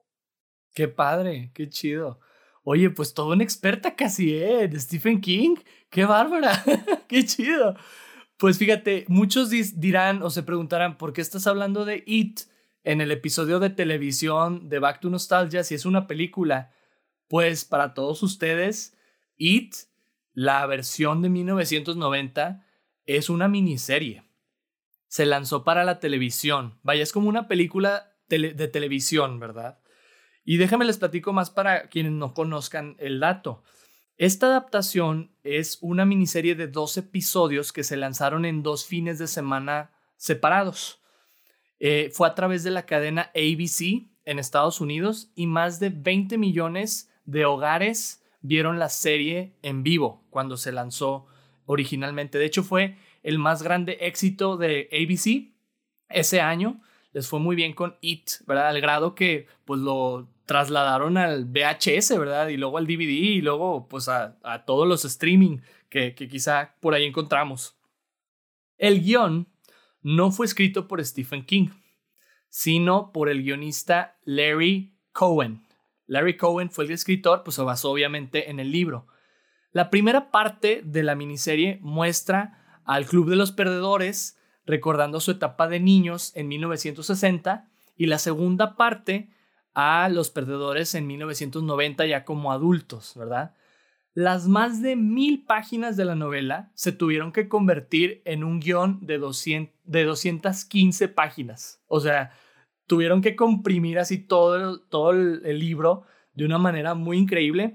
Qué 0.74 0.88
padre, 0.88 1.52
qué 1.54 1.70
chido. 1.70 2.20
Oye, 2.64 2.90
pues 2.90 3.14
toda 3.14 3.34
una 3.36 3.44
experta 3.44 3.96
casi, 3.96 4.36
¿eh? 4.36 4.68
De 4.68 4.80
Stephen 4.80 5.22
King. 5.22 5.56
Qué 5.90 6.06
bárbara, 6.06 6.64
qué 7.08 7.26
chido. 7.26 7.76
Pues 8.38 8.58
fíjate, 8.58 9.06
muchos 9.08 9.50
dirán 9.50 10.22
o 10.22 10.30
se 10.30 10.44
preguntarán, 10.44 10.98
¿por 10.98 11.12
qué 11.12 11.22
estás 11.22 11.48
hablando 11.48 11.84
de 11.84 12.04
It 12.06 12.42
en 12.84 13.02
el 13.02 13.12
episodio 13.12 13.60
de 13.60 13.70
televisión 13.70 14.70
de 14.70 14.80
Back 14.80 15.02
to 15.02 15.10
Nostalgia 15.10 15.64
si 15.64 15.76
es 15.76 15.86
una 15.86 16.08
película? 16.08 16.72
Pues 17.28 17.66
para 17.66 17.94
todos 17.94 18.24
ustedes, 18.24 18.96
It, 19.36 19.76
la 20.34 20.66
versión 20.68 21.22
de 21.22 21.30
1990, 21.30 22.66
es 23.06 23.30
una 23.30 23.48
miniserie. 23.48 24.24
Se 25.08 25.26
lanzó 25.26 25.64
para 25.64 25.84
la 25.84 26.00
televisión. 26.00 26.80
Vaya, 26.84 27.04
es 27.04 27.12
como 27.12 27.28
una 27.28 27.48
película 27.48 28.16
de 28.30 28.68
televisión, 28.68 29.40
¿verdad? 29.40 29.79
Y 30.44 30.58
déjame 30.58 30.86
les 30.86 30.98
platico 30.98 31.34
más 31.34 31.50
para 31.50 31.90
quienes 31.90 32.14
no 32.14 32.34
conozcan 32.34 32.96
el 33.00 33.20
dato. 33.20 33.64
Esta 34.18 34.48
adaptación 34.48 35.32
es 35.44 35.78
una 35.82 36.06
miniserie 36.06 36.56
de 36.56 36.68
dos 36.68 36.98
episodios 36.98 37.72
que 37.72 37.84
se 37.84 37.96
lanzaron 37.96 38.46
en 38.46 38.64
dos 38.64 38.86
fines 38.86 39.18
de 39.18 39.28
semana 39.28 39.92
separados. 40.18 41.02
Eh, 41.80 42.10
fue 42.14 42.28
a 42.28 42.36
través 42.36 42.64
de 42.64 42.72
la 42.72 42.86
cadena 42.86 43.32
ABC 43.34 44.10
en 44.26 44.40
Estados 44.40 44.82
Unidos 44.82 45.32
y 45.36 45.48
más 45.48 45.80
de 45.80 45.90
20 45.90 46.38
millones 46.38 47.10
de 47.24 47.46
hogares 47.46 48.22
vieron 48.42 48.80
la 48.80 48.90
serie 48.90 49.56
en 49.62 49.84
vivo 49.84 50.26
cuando 50.30 50.58
se 50.58 50.72
lanzó 50.72 51.28
originalmente. 51.66 52.38
De 52.38 52.46
hecho, 52.46 52.64
fue 52.64 52.98
el 53.24 53.40
más 53.40 53.64
grande 53.64 54.00
éxito 54.02 54.58
de 54.58 54.90
ABC 54.92 55.54
ese 56.10 56.42
año 56.42 56.82
les 57.12 57.28
fue 57.28 57.40
muy 57.40 57.56
bien 57.56 57.74
con 57.74 57.98
It, 58.02 58.30
¿verdad? 58.46 58.70
Al 58.70 58.82
grado 58.82 59.16
que 59.16 59.48
pues 59.66 59.80
lo 59.82 60.30
trasladaron 60.46 61.18
al 61.18 61.46
VHS, 61.46 62.18
¿verdad? 62.18 62.48
Y 62.50 62.58
luego 62.58 62.78
al 62.78 62.88
DVD 62.88 63.10
y 63.10 63.42
luego 63.42 63.88
pues 63.88 64.08
a, 64.10 64.38
todos 64.66 64.88
los 64.88 65.06
streaming 65.06 65.60
que, 65.90 66.16
que 66.16 66.28
quizá 66.28 66.76
por 66.80 66.94
ahí 66.94 67.06
encontramos. 67.06 67.76
El 68.78 69.02
guion 69.04 69.48
no 70.02 70.32
fue 70.32 70.46
escrito 70.46 70.88
por 70.88 71.04
Stephen 71.04 71.46
King, 71.46 71.70
sino 72.48 73.12
por 73.12 73.30
el 73.30 73.44
guionista 73.44 74.18
Larry 74.24 74.96
Cohen. 75.12 75.68
Larry 76.08 76.38
Cohen 76.38 76.72
fue 76.72 76.86
el 76.86 76.92
escritor, 76.92 77.44
pues 77.44 77.56
se 77.56 77.62
basó 77.62 77.92
obviamente 77.92 78.50
en 78.50 78.60
el 78.60 78.72
libro. 78.72 79.08
La 79.72 79.92
primera 79.92 80.32
parte 80.32 80.82
de 80.84 81.04
la 81.04 81.14
miniserie 81.14 81.78
muestra 81.82 82.82
al 82.86 83.06
Club 83.06 83.30
de 83.30 83.36
los 83.36 83.52
Perdedores 83.52 84.39
recordando 84.70 85.20
su 85.20 85.32
etapa 85.32 85.68
de 85.68 85.80
niños 85.80 86.32
en 86.36 86.48
1960 86.48 87.68
y 87.98 88.06
la 88.06 88.20
segunda 88.20 88.76
parte 88.76 89.30
a 89.74 90.10
los 90.10 90.30
perdedores 90.30 90.94
en 90.94 91.08
1990 91.08 92.06
ya 92.06 92.24
como 92.24 92.52
adultos, 92.52 93.14
¿verdad? 93.16 93.56
Las 94.14 94.48
más 94.48 94.84
de 94.84 94.96
mil 94.96 95.44
páginas 95.44 95.98
de 95.98 96.06
la 96.06 96.14
novela 96.14 96.70
se 96.76 96.92
tuvieron 96.92 97.32
que 97.32 97.50
convertir 97.50 98.22
en 98.26 98.44
un 98.44 98.60
guion 98.60 99.00
de, 99.02 99.18
200, 99.18 99.74
de 99.86 100.04
215 100.04 101.08
páginas. 101.08 101.82
O 101.88 102.00
sea, 102.00 102.32
tuvieron 102.86 103.22
que 103.22 103.36
comprimir 103.36 103.98
así 103.98 104.20
todo 104.20 104.82
todo 104.82 105.12
el 105.12 105.60
libro 105.60 106.04
de 106.34 106.46
una 106.46 106.60
manera 106.60 106.94
muy 106.94 107.18
increíble 107.18 107.74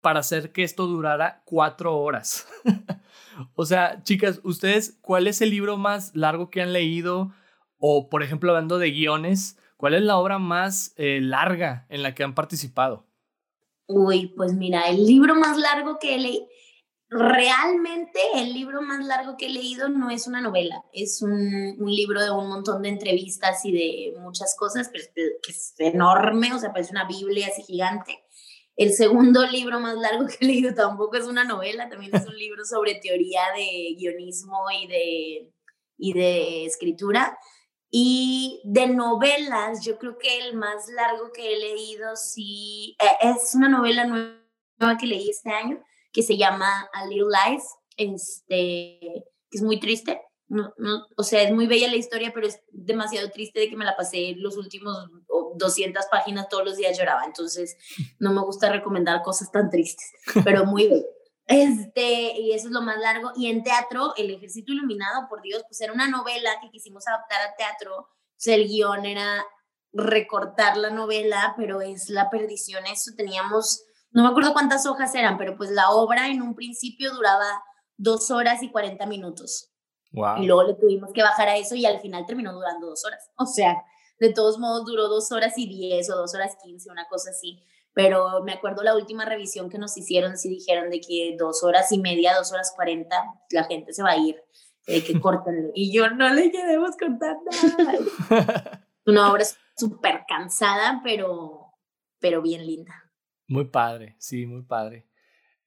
para 0.00 0.20
hacer 0.20 0.52
que 0.52 0.62
esto 0.62 0.86
durara 0.86 1.42
cuatro 1.44 1.96
horas. 1.96 2.46
o 3.54 3.64
sea, 3.64 4.02
chicas, 4.02 4.40
ustedes, 4.44 4.98
¿cuál 5.00 5.26
es 5.26 5.40
el 5.40 5.50
libro 5.50 5.76
más 5.76 6.14
largo 6.14 6.50
que 6.50 6.62
han 6.62 6.72
leído? 6.72 7.32
O, 7.78 8.08
por 8.08 8.22
ejemplo, 8.22 8.50
hablando 8.50 8.78
de 8.78 8.90
guiones, 8.90 9.58
¿cuál 9.76 9.94
es 9.94 10.02
la 10.02 10.18
obra 10.18 10.38
más 10.38 10.92
eh, 10.96 11.20
larga 11.20 11.86
en 11.88 12.02
la 12.02 12.14
que 12.14 12.22
han 12.22 12.34
participado? 12.34 13.06
Uy, 13.86 14.28
pues 14.36 14.52
mira, 14.54 14.88
el 14.88 15.04
libro 15.04 15.34
más 15.34 15.56
largo 15.56 15.98
que 15.98 16.14
he 16.14 16.18
leído, 16.18 16.46
realmente 17.10 18.20
el 18.36 18.54
libro 18.54 18.82
más 18.82 19.04
largo 19.04 19.36
que 19.36 19.46
he 19.46 19.50
leído 19.50 19.88
no 19.88 20.10
es 20.10 20.28
una 20.28 20.40
novela, 20.40 20.84
es 20.92 21.22
un, 21.22 21.76
libro 21.78 22.22
de 22.22 22.30
un 22.30 22.48
montón 22.48 22.82
de 22.82 22.90
entrevistas 22.90 23.64
y 23.64 23.72
de 23.72 24.20
muchas 24.20 24.54
cosas, 24.56 24.90
pero 24.92 25.04
que 25.42 25.50
es 25.50 25.74
enorme, 25.78 26.54
o 26.54 26.58
sea, 26.58 26.72
parece 26.72 26.92
una 26.92 27.08
Biblia 27.08 27.48
así 27.48 27.62
gigante. 27.62 28.24
El 28.80 28.94
segundo 28.94 29.46
libro 29.46 29.78
más 29.78 29.94
largo 29.98 30.26
que 30.26 30.38
he 30.40 30.46
leído 30.46 30.74
tampoco 30.74 31.18
es 31.18 31.26
una 31.26 31.44
novela, 31.44 31.90
también 31.90 32.16
es 32.16 32.26
un 32.26 32.34
libro 32.34 32.64
sobre 32.64 32.94
teoría 32.94 33.42
de 33.54 33.94
guionismo 33.98 34.58
y 34.70 34.86
de, 34.86 35.52
y 35.98 36.12
de 36.14 36.64
escritura. 36.64 37.38
Y 37.90 38.62
de 38.64 38.86
novelas, 38.86 39.84
yo 39.84 39.98
creo 39.98 40.16
que 40.16 40.38
el 40.38 40.56
más 40.56 40.88
largo 40.88 41.30
que 41.30 41.52
he 41.52 41.58
leído, 41.58 42.16
sí, 42.16 42.96
eh, 43.00 43.28
es 43.34 43.54
una 43.54 43.68
novela 43.68 44.06
nueva 44.06 44.96
que 44.98 45.06
leí 45.06 45.28
este 45.28 45.50
año, 45.50 45.82
que 46.10 46.22
se 46.22 46.38
llama 46.38 46.88
A 46.94 47.04
Little 47.04 47.28
Lies, 47.28 47.64
este, 47.98 49.26
que 49.50 49.58
es 49.58 49.62
muy 49.62 49.78
triste. 49.78 50.22
No, 50.50 50.74
no, 50.78 51.06
o 51.16 51.22
sea, 51.22 51.42
es 51.42 51.52
muy 51.52 51.68
bella 51.68 51.86
la 51.88 51.94
historia, 51.94 52.32
pero 52.34 52.48
es 52.48 52.60
demasiado 52.72 53.30
triste 53.30 53.60
de 53.60 53.70
que 53.70 53.76
me 53.76 53.84
la 53.84 53.96
pasé 53.96 54.34
los 54.36 54.56
últimos 54.56 55.08
200 55.54 56.06
páginas 56.10 56.48
todos 56.48 56.64
los 56.64 56.76
días 56.76 56.98
lloraba, 56.98 57.24
entonces 57.24 57.76
no 58.18 58.32
me 58.32 58.40
gusta 58.42 58.68
recomendar 58.68 59.22
cosas 59.22 59.52
tan 59.52 59.70
tristes, 59.70 60.10
pero 60.44 60.64
muy 60.64 60.88
bien. 60.88 61.04
Este, 61.46 62.40
y 62.40 62.52
eso 62.52 62.66
es 62.66 62.72
lo 62.72 62.82
más 62.82 62.98
largo. 62.98 63.30
Y 63.36 63.46
en 63.46 63.62
teatro, 63.62 64.12
El 64.16 64.30
Ejército 64.30 64.72
Iluminado, 64.72 65.28
por 65.28 65.40
Dios, 65.40 65.62
pues 65.68 65.80
era 65.80 65.92
una 65.92 66.08
novela 66.08 66.50
que 66.60 66.70
quisimos 66.70 67.06
adaptar 67.06 67.42
a 67.42 67.54
teatro. 67.56 68.08
Pues 68.34 68.48
el 68.48 68.66
guion 68.66 69.06
era 69.06 69.44
recortar 69.92 70.76
la 70.76 70.90
novela, 70.90 71.54
pero 71.56 71.80
es 71.80 72.08
la 72.08 72.28
perdición. 72.28 72.86
Eso 72.86 73.12
teníamos, 73.16 73.84
no 74.10 74.24
me 74.24 74.30
acuerdo 74.30 74.52
cuántas 74.52 74.86
hojas 74.86 75.14
eran, 75.14 75.38
pero 75.38 75.56
pues 75.56 75.70
la 75.70 75.90
obra 75.90 76.28
en 76.28 76.42
un 76.42 76.56
principio 76.56 77.12
duraba 77.12 77.62
dos 77.96 78.30
horas 78.30 78.62
y 78.64 78.70
40 78.70 79.06
minutos. 79.06 79.69
Y 80.12 80.46
luego 80.46 80.64
le 80.64 80.74
tuvimos 80.74 81.12
que 81.12 81.22
bajar 81.22 81.48
a 81.48 81.56
eso 81.56 81.74
y 81.76 81.86
al 81.86 82.00
final 82.00 82.26
terminó 82.26 82.52
durando 82.52 82.88
dos 82.88 83.04
horas. 83.04 83.30
O 83.36 83.46
sea, 83.46 83.84
de 84.18 84.32
todos 84.32 84.58
modos 84.58 84.84
duró 84.84 85.08
dos 85.08 85.30
horas 85.32 85.56
y 85.56 85.66
diez 85.66 86.10
o 86.10 86.16
dos 86.16 86.34
horas 86.34 86.56
quince, 86.62 86.90
una 86.90 87.06
cosa 87.08 87.30
así. 87.30 87.62
Pero 87.92 88.42
me 88.44 88.52
acuerdo 88.52 88.82
la 88.82 88.94
última 88.94 89.24
revisión 89.24 89.68
que 89.68 89.78
nos 89.78 89.96
hicieron, 89.96 90.36
sí 90.36 90.48
dijeron 90.48 90.90
de 90.90 91.00
que 91.00 91.36
dos 91.38 91.64
horas 91.64 91.90
y 91.90 91.98
media, 91.98 92.36
dos 92.36 92.52
horas 92.52 92.72
cuarenta, 92.74 93.16
la 93.50 93.64
gente 93.64 93.92
se 93.92 94.02
va 94.02 94.10
a 94.10 94.16
ir, 94.16 94.36
de 94.86 95.02
que 95.02 95.20
cortan. 95.20 95.70
Y 95.74 95.92
yo 95.92 96.10
no 96.10 96.32
le 96.32 96.50
queremos 96.50 96.96
cortar 96.96 97.36
nada. 98.28 98.86
Una 99.06 99.32
obra 99.32 99.44
súper 99.76 100.24
cansada, 100.28 101.00
pero, 101.02 101.72
pero 102.20 102.42
bien 102.42 102.66
linda. 102.66 103.10
Muy 103.48 103.64
padre, 103.64 104.14
sí, 104.18 104.46
muy 104.46 104.62
padre. 104.62 105.08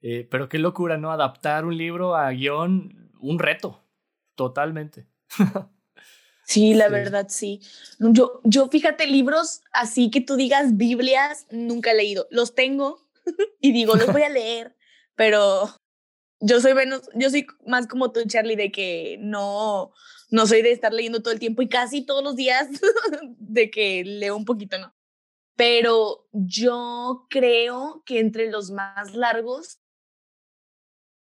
Eh, 0.01 0.27
pero 0.29 0.47
qué 0.47 0.59
locura, 0.59 0.97
¿no? 0.97 1.11
Adaptar 1.11 1.65
un 1.65 1.77
libro 1.77 2.15
a 2.15 2.29
guion, 2.31 3.11
un 3.19 3.39
reto, 3.39 3.82
totalmente. 4.35 5.07
Sí, 6.45 6.73
la 6.73 6.89
verdad, 6.89 7.27
sí. 7.29 7.61
Yo, 7.99 8.41
yo, 8.43 8.67
fíjate, 8.67 9.07
libros 9.07 9.61
así 9.71 10.11
que 10.11 10.21
tú 10.21 10.35
digas 10.35 10.75
Biblias, 10.77 11.47
nunca 11.51 11.91
he 11.91 11.95
leído. 11.95 12.27
Los 12.31 12.53
tengo 12.53 13.07
y 13.61 13.71
digo, 13.71 13.95
los 13.95 14.11
voy 14.11 14.23
a 14.23 14.29
leer, 14.29 14.75
pero 15.15 15.69
yo 16.39 16.59
soy 16.59 16.73
menos, 16.73 17.09
yo 17.15 17.29
soy 17.29 17.47
más 17.65 17.87
como 17.87 18.11
tú, 18.11 18.21
Charlie, 18.27 18.57
de 18.57 18.71
que 18.71 19.17
no, 19.21 19.93
no 20.29 20.45
soy 20.45 20.61
de 20.61 20.71
estar 20.71 20.93
leyendo 20.93 21.21
todo 21.21 21.33
el 21.33 21.39
tiempo 21.39 21.61
y 21.61 21.69
casi 21.69 22.05
todos 22.05 22.23
los 22.23 22.35
días 22.35 22.67
de 23.37 23.71
que 23.71 24.03
leo 24.03 24.35
un 24.35 24.45
poquito, 24.45 24.77
¿no? 24.77 24.93
Pero 25.55 26.27
yo 26.31 27.27
creo 27.29 28.03
que 28.05 28.19
entre 28.19 28.49
los 28.49 28.71
más 28.71 29.15
largos 29.15 29.79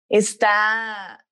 está 0.09 1.27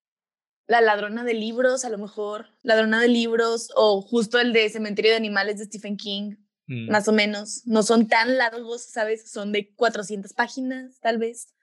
la 0.71 0.81
ladrona 0.81 1.25
de 1.25 1.35
libros, 1.35 1.85
a 1.85 1.91
lo 1.91 1.99
mejor, 1.99 2.47
ladrona 2.63 3.01
de 3.01 3.09
libros, 3.09 3.73
o 3.75 4.01
justo 4.03 4.39
el 4.39 4.53
de 4.53 4.69
Cementerio 4.71 5.11
de 5.11 5.17
Animales 5.17 5.59
de 5.59 5.65
Stephen 5.65 5.97
King, 5.97 6.37
mm. 6.69 6.89
más 6.89 7.09
o 7.09 7.13
menos. 7.13 7.67
No 7.67 7.83
son 7.83 8.07
tan 8.07 8.39
largos, 8.39 8.85
¿sabes? 8.85 9.29
Son 9.29 9.51
de 9.51 9.75
400 9.75 10.33
páginas, 10.33 11.01
tal 11.01 11.19
vez, 11.19 11.57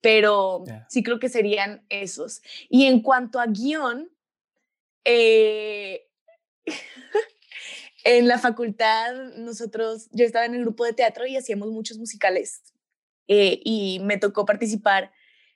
pero 0.00 0.62
sí 0.88 1.02
creo 1.02 1.18
que 1.18 1.28
serían 1.28 1.84
esos. 1.88 2.40
Y 2.68 2.86
en 2.86 3.00
cuanto 3.00 3.40
a 3.40 3.46
guion, 3.46 4.12
eh, 5.04 6.06
en 8.04 8.28
la 8.28 8.38
facultad 8.38 9.12
nosotros, 9.38 10.06
yo 10.12 10.24
estaba 10.24 10.44
en 10.44 10.54
el 10.54 10.62
grupo 10.62 10.84
de 10.84 10.92
teatro 10.92 11.26
y 11.26 11.36
hacíamos 11.36 11.72
muchos 11.72 11.98
musicales 11.98 12.62
eh, 13.26 13.60
y 13.64 13.98
me 14.04 14.18
tocó 14.18 14.46
participar 14.46 15.10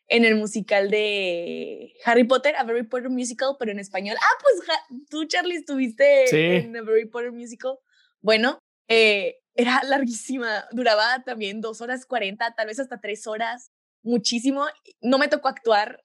en 0.09 0.24
el 0.24 0.37
musical 0.37 0.91
de 0.91 1.95
Harry 2.05 2.24
Potter, 2.24 2.55
A 2.57 2.61
Harry 2.61 2.85
Potter 2.85 3.11
Musical, 3.11 3.57
pero 3.59 3.73
en 3.73 3.78
español. 3.78 4.16
Ah, 4.20 4.43
pues 4.43 4.78
tú, 5.11 5.24
Charlie, 5.24 5.57
estuviste 5.57 6.57
en 6.57 6.77
A 6.77 6.81
Harry 6.81 7.07
Potter 7.07 7.33
Musical. 7.33 7.78
Bueno, 8.20 8.61
eh, 8.89 9.39
era 9.55 9.83
larguísima, 9.85 10.66
duraba 10.73 11.23
también 11.24 11.61
dos 11.61 11.81
horas 11.81 12.07
cuarenta, 12.07 12.55
tal 12.55 12.66
vez 12.69 12.78
hasta 12.78 13.01
tres 13.01 13.27
horas, 13.27 13.70
muchísimo. 14.03 14.66
No 15.01 15.19
me 15.19 15.28
tocó 15.28 15.49
actuar, 15.49 16.05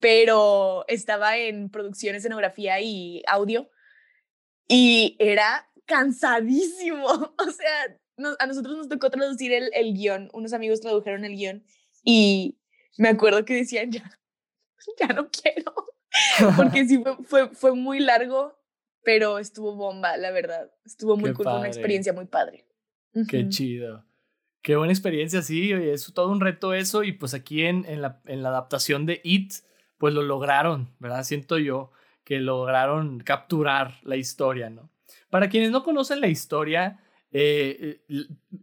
pero 0.00 0.84
estaba 0.88 1.38
en 1.38 1.70
producción, 1.70 2.16
escenografía 2.16 2.80
y 2.80 3.22
audio 3.26 3.70
y 4.68 5.16
era 5.18 5.68
cansadísimo. 5.86 7.06
O 7.38 7.50
sea, 7.50 8.36
a 8.38 8.46
nosotros 8.46 8.76
nos 8.76 8.88
tocó 8.88 9.10
traducir 9.10 9.52
el, 9.52 9.70
el 9.72 9.94
guion, 9.94 10.28
unos 10.34 10.52
amigos 10.52 10.80
tradujeron 10.80 11.24
el 11.24 11.36
guion 11.36 11.64
y 12.04 12.59
me 12.98 13.08
acuerdo 13.08 13.44
que 13.44 13.54
decían, 13.54 13.90
ya, 13.90 14.18
ya 14.98 15.08
no 15.08 15.28
quiero, 15.30 15.74
porque 16.56 16.86
sí 16.86 17.02
fue, 17.24 17.48
fue, 17.54 17.74
muy 17.74 18.00
largo, 18.00 18.58
pero 19.02 19.38
estuvo 19.38 19.74
bomba, 19.74 20.16
la 20.16 20.30
verdad. 20.30 20.70
Estuvo 20.84 21.16
muy 21.16 21.32
cool, 21.32 21.44
fue 21.44 21.58
una 21.58 21.68
experiencia 21.68 22.12
muy 22.12 22.26
padre. 22.26 22.66
Qué 23.28 23.48
chido. 23.48 24.04
Qué 24.62 24.76
buena 24.76 24.92
experiencia, 24.92 25.40
sí, 25.40 25.72
oye, 25.72 25.92
es 25.92 26.12
todo 26.12 26.30
un 26.30 26.40
reto 26.40 26.74
eso 26.74 27.02
y 27.02 27.12
pues 27.12 27.32
aquí 27.32 27.64
en, 27.64 27.86
en, 27.86 28.02
la, 28.02 28.20
en 28.26 28.42
la 28.42 28.50
adaptación 28.50 29.06
de 29.06 29.20
It, 29.24 29.54
pues 29.96 30.12
lo 30.12 30.22
lograron, 30.22 30.94
¿verdad? 30.98 31.24
Siento 31.24 31.58
yo 31.58 31.92
que 32.24 32.40
lograron 32.40 33.20
capturar 33.20 33.94
la 34.02 34.16
historia, 34.16 34.68
¿no? 34.68 34.90
Para 35.30 35.48
quienes 35.48 35.70
no 35.70 35.82
conocen 35.82 36.20
la 36.20 36.28
historia, 36.28 37.00
eh, 37.32 38.02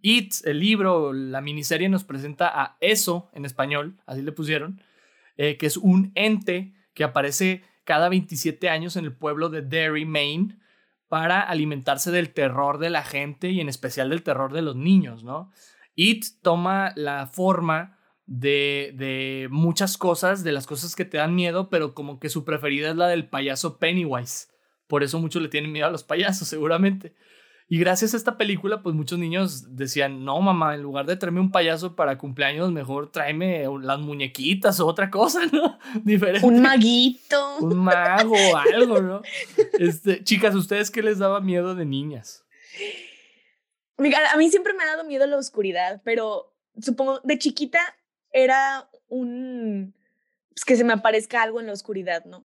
It, 0.01 0.33
el 0.43 0.59
libro, 0.59 1.13
la 1.13 1.41
miniserie 1.41 1.89
nos 1.89 2.03
presenta 2.03 2.49
a 2.61 2.77
eso 2.81 3.29
en 3.33 3.45
español, 3.45 3.97
así 4.05 4.21
le 4.21 4.31
pusieron, 4.31 4.81
eh, 5.37 5.57
que 5.57 5.65
es 5.67 5.77
un 5.77 6.11
ente 6.15 6.73
que 6.93 7.03
aparece 7.03 7.63
cada 7.83 8.09
27 8.09 8.69
años 8.69 8.95
en 8.97 9.05
el 9.05 9.15
pueblo 9.15 9.49
de 9.49 9.61
Derry, 9.61 10.05
Maine, 10.05 10.59
para 11.07 11.39
alimentarse 11.39 12.11
del 12.11 12.33
terror 12.33 12.79
de 12.79 12.89
la 12.89 13.03
gente 13.03 13.51
y 13.51 13.61
en 13.61 13.69
especial 13.69 14.09
del 14.09 14.23
terror 14.23 14.51
de 14.51 14.61
los 14.61 14.75
niños, 14.75 15.23
¿no? 15.23 15.51
It 15.95 16.25
toma 16.41 16.91
la 16.95 17.27
forma 17.27 17.97
de, 18.25 18.93
de 18.95 19.47
muchas 19.49 19.97
cosas, 19.97 20.43
de 20.43 20.51
las 20.51 20.67
cosas 20.67 20.95
que 20.95 21.05
te 21.05 21.17
dan 21.17 21.33
miedo, 21.33 21.69
pero 21.69 21.93
como 21.93 22.19
que 22.19 22.27
su 22.27 22.43
preferida 22.43 22.89
es 22.89 22.97
la 22.97 23.07
del 23.07 23.29
payaso 23.29 23.79
Pennywise. 23.79 24.49
Por 24.87 25.03
eso 25.03 25.19
muchos 25.19 25.41
le 25.41 25.47
tienen 25.47 25.71
miedo 25.71 25.87
a 25.87 25.91
los 25.91 26.03
payasos, 26.03 26.47
seguramente. 26.47 27.15
Y 27.69 27.79
gracias 27.79 28.13
a 28.13 28.17
esta 28.17 28.37
película, 28.37 28.81
pues 28.81 28.95
muchos 28.95 29.19
niños 29.19 29.75
decían, 29.75 30.23
no, 30.23 30.39
mamá, 30.39 30.75
en 30.75 30.81
lugar 30.81 31.05
de 31.05 31.17
traerme 31.17 31.41
un 31.41 31.51
payaso 31.51 31.97
para 31.97 32.17
cumpleaños, 32.17 32.71
mejor 32.71 33.11
tráeme 33.11 33.65
las 33.81 33.99
muñequitas 33.99 34.79
o 34.79 34.87
otra 34.87 35.09
cosa, 35.11 35.41
¿no? 35.51 35.77
Diferente. 36.03 36.47
Un 36.47 36.61
maguito. 36.61 37.57
Un 37.57 37.77
mago 37.77 38.35
o 38.35 38.55
algo, 38.55 39.01
¿no? 39.01 39.21
Este, 39.79 40.23
chicas, 40.23 40.55
¿ustedes 40.55 40.89
qué 40.89 41.03
les 41.03 41.19
daba 41.19 41.41
miedo 41.41 41.75
de 41.75 41.85
niñas? 41.85 42.45
A 43.97 44.37
mí 44.37 44.49
siempre 44.49 44.73
me 44.73 44.83
ha 44.83 44.87
dado 44.87 45.03
miedo 45.03 45.27
la 45.27 45.37
oscuridad, 45.37 46.01
pero 46.05 46.55
supongo 46.81 47.19
de 47.23 47.37
chiquita 47.37 47.79
era 48.31 48.89
un... 49.09 49.93
Pues 50.51 50.63
que 50.63 50.77
se 50.77 50.83
me 50.85 50.93
aparezca 50.93 51.43
algo 51.43 51.59
en 51.59 51.67
la 51.67 51.73
oscuridad, 51.73 52.23
¿no? 52.25 52.45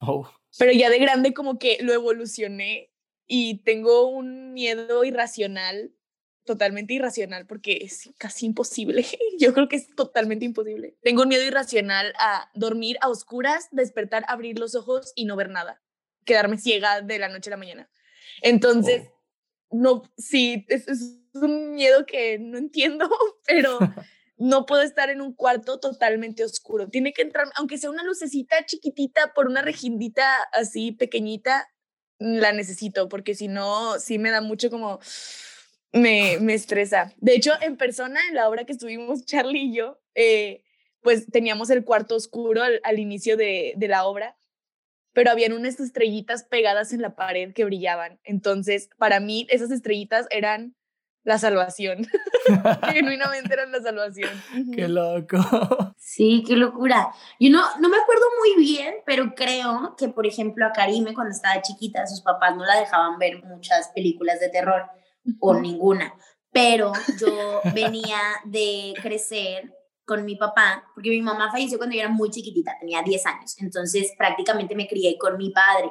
Oh. 0.00 0.30
Pero 0.58 0.72
ya 0.72 0.90
de 0.90 0.98
grande 0.98 1.32
como 1.32 1.58
que 1.58 1.78
lo 1.80 1.92
evolucioné 1.92 2.89
y 3.32 3.62
tengo 3.62 4.08
un 4.08 4.52
miedo 4.52 5.04
irracional, 5.04 5.94
totalmente 6.44 6.94
irracional, 6.94 7.46
porque 7.46 7.78
es 7.82 8.10
casi 8.18 8.44
imposible. 8.44 9.06
Yo 9.38 9.54
creo 9.54 9.68
que 9.68 9.76
es 9.76 9.94
totalmente 9.94 10.44
imposible. 10.44 10.96
Tengo 11.00 11.22
un 11.22 11.28
miedo 11.28 11.44
irracional 11.44 12.12
a 12.18 12.50
dormir 12.54 12.98
a 13.00 13.08
oscuras, 13.08 13.68
despertar, 13.70 14.24
abrir 14.26 14.58
los 14.58 14.74
ojos 14.74 15.12
y 15.14 15.26
no 15.26 15.36
ver 15.36 15.48
nada, 15.48 15.80
quedarme 16.24 16.58
ciega 16.58 17.02
de 17.02 17.20
la 17.20 17.28
noche 17.28 17.50
a 17.50 17.52
la 17.52 17.56
mañana. 17.56 17.88
Entonces, 18.42 19.04
oh. 19.68 19.76
no, 19.76 20.02
sí, 20.18 20.66
es, 20.68 20.88
es 20.88 21.20
un 21.34 21.76
miedo 21.76 22.04
que 22.06 22.36
no 22.40 22.58
entiendo, 22.58 23.08
pero 23.46 23.78
no 24.38 24.66
puedo 24.66 24.82
estar 24.82 25.08
en 25.08 25.20
un 25.20 25.34
cuarto 25.34 25.78
totalmente 25.78 26.42
oscuro. 26.42 26.88
Tiene 26.88 27.12
que 27.12 27.22
entrar, 27.22 27.46
aunque 27.54 27.78
sea 27.78 27.90
una 27.90 28.02
lucecita 28.02 28.66
chiquitita 28.66 29.34
por 29.34 29.46
una 29.46 29.62
rejindita 29.62 30.34
así 30.52 30.90
pequeñita, 30.90 31.68
la 32.20 32.52
necesito, 32.52 33.08
porque 33.08 33.34
si 33.34 33.48
no, 33.48 33.98
sí 33.98 34.18
me 34.18 34.30
da 34.30 34.40
mucho 34.40 34.70
como, 34.70 35.00
me, 35.92 36.38
me 36.40 36.54
estresa. 36.54 37.12
De 37.16 37.34
hecho, 37.34 37.52
en 37.60 37.76
persona, 37.76 38.20
en 38.28 38.36
la 38.36 38.48
obra 38.48 38.64
que 38.64 38.72
estuvimos 38.72 39.24
Charlie 39.24 39.64
y 39.64 39.74
yo, 39.74 40.00
eh, 40.14 40.62
pues 41.02 41.26
teníamos 41.26 41.70
el 41.70 41.84
cuarto 41.84 42.14
oscuro 42.14 42.62
al, 42.62 42.80
al 42.84 42.98
inicio 42.98 43.36
de, 43.36 43.72
de, 43.76 43.88
la 43.88 44.04
obra, 44.04 44.36
pero 45.12 45.30
habían 45.30 45.54
unas 45.54 45.80
estrellitas 45.80 46.44
pegadas 46.44 46.92
en 46.92 47.00
la 47.00 47.16
pared 47.16 47.52
que 47.54 47.64
brillaban. 47.64 48.20
Entonces, 48.22 48.90
para 48.98 49.18
mí, 49.18 49.46
esas 49.50 49.70
estrellitas 49.70 50.26
eran 50.30 50.76
la 51.24 51.38
salvación. 51.38 52.06
Genuinamente 52.92 53.52
eran 53.52 53.72
la 53.72 53.80
salvación. 53.80 54.30
Qué 54.74 54.88
loco. 54.88 55.38
Sí, 55.98 56.42
qué 56.46 56.56
locura. 56.56 57.12
Yo 57.38 57.50
no, 57.50 57.62
no 57.78 57.88
me 57.88 57.96
acuerdo 57.96 58.24
muy 58.38 58.64
bien, 58.64 58.94
pero 59.04 59.34
creo 59.34 59.94
que, 59.96 60.08
por 60.08 60.26
ejemplo, 60.26 60.66
a 60.66 60.72
Karime 60.72 61.14
cuando 61.14 61.32
estaba 61.32 61.62
chiquita, 61.62 62.06
sus 62.06 62.22
papás 62.22 62.56
no 62.56 62.64
la 62.64 62.80
dejaban 62.80 63.18
ver 63.18 63.42
muchas 63.44 63.90
películas 63.94 64.40
de 64.40 64.48
terror 64.48 64.86
o 65.40 65.54
ninguna. 65.54 66.14
Pero 66.52 66.92
yo 67.20 67.60
venía 67.74 68.18
de 68.44 68.94
crecer 69.00 69.74
con 70.04 70.24
mi 70.24 70.34
papá, 70.34 70.84
porque 70.94 71.10
mi 71.10 71.22
mamá 71.22 71.52
falleció 71.52 71.78
cuando 71.78 71.94
yo 71.94 72.02
era 72.02 72.10
muy 72.10 72.30
chiquitita, 72.30 72.76
tenía 72.80 73.00
10 73.00 73.26
años, 73.26 73.56
entonces 73.60 74.12
prácticamente 74.18 74.74
me 74.74 74.88
crié 74.88 75.16
con 75.16 75.36
mi 75.36 75.50
padre. 75.50 75.90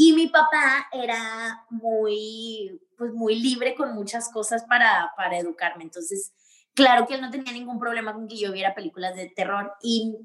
Y 0.00 0.12
mi 0.12 0.28
papá 0.28 0.86
era 0.92 1.66
muy, 1.70 2.80
pues 2.96 3.12
muy 3.12 3.34
libre 3.34 3.74
con 3.74 3.96
muchas 3.96 4.30
cosas 4.30 4.62
para, 4.62 5.12
para 5.16 5.38
educarme. 5.38 5.82
Entonces, 5.82 6.32
claro 6.72 7.04
que 7.08 7.14
él 7.16 7.20
no 7.20 7.32
tenía 7.32 7.52
ningún 7.52 7.80
problema 7.80 8.14
con 8.14 8.28
que 8.28 8.38
yo 8.38 8.52
viera 8.52 8.76
películas 8.76 9.16
de 9.16 9.28
terror. 9.28 9.72
Y 9.82 10.16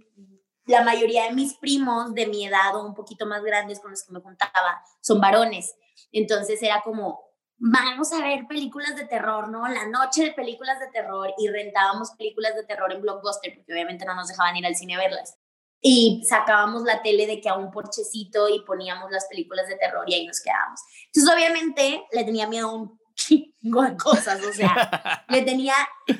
la 0.67 0.83
mayoría 0.83 1.23
de 1.23 1.31
mis 1.31 1.55
primos 1.55 2.13
de 2.13 2.27
mi 2.27 2.45
edad 2.45 2.75
o 2.75 2.85
un 2.85 2.93
poquito 2.93 3.25
más 3.25 3.41
grandes 3.41 3.79
con 3.79 3.89
los 3.89 4.03
que 4.03 4.13
me 4.13 4.19
juntaba 4.19 4.83
son 5.01 5.19
varones. 5.19 5.73
Entonces 6.11 6.61
era 6.61 6.83
como, 6.83 7.21
vamos 7.57 8.13
a 8.13 8.19
ver 8.19 8.45
películas 8.45 8.95
de 8.95 9.05
terror, 9.05 9.49
¿no? 9.49 9.67
La 9.67 9.87
noche 9.87 10.25
de 10.25 10.33
películas 10.33 10.79
de 10.79 10.91
terror 10.91 11.33
y 11.39 11.47
rentábamos 11.47 12.11
películas 12.11 12.53
de 12.53 12.63
terror 12.63 12.93
en 12.93 13.01
Blockbuster 13.01 13.55
porque 13.55 13.73
obviamente 13.73 14.05
no 14.05 14.13
nos 14.13 14.27
dejaban 14.27 14.55
ir 14.55 14.67
al 14.67 14.75
cine 14.75 14.93
a 14.93 14.99
verlas 14.99 15.35
y 15.85 16.23
sacábamos 16.25 16.83
la 16.83 17.01
tele 17.01 17.27
de 17.27 17.41
que 17.41 17.49
a 17.49 17.55
un 17.55 17.69
porchecito 17.69 18.47
y 18.47 18.61
poníamos 18.61 19.11
las 19.11 19.27
películas 19.27 19.67
de 19.67 19.75
terror 19.75 20.05
y 20.07 20.13
ahí 20.13 20.25
nos 20.25 20.39
quedábamos. 20.39 20.79
Entonces, 21.07 21.35
obviamente, 21.35 22.05
le 22.13 22.23
tenía 22.23 22.47
miedo 22.47 22.69
a 22.69 22.73
un 22.73 22.99
chingo 23.15 23.81
de 23.81 23.97
cosas, 23.97 24.41
o 24.43 24.53
sea, 24.53 25.25
le 25.29 25.41
tenía 25.41 25.75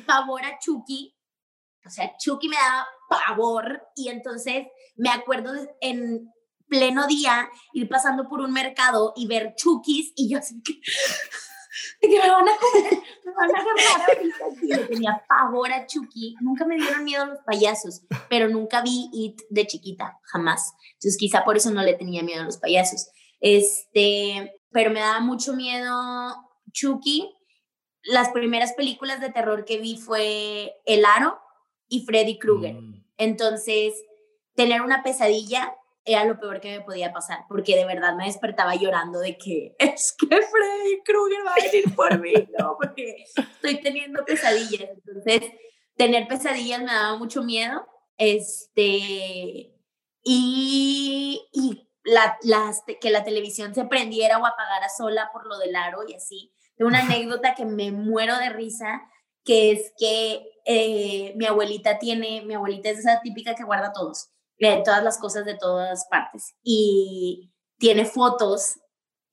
pavor 0.06 0.44
a 0.44 0.60
Chucky, 0.60 1.16
o 1.86 1.90
sea, 1.90 2.14
Chucky 2.18 2.50
me 2.50 2.58
daba 2.58 2.88
pavor 3.10 3.88
y 3.96 4.10
entonces 4.10 4.68
me 4.96 5.10
acuerdo 5.10 5.54
en 5.80 6.30
pleno 6.68 7.08
día 7.08 7.50
ir 7.72 7.88
pasando 7.88 8.28
por 8.28 8.42
un 8.42 8.52
mercado 8.52 9.14
y 9.16 9.28
ver 9.28 9.54
Chuckys 9.56 10.12
y 10.16 10.30
yo 10.30 10.40
así 10.40 10.62
que 10.62 10.74
que 12.00 12.08
me 12.08 12.30
van 12.30 12.48
a 12.48 12.58
comer, 12.58 13.04
me 13.26 13.32
van 13.34 13.56
a 13.56 14.06
ahorita. 14.06 14.46
Sí, 14.60 14.68
le 14.68 14.78
tenía 14.86 15.24
pavor 15.28 15.72
a 15.72 15.86
Chucky. 15.86 16.36
Nunca 16.42 16.66
me 16.66 16.76
dieron 16.76 17.04
miedo 17.04 17.26
los 17.26 17.40
payasos, 17.40 18.04
pero 18.30 18.50
nunca 18.50 18.82
vi 18.82 19.10
It 19.14 19.42
de 19.50 19.68
chiquita, 19.68 20.20
jamás. 20.24 20.74
Entonces 20.94 21.18
quizá 21.18 21.44
por 21.44 21.58
eso 21.58 21.72
no 21.72 21.82
le 21.82 21.94
tenía 21.96 22.24
miedo 22.24 22.42
a 22.42 22.46
los 22.46 22.58
payasos. 22.58 23.10
Este, 23.40 24.60
pero 24.72 24.92
me 24.92 25.00
daba 25.00 25.20
mucho 25.20 25.54
miedo 25.54 26.36
Chucky. 26.72 27.34
Las 28.04 28.30
primeras 28.30 28.74
películas 28.74 29.22
de 29.22 29.32
terror 29.32 29.66
que 29.66 29.80
vi 29.80 29.98
fue 29.98 30.74
El 30.86 31.06
Aro 31.06 31.40
y 31.88 32.06
Freddy 32.06 32.38
Krueger. 32.38 32.76
Mm. 32.76 33.06
Entonces, 33.18 33.94
tener 34.56 34.82
una 34.82 35.04
pesadilla 35.04 35.76
era 36.06 36.26
lo 36.26 36.40
peor 36.40 36.60
que 36.60 36.80
me 36.80 36.84
podía 36.84 37.14
pasar, 37.14 37.46
porque 37.48 37.76
de 37.76 37.86
verdad 37.86 38.16
me 38.16 38.26
despertaba 38.26 38.76
llorando 38.76 39.20
de 39.20 39.38
que 39.38 39.76
es 39.80 40.16
que 40.18 40.28
Freddy 40.28 41.02
Krueger 41.04 41.46
va 41.46 41.54
a 41.54 41.72
venir 41.72 41.96
por 41.96 42.20
mí, 42.20 42.34
¿no? 42.58 42.78
Porque 42.80 43.26
estoy 43.36 43.82
teniendo 43.82 44.26
pesadillas. 44.26 44.90
Entonces, 44.90 45.52
tener 45.96 46.28
pesadillas 46.28 46.82
me 46.82 46.94
daba 46.94 47.18
mucho 47.18 47.44
miedo. 47.44 47.88
Este, 48.18 49.74
y, 50.24 51.48
y 51.52 51.90
la, 52.04 52.38
las, 52.44 52.84
que 53.02 53.10
la 53.10 53.24
televisión 53.24 53.74
se 53.74 53.86
prendiera 53.86 54.38
o 54.38 54.46
apagara 54.46 54.90
sola 54.90 55.30
por 55.32 55.48
lo 55.48 55.58
del 55.58 55.76
aro 55.76 56.00
y 56.08 56.16
así. 56.16 56.54
Tengo 56.76 56.90
una 56.90 57.02
anécdota 57.06 57.56
que 57.56 57.66
me 57.66 57.92
muero 57.92 58.38
de 58.38 58.50
risa, 58.50 59.02
que 59.46 59.72
es 59.72 59.94
que 59.98 60.46
eh, 60.66 61.34
mi 61.36 61.46
abuelita 61.46 61.98
tiene, 62.00 62.42
mi 62.46 62.56
abuelita 62.56 62.90
es 62.90 63.00
esa 63.00 63.22
típica 63.22 63.56
que 63.56 63.64
guarda 63.64 63.94
todos 63.94 64.33
todas 64.86 65.04
las 65.04 65.18
cosas 65.18 65.46
de 65.46 65.56
todas 65.56 66.08
partes. 66.10 66.56
Y 66.64 67.52
tiene 67.78 68.06
fotos 68.06 68.80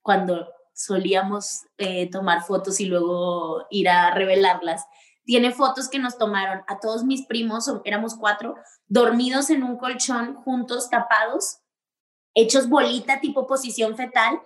cuando 0.03 0.49
solíamos 0.75 1.63
eh, 1.79 2.11
tomar 2.11 2.43
fotos 2.43 2.81
y 2.81 2.87
luego 2.87 3.67
ir 3.71 3.89
a 3.89 4.13
revelarlas. 4.15 4.87
Tiene 5.25 5.53
fotos 5.53 5.89
que 5.89 5.99
nos 5.99 6.19
tomaron 6.19 6.63
a 6.67 6.81
todos 6.81 7.05
mis 7.05 7.27
primos, 7.27 7.71
éramos 7.85 8.17
cuatro, 8.17 8.57
dormidos 8.89 9.51
en 9.51 9.63
un 9.63 9.77
colchón, 9.77 10.35
juntos, 10.37 10.89
tapados, 10.91 11.59
hechos 12.35 12.69
bolita, 12.69 13.21
tipo 13.21 13.47
posición 13.47 13.97
fetal. 13.97 14.41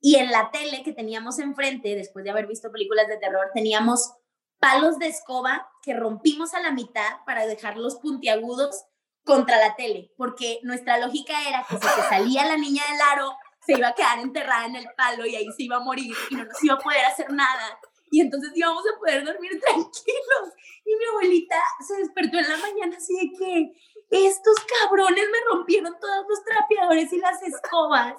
Y 0.00 0.16
en 0.16 0.30
la 0.30 0.50
tele 0.52 0.84
que 0.84 0.92
teníamos 0.92 1.40
enfrente, 1.40 1.96
después 1.96 2.24
de 2.24 2.30
haber 2.30 2.46
visto 2.46 2.70
películas 2.70 3.08
de 3.08 3.16
terror, 3.16 3.50
teníamos 3.52 4.12
palos 4.60 4.98
de 4.98 5.08
escoba 5.08 5.68
que 5.82 5.94
rompimos 5.94 6.54
a 6.54 6.60
la 6.60 6.70
mitad 6.70 7.24
para 7.26 7.46
dejarlos 7.46 7.96
puntiagudos 7.96 8.84
contra 9.28 9.58
la 9.58 9.76
tele, 9.76 10.10
porque 10.16 10.58
nuestra 10.62 10.96
lógica 10.96 11.34
era 11.46 11.62
que 11.68 11.76
si 11.76 11.86
se 11.86 12.02
salía 12.08 12.46
la 12.46 12.56
niña 12.56 12.82
del 12.90 13.00
aro, 13.12 13.36
se 13.60 13.74
iba 13.74 13.88
a 13.88 13.94
quedar 13.94 14.18
enterrada 14.20 14.64
en 14.64 14.76
el 14.76 14.86
palo 14.96 15.26
y 15.26 15.36
ahí 15.36 15.46
se 15.54 15.64
iba 15.64 15.76
a 15.76 15.80
morir 15.80 16.16
y 16.30 16.34
no 16.34 16.46
nos 16.46 16.64
iba 16.64 16.74
a 16.74 16.78
poder 16.78 17.04
hacer 17.04 17.30
nada. 17.30 17.78
Y 18.10 18.22
entonces 18.22 18.50
íbamos 18.54 18.82
a 18.82 18.98
poder 18.98 19.22
dormir 19.26 19.60
tranquilos. 19.66 20.48
Y 20.86 20.96
mi 20.96 21.04
abuelita 21.10 21.56
se 21.86 21.96
despertó 21.98 22.38
en 22.38 22.48
la 22.48 22.56
mañana 22.56 22.96
así 22.96 23.12
de 23.14 23.36
que, 23.38 23.72
estos 24.10 24.56
cabrones 24.80 25.24
me 25.30 25.38
rompieron 25.52 25.94
todos 26.00 26.24
los 26.28 26.42
trapeadores 26.44 27.12
y 27.12 27.18
las 27.18 27.42
escobas. 27.42 28.14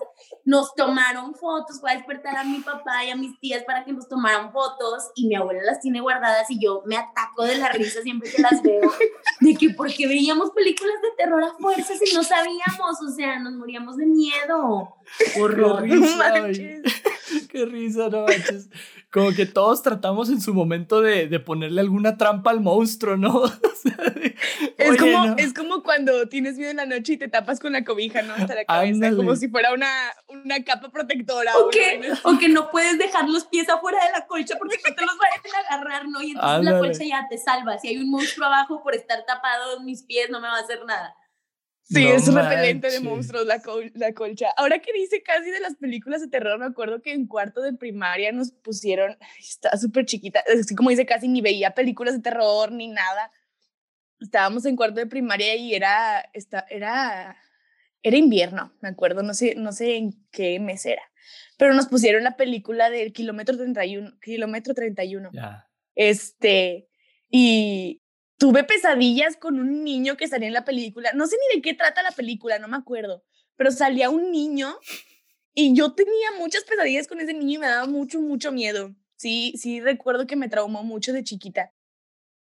Nos 0.46 0.74
tomaron 0.76 1.34
fotos, 1.34 1.82
voy 1.82 1.92
a 1.92 1.96
despertar 1.96 2.38
a 2.38 2.44
mi 2.44 2.60
papá 2.60 3.04
y 3.06 3.10
a 3.10 3.16
mis 3.16 3.40
tías 3.40 3.64
para 3.64 3.84
que 3.84 3.94
nos 3.94 4.08
tomaran 4.08 4.52
fotos 4.52 5.12
y 5.16 5.28
mi 5.28 5.36
abuela 5.36 5.62
las 5.64 5.80
tiene 5.80 6.02
guardadas 6.02 6.50
y 6.52 6.60
yo 6.60 6.84
me 6.86 6.98
ataco 6.98 7.44
de 7.44 7.58
la 7.58 7.70
risa 7.70 8.02
siempre 8.02 8.32
que 8.32 8.42
las 8.42 8.62
veo, 8.62 8.92
de 9.42 9.56
que 9.56 9.72
porque 9.72 10.08
veíamos 10.08 10.52
películas 10.52 11.02
de 11.02 11.12
terror 11.18 11.44
a 11.44 11.54
fuerzas 11.54 12.00
y 12.06 12.14
no 12.14 12.24
sabíamos, 12.24 13.02
o 13.02 13.12
sea, 13.12 13.40
nos 13.40 13.54
moríamos 13.54 13.98
de 13.98 14.06
miedo. 14.06 14.96
Horror. 15.40 15.84
Qué 15.84 15.96
risa, 15.96 16.34
Qué 17.52 17.66
risa, 17.66 18.10
no 18.10 18.26
manches 18.26 18.70
como 19.12 19.32
que 19.32 19.48
todos 19.48 19.82
tratamos 19.82 20.30
en 20.30 20.40
su 20.40 20.54
momento 20.54 21.02
de, 21.02 21.28
de 21.28 21.40
ponerle 21.40 21.82
alguna 21.82 22.16
trampa 22.16 22.52
al 22.52 22.62
monstruo, 22.62 23.18
¿no? 23.18 23.44
es, 24.78 24.98
como, 24.98 25.36
es 25.38 25.54
como 25.54 25.82
cuando 25.82 26.28
tienes 26.30 26.58
miedo 26.58 26.70
en 26.70 26.78
la 26.78 26.86
noche 26.86 27.14
y 27.14 27.18
te 27.18 27.28
tapas 27.28 27.60
con 27.60 27.74
la 27.74 27.84
cobija, 27.84 28.22
¿no? 28.22 28.34
Hasta 28.34 28.54
la 28.54 28.66
cabeza, 28.66 29.16
como 29.16 29.36
si 29.36 29.48
fuera 29.48 29.74
una, 29.74 29.90
una 30.28 30.64
capa 30.64 30.90
protectora. 30.90 31.58
O 31.58 31.70
que, 31.70 32.12
o 32.24 32.38
que 32.38 32.50
no 32.50 32.70
puedes 32.70 33.00
dejar 33.00 33.28
los 33.28 33.46
pies 33.46 33.68
afuera 33.70 33.98
de 34.06 34.12
la 34.12 34.28
colcha 34.28 34.56
porque 34.60 34.78
no 34.88 34.96
te 34.96 35.06
los 35.06 35.18
vayan 35.18 35.56
a 35.56 35.74
agarrar, 35.74 36.08
¿no? 36.08 36.22
Y 36.22 36.32
entonces 36.32 36.66
la 36.66 36.78
colcha 36.78 37.04
ya 37.04 37.28
te 37.28 37.38
salva. 37.40 37.80
Si 37.80 37.88
hay 37.88 37.98
un 37.98 38.12
monstruo 38.12 38.46
abajo 38.46 38.84
por 38.84 38.94
estar 38.94 39.26
tapado 39.26 39.80
mis 39.82 40.04
pies, 40.04 40.30
no 40.30 40.40
me 40.40 40.48
va 40.48 40.58
a 40.58 40.62
hacer 40.62 40.86
nada. 40.86 41.16
Sí, 41.90 42.04
No 42.06 42.14
es 42.14 42.28
un 42.28 42.36
repelente 42.36 42.88
de 42.88 43.00
manches. 43.00 43.02
monstruos 43.04 43.46
la, 43.48 43.62
col- 43.62 43.92
la 43.96 44.14
colcha. 44.14 44.50
Ahora 44.58 44.78
que 44.80 44.94
dice 44.94 45.24
casi 45.24 45.50
de 45.50 45.60
las 45.60 45.76
películas 45.76 46.22
de 46.22 46.28
terror, 46.28 46.60
me 46.60 46.66
acuerdo 46.66 47.02
que 47.02 47.14
en 47.14 47.26
cuarto 47.26 47.62
de 47.62 47.74
primaria 47.74 48.32
nos 48.32 48.52
pusieron, 48.52 49.18
estaba 49.40 49.76
súper 49.78 50.06
chiquita, 50.06 50.44
así 50.62 50.76
como 50.76 50.92
dice 50.92 51.06
casi 51.08 51.28
ni 51.28 51.42
veía 51.42 51.72
películas 51.72 52.14
de 52.16 52.22
terror 52.22 52.72
ni 52.72 52.88
nada. 52.90 53.32
Estábamos 54.20 54.66
en 54.66 54.76
cuarto 54.76 55.00
de 55.00 55.08
primaria 55.08 55.56
y 55.56 55.74
era, 55.74 56.20
esta, 56.34 56.66
era, 56.70 57.36
era 58.04 58.18
invierno, 58.18 58.72
me 58.82 58.90
acuerdo, 58.90 59.24
no 59.24 59.34
sé, 59.34 59.56
no 59.56 59.72
sé 59.72 59.96
en 59.96 60.12
qué 60.32 60.60
mes 60.60 60.86
era, 60.86 61.02
pero 61.58 61.74
nos 61.74 61.88
pusieron 61.88 62.24
la 62.24 62.36
película 62.38 62.90
del 62.90 63.14
kilómetro 63.14 63.58
31, 63.58 64.20
kilómetro 64.22 64.74
31. 64.76 65.30
Ya. 65.34 65.68
Este, 65.96 66.88
y 67.30 68.02
tuve 68.40 68.64
pesadillas 68.64 69.36
con 69.38 69.60
un 69.60 69.84
niño 69.84 70.18
que 70.18 70.28
salía 70.28 70.48
en 70.48 70.54
la 70.54 70.66
película. 70.66 71.12
No 71.14 71.28
sé 71.28 71.36
ni 71.52 71.58
de 71.58 71.62
qué 71.62 71.76
trata 71.76 72.02
la 72.02 72.12
película, 72.12 72.58
no 72.58 72.68
me 72.68 72.78
acuerdo, 72.78 73.24
pero 73.56 73.70
salía 73.70 74.10
un 74.10 74.32
niño 74.32 74.76
y 75.54 75.76
yo 75.76 75.94
tenía 75.94 76.32
muchas 76.40 76.64
pesadillas 76.64 77.08
con 77.08 77.20
ese 77.20 77.34
niño 77.34 77.56
y 77.56 77.58
me 77.60 77.68
daba 77.68 77.86
mucho, 77.86 78.22
mucho 78.22 78.52
miedo. 78.52 78.96
Sí, 79.18 79.54
sí, 79.58 79.82
recuerdo 79.82 80.26
que 80.26 80.38
me 80.38 80.48
traumó 80.48 80.84
mucho 80.84 81.12
de 81.12 81.24
chiquita. 81.24 81.74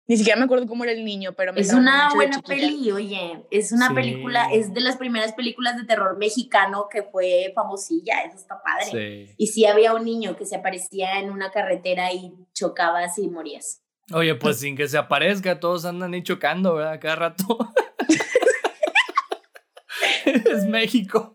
Ni 0.08 0.16
siquiera 0.18 0.38
me 0.38 0.44
acuerdo 0.44 0.68
cómo 0.68 0.84
era 0.84 0.92
el 0.92 1.04
niño, 1.04 1.32
pero 1.32 1.52
me 1.52 1.62
Es 1.62 1.68
traumó 1.68 1.82
una 1.82 2.04
mucho 2.04 2.14
buena 2.16 2.42
peli, 2.42 2.92
oye. 2.92 3.42
Es 3.50 3.72
una 3.72 3.88
Sí. 3.88 3.94
película, 3.94 4.52
es 4.52 4.72
de 4.72 4.80
las 4.80 4.96
primeras 4.98 5.32
películas 5.32 5.76
de 5.78 5.84
terror 5.84 6.16
mexicano 6.18 6.88
que 6.88 7.02
fue 7.02 7.50
famosilla. 7.56 8.20
Eso 8.20 8.36
está 8.36 8.60
padre. 8.62 9.26
Sí. 9.26 9.34
Y 9.38 9.46
sí 9.48 9.64
había 9.64 9.94
un 9.94 10.04
niño 10.04 10.36
que 10.36 10.44
se 10.44 10.54
aparecía 10.56 11.18
en 11.18 11.30
una 11.30 11.50
carretera 11.50 12.12
y 12.12 12.32
chocabas 12.52 13.18
y 13.18 13.28
morías. 13.28 13.82
Oye, 14.12 14.36
pues 14.36 14.58
sin 14.58 14.76
que 14.76 14.86
se 14.86 14.98
aparezca, 14.98 15.58
todos 15.58 15.84
andan 15.84 16.14
ahí 16.14 16.22
chocando, 16.22 16.74
¿verdad? 16.74 17.00
Cada 17.00 17.16
rato. 17.16 17.58
es 20.24 20.66
México. 20.66 21.34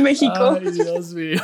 México. 0.00 0.58
Ay, 0.60 0.70
Dios 0.70 1.14
mío. 1.14 1.40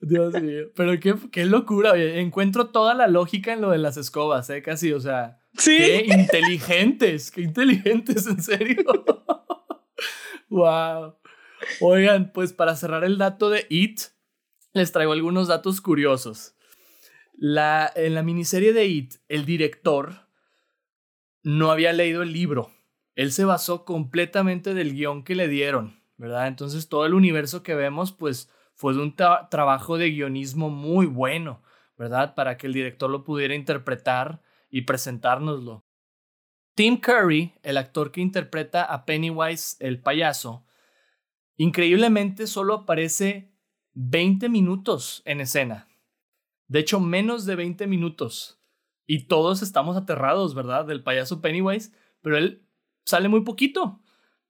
Dios 0.00 0.40
mío. 0.40 0.66
Pero 0.76 1.00
qué, 1.00 1.14
qué 1.32 1.44
locura, 1.44 1.92
oye. 1.92 2.20
Encuentro 2.20 2.68
toda 2.68 2.94
la 2.94 3.08
lógica 3.08 3.52
en 3.52 3.60
lo 3.60 3.70
de 3.70 3.78
las 3.78 3.96
escobas, 3.96 4.48
¿eh? 4.50 4.62
Casi, 4.62 4.92
o 4.92 5.00
sea. 5.00 5.38
sí. 5.54 5.76
Qué 5.76 6.06
inteligentes, 6.06 7.30
qué 7.30 7.42
inteligentes, 7.42 8.26
en 8.26 8.40
serio. 8.40 8.84
wow. 10.48 11.16
Oigan, 11.80 12.32
pues 12.32 12.52
para 12.52 12.76
cerrar 12.76 13.02
el 13.02 13.18
dato 13.18 13.50
de 13.50 13.66
It, 13.68 14.00
les 14.72 14.92
traigo 14.92 15.12
algunos 15.12 15.48
datos 15.48 15.80
curiosos. 15.80 16.54
La, 17.40 17.90
en 17.94 18.14
la 18.14 18.24
miniserie 18.24 18.72
de 18.72 18.86
It, 18.86 19.14
el 19.28 19.44
director 19.44 20.26
no 21.44 21.70
había 21.70 21.92
leído 21.92 22.22
el 22.22 22.32
libro. 22.32 22.70
Él 23.14 23.30
se 23.32 23.44
basó 23.44 23.84
completamente 23.84 24.74
del 24.74 24.92
guion 24.92 25.22
que 25.22 25.36
le 25.36 25.46
dieron, 25.46 26.02
¿verdad? 26.16 26.48
Entonces 26.48 26.88
todo 26.88 27.06
el 27.06 27.14
universo 27.14 27.62
que 27.62 27.74
vemos, 27.76 28.12
pues 28.12 28.50
fue 28.74 28.92
de 28.94 29.00
un 29.00 29.14
tra- 29.14 29.48
trabajo 29.50 29.98
de 29.98 30.10
guionismo 30.10 30.68
muy 30.68 31.06
bueno, 31.06 31.62
¿verdad? 31.96 32.34
Para 32.34 32.56
que 32.56 32.66
el 32.66 32.72
director 32.72 33.08
lo 33.08 33.22
pudiera 33.22 33.54
interpretar 33.54 34.42
y 34.68 34.82
presentárnoslo. 34.82 35.84
Tim 36.74 36.98
Curry, 37.00 37.54
el 37.62 37.76
actor 37.76 38.12
que 38.12 38.20
interpreta 38.20 38.84
a 38.84 39.04
Pennywise 39.04 39.76
el 39.80 40.00
payaso, 40.00 40.64
increíblemente 41.56 42.46
solo 42.46 42.74
aparece 42.74 43.52
20 43.94 44.48
minutos 44.48 45.22
en 45.24 45.40
escena. 45.40 45.87
De 46.68 46.78
hecho, 46.80 47.00
menos 47.00 47.44
de 47.46 47.56
20 47.56 47.86
minutos. 47.86 48.60
Y 49.06 49.26
todos 49.26 49.62
estamos 49.62 49.96
aterrados, 49.96 50.54
¿verdad? 50.54 50.84
Del 50.84 51.02
payaso 51.02 51.40
Pennywise, 51.40 51.92
pero 52.20 52.36
él 52.36 52.66
sale 53.04 53.28
muy 53.28 53.40
poquito. 53.42 54.00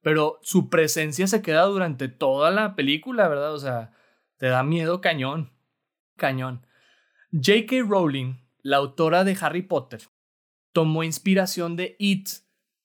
Pero 0.01 0.39
su 0.41 0.69
presencia 0.69 1.27
se 1.27 1.41
queda 1.41 1.63
durante 1.63 2.07
toda 2.07 2.51
la 2.51 2.75
película, 2.75 3.27
¿verdad? 3.27 3.53
O 3.53 3.59
sea, 3.59 3.91
te 4.37 4.47
da 4.47 4.63
miedo 4.63 5.01
cañón. 5.01 5.51
Cañón. 6.17 6.65
J.K. 7.31 7.83
Rowling, 7.87 8.35
la 8.61 8.77
autora 8.77 9.23
de 9.23 9.37
Harry 9.41 9.61
Potter, 9.61 10.01
tomó 10.73 11.03
inspiración 11.03 11.75
de 11.75 11.95
It 11.99 12.29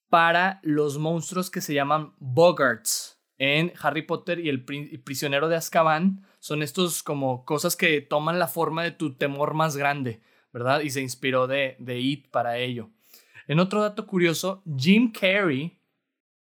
para 0.09 0.59
los 0.63 0.97
monstruos 0.97 1.49
que 1.49 1.61
se 1.61 1.73
llaman 1.73 2.13
Boggarts 2.19 3.19
en 3.37 3.73
Harry 3.81 4.03
Potter 4.03 4.39
y 4.39 4.49
el 4.49 4.63
pri- 4.63 4.97
prisionero 4.99 5.49
de 5.49 5.55
Azkaban. 5.57 6.25
Son 6.45 6.61
estos 6.61 7.01
como 7.01 7.43
cosas 7.43 7.75
que 7.75 8.01
toman 8.01 8.37
la 8.37 8.47
forma 8.47 8.83
de 8.83 8.91
tu 8.91 9.15
temor 9.15 9.55
más 9.55 9.77
grande, 9.77 10.21
¿verdad? 10.53 10.81
Y 10.81 10.91
se 10.91 11.01
inspiró 11.01 11.47
de, 11.47 11.75
de 11.79 11.99
It 11.99 12.27
para 12.29 12.59
ello. 12.59 12.91
En 13.47 13.59
otro 13.59 13.81
dato 13.81 14.05
curioso, 14.05 14.61
Jim 14.77 15.11
Carrey 15.11 15.79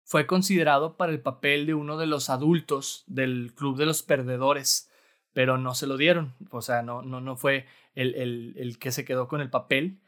fue 0.03 0.27
considerado 0.27 0.97
para 0.97 1.13
el 1.13 1.21
papel 1.21 1.67
de 1.67 1.75
uno 1.75 1.99
de 1.99 2.07
los 2.07 2.31
adultos 2.31 3.05
del 3.07 3.53
Club 3.55 3.77
de 3.77 3.87
los 3.87 4.03
Perdedores, 4.03 4.91
pero 5.33 5.57
no 5.57 5.73
se 5.73 5.87
lo 5.87 5.97
dieron. 5.97 6.35
O 6.51 6.63
sea, 6.63 6.83
no, 6.83 7.03
no, 7.03 7.21
no 7.21 7.37
fue 7.37 7.67
el, 7.95 8.17
el, 8.17 8.55
el 8.57 8.81
que 8.81 8.91
se 8.91 9.05
quedó 9.05 9.29
con 9.29 9.41
el 9.41 9.51
papel. 9.51 10.01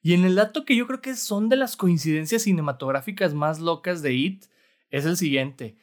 Y 0.00 0.14
en 0.14 0.24
el 0.24 0.34
dato 0.34 0.64
que 0.64 0.76
yo 0.76 0.86
creo 0.86 1.02
que 1.02 1.14
son 1.14 1.50
de 1.50 1.56
las 1.56 1.76
coincidencias 1.76 2.44
cinematográficas 2.44 3.34
más 3.34 3.60
locas 3.60 4.00
de 4.00 4.14
It, 4.14 4.44
es 4.88 5.04
el 5.04 5.18
siguiente. 5.18 5.76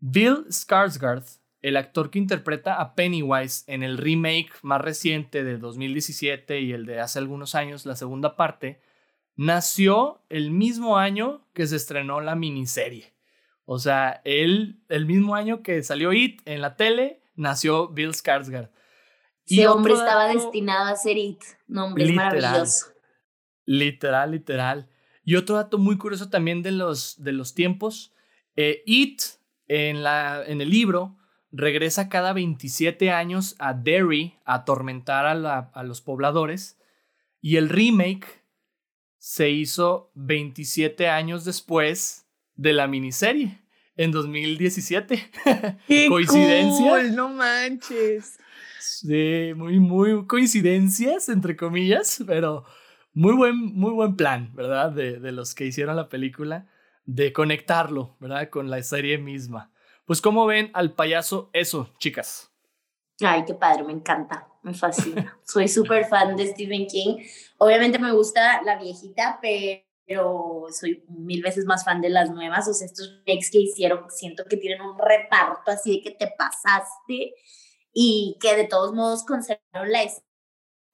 Bill 0.00 0.44
Skarsgård, 0.48 1.38
el 1.62 1.76
actor 1.76 2.10
que 2.10 2.18
interpreta 2.18 2.80
a 2.80 2.94
Pennywise 2.94 3.64
en 3.68 3.82
el 3.82 3.96
remake 3.98 4.50
más 4.62 4.80
reciente 4.80 5.44
de 5.44 5.58
2017 5.58 6.60
y 6.60 6.72
el 6.72 6.84
de 6.86 7.00
hace 7.00 7.18
algunos 7.20 7.54
años, 7.54 7.86
la 7.86 7.94
segunda 7.96 8.36
parte, 8.36 8.80
nació 9.36 10.22
el 10.28 10.50
mismo 10.50 10.98
año 10.98 11.46
que 11.54 11.66
se 11.66 11.76
estrenó 11.76 12.20
la 12.20 12.34
miniserie. 12.34 13.14
O 13.64 13.78
sea, 13.78 14.20
él, 14.24 14.82
el 14.88 15.06
mismo 15.06 15.34
año 15.34 15.62
que 15.62 15.82
salió 15.82 16.12
It 16.12 16.42
en 16.46 16.60
la 16.60 16.76
tele, 16.76 17.22
nació 17.36 17.88
Bill 17.88 18.10
Skarsgård. 18.10 18.70
Ese 19.46 19.66
hombre 19.68 19.94
estaba 19.94 20.26
dato- 20.26 20.38
destinado 20.38 20.86
a 20.92 20.96
ser 20.96 21.16
It. 21.16 21.42
No, 21.68 21.88
es 21.96 22.08
Literal. 22.08 22.40
maravilloso. 22.40 22.86
Literal, 23.64 24.30
literal. 24.32 24.88
Y 25.24 25.36
otro 25.36 25.56
dato 25.56 25.78
muy 25.78 25.96
curioso 25.96 26.28
también 26.28 26.62
de 26.62 26.72
los, 26.72 27.22
de 27.22 27.32
los 27.32 27.54
tiempos. 27.54 28.12
eh, 28.56 28.82
It, 28.84 29.22
en, 29.68 30.02
la, 30.02 30.42
en 30.46 30.60
el 30.60 30.68
libro, 30.68 31.16
regresa 31.52 32.08
cada 32.08 32.32
27 32.32 33.10
años 33.10 33.54
a 33.58 33.74
Derry 33.74 34.38
a 34.44 34.54
atormentar 34.54 35.26
a, 35.26 35.34
la- 35.34 35.70
a 35.74 35.82
los 35.82 36.00
pobladores. 36.00 36.78
Y 37.40 37.56
el 37.56 37.68
remake 37.68 38.26
se 39.18 39.50
hizo 39.50 40.10
27 40.14 41.08
años 41.08 41.44
después 41.44 42.26
de 42.56 42.72
la 42.72 42.86
miniserie, 42.88 43.60
en 43.96 44.10
2017. 44.12 45.30
¡Qué 45.86 46.06
¿Coincidencia? 46.08 46.90
cool! 46.92 47.14
No 47.16 47.28
manches. 47.28 48.38
Sí, 48.80 49.52
muy, 49.54 49.78
muy 49.80 50.26
coincidencias, 50.26 51.28
entre 51.28 51.56
comillas, 51.56 52.22
pero 52.26 52.64
muy 53.12 53.34
buen, 53.34 53.56
muy 53.56 53.92
buen 53.92 54.16
plan, 54.16 54.50
¿verdad? 54.54 54.90
De, 54.92 55.20
de 55.20 55.32
los 55.32 55.54
que 55.54 55.66
hicieron 55.66 55.94
la 55.96 56.08
película, 56.08 56.66
de 57.04 57.32
conectarlo, 57.32 58.16
¿verdad? 58.20 58.48
Con 58.50 58.70
la 58.70 58.82
serie 58.82 59.18
misma. 59.18 59.71
Pues, 60.04 60.20
¿cómo 60.20 60.46
ven 60.46 60.70
al 60.74 60.94
payaso 60.94 61.50
eso, 61.52 61.92
chicas? 61.98 62.52
Ay, 63.20 63.44
qué 63.44 63.54
padre, 63.54 63.84
me 63.84 63.92
encanta, 63.92 64.48
me 64.62 64.74
fascina. 64.74 65.38
Soy 65.44 65.68
súper 65.68 66.06
fan 66.06 66.36
de 66.36 66.48
Stephen 66.48 66.86
King. 66.86 67.18
Obviamente 67.58 67.98
me 67.98 68.12
gusta 68.12 68.62
la 68.62 68.76
viejita, 68.78 69.38
pero 69.40 70.66
soy 70.70 71.04
mil 71.08 71.42
veces 71.42 71.64
más 71.64 71.84
fan 71.84 72.00
de 72.00 72.10
las 72.10 72.30
nuevas. 72.30 72.68
O 72.68 72.74
sea, 72.74 72.86
estos 72.86 73.22
remakes 73.24 73.50
que 73.50 73.60
hicieron, 73.60 74.10
siento 74.10 74.44
que 74.48 74.56
tienen 74.56 74.80
un 74.80 74.98
reparto 74.98 75.70
así 75.70 75.98
de 75.98 76.02
que 76.02 76.10
te 76.16 76.32
pasaste 76.36 77.34
y 77.92 78.38
que 78.40 78.56
de 78.56 78.64
todos 78.64 78.92
modos 78.92 79.24
conservaron 79.24 79.92
la 79.92 80.00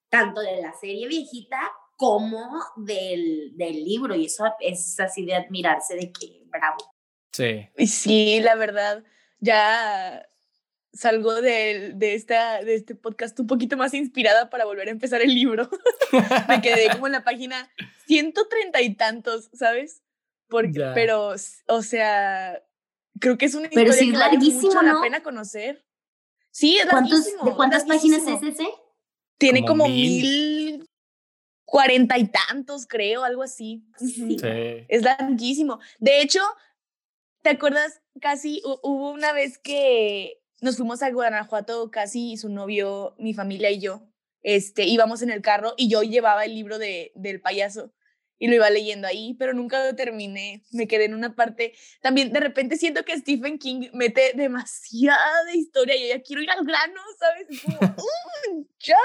tanto 0.09 0.41
de 0.41 0.61
la 0.61 0.73
serie 0.73 1.07
viejita 1.07 1.59
como 1.95 2.39
del, 2.75 3.55
del 3.55 3.83
libro. 3.83 4.15
Y 4.15 4.25
eso 4.25 4.45
es 4.59 4.99
así 4.99 5.25
de 5.25 5.35
admirarse 5.35 5.95
de 5.95 6.11
que, 6.11 6.43
bravo. 6.45 6.77
Sí. 7.31 7.69
Y 7.77 7.87
sí, 7.87 8.39
la 8.41 8.55
verdad, 8.55 9.03
ya 9.39 10.27
salgo 10.93 11.41
de, 11.41 11.93
de, 11.95 12.15
esta, 12.15 12.63
de 12.63 12.75
este 12.75 12.95
podcast 12.95 13.39
un 13.39 13.47
poquito 13.47 13.77
más 13.77 13.93
inspirada 13.93 14.49
para 14.49 14.65
volver 14.65 14.87
a 14.87 14.91
empezar 14.91 15.21
el 15.21 15.33
libro. 15.33 15.69
Me 16.47 16.61
quedé 16.61 16.89
como 16.91 17.07
en 17.07 17.13
la 17.13 17.23
página 17.23 17.69
130 18.07 18.81
y 18.81 18.95
tantos, 18.95 19.49
¿sabes? 19.53 20.01
Porque, 20.47 20.83
pero, 20.95 21.35
o 21.67 21.81
sea, 21.83 22.63
creo 23.19 23.37
que 23.37 23.45
es 23.45 23.53
una 23.53 23.69
Pero 23.69 23.91
historia 23.91 23.99
sí 23.99 24.05
es 24.05 24.11
que 24.11 24.17
vale 24.17 24.31
larguísimo, 24.33 24.61
mucho 24.63 24.81
¿no? 24.81 24.93
la 24.93 25.01
pena 25.01 25.23
conocer. 25.23 25.85
Sí, 26.51 26.77
es 26.77 26.87
¿Cuántos, 26.87 27.19
larguísimo. 27.19 27.45
¿De 27.45 27.55
cuántas 27.55 27.83
páginas 27.85 28.23
larguísimo. 28.23 28.51
es 28.51 28.59
ese? 28.59 28.69
Tiene 29.37 29.61
Como 29.61 29.83
como 29.83 29.89
mil. 29.95 30.89
cuarenta 31.65 32.17
y 32.17 32.27
tantos, 32.27 32.87
creo, 32.87 33.23
algo 33.23 33.43
así. 33.43 33.85
Sí. 33.97 34.37
Sí. 34.39 34.85
Es 34.87 35.03
larguísimo. 35.03 35.79
De 35.99 36.21
hecho, 36.21 36.41
¿te 37.41 37.49
acuerdas? 37.49 38.01
Casi 38.21 38.61
hu- 38.63 38.79
hubo 38.83 39.11
una 39.11 39.33
vez 39.33 39.57
que 39.57 40.41
nos 40.61 40.77
fuimos 40.77 41.01
a 41.03 41.11
Guanajuato, 41.11 41.89
casi 41.91 42.33
y 42.33 42.37
su 42.37 42.49
novio, 42.49 43.15
mi 43.17 43.33
familia 43.33 43.71
y 43.71 43.79
yo, 43.79 44.01
este, 44.41 44.85
íbamos 44.85 45.21
en 45.21 45.29
el 45.31 45.41
carro 45.41 45.73
y 45.77 45.89
yo 45.89 46.01
llevaba 46.03 46.45
el 46.45 46.53
libro 46.55 46.77
de, 46.79 47.11
del 47.15 47.41
payaso. 47.41 47.91
Y 48.39 48.47
lo 48.47 48.55
iba 48.55 48.69
leyendo 48.69 49.07
ahí, 49.07 49.35
pero 49.37 49.53
nunca 49.53 49.85
lo 49.85 49.95
terminé. 49.95 50.63
Me 50.71 50.87
quedé 50.87 51.05
en 51.05 51.13
una 51.13 51.35
parte. 51.35 51.73
También 52.01 52.31
de 52.33 52.39
repente 52.39 52.77
siento 52.77 53.03
que 53.03 53.17
Stephen 53.17 53.59
King 53.59 53.89
mete 53.93 54.31
demasiada 54.33 55.53
historia 55.53 55.95
y 55.95 56.07
yo 56.07 56.15
ya 56.15 56.21
quiero 56.23 56.41
ir 56.41 56.49
al 56.49 56.65
grano, 56.65 57.01
¿sabes? 57.19 57.61
Como, 57.61 57.79
"Mm, 58.53 58.61
ya. 58.79 58.97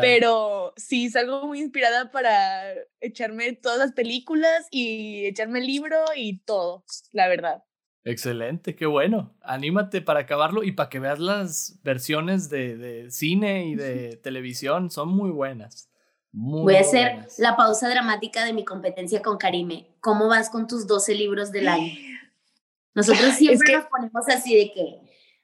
Pero 0.00 0.72
sí, 0.76 1.10
salgo 1.10 1.46
muy 1.46 1.60
inspirada 1.60 2.10
para 2.10 2.74
echarme 3.00 3.52
todas 3.52 3.78
las 3.78 3.92
películas 3.92 4.66
y 4.70 5.26
echarme 5.26 5.60
el 5.60 5.66
libro 5.66 5.98
y 6.16 6.38
todo, 6.40 6.84
la 7.12 7.28
verdad. 7.28 7.64
Excelente, 8.04 8.74
qué 8.74 8.86
bueno. 8.86 9.36
Anímate 9.42 10.00
para 10.00 10.20
acabarlo 10.20 10.62
y 10.62 10.72
para 10.72 10.88
que 10.88 10.98
veas 10.98 11.18
las 11.18 11.78
versiones 11.82 12.48
de, 12.48 12.76
de 12.78 13.10
cine 13.10 13.66
y 13.66 13.74
de 13.74 14.16
televisión, 14.16 14.90
son 14.90 15.10
muy 15.10 15.30
buenas. 15.30 15.90
Muy 16.40 16.62
Voy 16.62 16.76
a 16.76 16.80
hacer 16.82 17.14
buenas. 17.14 17.38
la 17.40 17.56
pausa 17.56 17.88
dramática 17.88 18.44
de 18.44 18.52
mi 18.52 18.64
competencia 18.64 19.20
con 19.22 19.38
Karime. 19.38 19.88
¿Cómo 20.00 20.28
vas 20.28 20.50
con 20.50 20.68
tus 20.68 20.86
12 20.86 21.14
libros 21.16 21.50
del 21.50 21.66
año? 21.68 21.92
Nosotros 22.94 23.34
siempre 23.34 23.66
que- 23.66 23.76
nos 23.78 23.86
ponemos 23.86 24.28
así 24.28 24.54
de 24.54 24.72
que 24.72 25.00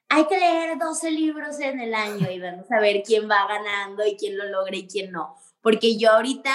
hay 0.07 0.25
que 0.27 0.37
leer 0.39 0.77
12 0.77 1.11
libros 1.11 1.59
en 1.59 1.79
el 1.81 1.93
año 1.93 2.29
y 2.31 2.39
vamos 2.39 2.71
a 2.71 2.79
ver 2.79 3.03
quién 3.05 3.29
va 3.29 3.45
ganando 3.47 4.05
y 4.07 4.15
quién 4.15 4.37
lo 4.37 4.45
logra 4.45 4.75
y 4.77 4.87
quién 4.87 5.11
no. 5.11 5.35
Porque 5.61 5.97
yo 5.97 6.11
ahorita 6.11 6.53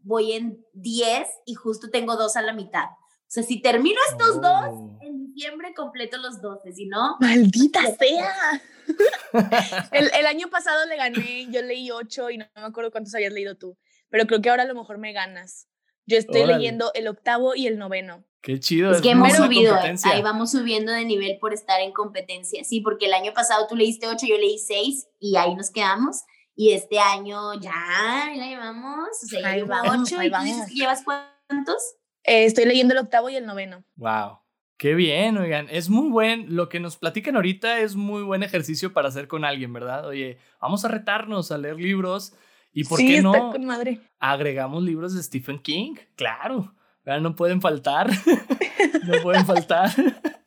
voy 0.00 0.32
en 0.34 0.64
10 0.74 1.26
y 1.46 1.54
justo 1.54 1.90
tengo 1.90 2.14
dos 2.16 2.36
a 2.36 2.42
la 2.42 2.52
mitad. 2.52 2.84
O 2.84 3.32
sea, 3.32 3.42
si 3.42 3.60
termino 3.60 3.98
estos 4.10 4.40
dos, 4.40 4.64
Oh. 4.68 4.98
en 5.00 5.09
diciembre 5.40 5.72
completo 5.74 6.18
los 6.18 6.42
12, 6.42 6.72
si 6.72 6.86
no, 6.86 7.16
¡Maldita 7.18 7.80
sea! 7.96 8.62
el, 9.92 10.10
el 10.12 10.26
año 10.26 10.48
pasado 10.50 10.84
le 10.86 10.96
gané, 10.96 11.46
yo 11.50 11.62
leí 11.62 11.90
ocho 11.90 12.28
y 12.28 12.36
no, 12.36 12.44
me 12.54 12.62
acuerdo 12.62 12.90
cuántos 12.90 13.14
habías 13.14 13.32
leído 13.32 13.56
tú, 13.56 13.78
pero 14.10 14.26
creo 14.26 14.42
que 14.42 14.50
ahora 14.50 14.64
a 14.64 14.66
lo 14.66 14.74
mejor 14.74 14.98
me 14.98 15.12
ganas. 15.12 15.66
Yo 16.04 16.18
estoy 16.18 16.42
Órale. 16.42 16.58
leyendo 16.58 16.90
el 16.94 17.08
octavo 17.08 17.54
y 17.54 17.66
el 17.68 17.78
noveno. 17.78 18.24
Qué 18.42 18.58
chido. 18.58 18.90
es 18.90 19.00
que 19.00 19.14
muy 19.14 19.30
hemos 19.30 19.44
subido, 19.44 19.76
ahí 19.76 20.22
vamos 20.22 20.50
subiendo 20.50 20.92
de 20.92 21.04
nivel 21.04 21.38
por 21.38 21.54
estar 21.54 21.80
en 21.80 21.92
competencia. 21.92 22.64
Sí, 22.64 22.80
porque 22.80 23.06
el 23.06 23.14
año 23.14 23.32
pasado 23.32 23.66
tú 23.66 23.76
leíste 23.76 24.08
8, 24.08 24.26
yo 24.26 24.36
leí 24.36 24.58
6 24.58 25.08
y 25.20 25.36
ahí 25.36 25.54
nos 25.54 25.70
quedamos. 25.70 26.22
Y 26.54 26.72
este 26.72 26.98
año 26.98 27.54
ya, 27.54 28.24
ahí 28.24 28.38
la 28.38 28.46
llevamos. 28.46 29.08
O 29.22 29.26
sea, 29.26 29.46
Ahí 29.48 29.56
llevo 29.60 29.68
vamos, 29.68 30.12
8 30.12 30.20
ahí 30.20 30.28
y 30.28 30.30
tú 30.30 30.42
dices 30.42 30.66
que 30.68 30.74
llevas 30.74 31.02
cuántos. 31.04 31.82
Eh, 32.24 32.44
estoy 32.44 32.64
leyendo 32.64 32.92
el 32.92 33.00
octavo 33.00 33.30
y 33.30 33.36
el 33.36 33.46
noveno. 33.46 33.84
Wow. 33.96 34.39
Qué 34.80 34.94
bien, 34.94 35.36
oigan. 35.36 35.66
Es 35.70 35.90
muy 35.90 36.08
buen. 36.08 36.56
Lo 36.56 36.70
que 36.70 36.80
nos 36.80 36.96
platican 36.96 37.36
ahorita 37.36 37.80
es 37.80 37.96
muy 37.96 38.22
buen 38.22 38.42
ejercicio 38.42 38.94
para 38.94 39.08
hacer 39.08 39.28
con 39.28 39.44
alguien, 39.44 39.74
¿verdad? 39.74 40.06
Oye, 40.06 40.38
vamos 40.58 40.86
a 40.86 40.88
retarnos 40.88 41.52
a 41.52 41.58
leer 41.58 41.76
libros. 41.76 42.32
¿Y 42.72 42.84
por 42.84 42.96
sí, 42.96 43.06
qué 43.06 43.16
está 43.18 43.28
no 43.28 43.50
con 43.52 43.66
madre. 43.66 44.00
agregamos 44.18 44.82
libros 44.82 45.14
de 45.14 45.22
Stephen 45.22 45.58
King? 45.58 45.96
Claro. 46.16 46.74
¿verdad? 47.04 47.20
No 47.20 47.36
pueden 47.36 47.60
faltar. 47.60 48.08
no 49.06 49.22
pueden 49.22 49.44
faltar. 49.44 49.90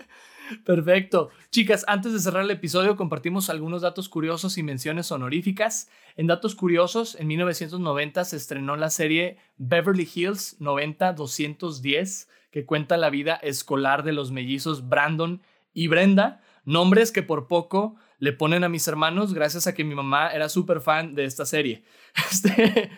Perfecto. 0.65 1.29
Chicas, 1.51 1.85
antes 1.87 2.11
de 2.13 2.19
cerrar 2.19 2.41
el 2.41 2.49
episodio, 2.49 2.95
compartimos 2.95 3.51
algunos 3.51 3.83
datos 3.83 4.09
curiosos 4.09 4.57
y 4.57 4.63
menciones 4.63 5.11
honoríficas. 5.11 5.89
En 6.15 6.25
datos 6.25 6.55
curiosos, 6.55 7.15
en 7.19 7.27
1990 7.27 8.25
se 8.25 8.37
estrenó 8.37 8.77
la 8.77 8.89
serie 8.89 9.37
Beverly 9.57 10.09
Hills 10.11 10.59
90-210, 10.59 12.27
que 12.53 12.67
cuenta 12.67 12.97
la 12.97 13.09
vida 13.09 13.33
escolar 13.41 14.03
de 14.03 14.13
los 14.13 14.31
mellizos 14.31 14.87
Brandon 14.87 15.41
y 15.73 15.87
Brenda, 15.87 16.39
nombres 16.65 17.11
que 17.11 17.23
por 17.23 17.47
poco 17.47 17.95
le 18.19 18.31
ponen 18.31 18.63
a 18.63 18.69
mis 18.69 18.87
hermanos 18.87 19.33
gracias 19.33 19.65
a 19.65 19.73
que 19.73 19.83
mi 19.83 19.95
mamá 19.95 20.29
era 20.29 20.47
súper 20.49 20.79
fan 20.79 21.15
de 21.15 21.25
esta 21.25 21.45
serie. 21.45 21.83
Este, 22.31 22.91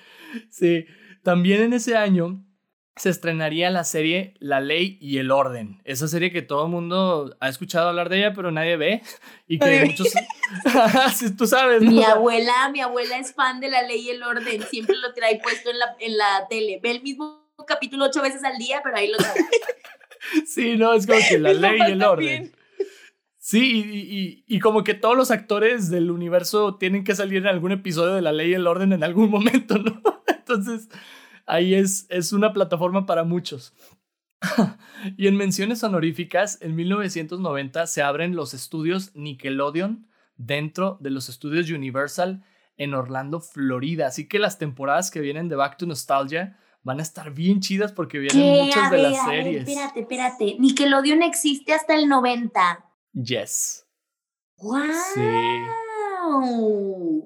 sí, 0.49 0.85
también 1.23 1.61
en 1.61 1.71
ese 1.71 1.95
año 1.95 2.43
se 2.97 3.09
estrenaría 3.09 3.69
la 3.69 3.85
serie 3.85 4.33
La 4.39 4.59
Ley 4.59 4.97
y 4.99 5.19
el 5.19 5.31
Orden. 5.31 5.81
Esa 5.85 6.09
serie 6.09 6.33
que 6.33 6.41
todo 6.41 6.65
el 6.65 6.71
mundo 6.71 7.37
ha 7.39 7.47
escuchado 7.47 7.87
hablar 7.87 8.09
de 8.09 8.17
ella, 8.17 8.33
pero 8.33 8.51
nadie 8.51 8.75
ve. 8.75 9.03
Y 9.47 9.57
que 9.57 9.69
ve. 9.69 9.85
muchos... 9.85 10.09
Sí, 11.13 11.33
tú 11.33 11.47
sabes, 11.47 11.81
¿no? 11.81 11.91
Mi 11.91 12.03
abuela, 12.03 12.69
mi 12.73 12.81
abuela 12.81 13.17
es 13.17 13.33
fan 13.33 13.61
de 13.61 13.69
la 13.69 13.83
ley 13.83 14.01
y 14.01 14.09
el 14.09 14.21
orden. 14.21 14.61
Siempre 14.63 14.97
lo 14.97 15.13
trae 15.13 15.39
puesto 15.39 15.69
en 15.69 15.79
la, 15.79 15.95
en 15.99 16.17
la 16.17 16.45
tele. 16.49 16.81
Ve 16.83 16.91
el 16.91 17.01
mismo 17.01 17.44
capítulo 17.65 18.05
ocho 18.05 18.21
veces 18.21 18.43
al 18.43 18.57
día, 18.57 18.81
pero 18.83 18.97
ahí 18.97 19.09
lo 19.09 19.17
trae. 19.17 19.33
Sí, 20.47 20.75
no, 20.75 20.93
es 20.93 21.05
como 21.05 21.19
que 21.29 21.37
La 21.37 21.53
Ley 21.53 21.77
y 21.87 21.91
el. 21.91 22.03
Orden. 22.03 22.51
Sí, 23.37 23.83
y, 23.85 23.99
y- 23.99 24.43
y 24.55 24.59
como 24.59 24.83
que 24.83 24.95
todos 24.95 25.15
los 25.15 25.29
actores 25.29 25.89
del 25.91 26.09
universo 26.09 26.77
tienen 26.77 27.03
que 27.03 27.13
salir 27.15 27.37
en 27.43 27.47
algún 27.47 27.71
episodio 27.71 28.15
de 28.15 28.23
La 28.23 28.31
Ley 28.31 28.49
y 28.49 28.53
el 28.55 28.65
Orden 28.65 28.91
en 28.91 29.03
algún 29.03 29.29
momento, 29.29 29.77
¿no? 29.77 30.01
Entonces, 30.27 30.89
ahí 31.45 31.75
es, 31.75 32.07
es 32.09 32.33
una 32.33 32.53
plataforma 32.53 33.05
para 33.05 33.23
muchos. 33.23 33.73
y 35.15 35.27
en 35.27 35.35
menciones 35.37 35.83
honoríficas, 35.83 36.59
en 36.61 36.75
1990 36.75 37.85
se 37.87 38.01
abren 38.01 38.35
los 38.35 38.53
estudios 38.55 39.11
Nickelodeon 39.15 40.07
dentro 40.37 40.97
de 41.01 41.11
los 41.11 41.29
estudios 41.29 41.69
Universal 41.69 42.43
en 42.77 42.95
Orlando, 42.95 43.39
Florida. 43.41 44.07
Así 44.07 44.27
que 44.27 44.39
las 44.39 44.57
temporadas 44.57 45.11
que 45.11 45.21
vienen 45.21 45.49
de 45.49 45.55
Back 45.55 45.77
to 45.77 45.85
Nostalgia 45.85 46.57
van 46.85 46.99
a 46.99 47.01
estar 47.03 47.33
bien 47.33 47.59
chidas 47.59 47.91
porque 47.91 48.19
vienen 48.19 48.37
¿Qué? 48.41 48.63
muchas 48.63 48.83
A 48.87 48.89
de 48.95 49.01
ver, 49.01 49.11
las 49.11 49.19
a 49.19 49.27
ver, 49.29 49.43
series. 49.43 49.67
espérate, 49.67 49.99
espérate. 50.01 50.55
Nickelodeon 50.59 51.23
existe 51.23 51.73
hasta 51.73 51.95
el 51.95 52.07
90. 52.07 52.85
Yes. 53.13 53.85
¡Wow! 54.57 54.83
Sí. 55.13 55.21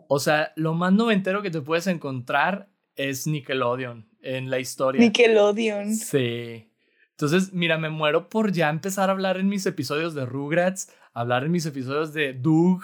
O 0.08 0.20
sea, 0.20 0.52
lo 0.56 0.74
más 0.74 0.94
noventero 0.94 1.42
que 1.42 1.52
te 1.52 1.62
puedes 1.62 1.88
encontrar 1.88 2.70
es 2.96 3.28
Nickelodeon 3.28 4.10
en 4.22 4.50
la 4.50 4.60
historia. 4.60 5.02
Nickelodeon. 5.02 5.94
Sí. 5.94 6.72
Entonces, 7.12 7.52
mira, 7.54 7.78
me 7.78 7.90
muero 7.90 8.30
por 8.30 8.52
ya 8.54 8.70
empezar 8.70 9.10
a 9.10 9.12
hablar 9.12 9.38
en 9.38 9.50
mis 9.50 9.66
episodios 9.66 10.14
de 10.16 10.26
Rugrats, 10.26 10.90
hablar 11.14 11.44
en 11.44 11.52
mis 11.52 11.66
episodios 11.66 12.14
de 12.14 12.34
Doug, 12.34 12.82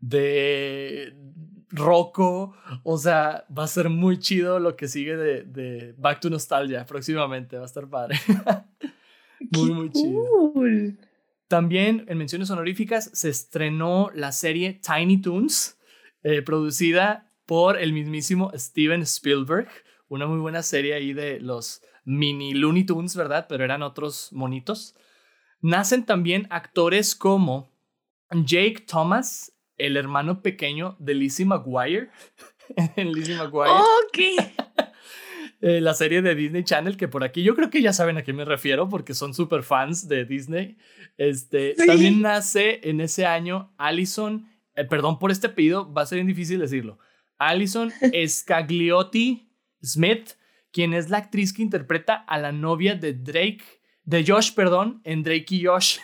de 0.00 1.14
Rocco. 1.70 2.54
O 2.82 2.98
sea, 2.98 3.44
va 3.56 3.64
a 3.64 3.68
ser 3.68 3.88
muy 3.88 4.18
chido 4.18 4.58
lo 4.58 4.76
que 4.76 4.88
sigue 4.88 5.16
de, 5.16 5.42
de 5.42 5.94
Back 5.98 6.20
to 6.20 6.30
Nostalgia 6.30 6.84
próximamente. 6.86 7.56
Va 7.56 7.62
a 7.62 7.66
estar 7.66 7.88
padre. 7.88 8.18
muy, 9.52 9.72
muy 9.72 9.90
chido. 9.90 10.52
También 11.48 12.04
en 12.08 12.18
menciones 12.18 12.50
honoríficas 12.50 13.10
se 13.12 13.28
estrenó 13.28 14.10
la 14.14 14.32
serie 14.32 14.80
Tiny 14.84 15.20
Toons, 15.20 15.78
eh, 16.22 16.42
producida 16.42 17.32
por 17.46 17.78
el 17.78 17.92
mismísimo 17.92 18.50
Steven 18.54 19.02
Spielberg. 19.02 19.68
Una 20.08 20.26
muy 20.26 20.38
buena 20.38 20.62
serie 20.62 20.94
ahí 20.94 21.12
de 21.12 21.40
los 21.40 21.82
mini 22.04 22.54
Looney 22.54 22.84
Tunes, 22.84 23.14
¿verdad? 23.14 23.46
Pero 23.48 23.64
eran 23.64 23.82
otros 23.82 24.32
monitos. 24.32 24.96
Nacen 25.60 26.04
también 26.04 26.46
actores 26.50 27.14
como 27.14 27.70
Jake 28.30 28.84
Thomas, 28.86 29.52
el 29.78 29.96
hermano 29.96 30.42
pequeño 30.42 30.96
de 30.98 31.14
Lizzie 31.14 31.46
McGuire. 31.46 32.10
Lizzie 32.96 33.36
McGuire. 33.36 33.70
Ok. 33.72 34.18
Eh, 35.62 35.80
la 35.80 35.94
serie 35.94 36.20
de 36.20 36.34
Disney 36.34 36.64
Channel, 36.64 36.98
que 36.98 37.08
por 37.08 37.24
aquí 37.24 37.42
yo 37.42 37.56
creo 37.56 37.70
que 37.70 37.80
ya 37.80 37.94
saben 37.94 38.18
a 38.18 38.22
qué 38.22 38.34
me 38.34 38.44
refiero 38.44 38.90
porque 38.90 39.14
son 39.14 39.32
super 39.32 39.62
fans 39.62 40.06
de 40.06 40.26
Disney. 40.26 40.76
Este, 41.16 41.74
Sí. 41.78 41.86
También 41.86 42.20
nace 42.20 42.80
en 42.82 43.00
ese 43.00 43.24
año 43.24 43.72
Allison, 43.78 44.46
eh, 44.74 44.84
perdón 44.84 45.18
por 45.18 45.30
este 45.30 45.46
apellido, 45.46 45.90
va 45.90 46.02
a 46.02 46.06
ser 46.06 46.16
bien 46.16 46.26
difícil 46.26 46.60
decirlo. 46.60 46.98
Allison 47.38 47.90
Scagliotti 48.28 49.48
Smith, 49.82 50.32
quien 50.72 50.92
es 50.92 51.08
la 51.08 51.18
actriz 51.18 51.54
que 51.54 51.62
interpreta 51.62 52.14
a 52.14 52.38
la 52.38 52.52
novia 52.52 52.94
de 52.94 53.14
Drake, 53.14 53.64
de 54.04 54.24
Josh, 54.26 54.52
perdón, 54.52 55.00
en 55.04 55.22
Drake 55.22 55.46
y 55.54 55.64
Josh. 55.64 55.98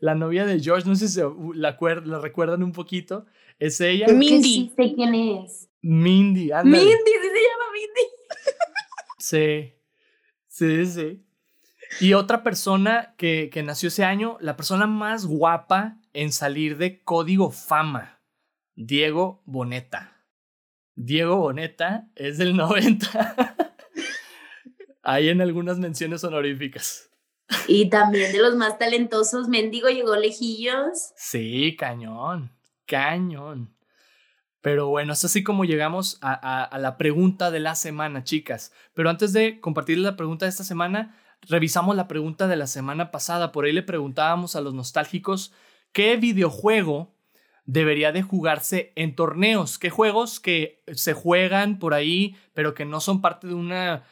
La 0.00 0.14
novia 0.14 0.44
de 0.46 0.60
Josh, 0.64 0.84
no 0.84 0.96
sé 0.96 1.08
si 1.08 1.14
se 1.14 1.22
la, 1.54 1.78
acuer- 1.78 2.04
la 2.04 2.18
recuerdan 2.18 2.62
un 2.62 2.72
poquito, 2.72 3.26
es 3.58 3.80
ella. 3.80 4.08
Mindy. 4.08 4.42
sí 4.42 4.72
sé 4.74 4.94
quién 4.94 5.14
es. 5.14 5.68
Mindy, 5.82 6.50
ándale. 6.52 6.78
Mindy, 6.84 6.92
sí 7.04 7.28
se 7.28 7.40
llama 7.40 7.64
Mindy. 7.72 8.00
Sí, 9.18 9.74
sí, 10.48 10.86
sí. 10.86 11.24
Y 12.00 12.14
otra 12.14 12.42
persona 12.42 13.14
que, 13.18 13.50
que 13.52 13.62
nació 13.62 13.88
ese 13.88 14.04
año, 14.04 14.36
la 14.40 14.56
persona 14.56 14.86
más 14.86 15.26
guapa 15.26 15.98
en 16.12 16.32
salir 16.32 16.78
de 16.78 17.02
Código 17.02 17.50
Fama, 17.50 18.20
Diego 18.76 19.42
Boneta. 19.44 20.16
Diego 20.94 21.36
Boneta 21.36 22.08
es 22.14 22.38
del 22.38 22.56
90. 22.56 23.66
Ahí 25.02 25.28
en 25.28 25.40
algunas 25.40 25.78
menciones 25.78 26.22
honoríficas. 26.24 27.09
Y 27.70 27.88
también 27.88 28.32
de 28.32 28.38
los 28.38 28.56
más 28.56 28.78
talentosos, 28.78 29.46
Mendigo 29.46 29.88
llegó 29.90 30.16
lejillos. 30.16 31.12
Sí, 31.14 31.76
cañón, 31.78 32.50
cañón. 32.84 33.76
Pero 34.60 34.88
bueno, 34.88 35.12
es 35.12 35.24
así 35.24 35.44
como 35.44 35.64
llegamos 35.64 36.18
a, 36.20 36.76
la 36.80 36.96
pregunta 36.96 37.52
de 37.52 37.60
la 37.60 37.76
semana, 37.76 38.24
chicas. 38.24 38.72
Pero 38.92 39.08
antes 39.08 39.32
de 39.32 39.60
compartir 39.60 39.98
la 39.98 40.16
pregunta 40.16 40.46
de 40.46 40.50
esta 40.50 40.64
semana, 40.64 41.16
revisamos 41.42 41.94
la 41.94 42.08
pregunta 42.08 42.48
de 42.48 42.56
la 42.56 42.66
semana 42.66 43.12
pasada. 43.12 43.52
Por 43.52 43.66
ahí 43.66 43.72
le 43.72 43.84
preguntábamos 43.84 44.56
a 44.56 44.60
los 44.60 44.74
nostálgicos 44.74 45.52
qué 45.92 46.16
videojuego 46.16 47.14
debería 47.66 48.10
de 48.10 48.22
jugarse 48.22 48.92
en 48.96 49.14
torneos. 49.14 49.78
¿Qué 49.78 49.90
juegos 49.90 50.40
que 50.40 50.82
se 50.92 51.12
juegan 51.12 51.78
por 51.78 51.94
ahí, 51.94 52.36
pero 52.52 52.74
que 52.74 52.84
no 52.84 53.00
son 53.00 53.20
parte 53.20 53.46
de 53.46 53.54
una 53.54 54.02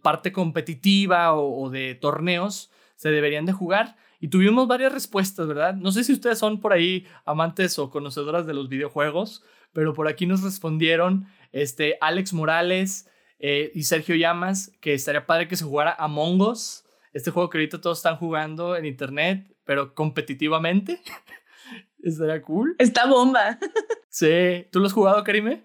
parte 0.00 0.32
competitiva 0.32 1.34
o, 1.34 1.68
de 1.68 1.94
torneos 1.94 2.70
se 2.96 3.10
deberían 3.10 3.46
de 3.46 3.52
jugar. 3.52 3.96
Y 4.20 4.28
tuvimos 4.28 4.66
varias 4.68 4.92
respuestas, 4.92 5.46
¿verdad? 5.46 5.74
No 5.74 5.92
sé 5.92 6.04
si 6.04 6.12
ustedes 6.12 6.38
son 6.38 6.60
por 6.60 6.72
ahí 6.72 7.06
amantes 7.24 7.78
o 7.78 7.90
conocedoras 7.90 8.46
de 8.46 8.54
los 8.54 8.68
videojuegos, 8.68 9.42
pero 9.72 9.92
por 9.92 10.08
aquí 10.08 10.26
nos 10.26 10.42
respondieron 10.42 11.26
este, 11.52 11.98
Alex 12.00 12.32
Morales 12.32 13.08
eh, 13.38 13.70
y 13.74 13.82
Sergio 13.82 14.14
Llamas 14.14 14.72
que 14.80 14.94
estaría 14.94 15.26
padre 15.26 15.48
que 15.48 15.56
se 15.56 15.64
jugara 15.64 15.94
Among 15.98 16.40
Us, 16.40 16.84
este 17.12 17.30
juego 17.30 17.50
que 17.50 17.58
ahorita 17.58 17.80
todos 17.80 17.98
están 17.98 18.16
jugando 18.16 18.76
en 18.76 18.86
internet, 18.86 19.54
pero 19.64 19.94
competitivamente. 19.94 21.00
estaría 22.02 22.40
cool. 22.42 22.76
Está 22.78 23.06
bomba. 23.06 23.58
sí. 24.08 24.66
¿Tú 24.70 24.80
lo 24.80 24.86
has 24.86 24.92
jugado, 24.92 25.22
Karime? 25.22 25.64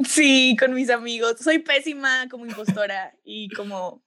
Sí, 0.00 0.56
con 0.58 0.74
mis 0.74 0.90
amigos. 0.90 1.36
Soy 1.40 1.58
pésima 1.58 2.28
como 2.28 2.46
impostora 2.46 3.14
y 3.24 3.50
como 3.50 4.02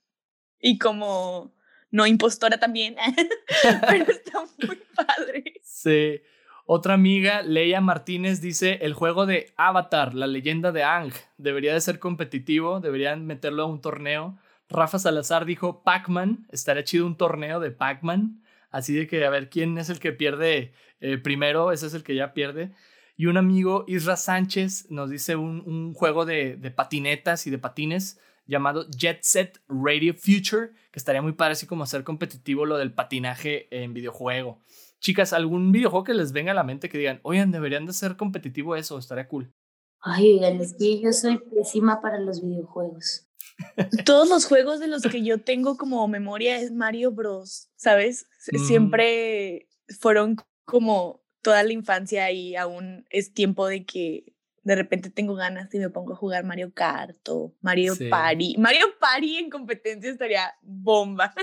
y 0.60 0.78
como 0.78 1.54
no 1.94 2.08
impostora 2.08 2.60
también. 2.60 2.96
Pero 3.88 4.12
está 4.12 4.44
muy 4.68 4.80
padre. 4.96 5.54
Sí. 5.62 6.22
Otra 6.66 6.96
amiga, 6.96 7.44
Leia 7.44 7.82
Martínez, 7.82 8.42
dice, 8.42 8.80
el 8.82 8.94
juego 8.94 9.26
de 9.26 9.54
Avatar, 9.58 10.16
la 10.16 10.28
leyenda 10.28 10.72
de 10.72 10.84
Ang, 10.84 11.14
debería 11.38 11.74
de 11.74 11.82
ser 11.82 12.00
competitivo, 12.00 12.80
deberían 12.80 13.26
meterlo 13.26 13.64
a 13.64 13.68
un 13.68 13.82
torneo. 13.82 14.40
Rafa 14.70 14.98
Salazar 14.98 15.46
dijo, 15.46 15.84
Pac-Man, 15.84 16.48
estaría 16.52 16.84
chido 16.84 17.06
un 17.06 17.16
torneo 17.16 17.60
de 17.60 17.70
Pac-Man, 17.70 18.42
así 18.72 18.94
de 18.94 19.08
que 19.08 19.24
a 19.26 19.30
ver 19.30 19.50
quién 19.50 19.78
es 19.78 19.90
el 19.90 20.00
que 20.00 20.14
pierde 20.14 20.74
eh, 21.00 21.18
primero, 21.18 21.72
ese 21.72 21.88
es 21.88 21.94
el 21.94 22.04
que 22.04 22.16
ya 22.16 22.34
pierde. 22.34 22.72
Y 23.16 23.28
un 23.28 23.38
amigo, 23.38 23.86
Isra 23.88 24.16
Sánchez, 24.16 24.90
nos 24.90 25.10
dice 25.12 25.36
un, 25.36 25.94
juego 25.94 26.26
de, 26.26 26.58
patinetas 26.76 27.46
y 27.46 27.52
de 27.52 27.60
patines 27.60 28.20
llamado 28.46 28.88
Jet 28.90 29.20
Set 29.22 29.62
Radio 29.68 30.14
Future, 30.14 30.72
que 30.92 31.00
estaría 31.00 31.22
muy 31.22 31.34
padre 31.34 31.54
así 31.54 31.66
como 31.66 31.84
hacer 31.84 32.04
competitivo 32.04 32.66
lo 32.66 32.78
del 32.78 32.94
patinaje 32.94 33.68
en 33.72 33.94
videojuego. 33.94 34.60
Chicas, 35.00 35.34
¿algún 35.34 35.72
videojuego 35.72 36.04
que 36.04 36.14
les 36.14 36.32
venga 36.32 36.52
a 36.52 36.56
la 36.56 36.64
mente 36.64 36.90
que 36.90 36.98
digan, 36.98 37.20
oigan, 37.24 37.52
deberían 37.52 37.86
de 37.86 37.94
ser 37.94 38.16
competitivo 38.16 38.76
eso, 38.76 38.98
estaría 38.98 39.28
cool? 39.28 39.54
Ay, 40.00 40.34
oigan, 40.34 40.60
es 40.62 40.74
que 40.74 41.00
yo 41.02 41.12
soy 41.14 41.40
pésima 41.40 42.02
para 42.02 42.20
los 42.20 42.42
videojuegos. 42.42 43.28
Todos 44.06 44.30
los 44.30 44.46
juegos 44.46 44.80
de 44.80 44.88
los 44.88 45.04
que 45.04 45.24
yo 45.24 45.42
tengo 45.42 45.78
como 45.78 46.08
memoria 46.08 46.58
es 46.58 46.72
Mario 46.72 47.12
Bros, 47.12 47.70
¿sabes? 47.76 48.28
Siempre 48.68 49.68
fueron 50.00 50.38
como 50.66 51.24
toda 51.42 51.64
la 51.64 51.74
infancia 51.74 52.32
y 52.32 52.56
aún 52.56 53.06
es 53.10 53.34
tiempo 53.34 53.68
de 53.68 53.86
que 53.86 54.33
de 54.64 54.76
repente 54.76 55.10
tengo 55.10 55.36
ganas 55.36 55.74
y 55.74 55.80
me 55.80 55.90
pongo 55.90 56.14
a 56.14 56.16
jugar 56.16 56.46
Mario 56.46 56.72
Kart 56.74 57.18
o 57.30 57.54
Mario 57.62 57.94
Party. 58.10 58.56
Mario 58.58 58.88
Party 59.00 59.38
en 59.38 59.50
competencia 59.50 60.10
estaría 60.10 60.54
bomba. 60.62 61.34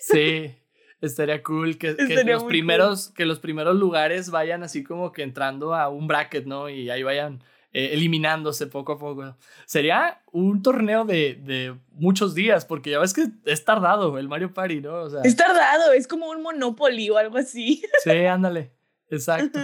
Sí, 0.00 0.54
estaría 1.00 1.42
cool 1.42 1.78
que, 1.78 1.96
los 2.26 2.44
primeros, 2.44 3.10
que 3.10 3.24
los 3.24 3.38
primeros 3.38 3.76
lugares 3.76 4.30
vayan 4.30 4.62
así 4.62 4.82
como 4.82 5.12
que 5.12 5.22
entrando 5.22 5.74
a 5.74 5.88
un 5.88 6.06
bracket, 6.06 6.46
¿no? 6.46 6.68
Y 6.68 6.90
ahí 6.90 7.02
vayan 7.02 7.42
eh, 7.72 7.90
eliminándose 7.92 8.66
poco 8.66 8.92
a 8.92 8.98
poco. 8.98 9.36
Sería 9.66 10.22
un 10.32 10.62
torneo 10.62 11.04
de, 11.04 11.34
de, 11.34 11.76
muchos 11.92 12.34
días, 12.34 12.64
porque 12.64 12.90
ya 12.90 12.98
ves 12.98 13.14
que 13.14 13.28
es 13.44 13.64
tardado 13.64 14.18
el 14.18 14.28
Mario 14.28 14.52
Party, 14.52 14.80
¿no? 14.80 14.94
O 15.02 15.10
sea, 15.10 15.20
es 15.22 15.36
tardado, 15.36 15.92
es 15.92 16.06
como 16.06 16.30
un 16.30 16.42
Monopoly 16.42 17.08
o 17.10 17.16
algo 17.16 17.38
así. 17.38 17.82
Sí, 18.02 18.10
ándale. 18.10 18.72
Exacto, 19.10 19.58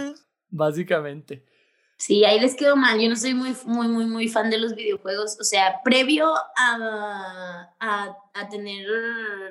básicamente. 0.49 1.45
Sí, 1.97 2.25
ahí 2.25 2.39
les 2.39 2.55
quedó 2.55 2.75
mal. 2.75 2.99
Yo 2.99 3.09
no 3.09 3.15
soy 3.15 3.33
muy, 3.33 3.55
muy, 3.65 3.87
muy, 3.87 4.05
muy 4.05 4.27
fan 4.27 4.49
de 4.49 4.57
los 4.57 4.75
videojuegos. 4.75 5.37
O 5.39 5.43
sea, 5.43 5.81
previo 5.83 6.33
a, 6.57 7.69
a, 7.79 8.17
a 8.33 8.49
tener 8.49 8.85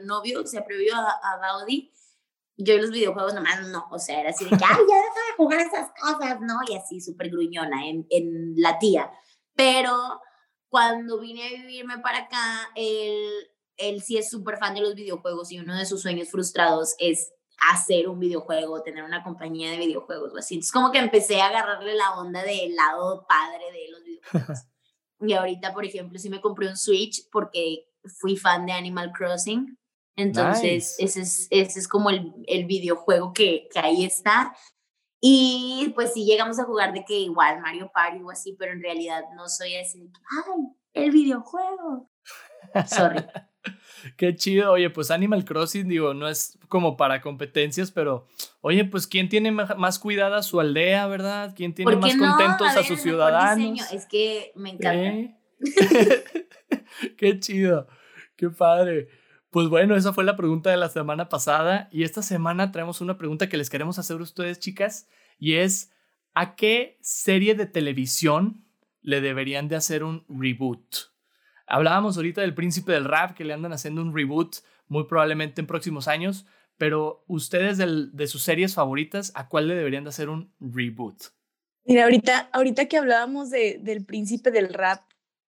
novio, 0.05 0.43
o 0.43 0.47
sea, 0.47 0.65
previo 0.65 0.95
a, 0.95 1.11
a 1.11 1.39
Gaudi, 1.39 1.91
yo 2.57 2.77
los 2.79 2.91
videojuegos 2.91 3.35
nomás 3.35 3.67
no. 3.69 3.87
O 3.91 3.99
sea, 3.99 4.21
era 4.21 4.31
así 4.31 4.45
de 4.45 4.51
que, 4.51 4.57
ay, 4.57 4.61
ya 4.89 4.97
deja 4.97 5.27
de 5.29 5.37
jugar 5.37 5.61
esas 5.61 5.91
cosas, 6.01 6.41
¿no? 6.41 6.61
Y 6.69 6.77
así, 6.77 7.01
súper 7.01 7.31
gruñona 7.31 7.87
en, 7.89 8.07
en 8.11 8.55
la 8.57 8.79
tía. 8.79 9.11
Pero 9.55 10.21
cuando 10.69 11.21
vine 11.21 11.47
a 11.47 11.51
vivirme 11.51 11.99
para 11.99 12.19
acá, 12.25 12.71
él, 12.75 13.17
él 13.77 14.03
sí 14.03 14.19
es 14.19 14.31
súper 14.31 14.59
fan 14.59 14.75
de 14.75 14.81
los 14.83 14.95
videojuegos 14.95 15.51
y 15.51 15.61
uno 15.61 15.77
de 15.77 15.87
sus 15.87 16.03
sueños 16.03 16.29
frustrados 16.31 16.95
es 16.99 17.33
hacer 17.71 18.09
un 18.09 18.19
videojuego, 18.19 18.83
tener 18.83 19.05
una 19.05 19.23
compañía 19.23 19.71
de 19.71 19.79
videojuegos 19.79 20.33
o 20.35 20.39
así. 20.39 20.55
Entonces 20.55 20.73
como 20.73 20.93
que 20.93 20.99
empecé 20.99 21.41
a 21.41 21.47
agarrarle 21.47 21.95
la 21.95 22.19
onda 22.19 22.43
del 22.43 22.75
lado 22.75 23.27
padre 23.29 23.65
de 23.73 23.91
los 23.91 24.05
videojuegos. 24.05 24.59
y 25.21 25.33
ahorita, 25.33 25.73
por 25.73 25.85
ejemplo, 25.85 26.19
sí 26.19 26.29
me 26.29 26.41
compré 26.41 26.69
un 26.69 26.77
Switch 26.77 27.29
porque 27.31 27.87
fui 28.19 28.37
fan 28.37 28.67
de 28.67 28.73
Animal 28.73 29.13
Crossing. 29.13 29.79
Entonces, 30.17 30.95
ese, 30.99 31.23
es, 31.23 31.49
ese 31.51 31.81
es 31.81 31.89
como 31.89 32.11
el, 32.11 32.33
el 32.47 32.67
videojuego 32.67 33.33
que, 33.33 33.69
que 33.73 33.79
ahí 33.81 34.05
está. 34.05 34.55
Y 35.21 35.91
pues 35.95 36.13
sí 36.13 36.25
llegamos 36.25 36.59
a 36.59 36.65
jugar 36.65 36.93
de 36.93 37.05
que 37.05 37.15
igual 37.15 37.61
Mario 37.61 37.91
Party 37.93 38.23
o 38.23 38.31
así, 38.31 38.55
pero 38.59 38.73
en 38.73 38.83
realidad 38.83 39.25
no 39.35 39.49
soy 39.49 39.75
así 39.77 40.01
de 40.01 40.13
que, 40.13 40.21
ay, 40.31 40.77
el 40.93 41.11
videojuego. 41.11 42.11
Sorry. 42.87 43.25
Qué 44.17 44.35
chido. 44.37 44.73
Oye, 44.73 44.91
pues 44.91 45.11
Animal 45.11 45.45
Crossing, 45.45 45.89
digo, 45.89 46.15
no 46.15 46.29
es 46.29 46.59
como 46.69 46.97
para 46.97 47.21
competencias, 47.21 47.91
pero 47.91 48.27
oye, 48.61 48.85
pues 48.85 49.07
¿quién 49.07 49.29
tiene 49.29 49.51
más 49.51 49.99
cuidada 49.99 50.43
su 50.43 50.61
aldea, 50.61 51.07
verdad? 51.07 51.55
¿Quién 51.57 51.75
tiene 51.75 51.97
más 51.97 52.17
contentos 52.17 52.77
a, 52.77 52.83
sus 52.83 53.01
ciudadanos? 53.01 53.93
Es 53.93 54.07
que 54.07 54.53
me 54.55 54.71
encanta. 54.71 55.37
Qué 57.17 57.41
chido. 57.41 57.89
Qué 58.37 58.51
padre. 58.51 59.09
Pues 59.51 59.69
bueno, 59.69 59.95
esa 59.95 60.13
fue 60.13 60.25
la 60.25 60.37
pregunta 60.37 60.71
de 60.71 60.77
la 60.77 60.89
semana 60.89 61.29
pasada 61.29 61.89
y 61.93 62.03
esta 62.03 62.23
semana 62.23 62.73
traemos 62.73 63.01
una 63.01 63.17
pregunta 63.17 63.49
que 63.49 63.57
les 63.57 63.71
queremos 63.71 63.99
hacer 63.99 64.19
a 64.19 64.23
ustedes, 64.23 64.59
chicas, 64.59 65.09
y 65.39 65.55
es 65.55 65.93
¿a 66.35 66.57
qué 66.57 66.99
serie 67.01 67.55
de 67.55 67.67
televisión 67.67 68.65
le 69.01 69.21
deberían 69.21 69.69
de 69.69 69.77
hacer 69.77 70.03
un 70.03 70.25
reboot? 70.29 71.14
Hablábamos 71.67 72.17
ahorita 72.17 72.41
del 72.41 72.55
príncipe 72.55 72.93
del 72.93 73.05
rap 73.05 73.35
que 73.35 73.45
le 73.45 73.55
andan 73.55 73.73
haciendo 73.73 74.03
un 74.03 74.15
reboot 74.15 74.57
muy 74.89 75.05
probablemente 75.05 75.61
en 75.61 75.67
próximos 75.67 76.09
años, 76.09 76.47
pero 76.77 77.25
ustedes 77.27 77.79
de 77.79 78.27
sus 78.27 78.43
series 78.43 78.75
favoritas, 78.75 79.33
¿a 79.35 79.49
cuál 79.49 79.69
le 79.69 79.75
deberían 79.75 80.05
de 80.05 80.11
hacer 80.11 80.29
un 80.29 80.53
reboot? 80.61 81.17
Mira, 81.85 82.05
ahorita, 82.05 82.49
ahorita 82.53 82.87
que 82.87 82.97
hablábamos 82.97 83.51
de, 83.51 83.79
del 83.81 84.05
príncipe 84.05 84.51
del 84.51 84.73
rap, 84.73 85.03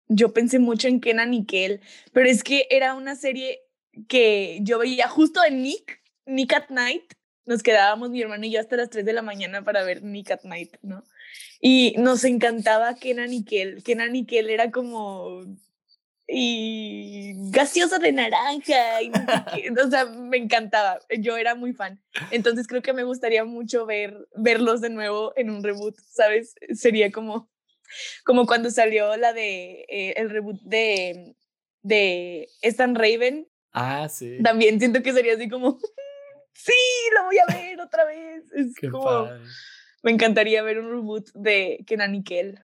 yo 0.08 0.34
pensé 0.34 0.60
mucho 0.60 0.88
en 0.88 1.00
Kenan 1.00 1.34
y 1.34 1.46
Kel, 1.46 1.82
pero 2.12 2.30
es 2.30 2.44
que 2.44 2.68
era 2.70 2.94
una 2.94 3.16
serie 3.16 3.62
que 4.08 4.60
yo 4.62 4.80
veía 4.80 5.08
justo 5.08 5.42
en 5.44 5.62
Nick, 5.62 6.02
Nick 6.26 6.54
at 6.54 6.70
Night. 6.70 7.14
Nos 7.46 7.62
quedábamos 7.62 8.10
mi 8.10 8.22
hermano 8.22 8.46
y 8.46 8.52
yo 8.52 8.60
hasta 8.60 8.78
las 8.78 8.90
3 8.90 9.06
de 9.06 9.14
la 9.14 9.22
mañana 9.22 9.64
para 9.64 9.84
ver 9.84 10.04
Nick 10.04 10.32
at 10.32 10.44
Night, 10.44 10.76
¿no? 10.82 11.04
Y 11.62 11.96
nos 11.98 12.24
encantaba 12.24 12.96
Kenan 12.96 13.34
y 13.34 13.44
Kel. 13.44 13.84
Kenan 13.84 14.16
y 14.16 14.26
Kel 14.26 14.50
era 14.50 14.72
como 14.72 15.42
y 16.28 17.34
gaseosa 17.52 18.00
de 18.00 18.12
naranja. 18.12 19.02
Y 19.02 19.12
o 19.80 19.90
sea, 19.90 20.06
me 20.06 20.38
encantaba. 20.38 21.00
Yo 21.20 21.38
era 21.38 21.56
muy 21.56 21.74
fan. 21.74 22.02
Entonces 22.32 22.68
creo 22.68 22.82
que 22.82 22.94
me 22.94 23.04
gustaría 23.04 23.44
mucho 23.44 23.86
ver, 23.86 24.28
verlos 24.36 24.82
de 24.82 24.90
nuevo 24.90 25.34
en 25.36 25.50
un 25.50 25.64
reboot, 25.64 25.96
¿sabes? 26.00 26.56
Sería 26.74 27.12
como, 27.12 27.50
como 28.26 28.46
cuando 28.46 28.70
salió 28.70 29.16
la 29.18 29.34
de 29.34 29.86
eh, 29.90 30.14
el 30.18 30.30
reboot 30.30 30.62
de, 30.62 31.36
de 31.82 32.48
Stan 32.62 32.96
Raven. 32.96 33.48
Ah, 33.72 34.08
sí. 34.10 34.38
También 34.44 34.80
siento 34.80 35.02
que 35.02 35.14
sería 35.14 35.34
así 35.34 35.50
como, 35.50 35.80
sí, 36.54 36.74
lo 37.16 37.26
voy 37.26 37.38
a 37.40 37.54
ver 37.54 37.82
otra 37.82 38.06
vez. 38.06 38.44
Es 38.54 38.90
como, 38.90 39.30
me 40.04 40.12
encantaría 40.12 40.64
ver 40.64 40.80
un 40.80 40.90
reboot 40.90 41.30
de 41.34 41.84
Kenan 41.88 42.16
y 42.16 42.24
Kel. 42.24 42.64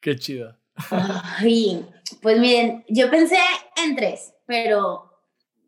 Qué 0.00 0.16
chido. 0.16 0.56
Ay, 0.90 1.84
pues 2.22 2.38
miren, 2.38 2.84
yo 2.88 3.10
pensé 3.10 3.38
en 3.76 3.96
tres, 3.96 4.34
pero 4.46 5.22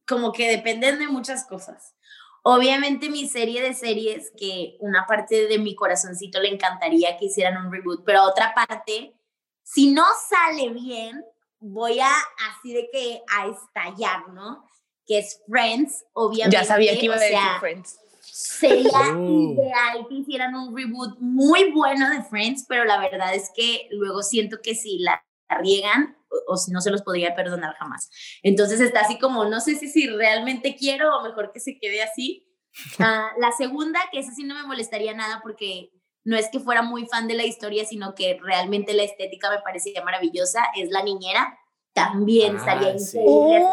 como 0.07 0.33
que 0.33 0.49
dependen 0.49 0.99
de 0.99 1.09
muchas 1.09 1.47
cosas. 1.47 1.95
Obviamente 2.43 3.11
mi 3.11 3.29
serie 3.29 3.63
de 3.63 3.75
series, 3.75 4.33
que 4.37 4.77
una 4.81 5.07
parte 5.07 5.47
de 5.47 5.59
mi 5.59 5.75
corazoncito 5.75 6.41
le 6.41 6.49
encantaría 6.49 7.19
que 7.19 7.27
hicieran 7.27 7.65
un 7.65 7.73
reboot, 7.73 8.03
pero 8.05 8.25
otra 8.25 8.55
parte, 8.55 9.15
si 9.63 9.93
no 9.93 10.05
sale 10.29 10.71
bien, 10.71 11.25
voy 11.59 12.01
a 12.01 12.11
así 12.49 12.73
de 12.73 12.89
que 12.91 13.23
a 13.31 13.47
estallar, 13.47 14.29
¿no? 14.29 14.65
Que 15.07 15.19
es 15.19 15.43
Friends, 15.49 16.05
obviamente. 16.15 16.57
Ya 16.57 16.65
sabía 16.65 16.99
que 16.99 17.05
iba 17.05 17.17
a 17.17 17.19
decir 17.19 17.39
Friends 17.61 17.99
sería 18.41 19.17
oh. 19.17 19.53
ideal 19.53 20.07
que 20.09 20.15
hicieran 20.15 20.55
un 20.55 20.77
reboot 20.77 21.19
muy 21.19 21.71
bueno 21.73 22.09
de 22.11 22.23
Friends, 22.23 22.65
pero 22.69 22.85
la 22.85 22.99
verdad 22.99 23.35
es 23.35 23.51
que 23.55 23.89
luego 23.91 24.23
siento 24.23 24.61
que 24.63 24.75
si 24.75 24.99
la 24.99 25.23
riegan, 25.49 26.17
o, 26.47 26.57
si 26.57 26.71
no 26.73 26.81
se 26.81 26.91
los 26.91 27.03
podría 27.03 27.35
perdonar 27.35 27.75
jamás. 27.77 28.09
Entonces 28.43 28.81
está 28.81 29.01
así 29.01 29.19
como, 29.19 29.45
no 29.47 29.61
sé 29.61 29.75
si, 29.77 29.89
si 29.89 30.07
realmente 30.09 30.77
quiero 30.77 31.17
o 31.17 31.23
mejor 31.23 31.53
que 31.53 31.61
se 31.61 31.79
quede 31.79 32.03
así. 32.03 32.47
Ah, 33.01 33.31
la 33.39 33.51
segunda, 33.51 33.99
que 34.13 34.21
esa 34.21 34.33
sí 34.33 34.45
no 34.45 34.55
me 34.55 34.65
molestaría 34.65 35.13
nada 35.13 35.41
porque 35.43 35.91
no 36.23 36.37
es 36.37 36.49
que 36.53 36.61
fuera 36.61 36.83
muy 36.83 37.05
fan 37.07 37.27
de 37.27 37.35
la 37.35 37.45
historia, 37.45 37.85
sino 37.85 38.15
que 38.15 38.39
realmente 38.41 38.95
la 38.95 39.03
estética 39.03 39.51
me 39.51 39.59
parecía 39.61 40.05
maravillosa, 40.05 40.63
es 40.77 40.91
La 40.91 41.03
Niñera. 41.03 41.59
también 41.93 42.55
Ah, 42.55 42.59
estaría 42.59 42.99
sí. 42.99 43.19
increíble. 43.19 43.67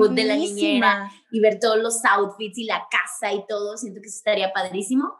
¡Uy, 0.00 0.08
de 0.14 0.24
la 0.24 0.36
niñera 0.36 1.12
y 1.30 1.40
ver 1.40 1.58
todos 1.60 1.76
los 1.76 2.02
outfits 2.06 2.56
y 2.56 2.64
la 2.64 2.86
casa 2.90 3.34
y 3.34 3.44
todo, 3.46 3.76
siento 3.76 4.00
que 4.00 4.08
eso 4.08 4.16
estaría 4.16 4.50
padrísimo. 4.54 5.12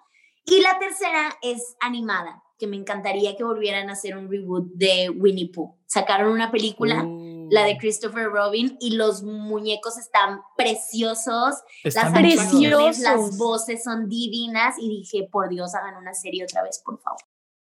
Y 0.47 0.63
la 0.63 0.79
tercera 0.79 1.37
es 1.43 1.77
animada, 1.81 2.43
que 2.59 2.67
me 2.67 2.77
encantaría 2.77 3.37
que 3.37 3.45
volvieran 3.45 3.89
a 3.89 3.93
hacer 3.93 4.17
un 4.17 4.31
reboot 4.31 4.73
de 4.75 5.11
Winnie 5.11 5.51
Pooh. 5.53 5.77
Sacaron 5.87 6.33
una 6.33 6.51
película, 6.51 7.05
Uh, 7.05 7.49
la 7.51 7.65
de 7.65 7.79
Christopher 7.79 8.27
Robin, 8.27 8.77
y 8.81 8.97
los 8.97 9.23
muñecos 9.23 9.97
están 9.97 10.41
preciosos, 10.57 11.55
están 11.85 12.13
las 12.13 12.21
preciosos. 12.21 12.99
las 12.99 13.39
voces 13.39 13.85
son 13.85 14.09
divinas, 14.09 14.75
y 14.79 14.89
dije, 14.89 15.29
por 15.31 15.49
Dios, 15.49 15.75
hagan 15.75 15.97
una 15.97 16.15
serie 16.15 16.45
otra 16.45 16.63
vez, 16.63 16.83
por 16.85 17.01
favor. 17.01 17.21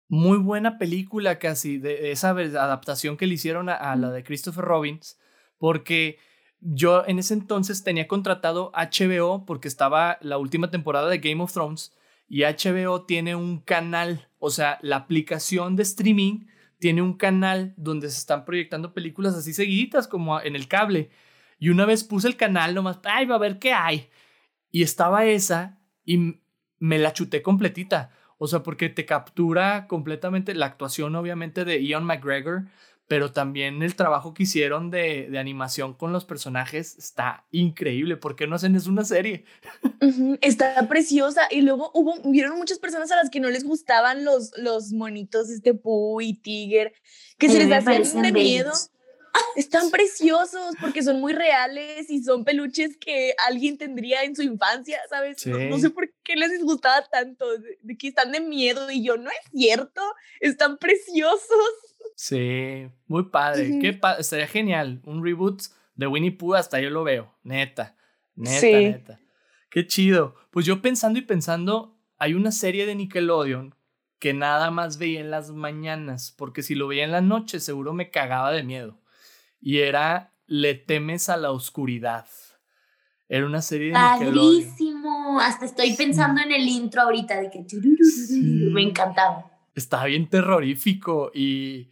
Muy 0.08 0.38
buena 0.38 0.78
película 0.78 1.38
casi, 1.40 1.78
de 1.78 2.12
esa 2.12 2.30
adaptación 2.30 3.18
que 3.18 3.28
le 3.28 3.36
hicieron 3.36 3.70
a, 3.70 3.76
a 3.76 3.96
la 3.96 4.12
de 4.12 4.24
Christopher 4.24 4.64
Robbins, 4.64 5.20
porque 5.58 6.18
yo 6.60 7.06
en 7.06 7.20
ese 7.20 7.34
entonces 7.34 7.84
tenía 7.84 8.08
contratado 8.08 8.72
HBO 8.74 9.46
porque 9.46 9.68
estaba 9.68 10.18
la 10.22 10.38
última 10.38 10.72
temporada 10.72 11.10
de 11.10 11.20
Game 11.20 11.44
of 11.44 11.54
Thrones 11.54 11.94
y 12.28 12.44
HBO 12.44 13.06
tiene 13.06 13.36
un 13.36 13.60
canal, 13.60 14.30
o 14.40 14.50
sea, 14.50 14.80
la 14.82 14.98
aplicación 14.98 15.76
de 15.76 15.84
streaming 15.84 16.46
tiene 16.80 17.02
un 17.02 17.14
canal 17.14 17.74
donde 17.78 18.10
se 18.10 18.18
están 18.18 18.46
proyectando 18.46 18.94
películas 18.94 19.36
así 19.36 19.54
seguiditas 19.54 20.08
como 20.08 20.42
en 20.42 20.56
el 20.56 20.68
cable. 20.68 21.10
Y 21.58 21.70
una 21.70 21.86
vez 21.86 22.04
puse 22.04 22.28
el 22.28 22.36
canal 22.36 22.76
nomás, 22.76 23.00
ay, 23.06 23.26
va 23.26 23.36
a 23.36 23.40
ver 23.40 23.60
qué 23.60 23.74
hay. 23.74 24.10
Y 24.72 24.84
estaba 24.84 25.26
esa 25.26 25.80
y 26.04 26.42
me 26.80 27.00
la 27.00 27.14
chuté 27.14 27.42
completita. 27.42 28.12
O 28.38 28.48
sea, 28.48 28.64
porque 28.64 28.90
te 28.90 29.06
captura 29.06 29.88
completamente 29.88 30.54
la 30.54 30.66
actuación, 30.66 31.16
obviamente, 31.16 31.64
de 31.64 31.86
Ian 31.86 32.04
McGregor, 32.04 32.66
pero 33.08 33.32
también 33.32 33.84
el 33.84 33.96
trabajo 33.96 34.34
que 34.34 34.44
hicieron 34.44 34.90
de, 34.90 35.28
de 35.30 35.38
animación 35.40 35.94
con 35.94 36.12
los 36.12 36.26
personajes 36.26 36.98
está 36.98 37.46
increíble. 37.52 38.18
¿Por 38.18 38.36
qué 38.36 38.48
no 38.48 38.56
hacen 38.56 38.76
eso 38.76 38.90
una 38.90 39.06
serie? 39.06 39.46
Ujú, 40.02 40.38
Está 40.42 40.88
preciosa. 40.88 41.48
Y 41.52 41.62
luego 41.62 41.92
hubo, 41.94 42.16
vieron 42.30 42.58
muchas 42.58 42.80
personas 42.80 43.12
a 43.12 43.16
las 43.18 43.30
que 43.30 43.40
no 43.40 43.50
les 43.50 43.64
gustaban 43.64 44.26
los, 44.26 44.52
los 44.58 44.92
monitos, 44.92 45.50
este 45.50 45.74
Pooh 45.74 46.22
y 46.22 46.34
Tiger, 46.34 46.94
que 47.38 47.50
se 47.50 47.60
les 47.60 47.72
hacían 47.72 48.22
de 48.22 48.32
miedo. 48.32 48.72
bellos. 48.72 48.92
Están 49.58 49.90
preciosos 49.90 50.76
porque 50.80 51.04
son 51.04 51.20
muy 51.20 51.34
reales 51.34 52.10
y 52.10 52.24
son 52.24 52.46
peluches 52.46 52.96
que 52.98 53.36
alguien 53.46 53.78
tendría 53.78 54.24
en 54.24 54.34
su 54.34 54.44
infancia, 54.44 54.98
¿sabes? 55.10 55.46
No, 55.46 55.58
no 55.60 55.76
Sí. 55.76 55.82
sé 55.82 55.90
por 55.90 56.10
qué 56.24 56.38
les 56.38 56.52
disgustaba 56.52 57.06
tanto, 57.12 57.58
de, 57.60 57.78
de 57.82 57.98
que 57.98 58.08
están 58.08 58.32
de 58.32 58.40
miedo 58.40 58.90
y 58.90 59.04
yo, 59.04 59.18
no 59.18 59.30
es 59.30 59.38
cierto, 59.52 60.02
están 60.40 60.78
preciosos. 60.78 61.50
Sí, 62.16 62.88
muy 63.08 63.24
padre. 63.24 63.78
Qué 63.82 63.94
pa- 63.94 64.16
estaría 64.16 64.48
genial. 64.48 65.02
Un 65.06 65.24
reboot 65.24 65.62
de 65.96 66.08
Winnie 66.08 66.32
Pooh, 66.32 66.56
hasta 66.56 66.80
yo 66.80 66.90
lo 66.90 67.04
veo. 67.04 67.34
Neta, 67.44 67.96
neta, 68.36 68.60
Sí. 68.60 68.72
neta. 68.72 69.20
Qué 69.70 69.86
chido. 69.86 70.36
Pues 70.52 70.66
yo 70.66 70.82
pensando 70.82 71.20
y 71.20 71.24
pensando, 71.24 71.98
hay 72.18 72.34
una 72.34 72.52
serie 72.52 72.86
de 72.86 72.96
Nickelodeon 72.96 73.76
que 74.20 74.34
nada 74.34 74.72
más 74.72 74.98
veía 74.98 75.20
en 75.20 75.30
las 75.30 75.52
mañanas, 75.52 76.34
porque 76.38 76.64
si 76.64 76.74
lo 76.74 76.88
veía 76.88 77.04
en 77.04 77.12
la 77.12 77.20
noche 77.22 77.60
seguro 77.60 77.94
me 77.94 78.10
cagaba 78.10 78.52
de 78.52 78.64
miedo. 78.64 78.98
Y 79.60 79.80
era 79.80 80.32
Le 80.48 80.76
temes 80.76 81.28
a 81.30 81.38
la 81.38 81.52
oscuridad. 81.52 82.28
Era 83.28 83.48
una 83.48 83.64
serie 83.64 83.88
de 83.88 83.94
Nickelodeon. 83.94 84.36
Padrísimo. 84.64 85.40
Hasta 85.42 85.66
estoy 85.66 85.96
pensando 85.96 86.40
en 86.42 86.52
el 86.52 86.68
intro 86.68 87.02
ahorita 87.02 87.42
de 87.42 87.50
que 87.50 87.66
Sí. 87.68 88.70
me 88.72 88.84
encantaba. 88.84 89.52
Estaba 89.74 90.06
bien 90.06 90.30
terrorífico 90.30 91.32
y, 91.34 91.90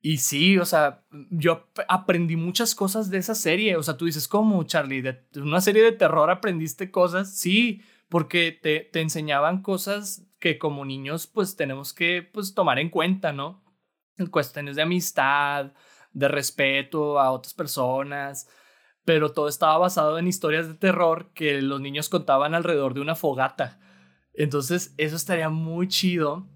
y 0.00 0.18
sí, 0.18 0.58
o 0.58 0.64
sea, 0.64 1.04
yo 1.30 1.52
ap- 1.52 1.80
aprendí 1.88 2.36
muchas 2.36 2.74
cosas 2.74 3.10
de 3.10 3.18
esa 3.18 3.34
serie. 3.34 3.76
O 3.76 3.82
sea, 3.82 3.96
tú 3.96 4.04
dices, 4.06 4.28
¿cómo, 4.28 4.62
Charlie? 4.64 5.02
¿De 5.02 5.24
de 5.32 5.42
una 5.42 5.60
serie 5.60 5.82
de 5.82 5.92
terror 5.92 6.30
aprendiste 6.30 6.90
cosas? 6.90 7.36
Sí, 7.38 7.82
porque 8.08 8.52
te, 8.52 8.80
te 8.92 9.00
enseñaban 9.00 9.62
cosas 9.62 10.24
que 10.38 10.58
como 10.58 10.84
niños 10.84 11.26
pues 11.26 11.56
tenemos 11.56 11.92
que 11.92 12.22
pues 12.32 12.54
tomar 12.54 12.78
en 12.78 12.90
cuenta, 12.90 13.32
¿no? 13.32 13.62
Cuestiones 14.30 14.76
de 14.76 14.82
amistad, 14.82 15.72
de 16.12 16.28
respeto 16.28 17.18
a 17.20 17.30
otras 17.32 17.54
personas, 17.54 18.48
pero 19.04 19.32
todo 19.32 19.48
estaba 19.48 19.78
basado 19.78 20.18
en 20.18 20.28
historias 20.28 20.68
de 20.68 20.74
terror 20.74 21.30
que 21.34 21.62
los 21.62 21.80
niños 21.80 22.08
contaban 22.08 22.54
alrededor 22.54 22.94
de 22.94 23.00
una 23.00 23.14
fogata. 23.16 23.80
Entonces, 24.34 24.94
eso 24.98 25.16
estaría 25.16 25.48
muy 25.50 25.88
chido. 25.88 26.46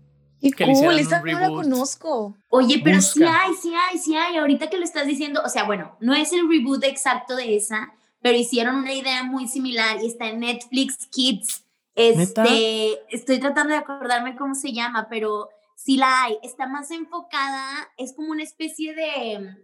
Qué 0.42 0.50
Que 0.50 0.64
cool, 0.64 0.98
esa 0.98 1.20
no 1.20 1.38
la 1.38 1.48
conozco. 1.48 2.36
Oye, 2.48 2.80
pero 2.82 3.00
sí 3.00 3.22
hay, 3.22 3.54
sí 3.54 3.72
hay, 3.74 3.96
sí 3.98 4.16
hay. 4.16 4.36
Ahorita 4.36 4.68
que 4.68 4.76
lo 4.76 4.84
estás 4.84 5.06
diciendo, 5.06 5.40
o 5.44 5.48
sea, 5.48 5.62
bueno, 5.64 5.96
no 6.00 6.14
es 6.14 6.32
el 6.32 6.48
reboot 6.50 6.82
exacto 6.82 7.36
de 7.36 7.54
esa, 7.54 7.92
pero 8.20 8.36
hicieron 8.36 8.74
una 8.76 8.92
idea 8.92 9.22
muy 9.22 9.46
similar 9.46 10.02
y 10.02 10.08
está 10.08 10.28
en 10.28 10.40
Netflix 10.40 11.06
Kids. 11.06 11.64
¿Neta? 11.94 12.42
Este, 12.42 13.14
estoy 13.14 13.38
tratando 13.38 13.72
de 13.72 13.80
acordarme 13.80 14.34
cómo 14.34 14.56
se 14.56 14.72
llama, 14.72 15.06
pero 15.08 15.48
sí 15.76 15.96
la 15.96 16.24
hay. 16.24 16.38
Está 16.42 16.66
más 16.66 16.90
enfocada, 16.90 17.88
es 17.96 18.12
como 18.12 18.32
una 18.32 18.42
especie 18.42 18.94
de. 18.94 19.56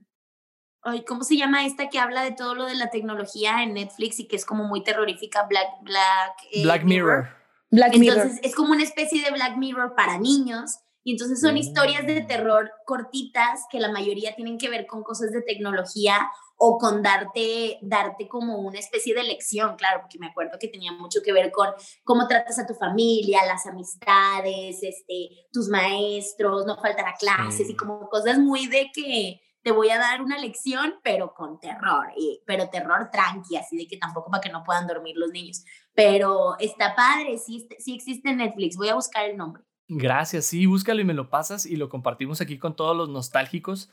Ay, 0.83 1.05
¿Cómo 1.05 1.25
se 1.25 1.37
llama 1.37 1.67
esta 1.67 1.89
que 1.89 1.99
habla 1.99 2.23
de 2.23 2.31
todo 2.31 2.55
lo 2.55 2.67
de 2.67 2.77
la 2.77 2.91
tecnología 2.91 3.65
en 3.65 3.75
Netflix 3.75 4.21
y 4.21 4.29
que 4.29 4.37
es 4.37 4.45
como 4.45 4.63
muy 4.63 4.85
terrorífica? 4.85 5.43
Black, 5.43 5.69
Black, 5.83 6.37
eh, 6.53 6.63
Black 6.63 6.85
Mirror. 6.85 7.38
Black 7.70 7.97
Mirror. 7.97 8.19
entonces 8.19 8.40
es 8.43 8.55
como 8.55 8.73
una 8.73 8.82
especie 8.82 9.23
de 9.23 9.31
Black 9.31 9.57
Mirror 9.57 9.95
para 9.95 10.19
niños 10.19 10.78
y 11.05 11.12
entonces 11.12 11.40
son 11.40 11.57
historias 11.57 12.07
de 12.07 12.20
terror 12.23 12.70
cortitas 12.85 13.61
que 13.70 13.81
la 13.81 13.90
mayoría 13.90 14.35
tienen 14.35 14.59
que 14.59 14.69
ver 14.69 14.86
con 14.86 15.03
cosas 15.03 15.31
de 15.32 15.43
tecnología 15.43 16.31
o 16.59 16.77
con 16.77 17.03
darte, 17.03 17.78
darte 17.82 18.28
como 18.28 18.59
una 18.59 18.78
especie 18.81 19.15
de 19.15 19.23
lección, 19.23 19.77
claro, 19.77 20.01
porque 20.03 20.19
me 20.19 20.27
acuerdo 20.27 20.59
que 20.61 20.69
tenía 20.69 20.93
mucho 20.93 21.20
que 21.24 21.32
ver 21.32 21.53
con 21.53 21.69
cómo 22.05 22.27
tratas 22.27 22.59
a 22.59 22.66
tu 22.66 22.74
familia, 22.74 23.47
las 23.47 23.65
amistades, 23.66 24.82
este, 24.82 25.47
tus 25.53 25.69
maestros, 25.69 26.66
no 26.66 26.77
faltar 26.77 27.07
a 27.07 27.15
clases 27.15 27.69
Sí. 27.69 27.73
y 27.73 27.77
como 27.77 28.09
cosas 28.09 28.39
muy 28.39 28.66
de 28.66 28.90
que 28.93 29.40
te 29.62 29.73
voy 29.73 29.90
a 29.90 29.99
dar 29.99 30.23
una 30.23 30.39
lección, 30.39 30.95
pero 31.03 31.35
con 31.35 31.59
terror, 31.59 32.07
y, 32.16 32.43
pero 32.47 32.70
terror 32.70 33.11
tranqui, 33.12 33.57
así 33.57 33.77
de 33.77 33.86
que 33.86 33.97
tampoco 33.99 34.31
para 34.31 34.40
que 34.40 34.51
no 34.51 34.65
puedan 34.65 34.86
dormir 34.86 35.16
los 35.16 35.31
niños. 35.31 35.65
Pero 35.99 36.57
está 36.61 36.95
padre, 36.95 37.39
sí, 37.39 37.69
sí 37.81 37.97
existe 37.97 38.33
Netflix, 38.33 38.77
voy 38.77 38.89
a 38.89 38.95
buscar 38.95 39.29
el 39.29 39.37
nombre. 39.37 39.65
Gracias, 39.89 40.45
sí, 40.45 40.65
búscalo 40.65 41.01
y 41.01 41.05
me 41.05 41.12
lo 41.12 41.29
pasas 41.29 41.66
y 41.66 41.75
lo 41.75 41.89
compartimos 41.89 42.41
aquí 42.41 42.57
con 42.57 42.77
todos 42.77 42.97
los 42.97 43.09
nostálgicos. 43.09 43.91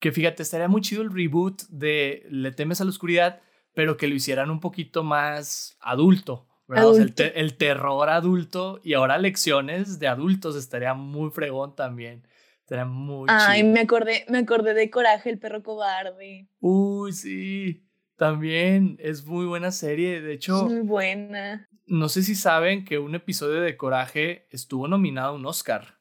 Que 0.00 0.10
fíjate, 0.10 0.42
estaría 0.42 0.66
muy 0.66 0.80
chido 0.80 1.02
el 1.02 1.12
reboot 1.14 1.62
de 1.68 2.26
Le 2.30 2.50
temes 2.50 2.80
a 2.80 2.84
la 2.84 2.90
oscuridad, 2.90 3.40
pero 3.74 3.96
que 3.96 4.08
lo 4.08 4.16
hicieran 4.16 4.50
un 4.50 4.58
poquito 4.58 5.04
más 5.04 5.76
adulto, 5.80 6.48
¿verdad? 6.66 6.88
O 6.88 6.94
sea, 6.94 7.04
el, 7.04 7.14
te- 7.14 7.38
el 7.38 7.56
terror 7.56 8.08
adulto 8.10 8.80
y 8.82 8.94
ahora 8.94 9.16
lecciones 9.16 10.00
de 10.00 10.08
adultos 10.08 10.56
estaría 10.56 10.94
muy 10.94 11.30
fregón 11.30 11.76
también. 11.76 12.26
Estaría 12.62 12.86
muy 12.86 13.28
Ay, 13.30 13.60
chido. 13.60 13.72
me 13.74 13.80
acordé, 13.80 14.24
me 14.28 14.38
acordé 14.38 14.74
de 14.74 14.90
Coraje, 14.90 15.30
el 15.30 15.38
perro 15.38 15.62
cobarde. 15.62 16.48
Uy, 16.58 17.12
sí, 17.12 17.86
también 18.20 18.98
es 19.00 19.24
muy 19.24 19.46
buena 19.46 19.72
serie. 19.72 20.20
De 20.20 20.32
Es 20.34 20.36
hecho, 20.36 20.66
muy 20.66 20.80
buena. 20.82 21.66
no 21.86 22.10
sé 22.10 22.22
si 22.22 22.34
saben 22.34 22.84
que 22.84 22.98
un 22.98 23.14
episodio 23.14 23.62
de 23.62 23.78
Coraje 23.78 24.46
estuvo 24.50 24.86
nominado 24.88 25.30
a 25.30 25.32
un 25.36 25.46
Oscar. 25.46 25.98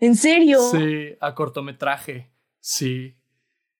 ¿En 0.00 0.14
serio? 0.16 0.60
Sí, 0.70 1.16
a 1.18 1.34
cortometraje. 1.34 2.30
Sí. 2.60 3.16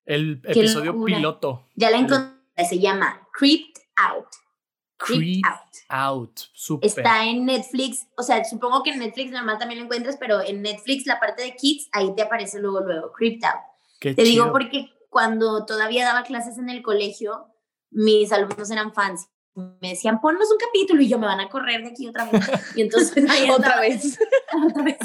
El 0.06 0.40
episodio 0.42 0.92
locura. 0.92 1.16
piloto. 1.16 1.66
Ya 1.74 1.90
la 1.90 1.98
encontré, 1.98 2.64
se 2.66 2.78
llama 2.78 3.28
Creeped 3.38 3.74
Out. 3.96 4.28
Creeped 4.96 5.20
Creep 5.20 5.44
Out. 5.44 5.74
Out. 5.90 6.40
Súper. 6.54 6.88
Está 6.88 7.26
en 7.26 7.44
Netflix, 7.44 8.06
o 8.16 8.22
sea, 8.22 8.42
supongo 8.42 8.82
que 8.82 8.92
en 8.92 9.00
Netflix 9.00 9.30
normal 9.32 9.58
también 9.58 9.80
lo 9.80 9.84
encuentras, 9.84 10.16
pero 10.16 10.40
en 10.40 10.62
Netflix 10.62 11.04
la 11.06 11.20
parte 11.20 11.42
de 11.42 11.54
Kids, 11.54 11.90
ahí 11.92 12.14
te 12.16 12.22
aparece 12.22 12.58
luego, 12.58 12.80
luego, 12.80 13.12
Creeped 13.12 13.44
Out. 13.44 13.60
Qué 14.00 14.14
Te 14.14 14.22
digo 14.22 14.50
porque 14.50 14.88
cuando 15.08 15.64
todavía 15.66 16.04
daba 16.04 16.22
clases 16.22 16.58
en 16.58 16.68
el 16.70 16.82
colegio, 16.82 17.46
mis 17.90 18.30
alumnos 18.32 18.70
eran 18.70 18.92
fans. 18.92 19.28
Me 19.80 19.88
decían, 19.90 20.20
ponnos 20.20 20.48
un 20.52 20.58
capítulo 20.58 21.02
y 21.02 21.08
yo 21.08 21.18
me 21.18 21.26
van 21.26 21.40
a 21.40 21.48
correr 21.48 21.82
de 21.82 21.88
aquí 21.88 22.06
otra 22.06 22.30
vez. 22.30 22.40
Y 22.76 22.82
entonces 22.82 23.28
ahí 23.28 23.50
Otra 23.50 23.72
andaba- 23.72 23.80
vez. 23.80 24.18
otra 24.68 24.82
vez. 24.84 24.98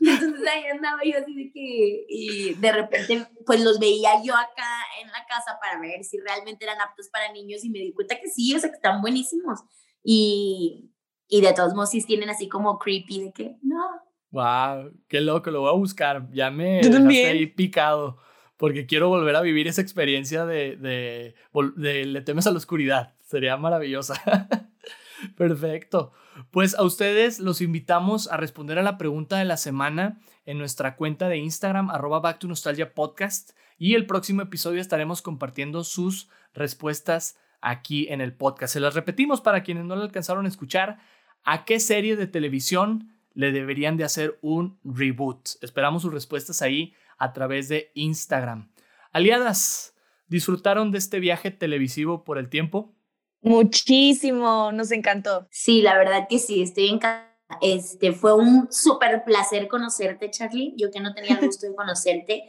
Y 0.00 0.08
entonces 0.08 0.48
ahí 0.48 0.64
andaba 0.72 1.00
yo 1.04 1.18
así 1.18 1.34
de 1.34 1.52
que, 1.52 2.06
y 2.08 2.54
de 2.54 2.72
repente, 2.72 3.26
pues 3.44 3.62
los 3.62 3.78
veía 3.78 4.22
yo 4.22 4.34
acá 4.34 4.66
en 5.02 5.08
la 5.08 5.26
casa 5.28 5.58
para 5.60 5.78
ver 5.80 6.02
si 6.02 6.18
realmente 6.18 6.64
eran 6.64 6.80
aptos 6.80 7.08
para 7.10 7.30
niños 7.32 7.62
y 7.64 7.68
me 7.70 7.80
di 7.80 7.92
cuenta 7.92 8.18
que 8.18 8.28
sí, 8.30 8.54
o 8.54 8.58
sea, 8.58 8.70
que 8.70 8.76
están 8.76 9.02
buenísimos. 9.02 9.60
Y, 10.02 10.90
y 11.28 11.40
de 11.42 11.52
todos 11.52 11.74
modos 11.74 11.90
sí 11.90 12.02
tienen 12.04 12.30
así 12.30 12.48
como 12.48 12.78
creepy 12.78 13.24
de 13.24 13.32
que, 13.32 13.56
no, 13.62 13.82
Wow, 14.30 14.92
qué 15.08 15.20
loco, 15.20 15.50
lo 15.52 15.60
voy 15.60 15.70
a 15.70 15.74
buscar. 15.74 16.28
Ya 16.32 16.50
me 16.50 16.82
Yo 16.82 16.88
dejaste 16.90 17.26
ahí 17.26 17.46
picado. 17.46 18.18
Porque 18.56 18.86
quiero 18.86 19.08
volver 19.08 19.34
a 19.36 19.40
vivir 19.40 19.66
esa 19.66 19.80
experiencia 19.80 20.46
de, 20.46 20.76
de, 20.76 21.34
de 21.76 22.04
Le 22.06 22.20
temes 22.20 22.46
a 22.46 22.50
la 22.50 22.58
oscuridad. 22.58 23.14
Sería 23.22 23.56
maravillosa. 23.56 24.48
Perfecto. 25.36 26.12
Pues 26.50 26.74
a 26.74 26.82
ustedes 26.82 27.40
los 27.40 27.60
invitamos 27.60 28.28
a 28.28 28.36
responder 28.36 28.78
a 28.78 28.82
la 28.82 28.98
pregunta 28.98 29.38
de 29.38 29.44
la 29.44 29.56
semana 29.56 30.20
en 30.46 30.58
nuestra 30.58 30.96
cuenta 30.96 31.28
de 31.28 31.38
Instagram, 31.38 31.90
arroba 31.90 32.20
Back 32.20 32.40
to 32.40 32.48
Nostalgia 32.48 32.94
Podcast. 32.94 33.52
y 33.78 33.94
el 33.94 34.06
próximo 34.06 34.42
episodio 34.42 34.80
estaremos 34.80 35.22
compartiendo 35.22 35.84
sus 35.84 36.28
respuestas 36.52 37.36
aquí 37.60 38.06
en 38.08 38.20
el 38.20 38.34
podcast. 38.34 38.72
Se 38.74 38.80
las 38.80 38.94
repetimos 38.94 39.40
para 39.40 39.62
quienes 39.62 39.84
no 39.84 39.96
lo 39.96 40.02
alcanzaron 40.02 40.44
a 40.44 40.48
escuchar. 40.48 40.98
¿A 41.44 41.64
qué 41.64 41.80
serie 41.80 42.16
de 42.16 42.26
televisión 42.26 43.10
le 43.32 43.52
deberían 43.52 43.96
de 43.96 44.04
hacer 44.04 44.38
un 44.42 44.78
reboot? 44.84 45.48
Esperamos 45.62 46.02
sus 46.02 46.12
respuestas 46.12 46.62
ahí 46.62 46.94
a 47.24 47.32
través 47.32 47.68
de 47.68 47.90
Instagram. 47.94 48.70
Aliadas, 49.12 49.94
¿disfrutaron 50.28 50.92
de 50.92 50.98
este 50.98 51.20
viaje 51.20 51.50
televisivo 51.50 52.22
por 52.24 52.38
el 52.38 52.48
tiempo? 52.48 52.94
Muchísimo, 53.40 54.72
nos 54.72 54.90
encantó. 54.90 55.48
Sí, 55.50 55.82
la 55.82 55.96
verdad 55.96 56.26
que 56.28 56.38
sí, 56.38 56.62
estoy 56.62 56.88
encantada. 56.88 57.34
Este, 57.60 58.12
fue 58.12 58.34
un 58.34 58.68
súper 58.70 59.22
placer 59.24 59.68
conocerte, 59.68 60.30
Charlie. 60.30 60.74
Yo 60.76 60.90
que 60.90 61.00
no 61.00 61.14
tenía 61.14 61.38
el 61.38 61.46
gusto 61.46 61.66
de 61.66 61.74
conocerte. 61.74 62.44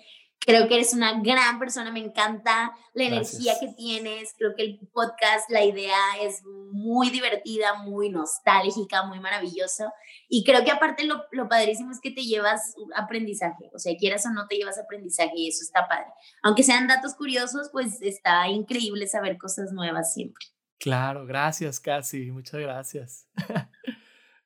Creo 0.46 0.68
que 0.68 0.76
eres 0.76 0.94
una 0.94 1.22
gran 1.22 1.58
persona, 1.58 1.92
me 1.92 2.00
encanta 2.00 2.72
la 2.94 3.04
energía 3.04 3.54
que 3.60 3.70
tienes. 3.70 4.36
Creo 4.38 4.54
que 4.56 4.64
el 4.64 4.80
podcast, 4.94 5.50
la 5.50 5.64
idea 5.64 5.98
es 6.22 6.44
muy 6.72 7.10
divertida, 7.10 7.74
muy 7.84 8.10
nostálgica, 8.10 9.04
muy 9.04 9.20
maravillosa. 9.20 9.92
Y 10.30 10.44
creo 10.44 10.64
que 10.64 10.70
aparte 10.70 11.04
lo, 11.06 11.24
lo 11.32 11.50
padrísimo 11.50 11.92
es 11.92 12.00
que 12.00 12.12
te 12.12 12.22
llevas 12.22 12.76
aprendizaje. 12.96 13.72
O 13.74 13.80
sea, 13.80 13.96
quieras 13.98 14.26
o 14.28 14.30
no, 14.30 14.46
te 14.48 14.58
llevas 14.58 14.78
aprendizaje 14.78 15.34
y 15.36 15.50
eso 15.50 15.64
está 15.64 15.88
padre. 15.88 16.12
Aunque 16.44 16.62
sean 16.62 16.88
datos 16.88 17.16
curiosos, 17.16 17.70
pues 17.72 18.02
está 18.02 18.48
increíble 18.48 19.08
saber 19.08 19.40
cosas 19.40 19.72
nuevas 19.72 20.14
siempre. 20.14 20.46
Claro, 20.78 21.26
gracias, 21.26 21.80
Casi. 21.80 22.30
Muchas 22.32 22.60
gracias. 22.60 23.28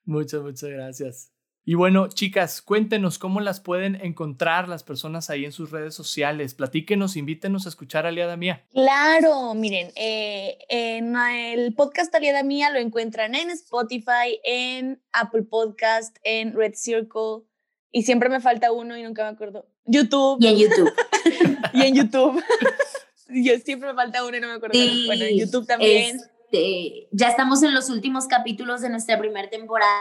muchas, 0.05 0.41
muchas 0.41 0.69
gracias. 0.69 1.38
Y 1.69 1.75
bueno, 1.75 2.07
chicas, 2.07 2.63
cuéntenos 2.63 3.19
cómo 3.19 3.41
las 3.41 3.59
pueden 3.59 3.93
encontrar 4.01 4.67
las 4.67 4.81
personas 4.81 5.29
ahí 5.29 5.45
en 5.45 5.51
sus 5.51 5.69
redes 5.69 5.93
sociales. 5.93 6.55
Platíquenos, 6.55 7.15
invítenos 7.15 7.67
a 7.67 7.69
escuchar 7.69 8.07
a 8.07 8.09
Aliada 8.09 8.37
Mía. 8.37 8.65
Claro, 8.71 9.53
miren, 9.53 9.91
eh, 9.95 10.57
en 10.67 11.15
el 11.15 11.75
podcast 11.75 12.15
Aliada 12.15 12.41
Mía 12.41 12.71
lo 12.71 12.79
encuentran 12.79 13.35
en 13.35 13.51
Spotify, 13.51 14.39
en 14.43 14.99
Apple 15.13 15.43
Podcast, 15.43 16.17
en 16.23 16.55
Red 16.55 16.73
Circle. 16.73 17.43
Y 17.91 18.01
siempre 18.01 18.29
me 18.29 18.39
falta 18.39 18.71
uno 18.71 18.97
y 18.97 19.03
nunca 19.03 19.21
me 19.21 19.29
acuerdo. 19.29 19.67
YouTube. 19.85 20.39
Y 20.41 20.47
en 20.47 20.57
YouTube. 20.57 20.91
y 21.73 21.81
en 21.83 21.93
YouTube. 21.93 22.43
Yo 23.29 23.59
siempre 23.59 23.89
me 23.89 23.93
falta 23.93 24.25
uno 24.25 24.35
y 24.35 24.39
no 24.39 24.47
me 24.47 24.53
acuerdo. 24.53 24.79
bueno, 25.05 25.23
en 25.23 25.37
YouTube 25.37 25.67
también. 25.67 26.17
Este, 26.51 27.07
ya 27.11 27.29
estamos 27.29 27.61
en 27.61 27.75
los 27.75 27.91
últimos 27.91 28.25
capítulos 28.25 28.81
de 28.81 28.89
nuestra 28.89 29.19
primera 29.19 29.51
temporada, 29.51 29.91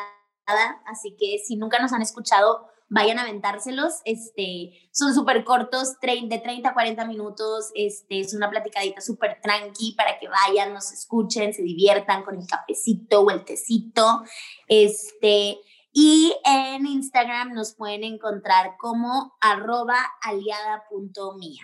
así 0.87 1.17
que 1.19 1.39
si 1.45 1.57
nunca 1.57 1.79
nos 1.79 1.93
han 1.93 2.03
escuchado, 2.03 2.67
vayan 2.89 3.19
a 3.19 3.23
aventárselos. 3.23 3.95
Este, 4.05 4.73
son 4.93 5.15
súper 5.15 5.45
cortos, 5.45 5.95
de 6.01 6.39
30 6.39 6.69
a 6.69 6.75
40 6.75 7.07
minutos. 7.07 7.71
Este, 7.75 8.21
es 8.21 8.35
una 8.35 8.51
platicadita 8.51 9.01
súper 9.01 9.41
tranqui 9.43 9.95
para 9.97 10.19
que 10.19 10.29
vayan, 10.29 10.73
nos 10.73 10.93
escuchen, 10.93 11.53
se 11.53 11.63
diviertan 11.63 12.25
con 12.25 12.37
el 12.37 12.47
cafecito 12.47 13.23
o 13.23 13.31
el 13.31 13.45
tecito. 13.45 14.23
Este, 14.67 15.59
y 15.93 16.35
en 16.45 16.87
Instagram 16.87 17.55
nos 17.55 17.75
pueden 17.75 18.05
encontrar 18.05 18.77
como 18.79 19.37
arroba 19.41 19.99
aliada.mía. 20.23 21.63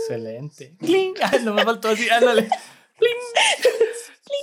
Excelente. 0.00 0.76
no 1.42 1.54
me 1.54 1.64
faltó 1.64 1.88
así, 1.88 2.08
ándale. 2.08 2.48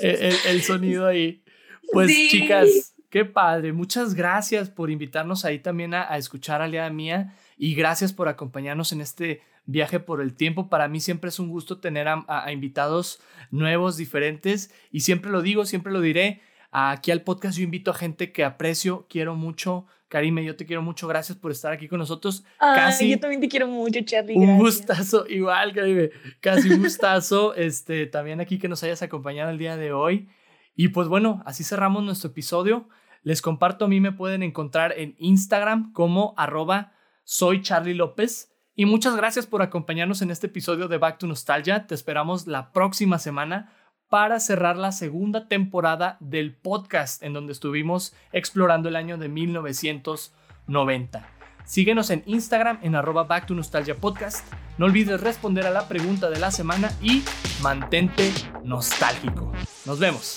El, 0.02 0.62
sonido 0.64 1.08
ahí. 1.08 1.44
Pues 1.92 2.10
chicas, 2.30 2.94
qué 3.10 3.26
padre. 3.26 3.74
Muchas 3.74 4.14
gracias 4.14 4.70
por 4.70 4.90
invitarnos 4.90 5.46
ahí 5.46 5.60
también 5.60 5.94
a, 5.94 6.18
escuchar 6.18 6.62
a 6.62 6.66
Aliada 6.66 6.90
Mía 6.90 7.36
y 7.58 7.76
gracias 7.76 8.14
por 8.14 8.28
acompañarnos 8.28 8.92
en 8.92 9.02
este 9.02 9.42
viaje 9.66 10.00
por 10.00 10.22
el 10.22 10.34
tiempo. 10.34 10.70
Para 10.70 10.88
mí 10.88 11.00
siempre 11.00 11.30
es 11.30 11.40
un 11.40 11.50
gusto 11.50 11.80
tener 11.80 12.08
a 12.08 12.52
invitados 12.52 13.22
nuevos, 13.52 13.98
diferentes 13.98 14.74
y 14.92 15.02
siempre 15.02 15.32
lo 15.32 15.42
digo, 15.42 15.66
siempre 15.66 15.92
lo 15.92 16.02
diré. 16.02 16.42
Aquí 16.72 17.12
al 17.12 17.24
podcast 17.24 17.58
yo 17.58 17.64
invito 17.64 17.92
a 17.92 17.96
gente 17.96 18.32
que 18.32 18.44
aprecio, 18.44 19.08
quiero 19.10 19.36
mucho, 19.36 19.88
Karime, 20.10 20.44
yo 20.44 20.56
te 20.56 20.66
quiero 20.66 20.82
mucho, 20.82 21.08
gracias 21.08 21.38
por 21.38 21.52
estar 21.52 21.72
aquí 21.72 21.88
con 21.88 22.00
nosotros. 22.00 22.44
Casi 22.60 23.10
yo 23.10 23.20
también 23.20 23.42
te 23.42 23.48
quiero 23.48 23.68
mucho, 23.68 24.00
Charlie. 24.04 24.36
Un 24.36 24.58
gustazo, 24.58 25.28
igual, 25.28 25.74
Karime, 25.74 26.10
casi 26.42 26.70
un 26.72 26.82
gustazo, 26.82 27.54
este, 27.56 28.08
también 28.08 28.40
aquí 28.42 28.58
que 28.58 28.68
nos 28.68 28.84
hayas 28.84 29.04
acompañado 29.04 29.52
el 29.52 29.60
día 29.60 29.78
de 29.78 29.94
hoy. 29.94 30.28
Y 30.76 30.90
pues 30.90 31.08
bueno, 31.08 31.44
así 31.46 31.64
cerramos 31.64 32.04
nuestro 32.04 32.32
episodio. 32.32 32.90
Les 33.24 33.42
comparto, 33.42 33.86
a 33.86 33.88
mí 33.88 34.00
me 34.00 34.12
pueden 34.12 34.44
encontrar 34.44 34.94
en 34.98 35.16
Instagram 35.20 35.94
como 35.94 36.34
arroba 36.38 36.94
soy 37.24 37.62
Charlie 37.62 37.94
López. 37.94 38.56
Y 38.76 38.86
muchas 38.86 39.16
gracias 39.16 39.46
por 39.46 39.62
acompañarnos 39.62 40.22
en 40.22 40.32
este 40.32 40.48
episodio 40.48 40.88
de 40.88 40.98
Back 40.98 41.20
to 41.20 41.28
Nostalgia. 41.28 41.86
Te 41.86 41.96
esperamos 41.96 42.48
la 42.48 42.72
próxima 42.72 43.20
semana 43.20 43.74
para 44.10 44.40
cerrar 44.40 44.78
la 44.78 44.92
segunda 44.92 45.48
temporada 45.48 46.18
del 46.20 46.56
podcast 46.56 47.22
en 47.22 47.34
donde 47.34 47.54
estuvimos 47.54 48.16
explorando 48.32 48.90
el 48.90 48.96
año 48.96 49.18
de 49.18 49.30
1990. 49.30 51.28
Síguenos 51.66 52.10
en 52.10 52.24
Instagram 52.26 52.80
en 52.82 52.96
arroba 52.96 53.26
Back 53.26 53.46
to 53.46 53.54
Nostalgia 53.54 53.96
Podcast. 53.96 54.52
No 54.80 54.88
olvides 54.88 55.22
responder 55.22 55.68
a 55.68 55.72
la 55.72 55.88
pregunta 55.88 56.32
de 56.32 56.40
la 56.40 56.50
semana 56.50 56.92
y 57.02 57.24
mantente 57.62 58.32
nostálgico. 58.64 59.52
Nos 59.86 60.00
vemos. 60.00 60.34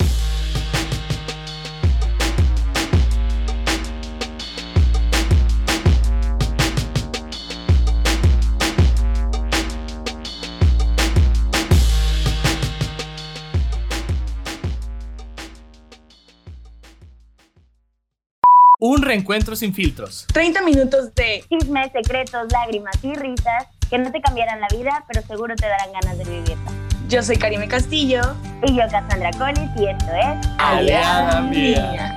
Reencuentro 19.13 19.55
sin 19.55 19.75
filtros. 19.75 20.27
30 20.33 20.63
minutos 20.63 21.15
de 21.15 21.45
chismes, 21.51 21.93
secretos, 21.93 22.51
lágrimas 22.51 22.97
y 23.03 23.13
risas 23.15 23.67
que 23.91 23.99
no 23.99 24.11
te 24.11 24.23
cambiarán 24.23 24.59
la 24.59 24.69
vida, 24.69 25.05
pero 25.07 25.21
seguro 25.27 25.55
te 25.55 25.67
darán 25.67 25.93
ganas 25.93 26.17
de 26.17 26.25
vivirla. 26.25 26.73
Yo 27.09 27.23
soy 27.23 27.37
Karime 27.37 27.69
Castillo. 27.69 28.23
Y 28.65 28.75
yo, 28.75 28.83
Cassandra 28.91 29.31
Collins, 29.33 29.71
y 29.77 29.87
esto 29.87 30.07
es... 30.15 30.49
Aliada 30.59 31.43
Mía. 31.43 32.17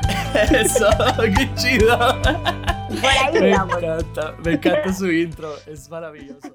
Eso, 0.52 0.88
qué 1.18 1.50
chido. 1.56 1.98
Por 2.22 3.10
ahí 3.10 3.42
me 3.42 3.52
vamos. 3.52 3.84
Encanta, 3.84 4.36
me 4.44 4.54
encanta 4.54 4.94
su 4.94 5.12
intro, 5.12 5.54
es 5.66 5.90
maravilloso. 5.90 6.54